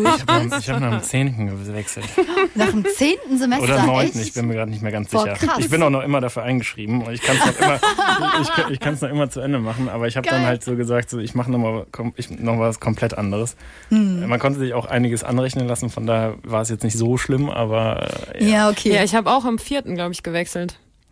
Ich 0.60 0.70
habe 0.70 0.80
nach 0.82 0.92
dem 0.92 1.02
Zehnten 1.04 1.48
gewechselt. 1.48 2.06
Nach 2.54 2.70
dem 2.70 2.86
zehnten 2.86 3.38
Semester 3.40 3.64
Oder 3.64 3.84
neunten, 3.88 4.20
echt? 4.20 4.28
ich 4.28 4.34
bin 4.34 4.48
mir 4.48 4.54
gerade 4.54 4.70
nicht 4.70 4.84
mehr 4.84 4.92
ganz 4.92 5.10
Boah, 5.10 5.24
sicher. 5.24 5.36
krass. 5.48 5.58
Ich 5.60 5.70
bin 5.70 5.82
auch 5.82 5.90
noch 5.90 6.04
immer 6.04 6.22
dafür 6.22 6.44
eingeschrieben. 6.44 7.02
und 7.02 7.12
Ich 7.14 7.22
kann 7.24 7.38
es 7.38 7.46
noch 7.46 7.60
immer, 7.60 7.76
ich, 8.42 8.50
kann- 8.80 8.94
ich 8.94 9.02
noch 9.02 9.10
immer 9.10 9.30
zu 9.32 9.40
Ende 9.40 9.58
machen, 9.60 9.90
aber 9.90 10.08
ich 10.08 10.16
habe 10.16 10.28
dann 10.28 10.46
halt 10.46 10.64
so 10.64 10.76
gesagt, 10.76 11.10
so, 11.10 11.18
ich 11.18 11.34
mache 11.34 11.50
noch 11.50 11.58
mal 11.58 11.86
kom- 11.92 12.14
ich, 12.18 12.30
noch 12.30 12.60
was 12.60 12.80
komplett 12.80 13.18
anderes. 13.18 13.56
Hm. 13.90 14.28
Man 14.28 14.40
konnte 14.40 14.60
sich 14.60 14.74
auch 14.76 14.86
einiges 14.86 15.24
anrechnen 15.24 15.68
lassen, 15.68 15.90
von 15.90 16.06
daher 16.06 16.36
war 16.44 16.62
es 16.62 16.70
jetzt 16.70 16.84
nicht 16.84 16.98
so 16.98 17.18
schlimm, 17.18 17.50
aber 17.50 18.08
äh, 18.36 18.48
Ja, 18.48 18.70
okay. 18.70 18.94
Ja, 18.94 19.04
ich 19.04 19.16
habe 19.16 19.32
auch 19.32 19.46
im 19.46 19.58
vierten, 19.58 19.96
glaube 19.96 20.12
ich, 20.12 20.22
gewechselt. 20.22 20.51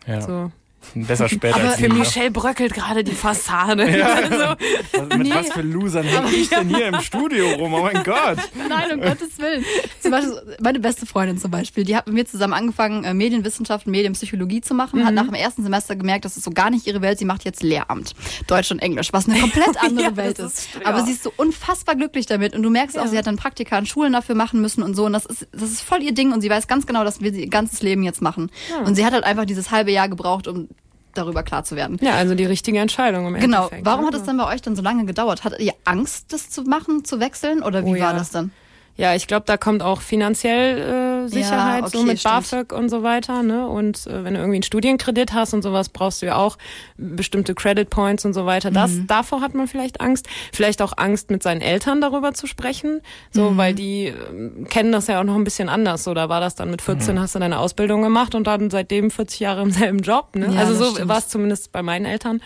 Ja, 0.06 0.22
So. 0.22 0.52
Besser 0.95 1.30
später 1.30 1.55
Aber 1.55 1.69
als 1.69 1.80
Für 1.80 1.89
nie. 1.89 1.99
Michelle 1.99 2.32
bröckelt 2.32 2.73
gerade 2.73 3.03
die 3.03 3.11
Fassade. 3.13 3.84
Was, 4.93 5.17
mit 5.17 5.34
was 5.34 5.51
für 5.51 5.61
Losern 5.61 6.03
hänge 6.05 6.32
ich 6.32 6.49
denn 6.49 6.67
hier 6.69 6.88
im 6.88 6.99
Studio 7.01 7.49
rum? 7.55 7.73
Oh 7.73 7.82
mein 7.82 8.03
Gott. 8.03 8.38
Nein, 8.67 8.91
um 8.93 9.01
Gottes 9.01 9.38
Willen. 9.38 9.63
Zum 10.01 10.11
Beispiel, 10.11 10.57
meine 10.61 10.80
beste 10.80 11.05
Freundin 11.05 11.38
zum 11.38 11.51
Beispiel, 11.51 11.84
die 11.84 11.95
hat 11.95 12.07
mit 12.07 12.15
mir 12.15 12.25
zusammen 12.25 12.53
angefangen, 12.53 13.03
äh, 13.03 13.13
Medienwissenschaften, 13.13 13.91
Medienpsychologie 13.91 14.61
zu 14.61 14.73
machen, 14.73 14.99
Mhm. 14.99 15.05
hat 15.05 15.13
nach 15.13 15.25
dem 15.25 15.34
ersten 15.36 15.63
Semester 15.63 15.95
gemerkt, 15.95 16.25
das 16.25 16.38
ist 16.38 16.43
so 16.43 16.51
gar 16.51 16.69
nicht 16.69 16.88
ihre 16.88 17.01
Welt. 17.01 17.19
Sie 17.19 17.25
macht 17.25 17.45
jetzt 17.45 17.63
Lehramt. 17.63 18.13
Deutsch 18.47 18.71
und 18.71 18.80
Englisch, 18.80 19.13
was 19.13 19.27
eine 19.30 19.39
komplett 19.39 19.77
andere 19.82 20.05
Ja, 20.11 20.17
Welt 20.17 20.39
ist. 20.39 20.59
ist- 20.59 20.69
Aber 20.84 20.99
ja. 20.99 21.05
sie 21.05 21.11
ist 21.13 21.23
so 21.23 21.32
unfassbar 21.38 21.95
glücklich 21.95 22.25
damit. 22.25 22.55
Und 22.55 22.63
du 22.63 22.69
merkst 22.69 22.97
auch, 22.97 23.03
Ja. 23.05 23.09
sie 23.09 23.17
hat 23.17 23.27
dann 23.27 23.38
Praktika 23.38 23.77
an 23.77 23.86
Schulen 23.86 24.13
dafür 24.13 24.36
machen 24.36 24.61
müssen 24.61 24.84
und 24.84 24.95
so. 24.95 25.05
Und 25.05 25.13
das 25.13 25.25
ist, 25.25 25.47
das 25.51 25.63
ist 25.63 25.82
voll 25.82 26.01
ihr 26.01 26.13
Ding. 26.13 26.32
Und 26.34 26.41
sie 26.41 26.49
weiß 26.49 26.67
ganz 26.67 26.86
genau, 26.86 27.03
dass 27.03 27.21
wir 27.21 27.32
sie 27.34 27.41
ihr 27.43 27.49
ganzes 27.49 27.82
Leben 27.82 28.03
jetzt 28.03 28.21
machen. 28.21 28.51
Und 28.86 28.95
sie 28.95 29.05
hat 29.05 29.13
halt 29.13 29.23
einfach 29.23 29.45
dieses 29.45 29.71
halbe 29.71 29.91
Jahr 29.91 30.09
gebraucht, 30.09 30.47
um 30.47 30.67
darüber 31.14 31.43
klar 31.43 31.64
zu 31.64 31.76
werden. 31.76 31.97
Ja, 32.01 32.14
also 32.16 32.36
die 32.36 32.45
richtige 32.45 32.80
Entscheidung 32.80 33.28
im 33.28 33.34
Genau. 33.39 33.64
Endeffekt. 33.64 33.86
Warum 33.86 34.01
ne? 34.01 34.07
hat 34.07 34.16
es 34.16 34.24
dann 34.24 34.38
bei 34.38 34.47
euch 34.47 34.62
dann 34.62 34.76
so 34.76 34.82
lange 34.82 35.05
gedauert? 35.05 35.43
Hattet 35.43 35.60
ihr 35.62 35.74
Angst, 35.86 36.32
das 36.34 36.49
zu 36.49 36.64
machen, 36.64 37.03
zu 37.05 37.20
wechseln? 37.20 37.62
Oder 37.64 37.86
wie 37.86 37.91
Oh 37.91 37.95
ja. 37.95 38.05
war 38.05 38.14
das 38.14 38.32
dann? 38.32 38.51
Ja, 39.00 39.16
ich 39.16 39.28
glaube, 39.28 39.43
da 39.45 39.56
kommt 39.56 39.82
auch 39.82 40.02
finanziell 40.02 41.24
äh, 41.26 41.30
Sicherheit, 41.30 41.84
Ja, 41.84 41.89
so 41.89 42.00
okay, 42.00 42.08
mit 42.08 42.20
stimmt. 42.20 42.34
BAföG 42.34 42.74
und 42.74 42.89
so 42.89 43.02
weiter. 43.02 43.43
Ne? 43.43 43.66
Und 43.66 44.06
äh, 44.08 44.26
wenn 44.26 44.34
du 44.34 44.41
irgendwie 44.41 44.58
einen 44.58 44.64
Studienkredit 44.64 45.32
hast 45.34 45.54
und 45.54 45.62
sowas, 45.62 45.88
brauchst 45.88 46.22
du 46.22 46.26
ja 46.26 46.36
auch 46.36 46.58
bestimmte 46.97 47.56
Credit 47.56 47.89
Points 47.89 48.26
und 48.26 48.34
so 48.34 48.45
weiter. 48.45 48.72
Das, 48.72 48.91
Mhm. 48.91 49.08
Davor 49.08 49.39
hat 49.39 49.54
man 49.56 49.68
vielleicht 49.70 50.02
Angst. 50.02 50.28
Vielleicht 50.52 50.82
auch 50.82 50.91
Angst, 50.97 51.32
mit 51.32 51.43
seinen 51.43 51.62
Eltern 51.62 52.02
darüber 52.02 52.34
zu 52.34 52.45
sprechen. 52.45 53.00
So, 53.32 53.52
Mhm. 53.52 53.58
weil 53.58 53.74
die 53.74 54.08
ähm, 54.08 54.68
kennen 54.70 54.91
das 54.91 55.08
ja 55.08 55.22
auch 55.22 55.24
noch 55.24 55.36
ein 55.36 55.45
bisschen 55.45 55.70
anders. 55.70 56.04
So, 56.04 56.14
da 56.14 56.28
war 56.28 56.41
das 56.41 56.56
dann 56.56 56.70
mit 56.70 56.82
14, 56.82 57.22
hast 57.22 57.36
du 57.36 57.39
deine 57.39 57.60
Ausbildung 57.60 58.02
gemacht 58.02 58.36
und 58.36 58.47
dann 58.47 58.70
seitdem 58.70 59.12
40 59.12 59.39
Jahre 59.39 59.62
im 59.62 59.72
selben 59.72 60.00
Job. 60.00 60.36
Ne? 60.36 60.50
Ja, 60.54 60.60
also 60.60 60.74
so 60.74 61.08
war 61.08 61.20
es 61.20 61.30
zumindest 61.30 61.72
bei 61.72 61.82
meinen 61.82 62.04
Eltern. 62.06 62.41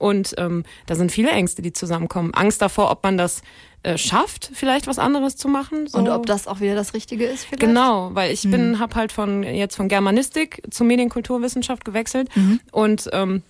Und 0.00 0.34
ähm, 0.38 0.64
da 0.86 0.94
sind 0.96 1.12
viele 1.12 1.30
Ängste, 1.30 1.60
die 1.62 1.72
zusammenkommen. 1.72 2.32
Angst 2.34 2.60
davor, 2.62 2.90
ob 2.90 3.04
man 3.04 3.18
das 3.18 3.42
äh, 3.82 3.96
schafft, 3.98 4.50
vielleicht 4.54 4.86
was 4.86 4.98
anderes 4.98 5.36
zu 5.36 5.46
machen. 5.46 5.86
So. 5.86 5.98
Und 5.98 6.08
ob 6.08 6.24
das 6.26 6.46
auch 6.48 6.60
wieder 6.60 6.74
das 6.74 6.94
Richtige 6.94 7.24
ist 7.26 7.44
vielleicht? 7.44 7.60
Genau, 7.60 8.10
weil 8.14 8.32
ich 8.32 8.44
Mhm. 8.44 8.50
bin, 8.50 8.78
habe 8.78 8.94
halt 8.94 9.12
von 9.12 9.42
jetzt 9.42 9.76
von 9.76 9.88
Germanistik 9.88 10.62
zu 10.70 10.84
Medienkulturwissenschaft 10.84 11.84
gewechselt 11.84 12.34
Mhm. 12.34 12.60
und 12.72 13.08
ähm, 13.12 13.42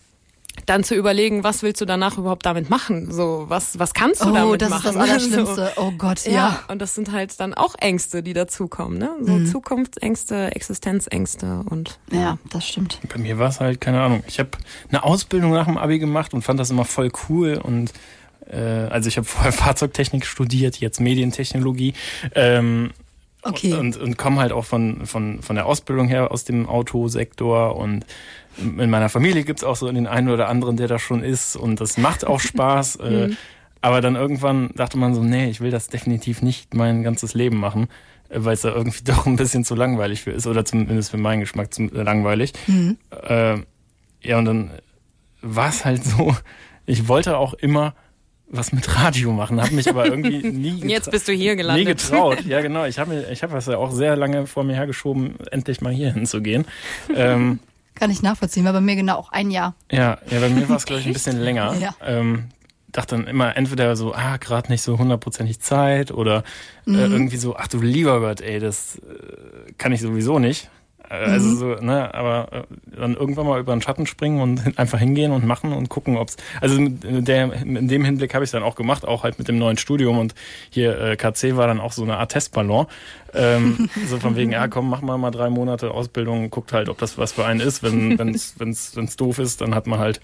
dann 0.66 0.84
zu 0.84 0.94
überlegen, 0.94 1.42
was 1.42 1.62
willst 1.62 1.80
du 1.80 1.84
danach 1.84 2.18
überhaupt 2.18 2.44
damit 2.46 2.70
machen? 2.70 3.10
So, 3.12 3.46
was 3.48 3.78
was 3.78 3.94
kannst 3.94 4.22
du 4.22 4.30
Oh, 4.30 4.32
damit 4.34 4.62
das 4.62 4.70
machen? 4.70 4.86
ist 4.88 4.94
das 4.94 4.96
Allerschlimmste. 5.08 5.72
Oh 5.76 5.92
Gott, 5.92 6.18
So, 6.20 6.30
ja. 6.30 6.36
ja. 6.36 6.62
und 6.68 6.80
das 6.80 6.94
sind 6.94 7.12
halt 7.12 7.38
dann 7.40 7.54
auch 7.54 7.74
Ängste, 7.80 8.22
die 8.22 8.32
dazukommen, 8.34 8.98
ne? 8.98 9.10
So 9.22 9.32
Mhm. 9.32 9.46
Zukunftsängste, 9.46 10.54
Existenzängste 10.54 11.62
und 11.68 11.98
Ja, 12.12 12.38
das 12.50 12.68
stimmt. 12.68 12.98
Bei 13.12 13.18
mir 13.18 13.38
war 13.38 13.48
es 13.48 13.60
halt, 13.60 13.80
keine 13.80 14.00
Ahnung. 14.02 14.22
Ich 14.26 14.38
habe 14.38 14.50
eine 14.88 15.02
Ausbildung 15.04 15.52
nach 15.52 15.66
dem 15.66 15.78
Abi 15.78 15.98
gemacht 15.98 16.34
und 16.34 16.42
fand 16.42 16.60
das 16.60 16.70
immer 16.70 16.84
voll 16.84 17.10
cool 17.28 17.54
und 17.62 17.92
äh, 18.48 18.56
also 18.58 19.08
ich 19.08 19.16
habe 19.16 19.24
vorher 19.28 19.52
Fahrzeugtechnik 19.52 20.26
studiert, 20.26 20.76
jetzt 20.80 21.00
Medientechnologie. 21.00 21.94
Ähm, 22.34 22.90
Okay. 23.42 23.72
Und, 23.72 23.96
und 23.96 24.18
komme 24.18 24.38
halt 24.38 24.52
auch 24.52 24.66
von, 24.66 25.06
von, 25.06 25.40
von 25.40 25.56
der 25.56 25.64
Ausbildung 25.64 26.08
her 26.08 26.30
aus 26.30 26.44
dem 26.44 26.68
Autosektor 26.68 27.74
und 27.74 28.04
in 28.58 28.90
meiner 28.90 29.08
Familie 29.08 29.44
gibt's 29.44 29.64
auch 29.64 29.76
so 29.76 29.90
den 29.90 30.06
einen 30.06 30.28
oder 30.28 30.48
anderen, 30.48 30.76
der 30.76 30.88
da 30.88 30.98
schon 30.98 31.22
ist 31.22 31.56
und 31.56 31.80
das 31.80 31.96
macht 31.98 32.26
auch 32.26 32.40
Spaß. 32.40 32.96
äh, 32.96 33.30
Aber 33.80 34.00
dann 34.00 34.16
irgendwann 34.16 34.70
dachte 34.74 34.98
man 34.98 35.14
so, 35.14 35.22
nee, 35.22 35.48
ich 35.48 35.60
will 35.60 35.70
das 35.70 35.88
definitiv 35.88 36.42
nicht 36.42 36.74
mein 36.74 37.02
ganzes 37.02 37.34
Leben 37.34 37.56
machen, 37.56 37.88
äh, 38.28 38.36
weil 38.38 38.54
es 38.54 38.62
da 38.62 38.74
irgendwie 38.74 39.02
doch 39.04 39.26
ein 39.26 39.36
bisschen 39.36 39.64
zu 39.64 39.74
langweilig 39.74 40.22
für 40.22 40.32
ist 40.32 40.46
oder 40.46 40.64
zumindest 40.64 41.10
für 41.10 41.16
meinen 41.18 41.40
Geschmack 41.40 41.72
zu 41.72 41.84
langweilig. 41.92 42.52
Äh, 43.22 43.58
ja, 44.22 44.38
und 44.38 44.44
dann 44.44 44.70
war 45.42 45.70
es 45.70 45.84
halt 45.86 46.04
so, 46.04 46.36
ich 46.86 47.08
wollte 47.08 47.38
auch 47.38 47.54
immer 47.54 47.94
was 48.52 48.72
mit 48.72 48.96
Radio 48.96 49.30
machen, 49.32 49.62
habe 49.62 49.72
mich 49.76 49.88
aber 49.88 50.06
irgendwie 50.06 50.38
nie 50.50 50.80
Jetzt 50.90 51.06
getra- 51.06 51.10
bist 51.12 51.28
du 51.28 51.32
hier 51.32 51.52
nie 51.52 51.58
gelandet. 51.58 51.86
getraut. 51.98 52.44
Ja, 52.44 52.60
genau. 52.62 52.84
Ich 52.84 52.98
habe 52.98 53.24
ich 53.30 53.42
hab 53.44 53.52
das 53.52 53.66
ja 53.66 53.76
auch 53.78 53.92
sehr 53.92 54.16
lange 54.16 54.46
vor 54.48 54.64
mir 54.64 54.74
hergeschoben, 54.74 55.36
endlich 55.52 55.80
mal 55.80 55.92
hier 55.92 56.12
hinzugehen. 56.12 56.64
ähm, 57.14 57.60
Kann 58.00 58.10
ich 58.10 58.22
nachvollziehen, 58.22 58.64
war 58.64 58.72
bei 58.72 58.80
mir 58.80 58.96
genau 58.96 59.16
auch 59.16 59.30
ein 59.30 59.50
Jahr. 59.50 59.74
ja, 59.92 60.16
ja, 60.30 60.40
bei 60.40 60.48
mir 60.48 60.66
war 60.70 60.76
es, 60.78 60.86
glaube 60.86 61.02
ich, 61.02 61.06
ein 61.06 61.12
bisschen 61.12 61.38
länger. 61.42 61.74
Ja. 61.74 61.94
Ähm, 62.02 62.46
dachte 62.88 63.14
dann 63.14 63.26
immer 63.26 63.56
entweder 63.58 63.94
so, 63.94 64.14
ah, 64.14 64.38
gerade 64.38 64.72
nicht 64.72 64.80
so 64.80 64.98
hundertprozentig 64.98 65.60
Zeit 65.60 66.10
oder 66.10 66.42
äh, 66.86 66.92
irgendwie 66.92 67.36
so, 67.36 67.56
ach 67.56 67.68
du 67.68 67.78
lieber 67.78 68.20
Gott, 68.20 68.40
ey, 68.40 68.58
das 68.58 68.96
äh, 68.96 69.72
kann 69.76 69.92
ich 69.92 70.00
sowieso 70.00 70.38
nicht. 70.38 70.70
Äh, 71.10 71.14
Also 71.14 71.54
so, 71.56 71.66
ne, 71.74 72.14
aber 72.14 72.48
äh, 72.52 72.62
dann 72.98 73.16
irgendwann 73.16 73.46
mal 73.46 73.60
über 73.60 73.72
den 73.74 73.82
Schatten 73.82 74.06
springen 74.06 74.40
und 74.40 74.78
einfach 74.78 74.98
hingehen 74.98 75.32
und 75.32 75.44
machen 75.44 75.72
und 75.72 75.88
gucken, 75.88 76.16
ob's. 76.16 76.36
Also 76.60 76.78
der, 76.78 77.52
in 77.52 77.88
dem 77.88 78.04
Hinblick 78.04 78.32
habe 78.34 78.44
ich 78.44 78.50
dann 78.50 78.62
auch 78.62 78.76
gemacht, 78.76 79.04
auch 79.06 79.24
halt 79.24 79.38
mit 79.38 79.48
dem 79.48 79.58
neuen 79.58 79.76
Studium 79.76 80.18
und 80.18 80.34
hier 80.70 80.98
äh, 81.00 81.16
KC 81.16 81.56
war 81.56 81.66
dann 81.66 81.80
auch 81.80 81.92
so 81.92 82.04
eine 82.04 82.16
Art 82.16 82.32
Testballon. 82.32 82.86
Ähm, 83.34 83.90
so 84.06 84.18
von 84.18 84.36
wegen, 84.36 84.52
ja 84.52 84.68
komm, 84.68 84.88
mach 84.88 85.02
mal 85.02 85.18
mal 85.18 85.30
drei 85.32 85.50
Monate 85.50 85.90
Ausbildung, 85.90 86.48
guckt 86.50 86.72
halt, 86.72 86.88
ob 86.88 86.98
das 86.98 87.18
was 87.18 87.32
für 87.32 87.44
einen 87.44 87.60
ist. 87.60 87.82
Wenn 87.82 88.18
wenn's, 88.18 88.54
wenn's, 88.58 88.96
wenn's 88.96 89.16
doof 89.16 89.38
ist, 89.40 89.60
dann 89.60 89.74
hat 89.74 89.86
man 89.88 89.98
halt 89.98 90.20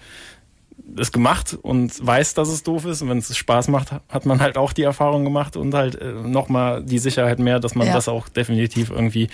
es 0.95 1.11
gemacht 1.11 1.57
und 1.61 2.05
weiß, 2.05 2.33
dass 2.33 2.49
es 2.49 2.63
doof 2.63 2.85
ist. 2.85 3.01
Und 3.01 3.09
wenn 3.09 3.17
es 3.19 3.35
Spaß 3.35 3.67
macht, 3.67 3.91
hat 3.91 4.25
man 4.25 4.39
halt 4.39 4.57
auch 4.57 4.73
die 4.73 4.83
Erfahrung 4.83 5.23
gemacht 5.23 5.55
und 5.55 5.73
halt 5.73 5.95
äh, 5.95 6.11
nochmal 6.13 6.83
die 6.83 6.97
Sicherheit 6.99 7.39
mehr, 7.39 7.59
dass 7.59 7.75
man 7.75 7.87
Ja. 7.87 7.93
das 7.93 8.07
auch 8.07 8.29
definitiv 8.29 8.89
irgendwie 8.89 9.29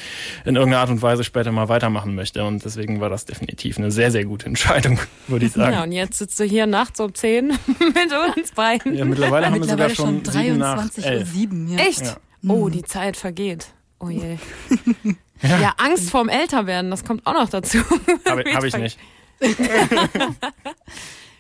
in 0.45 0.55
irgendeiner 0.55 0.81
Art 0.81 0.89
und 0.89 1.01
Weise 1.01 1.23
später 1.23 1.51
mal 1.51 1.69
weitermachen 1.69 2.15
möchte. 2.15 2.43
Und 2.43 2.65
deswegen 2.65 2.99
war 3.01 3.09
das 3.09 3.25
definitiv 3.25 3.77
eine 3.77 3.91
sehr, 3.91 4.11
sehr 4.11 4.25
gute 4.25 4.45
Entscheidung, 4.47 4.99
würde 5.27 5.45
ich 5.45 5.51
sagen. 5.53 5.73
Ja, 5.73 5.83
und 5.83 5.91
jetzt 5.91 6.17
sitzt 6.17 6.39
du 6.39 6.43
hier 6.43 6.65
nachts 6.65 6.99
um 6.99 7.13
10 7.13 7.47
mit 7.47 7.57
uns 8.37 8.51
beiden. 8.51 8.93
Ja, 8.95 9.05
mittlerweile 9.05 9.45
haben 9.47 9.55
wir 9.55 9.63
sogar 9.63 9.87
Mittlerweile 9.87 9.95
schon, 9.95 10.25
schon 10.25 10.33
sieben 10.43 10.57
nach 10.57 10.83
23.07 10.85 11.03
elf. 11.05 11.35
Uhr. 11.35 11.77
Ja. 11.77 11.83
Echt? 11.85 12.01
Ja. 12.01 12.17
Oh, 12.49 12.69
die 12.69 12.83
Zeit 12.83 13.15
vergeht. 13.17 13.67
Oh 13.99 14.09
je. 14.09 14.37
Ja, 15.45 15.73
Angst 15.75 16.09
vorm 16.09 16.29
Älterwerden, 16.29 16.89
das 16.89 17.03
kommt 17.03 17.27
auch 17.27 17.33
noch 17.33 17.49
dazu. 17.49 17.79
Habe 18.25 18.45
hab 18.53 18.63
ich 18.63 18.77
nicht. 18.77 18.97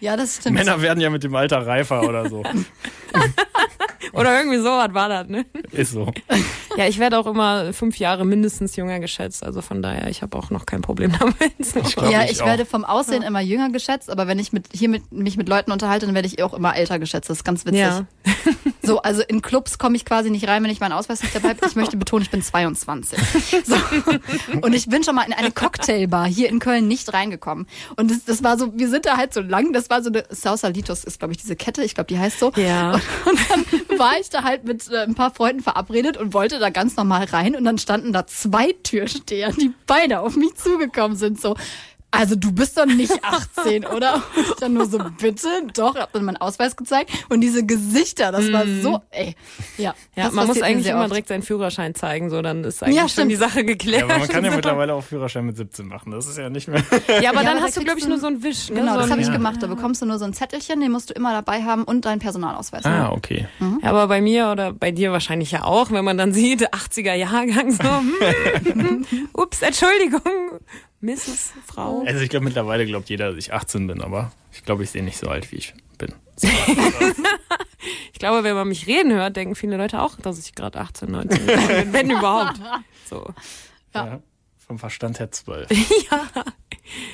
Ja, 0.03 0.17
das 0.17 0.35
stimmt. 0.35 0.57
Männer 0.57 0.81
werden 0.81 0.99
ja 0.99 1.09
mit 1.09 1.23
dem 1.23 1.33
Alter 1.33 1.65
reifer 1.65 2.03
oder 2.03 2.29
so. 2.29 2.43
Oder 4.13 4.37
irgendwie 4.37 4.57
so 4.57 4.65
was 4.65 4.93
war 4.93 5.09
das, 5.09 5.27
ne? 5.27 5.45
Ist 5.71 5.91
so. 5.91 6.11
Ja, 6.75 6.87
ich 6.87 6.97
werde 6.97 7.19
auch 7.19 7.27
immer 7.27 7.71
fünf 7.71 7.99
Jahre 7.99 8.25
mindestens 8.25 8.75
jünger 8.75 8.99
geschätzt. 8.99 9.43
Also 9.43 9.61
von 9.61 9.83
daher, 9.83 10.07
ich 10.07 10.23
habe 10.23 10.35
auch 10.35 10.49
noch 10.49 10.65
kein 10.65 10.81
Problem 10.81 11.13
damit. 11.19 11.53
Ich 11.59 11.95
glaub, 11.95 12.11
ja, 12.11 12.23
ich 12.23 12.31
ich, 12.31 12.41
auch. 12.41 12.47
werde 12.47 12.65
vom 12.65 12.83
Aussehen 12.83 13.21
immer 13.21 13.41
jünger 13.41 13.69
geschätzt, 13.69 14.09
aber 14.09 14.25
wenn 14.25 14.39
ich 14.39 14.53
mit, 14.53 14.69
hier 14.73 14.89
mit, 14.89 15.11
mich 15.11 15.37
mit 15.37 15.47
Leuten 15.47 15.71
unterhalte, 15.71 16.07
dann 16.07 16.15
werde 16.15 16.27
ich 16.27 16.41
auch 16.41 16.55
immer 16.55 16.75
älter 16.75 16.97
geschätzt. 16.97 17.29
Das 17.29 17.37
ist 17.37 17.43
ganz 17.43 17.63
witzig. 17.65 17.81
Ja. 17.81 18.07
So, 18.85 19.01
also 19.01 19.21
in 19.21 19.41
Clubs 19.41 19.77
komme 19.77 19.95
ich 19.95 20.03
quasi 20.03 20.29
nicht 20.29 20.45
rein, 20.45 20.61
wenn 20.61 20.69
ich 20.69 20.81
meinen 20.81 20.91
Ausweis 20.91 21.23
nicht 21.23 21.33
dabei 21.33 21.49
habe. 21.49 21.59
Ich 21.65 21.75
möchte 21.77 21.95
betonen, 21.95 22.23
ich 22.23 22.29
bin 22.29 22.41
22. 22.41 23.17
So. 23.63 23.75
Und 24.61 24.73
ich 24.73 24.89
bin 24.89 25.05
schon 25.05 25.15
mal 25.15 25.23
in 25.23 25.31
eine 25.31 25.51
Cocktailbar 25.51 26.27
hier 26.27 26.49
in 26.49 26.59
Köln 26.59 26.85
nicht 26.89 27.13
reingekommen. 27.13 27.65
Und 27.95 28.11
das, 28.11 28.25
das 28.25 28.43
war 28.43 28.57
so, 28.57 28.77
wir 28.77 28.89
sind 28.89 29.05
da 29.05 29.15
halt 29.15 29.33
so 29.33 29.39
lang, 29.39 29.71
das 29.71 29.89
war 29.89 30.03
so 30.03 30.09
eine, 30.09 30.25
Sausalitos 30.29 31.05
ist, 31.05 31.19
glaube 31.19 31.31
ich, 31.31 31.37
diese 31.37 31.55
Kette, 31.55 31.81
ich 31.81 31.95
glaube, 31.95 32.07
die 32.07 32.19
heißt 32.19 32.39
so. 32.39 32.51
Ja. 32.57 32.99
Und 33.25 33.39
dann 33.49 33.92
war 33.99 34.19
ich 34.19 34.29
da 34.29 34.43
halt 34.43 34.63
mit 34.63 34.89
äh, 34.89 34.99
ein 34.99 35.15
paar 35.15 35.31
Freunden 35.31 35.61
verabredet 35.61 36.17
und 36.17 36.33
wollte 36.33 36.59
da 36.59 36.69
ganz 36.69 36.95
normal 36.95 37.25
rein 37.25 37.55
und 37.55 37.63
dann 37.63 37.77
standen 37.77 38.13
da 38.13 38.27
zwei 38.27 38.73
Türsteher, 38.83 39.51
die 39.51 39.73
beide 39.87 40.19
auf 40.19 40.35
mich 40.35 40.55
zugekommen 40.55 41.17
sind, 41.17 41.39
so. 41.39 41.55
Also 42.15 42.35
du 42.35 42.51
bist 42.51 42.77
doch 42.77 42.85
nicht 42.85 43.23
18, 43.23 43.85
oder? 43.85 44.15
Und 44.35 44.47
ich 44.47 44.53
dann 44.59 44.73
nur 44.73 44.85
so, 44.85 44.99
bitte? 45.19 45.47
Doch, 45.73 45.95
hab 45.95 46.13
dann 46.13 46.23
meinen 46.25 46.37
Ausweis 46.37 46.75
gezeigt. 46.75 47.11
Und 47.29 47.41
diese 47.41 47.65
Gesichter, 47.65 48.31
das 48.31 48.51
war 48.53 48.65
so, 48.67 48.99
ey. 49.09 49.35
Ja, 49.77 49.95
Ja, 50.15 50.29
man 50.31 50.45
muss 50.47 50.61
eigentlich 50.61 50.85
immer 50.87 51.01
oft. 51.01 51.09
direkt 51.09 51.27
seinen 51.29 51.41
Führerschein 51.41 51.95
zeigen, 51.95 52.29
so 52.29 52.41
dann 52.43 52.63
ist 52.63 52.83
eigentlich 52.83 52.97
Ja, 52.97 53.09
schon 53.09 53.29
die 53.29 53.35
Sache 53.35 53.61
Ja, 53.61 53.65
geklärt. 53.65 54.03
aber 54.03 54.19
man 54.19 54.27
kann 54.29 54.45
ja 54.45 54.51
mittlerweile 54.55 54.93
auch 54.93 55.03
Führerschein 55.03 55.45
mit 55.45 55.57
17 55.57 55.87
machen. 55.87 56.11
Das 56.11 56.27
ist 56.27 56.37
ja 56.37 56.49
nicht 56.49 56.67
mehr. 56.67 56.83
Ja, 57.21 57.31
aber 57.31 57.41
Ja, 57.41 57.45
dann 57.47 57.57
aber 57.57 57.61
hast 57.65 57.75
da 57.77 57.81
du, 57.81 57.85
glaube 57.85 57.99
ich, 57.99 58.07
nur 58.07 58.19
so 58.19 58.27
einen 58.27 58.43
Wisch. 58.43 58.69
Ne? 58.69 58.75
Genau, 58.75 58.93
so 58.93 58.99
das 58.99 59.09
habe 59.11 59.21
ich 59.21 59.27
Ja. 59.27 59.33
gemacht. 59.33 59.57
Da 59.63 59.67
bekommst 59.67 60.01
du 60.01 60.05
nur 60.05 60.19
so 60.19 60.25
ein 60.25 60.33
Zettelchen, 60.33 60.79
den 60.81 60.91
musst 60.91 61.09
du 61.09 61.13
immer 61.15 61.31
dabei 61.31 61.63
haben 61.63 61.83
und 61.83 62.05
deinen 62.05 62.19
Personalausweis. 62.19 62.85
Ah, 62.85 63.11
okay. 63.11 63.47
Ja, 63.81 63.89
aber 63.89 64.07
bei 64.07 64.21
mir 64.21 64.49
oder 64.51 64.71
bei 64.71 64.91
dir 64.91 65.11
wahrscheinlich 65.11 65.49
ja 65.51 65.63
auch, 65.63 65.89
wenn 65.91 66.05
man 66.05 66.17
dann 66.17 66.31
sieht, 66.33 66.71
80er 66.73 67.13
Jahrgang 67.15 67.71
so, 67.71 67.83
hm, 67.83 69.05
ups, 69.33 69.61
Entschuldigung, 69.63 70.21
Mrs. 71.03 71.53
Frau. 71.65 72.03
Also 72.05 72.21
ich 72.21 72.29
glaube 72.29 72.45
mittlerweile 72.45 72.85
glaubt 72.85 73.09
jeder, 73.09 73.29
dass 73.29 73.37
ich 73.37 73.53
18 73.53 73.87
bin, 73.87 74.01
aber 74.01 74.31
ich 74.51 74.63
glaube, 74.63 74.83
ich 74.83 74.89
sehe 74.89 75.03
nicht 75.03 75.17
so 75.17 75.27
alt, 75.27 75.51
wie 75.51 75.57
ich 75.57 75.73
bin. 75.97 76.13
Ich 78.13 78.19
glaube, 78.19 78.45
wenn 78.45 78.55
man 78.55 78.69
mich 78.69 78.87
reden 78.87 79.11
hört, 79.11 79.35
denken 79.35 79.55
viele 79.55 79.75
Leute 79.75 80.01
auch, 80.01 80.15
dass 80.15 80.39
ich 80.39 80.55
gerade 80.55 80.79
18, 80.79 81.11
19 81.11 81.45
bin, 81.45 81.57
wenn 81.93 82.09
überhaupt. 82.09 82.57
So. 83.09 83.33
Ja. 83.93 84.21
Vom 84.65 84.79
Verstand 84.79 85.19
her 85.19 85.29
12. 85.31 85.69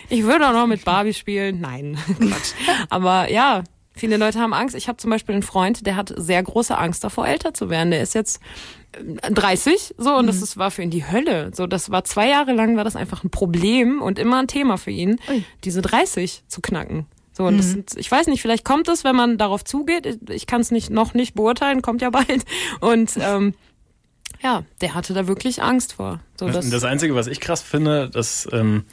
Ich 0.09 0.23
würde 0.23 0.47
auch 0.47 0.53
noch 0.53 0.65
mit 0.67 0.83
Barbie 0.83 1.13
spielen. 1.13 1.61
Nein, 1.61 1.97
Quatsch. 2.17 2.53
Aber 2.89 3.29
ja, 3.29 3.63
viele 3.99 4.17
Leute 4.17 4.39
haben 4.39 4.53
Angst. 4.53 4.75
Ich 4.75 4.87
habe 4.87 4.97
zum 4.97 5.09
Beispiel 5.09 5.33
einen 5.33 5.43
Freund, 5.43 5.85
der 5.85 5.95
hat 5.95 6.13
sehr 6.15 6.41
große 6.41 6.77
Angst 6.77 7.03
davor, 7.03 7.27
älter 7.27 7.53
zu 7.53 7.69
werden. 7.69 7.91
Der 7.91 8.01
ist 8.01 8.15
jetzt 8.15 8.41
äh, 8.93 9.31
30, 9.31 9.95
so, 9.97 10.15
und 10.15 10.27
das 10.27 10.41
ist, 10.41 10.57
war 10.57 10.71
für 10.71 10.81
ihn 10.81 10.89
die 10.89 11.05
Hölle. 11.05 11.51
So, 11.53 11.67
das 11.67 11.91
war 11.91 12.03
zwei 12.03 12.29
Jahre 12.29 12.53
lang, 12.53 12.77
war 12.77 12.83
das 12.83 12.95
einfach 12.95 13.23
ein 13.23 13.29
Problem 13.29 14.01
und 14.01 14.19
immer 14.19 14.39
ein 14.39 14.47
Thema 14.47 14.77
für 14.77 14.91
ihn, 14.91 15.19
Ui. 15.29 15.43
diese 15.63 15.81
30 15.81 16.43
zu 16.47 16.61
knacken. 16.61 17.05
So, 17.33 17.45
und 17.45 17.57
das 17.57 17.69
sind, 17.69 17.95
ich 17.95 18.11
weiß 18.11 18.27
nicht, 18.27 18.41
vielleicht 18.41 18.65
kommt 18.65 18.89
es, 18.89 19.05
wenn 19.05 19.15
man 19.15 19.37
darauf 19.37 19.63
zugeht. 19.63 20.19
Ich 20.29 20.45
kann 20.45 20.59
es 20.59 20.71
nicht, 20.71 20.89
noch 20.89 21.13
nicht 21.13 21.35
beurteilen, 21.35 21.81
kommt 21.81 22.01
ja 22.01 22.09
bald. 22.09 22.43
Und 22.81 23.13
ähm, 23.17 23.53
ja, 24.41 24.63
der 24.81 24.93
hatte 24.93 25.13
da 25.13 25.27
wirklich 25.27 25.63
Angst 25.63 25.93
vor. 25.93 26.19
So, 26.37 26.47
Das, 26.47 26.55
das, 26.55 26.69
das 26.69 26.83
Einzige, 26.83 27.15
was 27.15 27.27
ich 27.27 27.39
krass 27.39 27.61
finde, 27.61 28.09
das 28.09 28.47
ähm, 28.51 28.83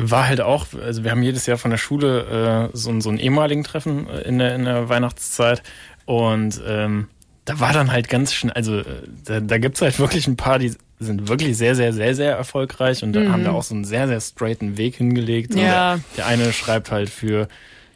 war 0.00 0.28
halt 0.28 0.40
auch, 0.40 0.66
also 0.82 1.04
wir 1.04 1.10
haben 1.10 1.22
jedes 1.22 1.46
Jahr 1.46 1.58
von 1.58 1.70
der 1.70 1.78
Schule 1.78 2.68
äh, 2.72 2.76
so, 2.76 2.90
ein- 2.90 3.00
so 3.00 3.10
ein 3.10 3.18
ehemaligen 3.18 3.64
Treffen 3.64 4.08
äh, 4.08 4.20
in 4.22 4.38
der, 4.38 4.54
in 4.54 4.64
der 4.64 4.88
Weihnachtszeit 4.88 5.62
und 6.04 6.60
ähm, 6.66 7.08
da 7.44 7.60
war 7.60 7.72
dann 7.72 7.90
halt 7.90 8.08
ganz 8.08 8.32
schnell, 8.34 8.52
also 8.54 8.78
äh, 8.78 8.84
da, 9.24 9.40
da 9.40 9.58
gibt's 9.58 9.80
halt 9.82 9.98
wirklich 9.98 10.26
ein 10.26 10.36
paar, 10.36 10.58
die 10.58 10.72
sind 11.00 11.28
wirklich 11.28 11.56
sehr, 11.56 11.74
sehr, 11.74 11.92
sehr, 11.92 12.14
sehr 12.14 12.36
erfolgreich 12.36 13.02
und 13.04 13.12
da 13.12 13.30
haben 13.30 13.44
da 13.44 13.52
auch 13.52 13.62
so 13.62 13.74
einen 13.74 13.84
sehr, 13.84 14.08
sehr 14.08 14.20
straighten 14.20 14.76
Weg 14.76 14.96
hingelegt. 14.96 15.52
So, 15.52 15.58
Mhm. 15.58 15.64
Ja. 15.64 15.94
Der, 15.96 16.00
der 16.16 16.26
eine 16.26 16.52
schreibt 16.52 16.90
halt 16.90 17.08
für 17.08 17.46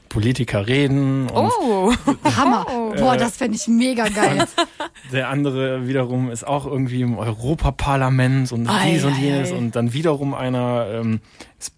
Politiker 0.08 0.66
reden 0.68 1.28
und 1.28 1.50
oh, 1.60 1.92
Hammer. 2.36 2.64
Boah, 2.98 3.16
das 3.16 3.38
fände 3.38 3.56
ich 3.56 3.66
mega 3.66 4.08
geil. 4.08 4.44
Der 5.10 5.28
andere 5.30 5.88
wiederum 5.88 6.30
ist 6.30 6.46
auch 6.46 6.64
irgendwie 6.66 7.00
im 7.00 7.18
Europaparlament 7.18 8.52
und 8.52 8.68
Ei, 8.68 8.92
dies 8.92 9.04
und 9.04 9.18
jenes 9.18 9.50
ei. 9.50 9.54
und 9.56 9.74
dann 9.76 9.92
wiederum 9.92 10.34
einer 10.34 10.86
ähm, 10.92 11.20
ist, 11.58 11.72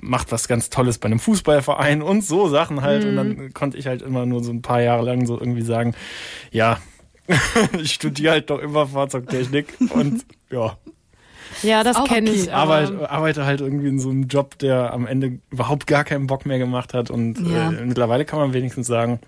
macht 0.00 0.32
was 0.32 0.48
ganz 0.48 0.70
Tolles 0.70 0.98
bei 0.98 1.06
einem 1.06 1.18
Fußballverein 1.20 2.02
und 2.02 2.24
so 2.24 2.48
Sachen 2.48 2.82
halt 2.82 3.04
und 3.04 3.12
Mhm. 3.12 3.16
dann 3.16 3.54
konnte 3.54 3.76
ich 3.78 3.86
halt 3.86 4.02
immer 4.02 4.26
nur 4.26 4.42
so 4.42 4.50
ein 4.52 4.62
paar 4.62 4.80
Jahre 4.80 5.04
lang 5.04 5.26
so 5.26 5.38
irgendwie 5.38 5.62
sagen, 5.62 5.94
ja, 6.50 6.78
ich 7.80 7.92
studiere 7.94 8.32
halt 8.32 8.50
doch 8.50 8.58
immer 8.58 8.86
Fahrzeugtechnik 8.86 9.66
und 9.90 10.24
ja, 10.50 10.76
ja, 11.62 11.82
das 11.82 11.96
kenne 12.04 12.30
okay. 12.30 12.40
ich. 12.42 12.52
aber- 12.52 12.74
arbeite, 12.76 13.10
arbeite 13.10 13.44
halt 13.44 13.60
irgendwie 13.60 13.88
in 13.88 13.98
so 13.98 14.10
einem 14.10 14.28
Job, 14.28 14.58
der 14.58 14.92
am 14.92 15.06
Ende 15.06 15.38
überhaupt 15.50 15.86
gar 15.86 16.04
keinen 16.04 16.26
Bock 16.28 16.46
mehr 16.46 16.58
gemacht 16.58 16.94
hat 16.94 17.10
und 17.10 17.38
Ja. 17.40 17.70
äh, 17.72 17.84
mittlerweile 17.84 18.24
kann 18.24 18.38
man 18.38 18.52
wenigstens 18.52 18.86
sagen, 18.86 19.20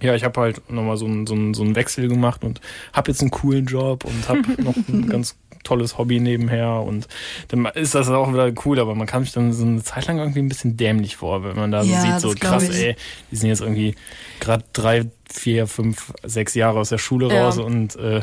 ja, 0.00 0.14
ich 0.14 0.24
habe 0.24 0.40
halt 0.40 0.70
nochmal 0.70 0.96
so 0.96 1.06
einen 1.06 1.26
so 1.26 1.34
einen- 1.34 1.54
so 1.54 1.62
einen 1.62 1.74
Wechsel 1.76 2.08
gemacht 2.08 2.44
und 2.44 2.60
habe 2.92 3.10
jetzt 3.10 3.20
einen 3.20 3.30
coolen 3.30 3.64
Job 3.66 4.04
und 4.04 4.28
habe 4.28 4.40
noch 4.62 4.74
ein 4.88 5.08
ganz 5.08 5.36
tolles 5.64 5.98
Hobby 5.98 6.20
nebenher 6.20 6.80
und 6.82 7.08
dann 7.48 7.64
ist 7.66 7.94
das 7.94 8.08
auch 8.10 8.32
wieder 8.32 8.52
cool, 8.64 8.78
aber 8.78 8.94
man 8.94 9.06
kann 9.06 9.24
sich 9.24 9.32
dann 9.32 9.52
so 9.52 9.64
eine 9.64 9.82
Zeit 9.82 10.06
lang 10.06 10.18
irgendwie 10.18 10.40
ein 10.40 10.48
bisschen 10.48 10.76
dämlich 10.76 11.16
vor, 11.16 11.42
wenn 11.42 11.56
man 11.56 11.72
da 11.72 11.82
so 11.84 11.92
Ja, 11.92 12.00
sieht, 12.00 12.20
so 12.20 12.34
krass, 12.38 12.68
ich. 12.68 12.76
ey, 12.76 12.96
die 13.30 13.36
sind 13.36 13.48
jetzt 13.48 13.60
irgendwie 13.60 13.94
gerade 14.40 14.64
drei, 14.72 15.06
vier, 15.30 15.66
fünf, 15.66 16.12
sechs 16.22 16.54
Jahre 16.54 16.78
aus 16.78 16.90
der 16.90 16.98
Schule 16.98 17.28
Ja. 17.28 17.44
raus 17.44 17.58
und 17.58 17.96
äh, 17.96 18.20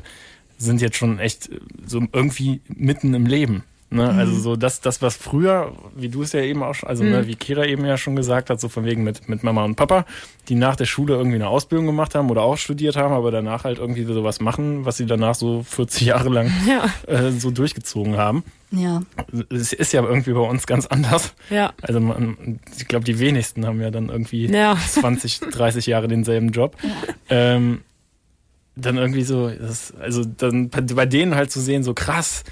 sind 0.57 0.79
jetzt 0.81 0.95
schon 0.97 1.19
echt 1.19 1.49
so 1.85 2.01
irgendwie 2.13 2.61
mitten 2.67 3.13
im 3.13 3.25
Leben. 3.25 3.63
Ne? 3.93 4.09
Also 4.09 4.39
so 4.39 4.55
das, 4.55 4.79
das, 4.79 5.01
was 5.01 5.17
früher, 5.17 5.73
wie 5.97 6.07
du 6.07 6.23
es 6.23 6.31
ja 6.31 6.39
eben 6.39 6.63
auch 6.63 6.73
schon, 6.73 6.87
also 6.87 7.03
ne, 7.03 7.27
wie 7.27 7.35
Kira 7.35 7.65
eben 7.65 7.83
ja 7.85 7.97
schon 7.97 8.15
gesagt 8.15 8.49
hat, 8.49 8.61
so 8.61 8.69
von 8.69 8.85
wegen 8.85 9.03
mit, 9.03 9.27
mit 9.27 9.43
Mama 9.43 9.65
und 9.65 9.75
Papa, 9.75 10.05
die 10.47 10.55
nach 10.55 10.77
der 10.77 10.85
Schule 10.85 11.13
irgendwie 11.15 11.35
eine 11.35 11.49
Ausbildung 11.49 11.87
gemacht 11.87 12.15
haben 12.15 12.29
oder 12.29 12.41
auch 12.43 12.55
studiert 12.57 12.95
haben, 12.95 13.13
aber 13.13 13.31
danach 13.31 13.65
halt 13.65 13.79
irgendwie 13.79 14.05
sowas 14.05 14.39
machen, 14.39 14.85
was 14.85 14.95
sie 14.95 15.05
danach 15.05 15.35
so 15.35 15.63
40 15.63 16.07
Jahre 16.07 16.29
lang 16.29 16.49
Ja. 16.65 16.85
äh, 17.13 17.31
so 17.31 17.51
durchgezogen 17.51 18.15
haben. 18.15 18.45
Ja. 18.71 19.01
Es 19.49 19.73
ist 19.73 19.91
ja 19.91 20.01
irgendwie 20.01 20.31
bei 20.31 20.39
uns 20.39 20.65
ganz 20.65 20.85
anders. 20.85 21.33
Ja. 21.49 21.73
Also 21.81 21.99
man, 21.99 22.59
ich 22.77 22.87
glaube, 22.87 23.03
die 23.03 23.19
wenigsten 23.19 23.65
haben 23.67 23.81
ja 23.81 23.91
dann 23.91 24.07
irgendwie 24.07 24.45
Ja. 24.45 24.77
20, 24.87 25.41
30 25.51 25.85
Jahre 25.87 26.07
denselben 26.07 26.51
Job. 26.51 26.77
Ähm, 27.27 27.81
dann 28.77 28.95
irgendwie 28.95 29.23
so, 29.23 29.49
das, 29.49 29.93
also 29.99 30.23
dann 30.23 30.69
bei 30.69 31.05
denen 31.05 31.35
halt 31.35 31.51
zu 31.51 31.59
sehen, 31.59 31.83
so 31.83 31.93
krass, 31.93 32.45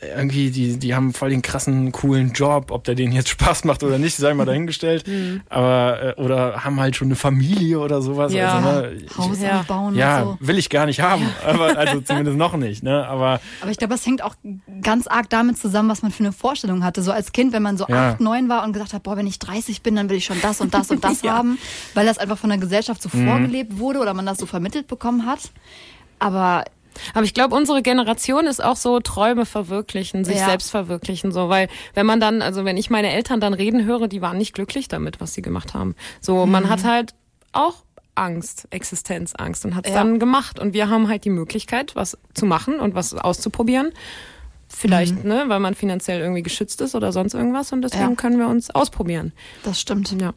irgendwie, 0.00 0.50
die, 0.50 0.78
die 0.78 0.94
haben 0.94 1.12
voll 1.12 1.30
den 1.30 1.42
krassen, 1.42 1.90
coolen 1.92 2.32
Job, 2.32 2.70
ob 2.70 2.84
der 2.84 2.94
denen 2.94 3.12
jetzt 3.12 3.28
Spaß 3.30 3.64
macht 3.64 3.82
oder 3.82 3.98
nicht, 3.98 4.16
sei 4.16 4.32
mal 4.34 4.44
dahingestellt. 4.46 5.04
Aber, 5.48 6.16
äh, 6.16 6.20
oder 6.22 6.64
haben 6.64 6.78
halt 6.80 6.94
schon 6.96 7.08
eine 7.08 7.16
Familie 7.16 7.80
oder 7.80 8.00
sowas. 8.00 8.32
Ja. 8.32 8.52
Also, 8.54 8.68
ne, 8.68 8.98
Haus 9.16 9.40
Ja. 9.40 9.62
bauen 9.62 9.94
ja, 9.96 10.22
und 10.22 10.38
so. 10.40 10.46
will 10.46 10.58
ich 10.58 10.70
gar 10.70 10.86
nicht 10.86 11.00
haben. 11.00 11.26
Aber, 11.44 11.76
also 11.76 12.00
zumindest 12.00 12.36
noch 12.36 12.56
nicht, 12.56 12.82
ne? 12.82 13.06
Aber 13.08 13.40
Aber 13.60 13.70
ich 13.70 13.78
glaube, 13.78 13.92
das 13.94 14.06
hängt 14.06 14.22
auch 14.22 14.36
ganz 14.82 15.06
arg 15.08 15.28
damit 15.30 15.58
zusammen, 15.58 15.88
was 15.88 16.02
man 16.02 16.10
für 16.12 16.22
eine 16.24 16.32
Vorstellung 16.32 16.84
hatte. 16.84 17.02
So 17.02 17.10
als 17.10 17.32
Kind, 17.32 17.52
wenn 17.52 17.62
man 17.62 17.76
so 17.76 17.86
Ja. 17.88 18.10
acht, 18.12 18.20
neun 18.20 18.48
war 18.48 18.64
und 18.64 18.72
gesagt 18.72 18.92
hat, 18.92 19.02
boah, 19.02 19.16
wenn 19.16 19.26
ich 19.26 19.38
30 19.40 19.82
bin, 19.82 19.96
dann 19.96 20.08
will 20.08 20.16
ich 20.18 20.24
schon 20.24 20.40
das 20.40 20.60
und 20.60 20.74
das 20.74 20.90
und 20.90 21.02
das 21.04 21.22
Ja. 21.22 21.32
haben, 21.32 21.58
weil 21.94 22.06
das 22.06 22.18
einfach 22.18 22.38
von 22.38 22.50
der 22.50 22.58
Gesellschaft 22.58 23.02
so 23.02 23.08
Mhm. 23.12 23.24
vorgelebt 23.26 23.78
wurde 23.78 23.98
oder 23.98 24.14
man 24.14 24.26
das 24.26 24.38
so 24.38 24.46
vermittelt 24.46 24.86
bekommen 24.86 25.26
hat. 25.26 25.50
Aber 26.20 26.64
Aber 27.14 27.24
ich 27.24 27.34
glaube, 27.34 27.54
unsere 27.54 27.82
Generation 27.82 28.46
ist 28.46 28.62
auch 28.62 28.76
so 28.76 29.00
Träume 29.00 29.46
verwirklichen, 29.46 30.24
sich 30.24 30.38
Ja. 30.38 30.46
selbst 30.46 30.70
verwirklichen, 30.70 31.32
so, 31.32 31.48
weil 31.48 31.68
wenn 31.94 32.06
man 32.06 32.20
dann, 32.20 32.42
also 32.42 32.64
wenn 32.64 32.76
ich 32.76 32.90
meine 32.90 33.10
Eltern 33.12 33.40
dann 33.40 33.54
reden 33.54 33.84
höre, 33.84 34.08
die 34.08 34.20
waren 34.22 34.38
nicht 34.38 34.52
glücklich 34.54 34.88
damit, 34.88 35.20
was 35.20 35.34
sie 35.34 35.42
gemacht 35.42 35.74
haben. 35.74 35.94
So, 36.20 36.46
Mhm. 36.46 36.52
man 36.52 36.68
hat 36.68 36.84
halt 36.84 37.14
auch 37.52 37.84
Angst, 38.14 38.66
Existenzangst 38.70 39.64
und 39.64 39.74
hat 39.76 39.86
es 39.86 39.92
Ja. 39.92 39.98
dann 39.98 40.18
gemacht 40.18 40.58
und 40.58 40.72
wir 40.74 40.88
haben 40.90 41.08
halt 41.08 41.24
die 41.24 41.30
Möglichkeit, 41.30 41.94
was 41.94 42.18
zu 42.34 42.46
machen 42.46 42.80
und 42.80 42.94
was 42.94 43.14
auszuprobieren. 43.14 43.92
Vielleicht, 44.68 45.22
Mhm. 45.24 45.28
ne, 45.30 45.44
weil 45.46 45.60
man 45.60 45.74
finanziell 45.74 46.20
irgendwie 46.20 46.42
geschützt 46.42 46.80
ist 46.82 46.94
oder 46.94 47.10
sonst 47.12 47.32
irgendwas 47.34 47.72
und 47.72 47.80
deswegen 47.82 48.10
Ja. 48.10 48.14
können 48.16 48.38
wir 48.38 48.48
uns 48.48 48.70
ausprobieren. 48.70 49.32
das 49.62 49.80
stimmt. 49.80 50.14
Ja. 50.20 50.34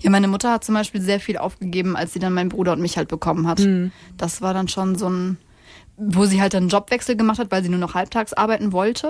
Ja, 0.00 0.08
meine 0.10 0.28
Mutter 0.28 0.52
hat 0.52 0.64
zum 0.64 0.74
Beispiel 0.74 1.00
sehr 1.02 1.20
viel 1.20 1.36
aufgegeben, 1.36 1.96
als 1.96 2.12
sie 2.12 2.18
dann 2.18 2.32
meinen 2.32 2.48
Bruder 2.48 2.72
und 2.72 2.80
mich 2.80 2.96
halt 2.96 3.08
bekommen 3.08 3.46
hat. 3.46 3.60
Das 4.16 4.40
war 4.40 4.54
dann 4.54 4.68
schon 4.68 4.96
so 4.96 5.08
ein, 5.10 5.36
wo 5.96 6.26
sie 6.26 6.40
halt 6.40 6.54
dann 6.54 6.64
einen 6.64 6.68
Jobwechsel 6.70 7.16
gemacht 7.16 7.38
hat, 7.38 7.50
weil 7.50 7.62
sie 7.62 7.68
nur 7.68 7.78
noch 7.78 7.94
halbtags 7.94 8.32
arbeiten 8.32 8.72
wollte. 8.72 9.08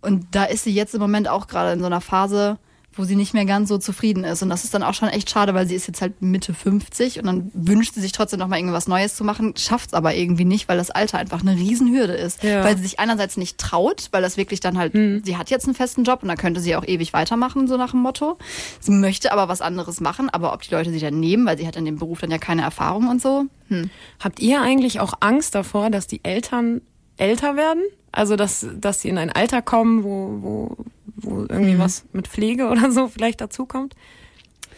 Und 0.00 0.26
da 0.32 0.44
ist 0.44 0.64
sie 0.64 0.74
jetzt 0.74 0.94
im 0.94 1.00
Moment 1.00 1.28
auch 1.28 1.46
gerade 1.46 1.72
in 1.72 1.80
so 1.80 1.86
einer 1.86 2.00
Phase, 2.00 2.58
wo 2.96 3.04
sie 3.04 3.16
nicht 3.16 3.34
mehr 3.34 3.44
ganz 3.44 3.68
so 3.68 3.78
zufrieden 3.78 4.24
ist. 4.24 4.42
Und 4.42 4.48
das 4.48 4.64
ist 4.64 4.74
dann 4.74 4.82
auch 4.82 4.94
schon 4.94 5.08
echt 5.08 5.30
schade, 5.30 5.54
weil 5.54 5.66
sie 5.66 5.74
ist 5.74 5.86
jetzt 5.86 6.00
halt 6.00 6.22
Mitte 6.22 6.54
50 6.54 7.18
und 7.18 7.26
dann 7.26 7.50
wünscht 7.54 7.94
sie 7.94 8.00
sich 8.00 8.12
trotzdem 8.12 8.38
noch 8.38 8.48
mal 8.48 8.56
irgendwas 8.56 8.88
Neues 8.88 9.16
zu 9.16 9.24
machen, 9.24 9.54
schafft 9.56 9.88
es 9.88 9.94
aber 9.94 10.14
irgendwie 10.14 10.44
nicht, 10.44 10.68
weil 10.68 10.76
das 10.76 10.90
Alter 10.90 11.18
einfach 11.18 11.42
eine 11.42 11.56
Riesenhürde 11.56 12.14
ist. 12.14 12.42
Ja. 12.42 12.64
Weil 12.64 12.76
sie 12.76 12.82
sich 12.84 13.00
einerseits 13.00 13.36
nicht 13.36 13.58
traut, 13.58 14.08
weil 14.12 14.22
das 14.22 14.36
wirklich 14.36 14.60
dann 14.60 14.78
halt, 14.78 14.92
sie 14.92 15.36
hat 15.36 15.50
jetzt 15.50 15.66
einen 15.66 15.74
festen 15.74 16.04
Job 16.04 16.22
und 16.22 16.28
da 16.28 16.36
könnte 16.36 16.60
sie 16.60 16.76
auch 16.76 16.86
ewig 16.86 17.12
weitermachen, 17.12 17.66
so 17.68 17.76
nach 17.76 17.90
dem 17.90 18.00
Motto. 18.00 18.38
Sie 18.80 18.92
möchte 18.92 19.32
aber 19.32 19.48
was 19.48 19.60
anderes 19.60 20.00
machen, 20.00 20.30
aber 20.30 20.52
ob 20.52 20.62
die 20.62 20.74
Leute 20.74 20.90
sie 20.90 21.00
dann 21.00 21.18
nehmen, 21.20 21.46
weil 21.46 21.58
sie 21.58 21.66
hat 21.66 21.76
in 21.76 21.84
dem 21.84 21.98
Beruf 21.98 22.20
dann 22.20 22.30
ja 22.30 22.38
keine 22.38 22.62
Erfahrung 22.62 23.08
und 23.08 23.20
so. 23.20 23.46
Hm. 23.68 23.90
Habt 24.20 24.40
ihr 24.40 24.60
eigentlich 24.60 25.00
auch 25.00 25.14
Angst 25.20 25.54
davor, 25.54 25.90
dass 25.90 26.06
die 26.06 26.24
Eltern 26.24 26.80
älter 27.16 27.56
werden? 27.56 27.82
Also, 28.14 28.36
dass, 28.36 28.66
dass 28.74 29.00
sie 29.00 29.08
in 29.08 29.18
ein 29.18 29.30
Alter 29.30 29.60
kommen, 29.62 30.04
wo, 30.04 30.38
wo, 30.40 30.76
wo 31.16 31.40
irgendwie 31.48 31.78
was 31.78 32.04
mit 32.12 32.28
Pflege 32.28 32.68
oder 32.68 32.90
so 32.90 33.08
vielleicht 33.08 33.40
dazukommt? 33.40 33.94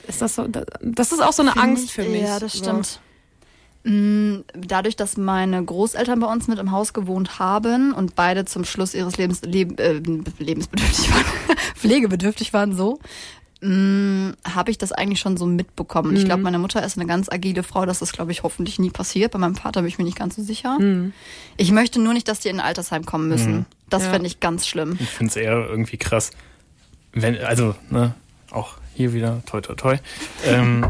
Ist 0.09 0.23
das 0.23 0.37
so? 0.37 0.47
Das 0.83 1.13
ist 1.13 1.21
auch 1.21 1.33
so 1.33 1.43
eine 1.43 1.53
Find 1.53 1.65
Angst 1.65 1.91
für 1.91 2.05
mich. 2.05 2.23
Ja, 2.23 2.39
das 2.39 2.57
stimmt. 2.57 3.01
Mm, 3.85 4.39
Dadurch, 4.55 4.97
dass 4.97 5.17
meine 5.17 5.65
Großeltern 5.65 6.19
bei 6.19 6.27
uns 6.27 6.49
mit 6.49 6.59
im 6.59 6.73
Haus 6.73 6.93
gewohnt 6.93 7.39
haben 7.39 7.93
und 7.93 8.17
beide 8.17 8.45
zum 8.45 8.65
Schluss 8.65 8.95
ihres 8.95 9.17
Lebens 9.17 9.43
leb, 9.43 9.79
äh, 9.79 10.01
lebensbedürftig 10.39 11.11
waren, 11.13 11.25
pflegebedürftig 11.75 12.53
waren, 12.53 12.75
so, 12.75 12.99
habe 13.63 14.71
ich 14.71 14.79
das 14.79 14.93
eigentlich 14.93 15.19
schon 15.21 15.37
so 15.37 15.47
mitbekommen. 15.47 16.11
Und 16.11 16.17
Ich 16.17 16.25
glaube, 16.27 16.43
meine 16.43 16.59
Mutter 16.59 16.85
ist 16.85 16.99
eine 16.99 17.07
ganz 17.07 17.29
agile 17.31 17.63
Frau, 17.63 17.87
dass 17.87 18.01
das, 18.01 18.13
glaube 18.13 18.31
ich, 18.33 18.43
hoffentlich 18.43 18.79
nie 18.79 18.91
passiert. 18.91 19.33
Bei 19.33 19.39
meinem 19.39 19.57
Vater 19.57 19.81
bin 19.81 19.89
ich 19.89 19.99
mir 19.99 20.05
nicht 20.05 20.19
ganz 20.19 20.37
so 20.37 20.43
sicher. 20.43 20.79
Ich 21.57 21.73
möchte 21.73 22.01
nur 22.01 22.13
nicht, 22.13 22.29
dass 22.29 22.41
die 22.41 22.49
in 22.49 22.61
ein 22.61 22.67
Altersheim 22.67 23.07
kommen 23.07 23.29
müssen. 23.29 23.65
Das 23.89 24.05
Ja. 24.05 24.11
fände 24.11 24.27
ich 24.27 24.41
ganz 24.41 24.67
schlimm. 24.67 24.97
Ich 25.01 25.09
finde 25.09 25.31
es 25.31 25.37
eher 25.37 25.53
irgendwie 25.69 25.97
krass. 25.97 26.33
Wenn, 27.13 27.39
also, 27.39 27.75
ne, 27.89 28.15
auch 28.51 28.75
hier 28.95 29.13
wieder, 29.15 29.43
toi 29.47 29.61
toi 29.63 29.75
toi, 29.75 29.97
ähm, 30.45 30.87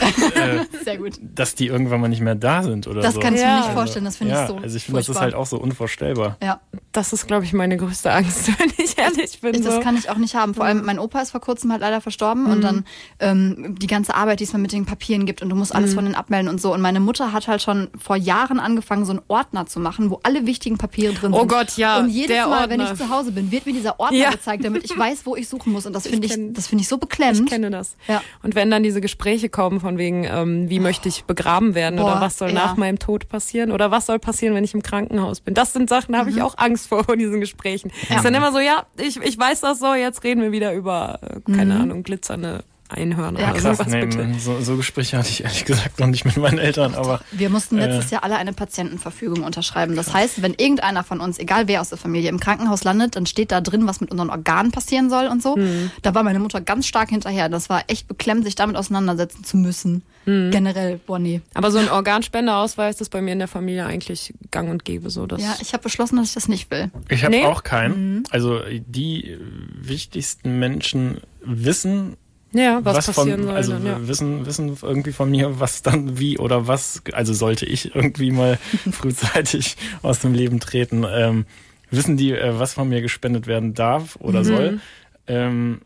äh, 0.00 0.64
Sehr 0.84 0.98
gut. 0.98 1.18
dass 1.20 1.54
die 1.54 1.66
irgendwann 1.66 2.00
mal 2.00 2.08
nicht 2.08 2.22
mehr 2.22 2.34
da 2.34 2.62
sind 2.62 2.86
oder 2.86 3.00
Das 3.02 3.14
so. 3.14 3.20
kann 3.20 3.34
ich 3.34 3.40
Ja. 3.40 3.54
mir 3.54 3.60
nicht 3.60 3.72
vorstellen. 3.72 4.04
Das 4.04 4.16
finde 4.16 4.34
ja, 4.34 4.42
ich 4.44 4.48
so. 4.48 4.56
also 4.56 4.76
ich 4.76 4.84
finde, 4.84 5.00
das 5.00 5.08
ist 5.08 5.20
halt 5.20 5.34
auch 5.34 5.46
so 5.46 5.58
unvorstellbar. 5.58 6.36
Ja. 6.42 6.60
Das 6.92 7.12
ist, 7.12 7.26
glaube 7.26 7.44
ich, 7.44 7.52
meine 7.52 7.76
größte 7.76 8.10
Angst, 8.12 8.48
wenn 8.58 8.72
ich 8.78 8.98
ehrlich 8.98 9.40
bin. 9.40 9.54
Ich, 9.54 9.62
das 9.62 9.74
so. 9.76 9.80
kann 9.80 9.96
ich 9.96 10.10
auch 10.10 10.16
nicht 10.16 10.34
haben. 10.34 10.54
Vor 10.54 10.64
allem, 10.64 10.84
mein 10.84 10.98
Opa 10.98 11.20
ist 11.20 11.30
vor 11.30 11.40
kurzem 11.40 11.70
halt 11.72 11.80
leider 11.80 12.00
verstorben 12.00 12.46
und 12.46 12.62
dann 12.62 12.84
ähm, 13.20 13.76
die 13.78 13.86
ganze 13.86 14.14
Arbeit, 14.14 14.40
die 14.40 14.44
es 14.44 14.52
mir 14.52 14.58
mit 14.58 14.72
den 14.72 14.86
Papieren 14.86 15.26
gibt 15.26 15.42
und 15.42 15.48
du 15.48 15.56
musst 15.56 15.74
alles 15.74 15.94
von 15.94 16.04
denen 16.04 16.14
abmelden 16.14 16.48
und 16.48 16.60
so. 16.60 16.72
Und 16.74 16.80
meine 16.80 17.00
Mutter 17.00 17.32
hat 17.32 17.48
halt 17.48 17.62
schon 17.62 17.88
vor 17.98 18.16
Jahren 18.16 18.58
angefangen, 18.58 19.04
so 19.04 19.12
einen 19.12 19.22
Ordner 19.28 19.66
zu 19.66 19.80
machen, 19.80 20.10
wo 20.10 20.20
alle 20.22 20.46
wichtigen 20.46 20.78
Papiere 20.78 21.12
drin 21.14 21.32
Oh 21.32 21.40
sind. 21.40 21.48
Gott, 21.48 21.76
ja, 21.76 21.98
Und 21.98 22.08
jedes 22.08 22.28
der 22.36 22.46
Mal, 22.48 22.68
wenn 22.70 22.80
Ordner. 22.80 22.94
ich 22.94 22.98
zu 23.00 23.10
Hause 23.10 23.32
bin, 23.32 23.50
wird 23.50 23.66
mir 23.66 23.72
dieser 23.72 23.98
Ordner 24.00 24.16
Ja. 24.18 24.30
gezeigt, 24.30 24.64
damit 24.64 24.84
ich 24.84 24.96
weiß, 24.98 25.26
wo 25.26 25.36
ich 25.36 25.48
suchen 25.48 25.72
muss. 25.72 25.86
Und 25.86 25.92
das 25.92 26.06
finde 26.06 26.26
ich, 26.26 26.32
kenn- 26.32 26.52
das 26.54 26.66
finde 26.66 26.82
ich 26.82 26.88
so 26.88 26.98
beklemmend. 26.98 27.40
Ich 27.40 27.46
kenne 27.46 27.70
das. 27.70 27.96
Ja. 28.08 28.22
Und 28.42 28.54
wenn 28.54 28.70
dann 28.70 28.82
diese 28.82 29.00
Gespräche 29.00 29.48
kommen 29.48 29.80
von 29.80 29.89
wegen, 29.98 30.24
ähm, 30.24 30.68
wie 30.70 30.80
möchte 30.80 31.08
ich 31.08 31.24
begraben 31.24 31.74
werden 31.74 31.96
Boah, 31.96 32.12
oder 32.12 32.20
was 32.20 32.38
soll 32.38 32.48
ja. 32.48 32.54
nach 32.54 32.76
meinem 32.76 32.98
Tod 32.98 33.28
passieren 33.28 33.72
oder 33.72 33.90
was 33.90 34.06
soll 34.06 34.18
passieren, 34.18 34.54
wenn 34.54 34.64
ich 34.64 34.74
im 34.74 34.82
Krankenhaus 34.82 35.40
bin. 35.40 35.54
Das 35.54 35.72
sind 35.72 35.88
Sachen, 35.88 36.12
da 36.12 36.18
habe 36.18 36.30
Mhm. 36.30 36.36
ich 36.36 36.42
auch 36.42 36.56
Angst 36.58 36.88
vor, 36.88 37.04
vor 37.04 37.16
diesen 37.16 37.40
Gesprächen. 37.40 37.90
Ist 38.14 38.24
dann 38.24 38.34
immer 38.34 38.52
so, 38.52 38.58
ja, 38.58 38.86
ich, 38.98 39.16
ich 39.22 39.38
weiß 39.38 39.60
das 39.60 39.78
so, 39.78 39.94
jetzt 39.94 40.24
reden 40.24 40.42
wir 40.42 40.52
wieder 40.52 40.72
über, 40.74 41.20
äh, 41.22 41.52
keine 41.52 41.74
Ahnung, 41.80 42.02
glitzernde 42.02 42.64
Einhörner 42.90 43.38
Mhm. 43.38 43.44
Ja, 43.44 43.50
oder 43.52 43.60
sowas 43.74 43.86
nee, 43.86 44.04
bitte. 44.06 44.34
so, 44.38 44.60
so 44.60 44.76
Gespräche 44.76 45.16
hatte 45.18 45.28
ich 45.28 45.42
ehrlich 45.44 45.64
gesagt 45.64 46.00
noch 46.00 46.06
nicht 46.08 46.24
mit 46.24 46.36
meinen 46.36 46.58
Eltern, 46.58 46.94
aber 46.94 47.20
Wir 47.30 47.48
mussten 47.50 47.78
Äh. 47.78 47.86
letztes 47.86 48.10
Jahr 48.10 48.24
alle 48.24 48.36
eine 48.36 48.52
Patientenverfügung 48.52 49.42
unterschreiben. 49.44 49.96
Das 49.96 50.12
heißt, 50.12 50.42
wenn 50.42 50.54
irgendeiner 50.54 51.04
von 51.04 51.20
uns, 51.20 51.38
egal 51.38 51.68
wer 51.68 51.80
aus 51.80 51.88
der 51.90 51.98
Familie, 51.98 52.28
im 52.30 52.40
Krankenhaus 52.40 52.84
landet, 52.84 53.16
dann 53.16 53.26
steht 53.26 53.52
da 53.52 53.60
drin, 53.60 53.86
was 53.86 54.00
mit 54.00 54.10
unseren 54.10 54.30
Organen 54.30 54.72
passieren 54.72 55.10
soll 55.10 55.26
und 55.26 55.42
so. 55.42 55.56
Hm. 55.56 55.90
Da 56.02 56.14
war 56.14 56.22
meine 56.22 56.38
Mutter 56.40 56.60
ganz 56.60 56.86
stark 56.86 57.10
hinterher. 57.10 57.48
Das 57.48 57.68
war 57.70 57.84
echt 57.88 58.08
beklemmend, 58.08 58.44
sich 58.44 58.54
damit 58.54 58.76
auseinandersetzen 58.76 59.44
zu 59.44 59.56
müssen. 59.56 60.02
Hm. 60.24 60.50
Generell, 60.50 61.00
boah, 61.06 61.18
nee. 61.18 61.40
Aber 61.54 61.70
so 61.70 61.78
ein 61.78 61.88
Organspendeausweis 61.88 63.00
ist 63.00 63.08
bei 63.10 63.22
mir 63.22 63.32
in 63.32 63.38
der 63.38 63.48
Familie 63.48 63.86
eigentlich 63.86 64.34
gang 64.50 64.68
und 64.70 64.84
gäbe 64.84 65.10
so. 65.10 65.26
Dass 65.26 65.40
Ja, 65.42 65.56
ich 65.60 65.72
habe 65.72 65.82
beschlossen, 65.82 66.16
dass 66.16 66.28
ich 66.28 66.34
das 66.34 66.48
nicht 66.48 66.70
will. 66.70 66.90
ich 67.08 67.24
habe 67.24 67.34
Nee. 67.34 67.46
auch 67.46 67.62
keinen. 67.62 68.16
Mhm. 68.16 68.22
Also 68.30 68.60
die 68.70 69.30
äh, 69.30 69.38
wichtigsten 69.80 70.58
Menschen 70.58 71.20
wissen, 71.42 72.16
ja 72.52 72.80
was, 72.82 73.06
von, 73.06 73.14
passieren 73.14 73.44
soll. 73.44 73.54
also 73.54 73.72
ja. 73.74 74.08
wissen, 74.08 74.46
wissen 74.46 74.76
irgendwie 74.82 75.12
von 75.12 75.30
mir, 75.30 75.60
was 75.60 75.82
dann 75.82 76.18
wie 76.18 76.38
oder 76.38 76.66
was, 76.66 77.02
also 77.12 77.32
sollte 77.32 77.66
ich 77.66 77.94
irgendwie 77.94 78.30
mal 78.30 78.58
frühzeitig 78.90 79.76
aus 80.02 80.20
dem 80.20 80.34
Leben 80.34 80.60
treten, 80.60 81.04
ähm, 81.08 81.46
wissen 81.90 82.16
die, 82.16 82.32
äh, 82.32 82.58
was 82.58 82.74
von 82.74 82.88
mir 82.88 83.00
gespendet 83.02 83.46
werden 83.46 83.74
darf 83.74 84.16
Mhm. 84.16 84.26
oder 84.26 84.44
soll. 84.44 84.80
Ähm, 85.26 85.80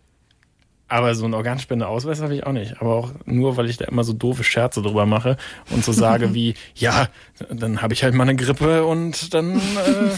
aber 0.89 1.14
so 1.14 1.24
einen 1.24 1.35
Organspendeausweis 1.35 2.20
habe 2.20 2.35
ich 2.35 2.47
auch 2.47 2.53
nicht. 2.53 2.80
Aber 2.80 2.95
auch 2.95 3.11
nur, 3.24 3.57
weil 3.57 3.68
ich 3.70 3.76
da 3.78 3.87
immer 3.87 4.05
so 4.05 4.12
doofe 4.12 4.45
Scherze 4.45 4.82
drüber 4.82 5.07
mache 5.07 5.37
und 5.70 5.85
so 5.85 5.93
sage 5.93 6.35
wie, 6.35 6.55
ja, 6.74 7.09
dann 7.51 7.82
habe 7.82 7.95
ich 7.95 8.05
halt 8.05 8.14
mal 8.14 8.24
eine 8.24 8.37
Grippe 8.37 8.85
und 8.85 9.32
dann 9.35 9.57
äh, 9.57 10.11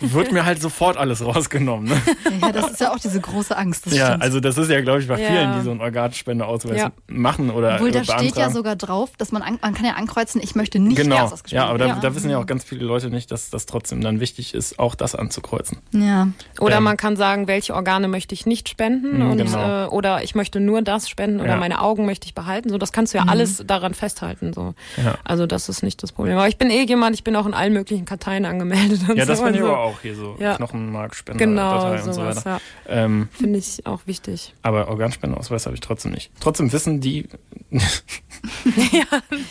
wird 0.00 0.32
mir 0.32 0.44
halt 0.44 0.60
sofort 0.60 0.96
alles 0.96 1.24
rausgenommen. 1.24 1.88
Ne? 1.88 2.00
Ja, 2.40 2.52
das 2.52 2.72
ist 2.72 2.80
ja 2.80 2.92
auch 2.92 2.98
diese 2.98 3.20
große 3.20 3.56
Angst. 3.56 3.86
Das 3.86 3.94
Ja, 3.94 4.06
stimmt. 4.08 4.22
also 4.22 4.40
das 4.40 4.58
ist 4.58 4.68
ja, 4.70 4.80
glaube 4.80 5.00
ich, 5.00 5.08
bei 5.08 5.20
Ja. 5.20 5.28
vielen, 5.28 5.52
die 5.54 5.60
so 5.60 5.70
einen 5.70 5.80
Organspendeausweis 5.80 6.78
Ja. 6.80 6.92
machen 7.06 7.50
oder 7.50 7.74
Obwohl, 7.74 7.90
da 7.90 8.00
äh, 8.00 8.04
steht 8.04 8.16
ja 8.16 8.20
beantragen. 8.22 8.52
sogar 8.54 8.76
drauf, 8.76 9.10
dass 9.18 9.30
man, 9.32 9.42
an, 9.42 9.58
man 9.62 9.74
kann 9.74 9.84
ja 9.86 9.92
ankreuzen, 9.94 10.40
ich 10.42 10.54
möchte 10.54 10.78
nicht 10.78 10.96
Genau, 10.96 11.16
Ersatz 11.16 11.42
gespendet 11.44 11.64
ja, 11.64 11.68
aber 11.68 11.78
da, 11.78 11.86
werden. 11.86 12.00
da 12.00 12.14
wissen 12.14 12.30
ja 12.30 12.38
auch 12.38 12.46
ganz 12.46 12.64
viele 12.64 12.84
Leute 12.84 13.10
nicht, 13.10 13.30
dass 13.30 13.50
das 13.50 13.66
trotzdem 13.66 14.00
dann 14.00 14.20
wichtig 14.20 14.54
ist, 14.54 14.78
auch 14.78 14.94
das 14.94 15.14
anzukreuzen. 15.14 15.78
Ja. 15.92 16.28
Oder 16.60 16.78
Ähm, 16.78 16.84
man 16.84 16.96
kann 16.96 17.16
sagen, 17.16 17.46
welche 17.46 17.74
Organe 17.74 18.08
möchte 18.08 18.34
ich 18.34 18.46
nicht 18.46 18.68
spenden 18.68 19.18
Mhm, 19.24 19.30
und 19.30 19.36
genau. 19.38 19.84
äh, 19.84 19.86
oder 19.88 20.13
oder 20.14 20.24
ich 20.24 20.34
möchte 20.34 20.60
nur 20.60 20.82
das 20.82 21.08
spenden 21.08 21.40
oder 21.40 21.50
Ja. 21.50 21.56
meine 21.56 21.80
Augen 21.80 22.06
möchte 22.06 22.26
ich 22.26 22.34
behalten. 22.34 22.68
So, 22.70 22.78
das 22.78 22.92
kannst 22.92 23.14
du 23.14 23.18
ja 23.18 23.24
alles 23.26 23.62
daran 23.66 23.94
festhalten. 23.94 24.52
So. 24.52 24.74
Ja. 24.96 25.16
Also 25.24 25.46
das 25.46 25.68
ist 25.68 25.82
nicht 25.82 26.02
das 26.02 26.12
Problem. 26.12 26.36
Aber 26.36 26.48
ich 26.48 26.56
bin 26.56 26.70
eh 26.70 26.82
jemand, 26.84 27.14
ich 27.14 27.24
bin 27.24 27.36
auch 27.36 27.46
in 27.46 27.54
allen 27.54 27.72
möglichen 27.72 28.04
Karteien 28.04 28.44
angemeldet. 28.44 29.00
Und 29.08 29.16
Ja, 29.16 29.24
das 29.26 29.38
so 29.38 29.44
finde 29.44 29.58
ich 29.58 29.64
und 29.64 29.68
so. 29.70 29.74
aber 29.74 29.84
auch 29.84 30.00
hier 30.00 30.14
so. 30.14 30.36
Ja. 30.38 30.56
Knochenmarkspender, 30.56 31.38
Genau, 31.44 31.74
Datei 31.78 31.96
und 31.98 32.04
so 32.04 32.12
sowas, 32.12 32.36
weiter. 32.38 32.60
ja. 32.88 33.04
Ähm, 33.04 33.28
Finde 33.32 33.58
ich 33.58 33.86
auch 33.86 34.00
wichtig. 34.06 34.54
aber 34.62 34.88
Organspendeausweis 34.88 35.66
habe 35.66 35.74
ich 35.74 35.80
trotzdem 35.80 36.12
nicht. 36.12 36.30
Trotzdem 36.40 36.72
wissen 36.72 37.00
die, 37.00 37.28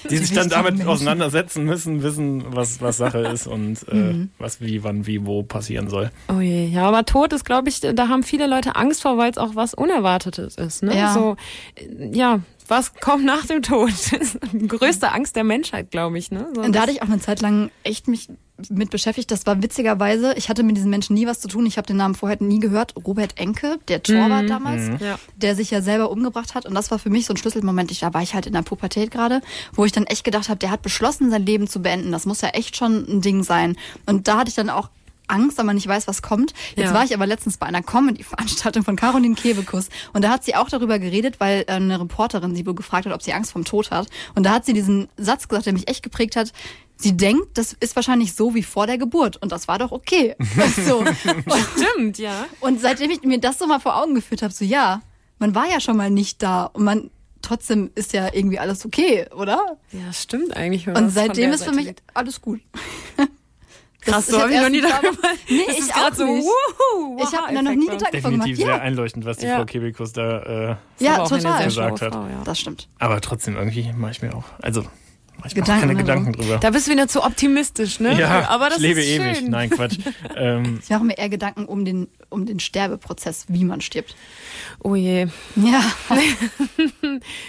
die 0.09 0.17
sich 0.17 0.31
dann 0.33 0.49
damit 0.49 0.73
Menschen. 0.75 0.87
auseinandersetzen 0.89 1.65
müssen, 1.65 2.03
wissen, 2.03 2.43
was, 2.55 2.81
was 2.81 2.97
Sache 2.97 3.19
ist 3.33 3.47
und 3.47 3.87
äh, 3.89 3.93
Mhm. 3.95 4.29
was 4.37 4.59
wie, 4.61 4.83
wann, 4.83 5.05
wie, 5.07 5.25
wo 5.25 5.43
passieren 5.43 5.89
soll. 5.89 6.11
Oh 6.29 6.39
je, 6.39 6.65
ja, 6.67 6.87
aber 6.87 7.05
Tod 7.05 7.31
ist, 7.33 7.45
glaube 7.45 7.69
ich, 7.69 7.79
da 7.81 8.07
haben 8.07 8.23
viele 8.23 8.47
Leute 8.47 8.75
Angst 8.75 9.01
vor, 9.01 9.17
weil 9.17 9.31
es 9.31 9.37
auch 9.37 9.55
was 9.55 9.73
Unerwartetes 9.73 10.52
ist. 10.57 10.83
Ne? 10.83 10.97
Ja. 10.97 11.13
So, 11.13 11.35
äh, 11.75 12.15
ja, 12.15 12.39
was 12.67 12.93
kommt 12.95 13.25
nach 13.25 13.45
dem 13.45 13.61
Tod? 13.61 13.89
Das 14.11 14.11
ist 14.11 14.39
die 14.53 14.67
größte 14.67 15.11
Angst 15.11 15.35
der 15.35 15.43
Menschheit, 15.43 15.91
glaube 15.91 16.17
ich. 16.17 16.31
Ne? 16.31 16.47
So, 16.55 16.61
Und 16.61 16.73
da 16.75 16.81
hatte 16.81 16.91
ich 16.91 17.01
auch 17.01 17.07
eine 17.07 17.19
Zeit 17.19 17.41
lang 17.41 17.69
echt 17.83 18.07
mich 18.07 18.29
mit 18.69 18.91
beschäftigt. 18.91 19.31
Das 19.31 19.45
war 19.47 19.61
witzigerweise, 19.63 20.33
ich 20.35 20.47
hatte 20.47 20.63
mit 20.63 20.77
diesen 20.77 20.89
Menschen 20.91 21.15
nie 21.15 21.25
was 21.25 21.39
zu 21.39 21.47
tun. 21.47 21.65
Ich 21.65 21.77
habe 21.77 21.87
den 21.87 21.97
Namen 21.97 22.13
vorher 22.15 22.37
nie 22.39 22.59
gehört. 22.59 22.93
Robert 22.95 23.37
Enke, 23.39 23.79
der 23.87 24.03
Torwart 24.03 24.49
damals, 24.49 25.01
Ja. 25.01 25.17
der 25.35 25.55
sich 25.55 25.71
ja 25.71 25.81
selber 25.81 26.11
umgebracht 26.11 26.53
hat. 26.55 26.65
Und 26.65 26.75
das 26.75 26.91
war 26.91 26.99
für 26.99 27.09
mich 27.09 27.25
so 27.25 27.33
ein 27.33 27.37
Schlüsselmoment. 27.37 27.91
Ich, 27.91 27.99
da 27.99 28.13
war 28.13 28.21
ich 28.21 28.35
halt 28.35 28.45
in 28.45 28.53
der 28.53 28.61
Pubertät 28.61 29.11
gerade, 29.11 29.41
wo 29.73 29.85
ich 29.85 29.91
dann 29.91 30.05
echt 30.05 30.23
gedacht 30.23 30.49
habe, 30.49 30.59
der 30.59 30.69
hat 30.71 30.81
beschlossen, 30.83 31.31
sein 31.31 31.45
Leben 31.45 31.67
zu 31.67 31.81
beenden. 31.81 32.11
Das 32.11 32.25
muss 32.25 32.41
ja 32.41 32.49
echt 32.49 32.77
schon 32.77 33.03
ein 33.09 33.21
Ding 33.21 33.43
sein. 33.43 33.75
Und 34.05 34.27
da 34.27 34.37
hatte 34.37 34.49
ich 34.49 34.55
dann 34.55 34.69
auch 34.69 34.89
Angst, 35.33 35.57
weil 35.57 35.65
man 35.65 35.75
nicht 35.75 35.87
weiß, 35.87 36.07
was 36.07 36.21
kommt. 36.21 36.53
Jetzt 36.75 36.89
Ja. 36.89 36.93
war 36.93 37.03
ich 37.03 37.13
aber 37.13 37.25
letztens 37.27 37.57
bei 37.57 37.65
einer 37.65 37.81
Comedy-Veranstaltung 37.81 38.83
von 38.83 38.95
Caroline 38.95 39.35
Kebekus 39.35 39.89
und 40.13 40.23
da 40.23 40.29
hat 40.29 40.43
sie 40.43 40.55
auch 40.55 40.69
darüber 40.69 40.99
geredet, 40.99 41.39
weil 41.39 41.65
äh, 41.67 41.73
eine 41.73 41.99
Reporterin 41.99 42.55
sie 42.55 42.65
wohl 42.65 42.75
gefragt 42.75 43.05
hat, 43.05 43.13
ob 43.13 43.21
sie 43.23 43.33
Angst 43.33 43.51
vom 43.51 43.65
Tod 43.65 43.91
hat. 43.91 44.07
Und 44.35 44.43
da 44.45 44.51
hat 44.51 44.65
sie 44.65 44.73
diesen 44.73 45.09
Satz 45.17 45.47
gesagt, 45.47 45.65
der 45.65 45.73
mich 45.73 45.87
echt 45.89 46.03
geprägt 46.03 46.35
hat. 46.35 46.53
Sie 46.95 47.17
denkt, 47.17 47.57
das 47.57 47.73
ist 47.73 47.95
wahrscheinlich 47.95 48.33
so 48.35 48.53
wie 48.55 48.63
vor 48.63 48.85
der 48.87 48.97
Geburt 48.97 49.37
und 49.41 49.51
das 49.51 49.67
war 49.67 49.79
doch 49.79 49.91
okay. 49.91 50.35
so. 50.85 50.99
und, 50.99 51.09
Stimmt, 51.75 52.17
ja. 52.19 52.45
und 52.59 52.79
seitdem 52.79 53.09
ich 53.11 53.23
mir 53.23 53.39
das 53.39 53.57
so 53.59 53.65
mal 53.67 53.79
vor 53.79 54.01
Augen 54.01 54.13
geführt 54.15 54.41
habe, 54.43 54.53
so 54.53 54.63
ja, 54.63 55.01
man 55.39 55.55
war 55.55 55.67
ja 55.67 55.79
schon 55.81 55.97
mal 55.97 56.09
nicht 56.09 56.41
da 56.43 56.65
und 56.65 56.83
man 56.83 57.09
trotzdem 57.41 57.91
ist 57.95 58.13
ja 58.13 58.33
irgendwie 58.33 58.59
alles 58.59 58.85
okay, 58.85 59.25
oder? 59.35 59.77
Ja, 59.91 60.13
stimmt 60.13 60.55
eigentlich. 60.55 60.87
Und 60.87 61.09
seitdem 61.09 61.51
ist 61.51 61.65
für 61.65 61.73
mich 61.73 61.93
alles 62.13 62.41
gut. 62.41 62.61
Krass, 64.05 64.27
so 64.27 64.39
habe 64.41 64.53
ich 64.53 64.61
noch 64.61 64.69
nie 64.69 64.81
darüber. 64.81 65.17
Nee, 65.49 65.63
Das 65.67 65.75
ich 65.75 65.81
ist 65.81 65.93
auch 65.95 66.13
so, 66.13 66.25
nicht. 66.25 66.43
wuhu, 66.45 67.17
Ich 67.23 67.37
habe 67.37 67.53
mir 67.53 67.63
noch 67.63 67.71
nie. 67.73 67.85
Gedanken 67.87 68.11
Definitiv 68.11 68.43
gemacht. 68.43 68.55
sehr 68.57 68.67
Ja, 68.67 68.81
einleuchtend, 68.81 69.25
was 69.25 69.37
die 69.37 69.45
Ja. 69.45 69.57
Frau 69.57 69.65
Kebekus 69.65 70.13
da. 70.13 70.39
Äh, 70.99 71.03
ja 71.03 71.23
total. 71.25 71.63
Gesagt 71.65 72.01
hat. 72.01 72.13
Frau, 72.13 72.21
ja. 72.23 72.41
Das 72.43 72.59
stimmt. 72.59 72.87
aber 72.99 73.21
trotzdem 73.21 73.55
irgendwie 73.55 73.91
mache 73.95 74.11
ich 74.11 74.21
mir 74.21 74.33
auch. 74.35 74.43
Also 74.61 74.81
mache 75.37 75.47
ich 75.47 75.55
mir 75.55 75.61
auch 75.61 75.65
Gedanken 75.65 75.87
keine. 75.87 75.95
Gedanken 75.99 76.33
drüber. 76.33 76.57
Da 76.57 76.69
bist 76.69 76.87
du 76.87 76.91
wieder 76.91 77.07
zu 77.07 77.23
optimistisch, 77.23 77.99
ne? 77.99 78.17
ja, 78.19 78.47
aber 78.49 78.69
das 78.69 78.77
ich 78.77 78.83
lebe 78.83 78.99
ist 79.01 79.07
ewig. 79.07 79.37
Schön. 79.37 79.49
Nein, 79.49 79.69
Quatsch. 79.69 79.97
ähm, 80.35 80.79
Ich 80.83 80.89
mache 80.89 81.03
mir 81.03 81.17
eher 81.17 81.29
Gedanken 81.29 81.65
um 81.65 81.85
den, 81.85 82.07
um 82.29 82.45
den 82.45 82.59
Sterbeprozess, 82.59 83.45
wie 83.49 83.63
man 83.65 83.81
stirbt. 83.81 84.15
Oh 84.85 84.95
je. 84.95 85.27
Ja, 85.55 85.81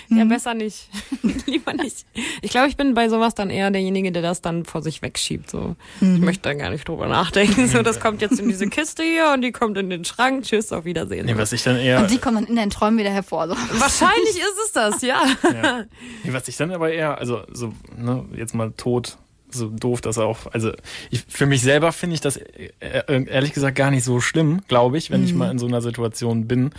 Ja, 0.08 0.24
Mhm. 0.24 0.28
besser 0.28 0.54
nicht. 0.54 0.88
Lieber 1.46 1.72
nicht. 1.72 2.06
Ich 2.42 2.50
glaube, 2.50 2.68
ich 2.68 2.76
bin 2.76 2.94
bei 2.94 3.08
sowas 3.08 3.34
dann 3.34 3.50
eher 3.50 3.70
derjenige, 3.70 4.12
der 4.12 4.22
das 4.22 4.40
dann 4.40 4.64
vor 4.64 4.82
sich 4.82 5.02
wegschiebt. 5.02 5.50
So. 5.50 5.74
Mhm. 6.00 6.14
Ich 6.16 6.20
möchte 6.20 6.42
da 6.42 6.54
gar 6.54 6.70
nicht 6.70 6.86
drüber 6.88 7.06
nachdenken. 7.08 7.66
So, 7.68 7.82
das 7.82 7.98
kommt 8.00 8.22
jetzt 8.22 8.38
in 8.38 8.48
diese 8.48 8.66
Kiste 8.70 9.02
hier 9.02 9.32
und 9.34 9.42
die 9.42 9.52
kommt 9.52 9.76
in 9.78 9.90
den 9.90 10.04
Schrank. 10.04 10.44
Tschüss, 10.44 10.72
auf 10.72 10.84
Wiedersehen. 10.84 11.26
nee, 11.26 11.36
was 11.36 11.52
ich 11.52 11.62
dann 11.64 11.76
eher. 11.76 12.00
und 12.00 12.10
die 12.10 12.18
kommen 12.18 12.36
dann 12.36 12.46
in 12.46 12.56
deinen 12.56 12.70
Träumen 12.70 12.98
wieder 12.98 13.10
hervor. 13.10 13.48
So. 13.48 13.54
Wahrscheinlich 13.80 14.36
ist 14.36 14.58
es 14.66 14.72
das, 14.72 15.02
ja. 15.02 15.22
Ja. 15.52 15.84
Nee, 16.22 16.32
was 16.32 16.46
ich 16.48 16.56
dann 16.56 16.70
aber 16.70 16.92
eher, 16.92 17.18
also 17.18 17.42
so, 17.52 17.72
ne, 17.96 18.24
jetzt 18.36 18.54
mal 18.54 18.72
tot, 18.76 19.16
so 19.50 19.68
doof 19.70 20.00
das 20.00 20.18
auch. 20.18 20.52
Also 20.52 20.72
ich, 21.10 21.24
für 21.28 21.46
mich 21.46 21.62
selber 21.62 21.92
finde 21.92 22.14
ich 22.14 22.20
das 22.20 22.36
äh, 22.36 22.70
äh, 22.80 23.24
ehrlich 23.28 23.52
gesagt 23.52 23.76
gar 23.76 23.90
nicht 23.90 24.04
so 24.04 24.20
schlimm, 24.20 24.62
glaube 24.68 24.98
ich, 24.98 25.10
wenn 25.10 25.20
Mhm. 25.22 25.26
ich 25.26 25.34
mal 25.34 25.50
in 25.50 25.58
so 25.58 25.66
einer 25.66 25.80
Situation 25.80 26.46
bin. 26.46 26.70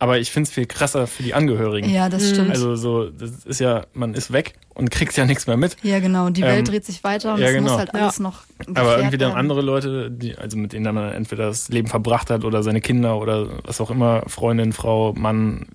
Aber 0.00 0.18
ich 0.18 0.30
finde 0.32 0.48
es 0.48 0.54
viel 0.54 0.66
krasser 0.66 1.06
für 1.06 1.22
die 1.22 1.34
Angehörigen. 1.34 1.88
Ja, 1.88 2.08
das 2.08 2.30
stimmt. 2.30 2.50
Also 2.50 2.74
so, 2.76 3.08
das 3.10 3.44
ist 3.46 3.60
ja, 3.60 3.84
man 3.94 4.12
ist 4.14 4.32
weg 4.32 4.54
und 4.74 4.90
kriegt 4.90 5.16
ja 5.16 5.24
nichts 5.24 5.46
mehr 5.46 5.56
mit. 5.56 5.76
ja, 5.82 6.00
genau. 6.00 6.26
Und 6.26 6.36
die 6.36 6.42
Welt 6.42 6.58
Ähm, 6.58 6.64
dreht 6.64 6.84
sich 6.84 7.02
weiter 7.04 7.34
und 7.34 7.40
ja, 7.40 7.46
es 7.48 7.54
muss 7.54 7.64
genau. 7.64 7.78
halt 7.78 7.90
Ja. 7.94 8.00
alles 8.02 8.18
noch. 8.18 8.42
Aber 8.74 8.98
irgendwie 8.98 9.16
dann 9.18 9.28
werden. 9.30 9.38
andere 9.38 9.62
Leute, 9.62 10.10
die, 10.10 10.36
also 10.36 10.56
mit 10.58 10.72
denen 10.72 10.92
man 10.94 11.12
entweder 11.12 11.46
das 11.46 11.68
Leben 11.68 11.88
verbracht 11.88 12.28
hat 12.30 12.44
oder 12.44 12.62
seine 12.62 12.80
Kinder 12.80 13.18
oder 13.18 13.48
was 13.64 13.80
auch 13.80 13.90
immer, 13.90 14.24
Freundin, 14.26 14.72
Frau, 14.72 15.12
Mann, 15.14 15.66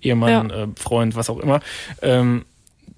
Ehemann, 0.00 0.50
Ja. 0.50 0.62
äh, 0.64 0.68
Freund, 0.78 1.16
was 1.16 1.28
auch 1.28 1.38
immer, 1.40 1.60
ähm, 2.00 2.44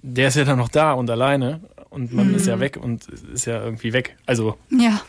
der 0.02 0.28
ist 0.28 0.36
ja 0.36 0.44
dann 0.44 0.58
noch 0.58 0.68
da 0.68 0.92
und 0.92 1.10
alleine 1.10 1.60
und 1.88 2.12
man 2.12 2.34
ist 2.34 2.46
ja 2.46 2.56
Mhm. 2.56 2.60
weg 2.60 2.78
und 2.80 3.06
ist 3.08 3.46
ja 3.46 3.62
irgendwie 3.64 3.92
weg. 3.92 4.16
Also, 4.26 4.56
Ja, 4.70 5.00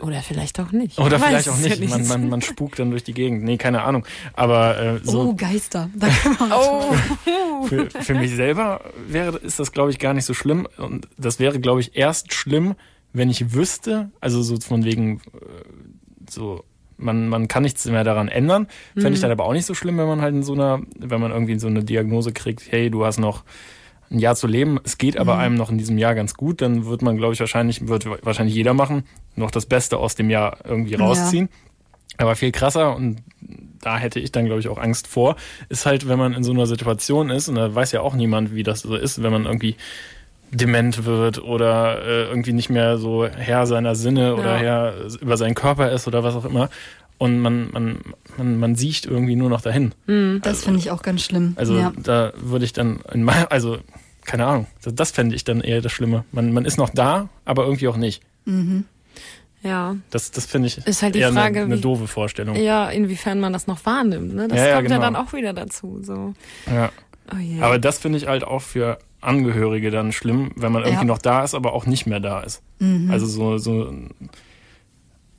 Oder 0.00 0.22
vielleicht 0.22 0.58
auch 0.58 0.72
nicht. 0.72 0.98
oder 0.98 1.18
Man 1.18 1.28
vielleicht 1.28 1.48
auch 1.48 1.58
ja 1.58 1.68
nicht. 1.76 1.90
Man, 1.90 2.06
man, 2.08 2.28
man 2.28 2.42
spukt 2.42 2.78
dann 2.78 2.90
durch 2.90 3.04
die 3.04 3.14
Gegend. 3.14 3.44
Nee, 3.44 3.56
keine 3.56 3.82
Ahnung. 3.82 4.06
Aber 4.32 4.80
äh, 4.80 5.00
oh, 5.06 5.10
so 5.10 5.34
Geister. 5.34 5.90
Da 5.94 6.08
kann 6.08 6.36
man 6.40 6.52
Oh, 6.52 6.92
für, 7.66 7.90
für 7.90 8.14
mich 8.14 8.34
selber 8.34 8.80
wäre, 9.06 9.36
ist 9.38 9.58
das, 9.60 9.72
glaube 9.72 9.90
ich, 9.90 9.98
gar 9.98 10.14
nicht 10.14 10.24
so 10.24 10.34
schlimm. 10.34 10.66
Und 10.78 11.08
das 11.18 11.38
wäre, 11.38 11.60
glaube 11.60 11.80
ich, 11.80 11.96
erst 11.96 12.32
schlimm, 12.32 12.74
wenn 13.12 13.28
ich 13.30 13.52
wüsste, 13.52 14.10
also 14.20 14.42
so 14.42 14.58
von 14.58 14.84
wegen, 14.84 15.18
äh, 15.34 16.30
so, 16.30 16.64
man, 16.96 17.28
man 17.28 17.48
kann 17.48 17.62
nichts 17.62 17.84
mehr 17.86 18.04
daran 18.04 18.28
ändern. 18.28 18.68
Fände 18.94 19.12
ich 19.12 19.20
dann 19.20 19.30
aber 19.30 19.44
auch 19.44 19.52
nicht 19.52 19.66
so 19.66 19.74
schlimm, 19.74 19.98
wenn 19.98 20.06
man 20.06 20.22
halt 20.22 20.34
in 20.34 20.42
so 20.42 20.54
einer, 20.54 20.80
wenn 20.98 21.20
man 21.20 21.30
irgendwie 21.32 21.58
so 21.58 21.66
eine 21.66 21.84
Diagnose 21.84 22.32
kriegt, 22.32 22.70
hey, 22.70 22.90
du 22.90 23.04
hast 23.04 23.18
noch 23.18 23.44
ein 24.12 24.18
Jahr 24.18 24.36
zu 24.36 24.46
leben, 24.46 24.78
es 24.84 24.98
geht 24.98 25.16
aber 25.16 25.38
einem 25.38 25.54
noch 25.56 25.70
in 25.70 25.78
diesem 25.78 25.98
Jahr 25.98 26.14
ganz 26.14 26.34
gut, 26.34 26.60
dann 26.60 26.86
wird 26.86 27.02
man, 27.02 27.16
glaube 27.16 27.34
ich, 27.34 27.40
wahrscheinlich, 27.40 27.88
wird 27.88 28.06
wahrscheinlich 28.24 28.54
jeder 28.54 28.74
machen, 28.74 29.04
noch 29.36 29.50
das 29.50 29.66
Beste 29.66 29.96
aus 29.98 30.14
dem 30.14 30.30
Jahr 30.30 30.58
irgendwie 30.64 30.92
Ja. 30.92 30.98
rausziehen. 30.98 31.48
Aber 32.18 32.36
viel 32.36 32.52
krasser 32.52 32.94
und 32.94 33.22
da 33.80 33.98
hätte 33.98 34.20
ich 34.20 34.30
dann, 34.30 34.44
glaube 34.44 34.60
ich, 34.60 34.68
auch 34.68 34.78
Angst 34.78 35.06
vor, 35.08 35.36
ist 35.68 35.86
halt, 35.86 36.08
wenn 36.08 36.18
man 36.18 36.34
in 36.34 36.44
so 36.44 36.52
einer 36.52 36.66
Situation 36.66 37.30
ist, 37.30 37.48
und 37.48 37.56
da 37.56 37.74
weiß 37.74 37.92
ja 37.92 38.02
auch 38.02 38.14
niemand, 38.14 38.54
wie 38.54 38.62
das 38.62 38.80
so 38.80 38.94
ist, 38.94 39.22
wenn 39.22 39.32
man 39.32 39.46
irgendwie 39.46 39.76
dement 40.50 41.06
wird 41.06 41.42
oder 41.42 42.02
äh, 42.04 42.24
irgendwie 42.28 42.52
nicht 42.52 42.68
mehr 42.68 42.98
so 42.98 43.26
Herr 43.26 43.66
seiner 43.66 43.94
Sinne 43.94 44.36
oder 44.36 44.58
Herr 44.58 44.94
über 45.20 45.38
seinen 45.38 45.54
Körper 45.54 45.90
ist 45.90 46.06
oder 46.06 46.22
was 46.22 46.34
auch 46.34 46.44
immer. 46.44 46.68
Und 47.18 47.40
man, 47.40 47.70
man, 47.72 48.00
man, 48.36 48.58
man 48.58 48.74
sieht 48.74 49.06
irgendwie 49.06 49.36
nur 49.36 49.48
noch 49.48 49.60
dahin. 49.62 49.92
Das 50.42 50.64
finde 50.64 50.80
ich 50.80 50.90
auch 50.90 51.02
ganz 51.02 51.22
schlimm. 51.22 51.52
Also 51.56 51.78
ja. 51.78 51.92
da 51.96 52.32
würde 52.36 52.64
ich 52.64 52.72
dann 52.72 53.00
in 53.12 53.22
mein, 53.22 53.46
also 53.48 53.78
keine 54.24 54.46
Ahnung, 54.46 54.66
das, 54.82 54.94
das 54.94 55.10
fände 55.10 55.34
ich 55.34 55.44
dann 55.44 55.60
eher 55.60 55.80
das 55.80 55.92
Schlimme. 55.92 56.24
Man, 56.32 56.52
man 56.52 56.64
ist 56.64 56.76
noch 56.78 56.90
da, 56.90 57.28
aber 57.44 57.64
irgendwie 57.64 57.88
auch 57.88 57.96
nicht. 57.96 58.22
ja. 59.62 59.96
Das, 60.10 60.30
das 60.30 60.46
finde 60.46 60.68
ich 60.68 60.78
Ist 60.86 61.02
halt 61.02 61.14
die 61.14 61.20
eher 61.20 61.32
Frage, 61.32 61.60
eine, 61.62 61.74
eine 61.74 61.80
doofe 61.80 62.06
Vorstellung. 62.08 62.56
Ja, 62.56 62.90
inwiefern 62.90 63.40
man 63.40 63.52
das 63.52 63.66
noch 63.66 63.84
wahrnimmt. 63.86 64.34
Ne? 64.34 64.48
Das 64.48 64.58
Ja, 64.58 64.66
ja, 64.66 64.74
kommt 64.76 64.90
ja 64.90 64.96
genau. 64.96 65.06
dann 65.10 65.16
auch 65.16 65.32
wieder 65.32 65.52
dazu. 65.52 66.00
So. 66.02 66.34
Ja. 66.66 66.90
Oh 67.32 67.38
je. 67.38 67.60
Aber 67.62 67.78
das 67.78 67.98
finde 67.98 68.18
ich 68.18 68.26
halt 68.26 68.44
auch 68.44 68.62
für 68.62 68.98
Angehörige 69.20 69.90
dann 69.92 70.10
schlimm, 70.12 70.50
wenn 70.56 70.72
man 70.72 70.82
irgendwie 70.82 71.02
Ja. 71.02 71.06
noch 71.06 71.18
da 71.18 71.44
ist, 71.44 71.54
aber 71.54 71.72
auch 71.74 71.86
nicht 71.86 72.06
mehr 72.06 72.18
da 72.20 72.40
ist. 72.40 72.60
Mhm. 72.80 73.10
Also 73.10 73.26
so, 73.26 73.58
so 73.58 73.92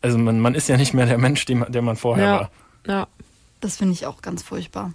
also 0.02 0.18
man, 0.18 0.40
man 0.40 0.56
ist 0.56 0.70
ja 0.70 0.78
nicht 0.78 0.94
mehr 0.94 1.06
der 1.06 1.18
Mensch, 1.18 1.46
der 1.46 1.82
man 1.82 1.96
vorher 1.96 2.26
ja. 2.26 2.32
war. 2.40 2.52
ja. 2.88 3.08
Das 3.60 3.78
finde 3.78 3.94
ich 3.94 4.06
auch 4.06 4.22
ganz 4.22 4.44
furchtbar. 4.44 4.94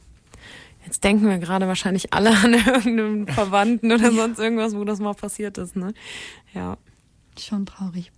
Jetzt 0.88 1.04
denken 1.04 1.28
wir 1.28 1.36
gerade 1.36 1.68
wahrscheinlich 1.68 2.14
alle 2.14 2.30
an 2.42 2.54
irgendeinen 2.54 3.26
Verwandten 3.28 3.92
oder 3.92 4.10
sonst 4.10 4.38
irgendwas, 4.38 4.74
wo 4.74 4.84
das 4.84 5.00
mal 5.00 5.12
passiert 5.12 5.58
ist. 5.58 5.76
Ne? 5.76 5.92
Ja. 6.54 6.78
Schon 7.38 7.66
traurig. 7.66 8.10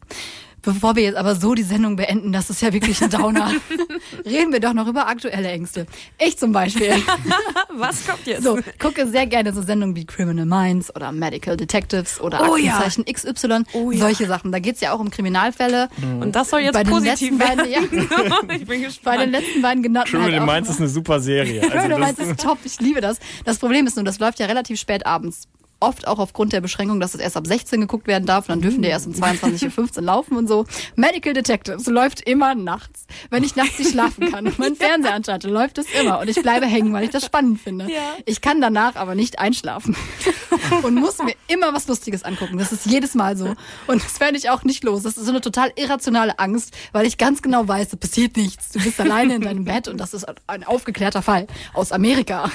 Bevor 0.62 0.94
wir 0.96 1.02
jetzt 1.04 1.16
aber 1.16 1.34
so 1.36 1.54
die 1.54 1.62
Sendung 1.62 1.96
beenden, 1.96 2.32
das 2.32 2.50
ist 2.50 2.60
ja 2.60 2.72
wirklich 2.72 3.02
ein 3.02 3.08
Downer, 3.10 3.50
reden 4.26 4.52
wir 4.52 4.60
doch 4.60 4.74
noch 4.74 4.86
über 4.86 5.06
aktuelle 5.08 5.48
Ängste. 5.48 5.86
Ich 6.18 6.36
zum 6.38 6.52
Beispiel. 6.52 6.90
Was 7.74 8.06
kommt 8.06 8.26
jetzt? 8.26 8.42
So, 8.42 8.58
gucke 8.78 9.06
sehr 9.08 9.26
gerne 9.26 9.52
so 9.54 9.62
Sendungen 9.62 9.96
wie 9.96 10.04
Criminal 10.04 10.44
Minds 10.46 10.94
oder 10.94 11.12
Medical 11.12 11.56
Detectives 11.56 12.20
oder 12.20 12.48
Oh 12.50 12.56
ja. 12.56 12.78
Aktenzeichen 12.78 13.04
XY. 13.04 13.64
Oh 13.72 13.90
ja. 13.90 13.98
Solche 14.00 14.26
Sachen. 14.26 14.52
Da 14.52 14.58
geht's 14.58 14.80
ja 14.80 14.92
auch 14.92 15.00
um 15.00 15.10
Kriminalfälle. 15.10 15.88
Und 16.20 16.36
das 16.36 16.50
soll 16.50 16.60
jetzt 16.60 16.74
Bei 16.74 16.84
den 16.84 16.92
positiv 16.92 17.30
letzten 17.30 17.38
beiden, 17.38 17.70
werden. 17.70 18.08
ja, 18.48 18.54
ich 18.56 18.66
bin 18.66 18.66
bei 18.66 18.76
gespannt. 18.86 19.20
den 19.22 19.30
letzten 19.30 19.62
beiden 19.62 19.82
genannten 19.82 20.12
halt 20.12 20.22
Criminal 20.24 20.48
auch 20.48 20.52
Minds 20.54 20.70
ist 20.70 20.78
eine 20.80 20.88
super 20.88 21.20
Serie. 21.20 21.62
Also 21.62 21.72
Criminal 21.74 21.98
Minds 22.00 22.20
ist 22.20 22.40
top, 22.40 22.58
ich 22.64 22.78
liebe 22.80 23.00
das. 23.00 23.18
Das 23.44 23.58
Problem 23.58 23.86
ist 23.86 23.96
nur, 23.96 24.04
das 24.04 24.18
läuft 24.18 24.38
ja 24.40 24.46
relativ 24.46 24.78
spät 24.78 25.06
abends. 25.06 25.48
Oft 25.80 26.06
auch 26.06 26.18
aufgrund 26.18 26.52
der 26.52 26.60
Beschränkung, 26.60 27.00
dass 27.00 27.14
es 27.14 27.20
erst 27.20 27.36
ab 27.36 27.46
16 27.46 27.80
geguckt 27.80 28.06
werden 28.06 28.26
darf. 28.26 28.48
Und 28.48 28.50
dann 28.50 28.60
dürfen 28.60 28.82
die 28.82 28.88
erst 28.88 29.06
um 29.06 29.14
22.15 29.14 29.96
Uhr 29.96 30.02
laufen 30.02 30.36
und 30.36 30.46
so. 30.46 30.66
Medical 30.94 31.32
Detectives 31.32 31.86
läuft 31.86 32.20
immer 32.20 32.54
nachts. 32.54 33.06
Wenn 33.30 33.42
ich 33.44 33.56
nachts 33.56 33.78
nicht 33.78 33.92
schlafen 33.92 34.30
kann 34.30 34.46
und 34.46 34.58
meinen 34.58 34.76
Fernseher 34.80 35.14
anschalte, 35.14 35.48
läuft 35.48 35.78
es 35.78 35.86
immer. 35.98 36.20
Und 36.20 36.28
ich 36.28 36.40
bleibe 36.42 36.66
hängen, 36.66 36.92
weil 36.92 37.04
ich 37.04 37.10
das 37.10 37.24
spannend 37.24 37.60
finde. 37.60 37.90
Ja. 37.90 38.14
Ich 38.26 38.40
kann 38.40 38.60
danach 38.60 38.96
aber 38.96 39.14
nicht 39.14 39.38
einschlafen. 39.38 39.96
und 40.82 40.94
muss 40.94 41.18
mir 41.18 41.34
immer 41.48 41.72
was 41.72 41.88
Lustiges 41.88 42.22
angucken. 42.22 42.58
Das 42.58 42.72
ist 42.72 42.86
jedes 42.86 43.14
Mal 43.14 43.36
so. 43.36 43.54
Und 43.86 44.04
das 44.04 44.20
werde 44.20 44.36
ich 44.36 44.50
auch 44.50 44.64
nicht 44.64 44.84
los. 44.84 45.02
Das 45.02 45.16
ist 45.16 45.24
so 45.24 45.30
eine 45.30 45.40
total 45.40 45.72
irrationale 45.76 46.38
Angst, 46.38 46.76
weil 46.92 47.06
ich 47.06 47.18
ganz 47.18 47.42
genau 47.42 47.66
weiß, 47.66 47.88
es 47.92 47.96
passiert 47.96 48.36
nichts. 48.36 48.70
Du 48.72 48.80
bist 48.80 49.00
alleine 49.00 49.34
in 49.34 49.42
deinem 49.42 49.64
Bett 49.64 49.88
und 49.88 49.98
das 49.98 50.14
ist 50.14 50.26
ein 50.46 50.64
aufgeklärter 50.64 51.22
Fall 51.22 51.46
aus 51.72 51.92
Amerika. 51.92 52.50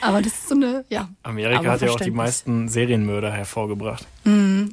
Aber 0.00 0.22
das 0.22 0.32
ist 0.32 0.48
so 0.48 0.54
eine, 0.54 0.84
ja. 0.88 1.08
Amerika 1.22 1.55
Aber 1.58 1.70
hat 1.72 1.82
ja 1.82 1.90
auch 1.90 2.00
die 2.00 2.10
meisten 2.10 2.68
Serienmörder 2.68 3.32
hervorgebracht. 3.32 4.06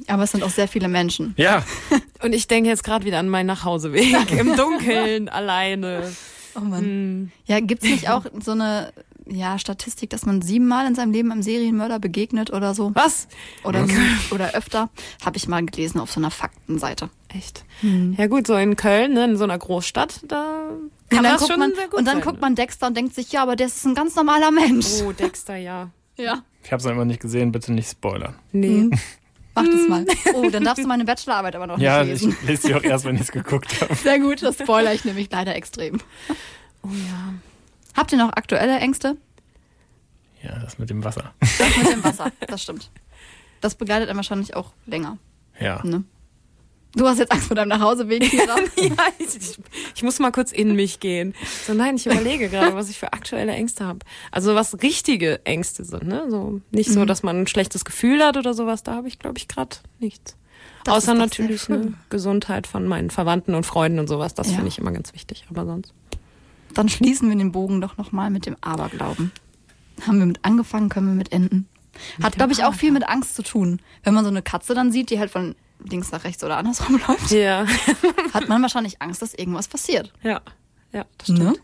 Aber 0.06 0.22
es 0.22 0.32
sind 0.32 0.42
auch 0.42 0.50
sehr 0.50 0.68
viele 0.68 0.88
Menschen. 0.88 1.34
Ja, 1.36 1.64
Und 2.24 2.32
ich 2.32 2.48
denke 2.48 2.70
jetzt 2.70 2.84
gerade 2.84 3.04
wieder 3.04 3.18
an 3.18 3.28
meinen 3.28 3.46
Nachhauseweg 3.48 4.32
im 4.38 4.56
Dunkeln, 4.56 5.28
alleine. 5.28 6.10
Oh 6.56 6.60
Mann. 6.60 6.82
Hm. 6.82 7.32
Ja, 7.44 7.60
gibt's 7.60 7.84
nicht 7.84 8.08
auch 8.08 8.24
so 8.40 8.52
eine 8.52 8.92
ja, 9.26 9.58
Statistik, 9.58 10.08
dass 10.08 10.24
man 10.24 10.40
siebenmal 10.40 10.86
in 10.86 10.94
seinem 10.94 11.12
Leben 11.12 11.30
einem 11.32 11.42
Serienmörder 11.42 11.98
begegnet 11.98 12.50
oder 12.50 12.74
so? 12.74 12.92
Was? 12.94 13.28
Oder, 13.62 13.86
oder 14.30 14.54
öfter? 14.54 14.88
Habe 15.24 15.36
ich 15.36 15.48
mal 15.48 15.64
gelesen 15.64 16.00
auf 16.00 16.12
so 16.12 16.20
einer 16.20 16.30
Faktenseite. 16.30 17.10
Echt? 17.28 17.64
Ja 18.16 18.26
gut, 18.26 18.46
so 18.46 18.54
in 18.54 18.76
Köln, 18.76 19.12
ne, 19.12 19.24
in 19.24 19.36
so 19.36 19.44
einer 19.44 19.58
Großstadt, 19.58 20.20
da 20.28 20.68
Und 20.70 20.90
kann 21.10 21.24
dann, 21.24 21.32
das 21.32 21.40
guckt 21.40 21.50
schon 21.50 21.60
man, 21.60 21.74
sehr 21.74 21.88
gut 21.88 21.98
und 21.98 22.04
dann 22.06 22.16
sein, 22.16 22.24
guckt 22.24 22.36
ne? 22.36 22.40
man 22.40 22.54
Dexter 22.54 22.86
und 22.86 22.96
denkt 22.96 23.14
sich, 23.14 23.32
ja, 23.32 23.42
aber 23.42 23.56
der 23.56 23.66
ist 23.66 23.84
ein 23.84 23.94
ganz 23.94 24.14
normaler 24.14 24.50
Mensch. 24.50 24.86
Oh, 25.04 25.12
Dexter, 25.12 25.56
ja. 25.56 25.90
Ja. 26.16 26.42
Ich 26.64 26.72
habe 26.72 26.80
es 26.80 26.84
noch 26.84 26.92
immer 26.92 27.04
nicht 27.04 27.20
gesehen, 27.20 27.52
bitte 27.52 27.72
nicht 27.72 27.90
spoilern. 27.90 28.34
Nee. 28.52 28.90
Mach 29.54 29.64
das 29.64 29.88
mal. 29.88 30.04
Oh, 30.34 30.50
dann 30.50 30.64
darfst 30.64 30.82
du 30.82 30.88
meine 30.88 31.04
Bachelorarbeit 31.04 31.54
aber 31.54 31.68
noch 31.68 31.78
Ja, 31.78 32.02
nicht 32.02 32.14
ich 32.14 32.22
lesen. 32.22 32.36
lese 32.46 32.66
sie 32.66 32.74
auch 32.74 32.82
erst, 32.82 33.04
wenn 33.04 33.14
ich 33.14 33.20
es 33.22 33.30
geguckt 33.32 33.80
habe. 33.80 33.94
Sehr 34.02 34.18
gut, 34.18 34.42
das 34.42 34.58
spoiler 34.58 34.92
ich 34.92 35.04
nämlich 35.04 35.28
leider 35.30 35.54
extrem. 35.54 36.00
Oh 36.82 36.88
ja. 36.88 37.34
Habt 37.96 38.10
ihr 38.10 38.18
noch 38.18 38.32
aktuelle 38.32 38.78
Ängste? 38.78 39.16
Ja, 40.42 40.58
das 40.58 40.78
mit 40.78 40.90
dem 40.90 41.04
Wasser. 41.04 41.32
Das 41.40 41.76
mit 41.76 41.92
dem 41.92 42.02
Wasser, 42.04 42.32
das 42.48 42.62
stimmt. 42.62 42.90
Das 43.60 43.76
begleitet 43.76 44.08
einen 44.08 44.16
wahrscheinlich 44.16 44.56
auch 44.56 44.72
länger. 44.86 45.18
Ja. 45.60 45.80
Ne? 45.84 46.02
Du 46.96 47.06
hast 47.08 47.18
jetzt 47.18 47.32
Angst 47.32 47.46
vor 47.48 47.56
deinem 47.56 47.68
Nachhauseweg, 47.70 48.22
Kira. 48.30 48.56
ja 48.76 48.92
ich, 49.18 49.58
ich, 49.96 50.02
muss 50.02 50.18
mal 50.20 50.30
kurz 50.30 50.52
in 50.52 50.76
mich 50.76 51.00
gehen. 51.00 51.34
So, 51.66 51.74
nein, 51.74 51.96
ich 51.96 52.06
überlege 52.06 52.48
gerade, 52.48 52.74
was 52.74 52.88
ich 52.88 52.98
für 52.98 53.12
aktuelle 53.12 53.52
Ängste 53.52 53.84
habe. 53.84 54.00
Also 54.30 54.54
was 54.54 54.80
richtige 54.82 55.44
Ängste 55.44 55.84
sind, 55.84 56.04
ne? 56.04 56.26
So 56.30 56.60
nicht 56.70 56.90
Mhm. 56.90 56.94
so, 56.94 57.04
dass 57.04 57.22
man 57.22 57.40
ein 57.40 57.46
schlechtes 57.46 57.84
Gefühl 57.84 58.22
hat 58.24 58.36
oder 58.36 58.54
sowas. 58.54 58.82
Da 58.84 58.94
habe 58.94 59.08
ich, 59.08 59.18
glaube 59.18 59.38
ich, 59.38 59.48
gerade 59.48 59.76
nichts. 59.98 60.36
Das 60.84 60.94
Außer 60.96 61.14
natürlich 61.14 61.68
eine 61.70 61.94
Gesundheit 62.10 62.66
von 62.66 62.86
meinen 62.86 63.10
Verwandten 63.10 63.54
und 63.54 63.64
Freunden 63.64 63.98
und 63.98 64.06
sowas. 64.08 64.34
Das 64.34 64.48
Ja. 64.48 64.54
finde 64.54 64.68
ich 64.68 64.78
immer 64.78 64.92
ganz 64.92 65.12
wichtig. 65.14 65.44
Aber 65.50 65.64
sonst. 65.64 65.92
Dann 66.74 66.88
schließen 66.88 67.28
wir 67.28 67.36
den 67.36 67.52
Bogen 67.52 67.80
doch 67.80 67.96
nochmal 67.96 68.30
mit 68.30 68.46
dem 68.46 68.56
Aberglauben. 68.60 69.32
Haben 70.06 70.18
wir 70.18 70.26
mit 70.26 70.44
angefangen, 70.44 70.88
können 70.90 71.06
wir 71.08 71.14
mit 71.14 71.32
enden. 71.32 71.68
Hat, 72.22 72.34
glaube 72.36 72.52
ich, 72.52 72.64
auch 72.64 72.74
viel 72.74 72.90
mit 72.92 73.08
Angst 73.08 73.34
zu 73.36 73.42
tun. 73.42 73.80
Wenn 74.02 74.12
man 74.14 74.24
so 74.24 74.30
eine 74.30 74.42
Katze 74.42 74.74
dann 74.74 74.90
sieht, 74.92 75.10
die 75.10 75.18
halt 75.20 75.30
von 75.30 75.54
links 75.84 76.10
nach 76.12 76.24
rechts 76.24 76.42
oder 76.44 76.56
andersrum 76.56 77.00
läuft, 77.08 77.30
Ja. 77.30 77.66
hat 78.32 78.48
man 78.48 78.60
wahrscheinlich 78.62 79.00
Angst, 79.02 79.22
dass 79.22 79.34
irgendwas 79.34 79.68
passiert. 79.68 80.12
ja. 80.22 80.40
Ja, 80.92 81.04
das 81.18 81.26
stimmt. 81.26 81.40
Ne? 81.40 81.54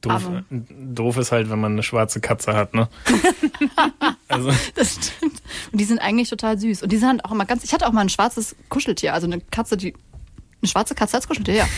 Doof, 0.00 0.22
doof 0.50 1.16
ist 1.18 1.32
halt, 1.32 1.50
wenn 1.50 1.60
man 1.60 1.72
eine 1.72 1.82
schwarze 1.82 2.18
Katze 2.18 2.54
hat, 2.54 2.72
ne? 2.72 2.88
also, 4.28 4.50
Das 4.74 4.94
stimmt. 4.94 5.42
Und 5.70 5.78
die 5.78 5.84
sind 5.84 5.98
eigentlich 5.98 6.30
total 6.30 6.58
süß. 6.58 6.82
Und 6.82 6.90
die 6.90 6.96
sind 6.96 7.08
halt 7.08 7.24
auch 7.26 7.32
immer 7.32 7.44
ganz. 7.44 7.62
Ich 7.64 7.74
hatte 7.74 7.86
auch 7.86 7.92
mal 7.92 8.00
ein 8.00 8.08
schwarzes 8.08 8.56
Kuscheltier, 8.70 9.12
also 9.12 9.26
eine 9.26 9.42
Katze, 9.42 9.76
die. 9.76 9.92
Eine 10.62 10.68
schwarze 10.70 10.94
Katze 10.94 11.16
als 11.18 11.28
Kuscheltier, 11.28 11.52
ja. 11.56 11.68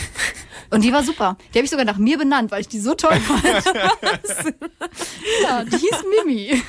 Und 0.69 0.85
die 0.85 0.93
war 0.93 1.03
super. 1.03 1.37
Die 1.53 1.57
habe 1.59 1.65
ich 1.65 1.69
sogar 1.69 1.83
nach 1.83 1.97
mir 1.97 2.17
benannt, 2.17 2.51
weil 2.51 2.61
ich 2.61 2.69
die 2.69 2.79
so 2.79 2.93
toll 2.95 3.19
fand. 3.19 3.43
ja, 5.43 5.63
die 5.65 5.77
hieß 5.77 6.03
Mimi. 6.25 6.63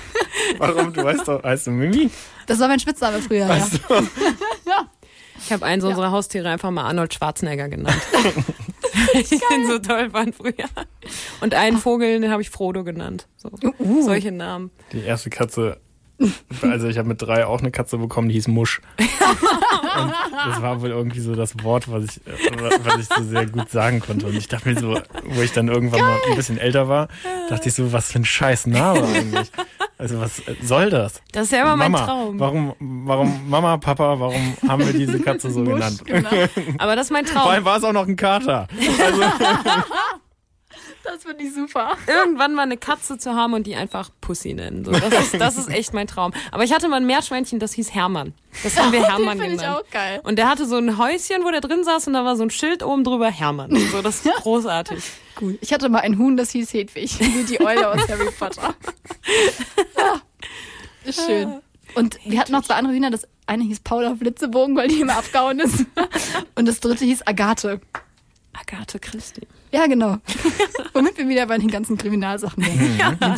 warum? 0.59 0.93
Du 0.93 1.05
weißt 1.05 1.29
doch, 1.29 1.45
heißt 1.45 1.69
du 1.69 1.71
Mimi? 1.71 2.11
Das 2.47 2.59
war 2.59 2.67
mein 2.67 2.81
Spitzname 2.81 3.21
früher, 3.23 3.47
ja. 3.47 3.67
Ich 5.49 5.53
habe 5.55 5.65
eins 5.65 5.83
unserer 5.83 6.11
Haustiere 6.11 6.47
einfach 6.51 6.71
mal 6.71 6.85
Arnold 6.85 7.15
Schwarzenegger 7.15 7.71
genannt. 7.71 7.97
ich 9.15 9.31
den 9.31 9.67
so 9.67 9.79
toll 9.79 10.11
fand 10.11 10.35
früher. 10.35 10.53
Und 11.41 11.55
einen 11.55 11.79
Vogel, 11.79 12.21
den 12.21 12.31
habe 12.31 12.43
ich 12.43 12.51
Frodo 12.51 12.85
genannt. 12.85 13.29
So. 13.39 13.51
Uh. 13.79 14.03
Solche 14.03 14.31
Namen. 14.31 14.71
Die 14.93 15.01
erste 15.01 15.31
Katze, 15.31 15.81
also 16.63 16.89
ich 16.89 16.99
habe 16.99 17.09
mit 17.09 17.23
drei 17.23 17.47
auch 17.47 17.61
eine 17.61 17.71
Katze 17.71 17.99
bekommen, 17.99 18.29
die 18.29 18.35
hieß 18.35 18.49
Musch. 18.49 18.81
Und 18.99 20.13
das 20.47 20.63
war 20.63 20.81
wohl 20.81 20.91
irgendwie 20.91 21.21
so 21.21 21.35
das 21.35 21.55
Wort, 21.63 21.91
was 21.91 22.05
ich, 22.05 22.21
was 22.85 22.99
ich 23.01 23.09
so 23.09 23.23
sehr 23.25 23.47
gut 23.47 23.71
sagen 23.71 24.01
konnte. 24.01 24.27
Und 24.27 24.37
ich 24.37 24.49
dachte 24.49 24.69
mir 24.69 24.79
so, 24.79 25.01
wo 25.25 25.43
ich 25.43 25.53
dann 25.53 25.69
irgendwann 25.69 26.01
mal 26.01 26.19
ein 26.29 26.37
bisschen 26.37 26.59
älter 26.59 26.89
war, 26.89 27.09
dachte 27.49 27.69
ich 27.69 27.75
so, 27.75 27.93
was 27.93 28.13
für 28.13 28.21
ein 28.21 28.25
scheiß 28.25 28.67
Name 28.67 29.03
eigentlich. 29.07 29.51
Also 29.97 30.21
was 30.21 30.41
soll 30.63 30.91
das? 30.91 31.21
Das 31.33 31.45
ist 31.45 31.53
ja 31.53 31.63
immer 31.63 31.77
mein 31.77 31.91
Mama, 31.91 32.07
Traum. 32.07 32.39
warum, 32.39 32.75
warum, 32.79 33.51
Mama, 33.51 33.77
Papa, 33.79 34.21
warum 34.21 34.57
haben 34.69 34.87
wir 34.87 34.93
diese 34.93 35.19
Katze 35.19 35.51
so 35.51 35.65
genannt? 35.65 36.05
Genau. 36.05 36.31
Aber 36.79 36.95
das 36.95 37.07
ist 37.07 37.11
mein 37.11 37.27
Vor 37.27 37.43
allem 37.43 37.65
Traum. 37.65 37.65
war 37.65 37.79
es 37.79 37.85
auch 37.85 37.93
noch 37.93 38.07
ein 38.07 38.15
Kater. 38.15 38.69
Das 41.11 41.23
finde 41.23 41.43
ich 41.43 41.55
super. 41.55 41.97
Irgendwann 42.07 42.55
mal 42.55 42.63
eine 42.63 42.77
Katze 42.77 43.17
zu 43.17 43.35
haben 43.35 43.55
und 43.55 43.67
die 43.67 43.75
einfach 43.75 44.11
Pussy 44.21 44.53
nennen. 44.53 44.85
So, 44.85 44.93
das, 44.93 45.33
ist, 45.33 45.41
das 45.41 45.57
ist 45.57 45.71
echt 45.71 45.95
mein 45.95 46.07
Traum. 46.07 46.33
Aber 46.53 46.65
ich 46.65 46.73
hatte 46.75 46.87
mal 46.89 46.97
ein 46.97 47.07
Meerschweinchen, 47.07 47.59
das 47.59 47.73
hieß 47.73 47.95
Hermann. 47.95 48.35
Das 48.63 48.77
haben 48.79 48.93
wir 48.93 49.03
Hermann 49.09 49.39
finde 49.39 49.55
ich 49.55 49.61
genannt. 49.61 49.85
auch 49.87 49.91
geil. 49.91 50.21
Und 50.25 50.37
der 50.37 50.49
hatte 50.51 50.67
so 50.67 50.77
ein 50.77 50.99
Häuschen, 50.99 51.45
wo 51.45 51.51
der 51.51 51.63
drin 51.63 51.83
saß 51.83 52.09
und 52.09 52.13
da 52.13 52.25
war 52.27 52.37
so 52.37 52.43
ein 52.43 52.51
Schild 52.51 52.83
oben 52.83 53.05
drüber 53.05 53.31
Hermann. 53.31 53.75
So, 53.91 54.03
das 54.03 54.27
ist 54.27 54.35
großartig. 54.43 55.03
Cool. 55.41 55.57
Ich 55.63 55.73
hatte 55.73 55.89
mal 55.89 56.01
ein 56.01 56.19
Huhn, 56.19 56.37
das 56.37 56.51
hieß 56.51 56.75
Hedwig, 56.75 57.19
wie 57.21 57.45
die 57.45 57.61
Eule 57.61 57.89
aus 57.89 58.07
Harry 58.09 58.31
Potter. 58.39 58.75
Ja, 59.97 60.21
ist 61.05 61.25
schön. 61.25 61.61
Und 61.95 62.19
wir 62.25 62.39
hatten 62.39 62.53
noch 62.53 62.63
zwei 62.63 62.75
andere 62.75 62.95
Hühner. 62.95 63.11
Das 63.11 63.27
eine 63.47 63.65
hieß 63.65 63.81
Paula 63.81 64.15
Flitzebogen, 64.15 64.77
weil 64.77 64.89
die 64.89 65.01
immer 65.01 65.17
abgehauen 65.17 65.59
ist. 65.61 65.85
Und 66.55 66.67
das 66.69 66.81
dritte 66.81 67.05
hieß 67.05 67.27
Agathe. 67.27 67.81
Agathe 68.53 68.99
Christi. 68.99 69.47
Ja, 69.73 69.87
genau. 69.87 70.19
Womit 70.95 71.19
wir 71.19 71.29
wieder 71.29 71.47
bei 71.47 71.59
den 71.59 71.69
ganzen 71.69 71.97
Kriminalsachen 71.99 72.63
sind. 72.63 72.99
Ja. 72.99 73.37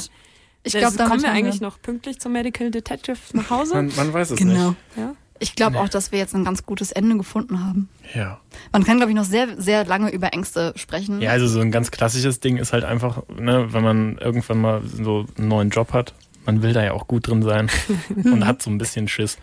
Ich 0.62 0.72
glaube, 0.74 0.96
damit 0.96 1.10
kommen 1.10 1.22
wir 1.22 1.30
eigentlich 1.30 1.60
noch 1.60 1.80
pünktlich 1.80 2.20
zum 2.20 2.32
Medical 2.32 2.70
Detective 2.70 3.16
nach 3.32 3.48
Hause. 3.50 3.74
Man, 3.74 3.92
man 3.96 4.12
weiß 4.12 4.32
es 4.32 4.38
Genau. 4.38 4.70
nicht. 4.70 4.78
Ja. 4.96 5.14
Ich 5.42 5.54
glaube 5.54 5.80
auch, 5.80 5.88
dass 5.88 6.12
wir 6.12 6.18
jetzt 6.18 6.34
ein 6.34 6.44
ganz 6.44 6.66
gutes 6.66 6.92
Ende 6.92 7.16
gefunden 7.16 7.64
haben. 7.64 7.88
Ja. 8.14 8.40
Man 8.72 8.84
kann, 8.84 8.98
glaube 8.98 9.10
ich, 9.10 9.16
noch 9.16 9.24
sehr, 9.24 9.58
sehr 9.58 9.86
lange 9.86 10.10
über 10.10 10.34
Ängste 10.34 10.74
sprechen. 10.76 11.22
Ja, 11.22 11.30
also 11.30 11.48
so 11.48 11.60
ein 11.60 11.70
ganz 11.70 11.90
klassisches 11.90 12.40
Ding 12.40 12.58
ist 12.58 12.74
halt 12.74 12.84
einfach, 12.84 13.22
ne, 13.28 13.72
wenn 13.72 13.82
man 13.82 14.18
irgendwann 14.18 14.60
mal 14.60 14.82
so 14.84 15.26
einen 15.38 15.48
neuen 15.48 15.70
Job 15.70 15.94
hat, 15.94 16.12
man 16.44 16.60
will 16.62 16.74
da 16.74 16.84
ja 16.84 16.92
auch 16.92 17.06
gut 17.08 17.26
drin 17.28 17.42
sein 17.42 17.70
und 18.16 18.46
hat 18.46 18.60
so 18.62 18.68
ein 18.70 18.76
bisschen 18.76 19.08
Schiss, 19.08 19.38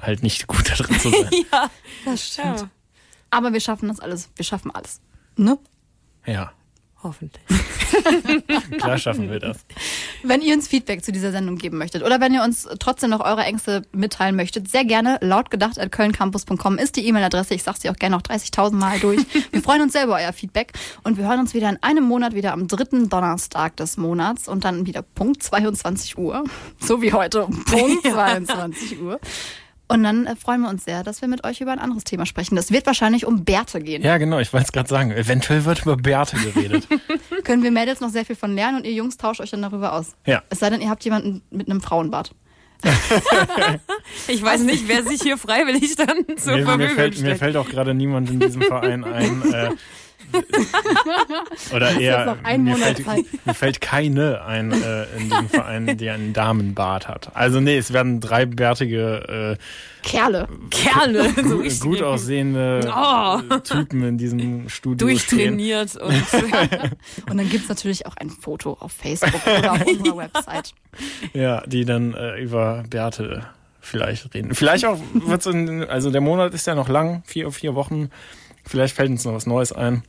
halt 0.00 0.24
nicht 0.24 0.48
gut 0.48 0.68
da 0.68 0.74
drin 0.74 0.98
zu 0.98 1.10
sein. 1.10 1.30
ja. 1.52 1.70
das 2.04 2.26
stimmt. 2.32 2.60
ja. 2.60 2.70
Aber 3.30 3.52
wir 3.52 3.60
schaffen 3.60 3.88
das 3.88 4.00
alles. 4.00 4.30
Wir 4.34 4.44
schaffen 4.44 4.72
alles. 4.72 5.00
Ne? 5.36 5.56
Ja, 6.28 6.52
Hoffentlich. 7.00 7.44
klar 8.78 8.98
schaffen 8.98 9.30
wir 9.30 9.38
das. 9.38 9.58
Wenn 10.24 10.42
ihr 10.42 10.52
uns 10.52 10.66
Feedback 10.66 11.04
zu 11.04 11.12
dieser 11.12 11.30
Sendung 11.30 11.56
geben 11.56 11.78
möchtet 11.78 12.02
oder 12.02 12.20
wenn 12.20 12.34
ihr 12.34 12.42
uns 12.42 12.68
trotzdem 12.80 13.10
noch 13.10 13.20
eure 13.20 13.42
Ängste 13.42 13.82
mitteilen 13.92 14.34
möchtet, 14.34 14.68
sehr 14.68 14.84
gerne 14.84 15.18
lautgedacht.kölncampus.com 15.20 16.76
ist 16.76 16.96
die 16.96 17.06
E-Mail-Adresse. 17.06 17.54
Ich 17.54 17.62
sage 17.62 17.78
sie 17.80 17.90
auch 17.90 17.94
gerne 17.94 18.16
noch 18.16 18.22
30.000 18.22 18.72
Mal 18.72 18.98
durch. 18.98 19.20
Wir 19.52 19.62
freuen 19.62 19.82
uns 19.82 19.92
sehr 19.92 20.04
über 20.04 20.16
euer 20.16 20.32
Feedback 20.32 20.72
und 21.04 21.18
wir 21.18 21.28
hören 21.28 21.38
uns 21.38 21.54
wieder 21.54 21.68
in 21.68 21.80
einem 21.82 22.02
Monat 22.02 22.34
wieder 22.34 22.52
am 22.52 22.66
dritten 22.66 23.08
Donnerstag 23.08 23.76
des 23.76 23.96
Monats 23.96 24.48
und 24.48 24.64
dann 24.64 24.84
wieder 24.84 25.02
Punkt 25.02 25.40
22 25.40 26.18
Uhr. 26.18 26.42
So 26.80 27.00
wie 27.00 27.12
heute 27.12 27.44
um 27.44 27.64
Punkt 27.64 28.02
22 28.10 29.00
Uhr. 29.00 29.20
Und 29.90 30.02
dann 30.02 30.26
äh, 30.26 30.36
freuen 30.36 30.60
wir 30.60 30.68
uns 30.68 30.84
sehr, 30.84 31.02
dass 31.02 31.22
wir 31.22 31.28
mit 31.28 31.44
euch 31.44 31.60
über 31.62 31.72
ein 31.72 31.78
anderes 31.78 32.04
Thema 32.04 32.26
sprechen. 32.26 32.56
Das 32.56 32.70
wird 32.70 32.86
wahrscheinlich 32.86 33.24
um 33.24 33.44
Bärte 33.44 33.80
gehen. 33.80 34.02
Ja, 34.02 34.18
genau, 34.18 34.38
ich 34.38 34.52
wollte 34.52 34.66
es 34.66 34.72
gerade 34.72 34.88
sagen. 34.88 35.10
Eventuell 35.12 35.64
wird 35.64 35.82
über 35.82 35.96
Bärte 35.96 36.36
geredet. 36.36 36.86
Können 37.44 37.62
wir 37.62 37.70
Mädels 37.70 38.00
noch 38.00 38.10
sehr 38.10 38.26
viel 38.26 38.36
von 38.36 38.54
lernen 38.54 38.78
und 38.78 38.84
ihr 38.84 38.92
Jungs 38.92 39.16
tauscht 39.16 39.40
euch 39.40 39.50
dann 39.50 39.62
darüber 39.62 39.94
aus. 39.94 40.14
Ja. 40.26 40.42
Es 40.50 40.58
sei 40.58 40.68
denn, 40.68 40.82
ihr 40.82 40.90
habt 40.90 41.04
jemanden 41.04 41.42
mit 41.50 41.70
einem 41.70 41.80
Frauenbart. 41.80 42.32
Ich 44.28 44.42
weiß 44.42 44.62
nicht, 44.62 44.88
wer 44.88 45.02
sich 45.04 45.22
hier 45.22 45.36
freiwillig 45.36 45.96
dann 45.96 46.24
zur 46.36 46.52
mir, 46.52 46.58
mir, 46.58 46.64
Verfügung 46.64 46.94
fällt, 46.94 47.14
mir 47.14 47.18
stellt. 47.18 47.38
fällt 47.38 47.56
auch 47.56 47.68
gerade 47.68 47.94
niemand 47.94 48.30
in 48.30 48.40
diesem 48.40 48.62
Verein 48.62 49.04
ein. 49.04 49.42
Äh, 49.52 49.70
oder 51.74 51.98
eher, 52.00 52.36
mir, 52.58 52.76
fällt, 52.76 53.46
mir 53.46 53.54
fällt 53.54 53.80
keine 53.80 54.44
ein 54.44 54.72
äh, 54.72 55.04
in 55.16 55.30
diesem 55.30 55.48
Verein, 55.48 55.96
die 55.96 56.10
einen 56.10 56.32
Damenbart 56.32 57.08
hat. 57.08 57.30
Also 57.34 57.60
nee, 57.60 57.76
es 57.76 57.92
werden 57.92 58.20
drei 58.20 58.46
bärtige, 58.46 59.56
Kerle. 60.02 60.48
Kerle, 60.70 61.26
äh, 61.28 61.32
so 61.42 61.42
gu- 61.56 61.60
richtig 61.62 61.80
gut 61.80 62.02
aussehende 62.02 62.80
Oh. 62.94 63.40
äh, 63.54 63.60
Typen 63.60 64.02
in 64.04 64.18
diesem 64.18 64.68
Studio 64.68 65.08
stehen. 65.18 65.56
durchtrainiert 65.58 65.96
und 65.96 66.14
Und 67.30 67.36
dann 67.36 67.48
gibt's 67.48 67.68
natürlich 67.68 68.06
auch 68.06 68.16
ein 68.16 68.30
Foto 68.30 68.74
auf 68.80 68.92
Facebook 68.92 69.40
oder 69.58 69.72
auf 69.72 69.86
unserer 69.86 70.16
Website. 70.16 70.72
Ja, 71.34 71.62
die 71.66 71.84
dann 71.84 72.14
äh, 72.14 72.38
über 72.40 72.84
Bärte 72.88 73.44
vielleicht 73.80 74.34
reden. 74.34 74.54
Vielleicht 74.54 74.84
auch 74.86 74.98
wird's 75.12 75.46
in, 75.46 75.84
also 75.84 76.10
der 76.10 76.20
Monat 76.20 76.54
ist 76.54 76.66
ja 76.66 76.74
noch 76.74 76.88
lang, 76.88 77.22
vier, 77.26 77.50
vier 77.50 77.74
Wochen. 77.74 78.10
Vielleicht 78.64 78.94
fällt 78.94 79.10
uns 79.10 79.24
noch 79.24 79.32
was 79.34 79.46
Neues 79.46 79.72
ein. 79.72 80.02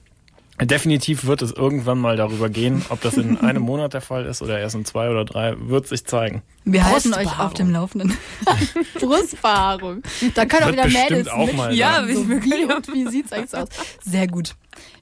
Definitiv 0.61 1.25
wird 1.25 1.41
es 1.41 1.51
irgendwann 1.51 1.99
mal 1.99 2.17
darüber 2.17 2.49
gehen, 2.49 2.83
ob 2.89 2.99
das 3.01 3.15
in 3.15 3.37
einem 3.37 3.63
Monat 3.63 3.93
der 3.93 4.01
Fall 4.01 4.25
ist 4.25 4.41
oder 4.41 4.59
erst 4.59 4.75
in 4.75 4.83
zwei 4.83 5.09
oder 5.09 5.23
drei, 5.23 5.55
wird 5.57 5.87
sich 5.87 6.05
zeigen. 6.05 6.41
Wir 6.65 6.85
halten 6.85 7.13
euch 7.13 7.39
auf 7.39 7.53
dem 7.53 7.71
Laufenden. 7.71 8.17
Brustbehaarung. 8.99 10.03
Da 10.35 10.45
können 10.45 10.63
auch 10.63 10.71
wieder 10.71 10.87
Mädels 10.87 11.29
auch 11.29 11.51
mit. 11.51 11.77
Ja, 11.77 12.05
so 12.05 12.29
wie 12.29 12.65
und 12.65 12.93
wie 12.93 13.07
sieht's 13.07 13.31
eigentlich 13.31 13.55
aus? 13.55 13.69
Sehr 14.03 14.27
gut. 14.27 14.55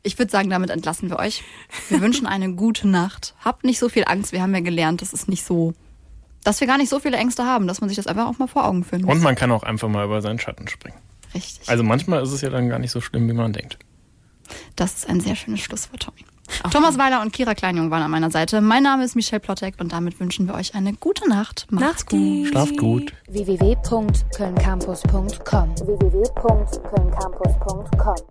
Ich 0.03 0.17
würde 0.19 0.31
sagen, 0.31 0.49
damit 0.49 0.69
entlassen 0.69 1.09
wir 1.09 1.17
euch. 1.17 1.43
Wir 1.89 2.01
wünschen 2.01 2.27
eine 2.27 2.53
gute 2.53 2.87
Nacht. 2.87 3.33
Habt 3.43 3.63
nicht 3.63 3.79
so 3.79 3.89
viel 3.89 4.03
Angst. 4.05 4.31
Wir 4.31 4.41
haben 4.41 4.53
ja 4.53 4.61
gelernt, 4.61 5.01
das 5.01 5.11
ist 5.11 5.27
nicht 5.27 5.43
so, 5.43 5.73
dass 6.43 6.61
wir 6.61 6.67
gar 6.67 6.77
nicht 6.77 6.89
so 6.89 6.99
viele 6.99 7.17
Ängste 7.17 7.45
haben, 7.45 7.67
dass 7.67 7.81
man 7.81 7.89
sich 7.89 7.95
das 7.95 8.05
einfach 8.05 8.27
auch 8.27 8.37
mal 8.37 8.47
vor 8.47 8.65
Augen 8.65 8.83
führen 8.83 9.01
muss. 9.03 9.15
Und 9.15 9.23
man 9.23 9.35
kann 9.35 9.51
auch 9.51 9.63
einfach 9.63 9.87
mal 9.87 10.05
über 10.05 10.21
seinen 10.21 10.39
Schatten 10.39 10.67
springen. 10.67 10.97
Richtig. 11.33 11.67
Also 11.67 11.83
manchmal 11.83 12.21
ist 12.21 12.31
es 12.31 12.41
ja 12.41 12.49
dann 12.49 12.69
gar 12.69 12.79
nicht 12.79 12.91
so 12.91 13.01
schlimm, 13.01 13.27
wie 13.27 13.33
man 13.33 13.53
denkt. 13.53 13.79
Das 14.75 14.95
ist 14.95 15.09
ein 15.09 15.19
sehr 15.19 15.35
schönes 15.35 15.61
Schlusswort, 15.61 16.03
Tommy. 16.03 16.25
Thomas 16.71 16.97
Weiler 16.97 17.21
und 17.21 17.33
Kira 17.33 17.53
Kleinjung 17.55 17.91
waren 17.91 18.03
an 18.03 18.11
meiner 18.11 18.31
Seite. 18.31 18.61
Mein 18.61 18.83
Name 18.83 19.03
ist 19.03 19.15
Michelle 19.15 19.41
Plottek 19.41 19.75
und 19.79 19.91
damit 19.91 20.17
wünschen 20.19 20.47
wir 20.47 20.55
euch 20.55 20.73
eine 20.75 20.93
gute 20.93 21.27
Nacht. 21.29 21.67
Macht's 21.69 22.05
gut. 22.05 22.47
Schlaft 22.47 22.77
gut. 22.77 23.11
www.kölncampus.com 23.27 25.75
www.kölncampus.com 25.75 28.27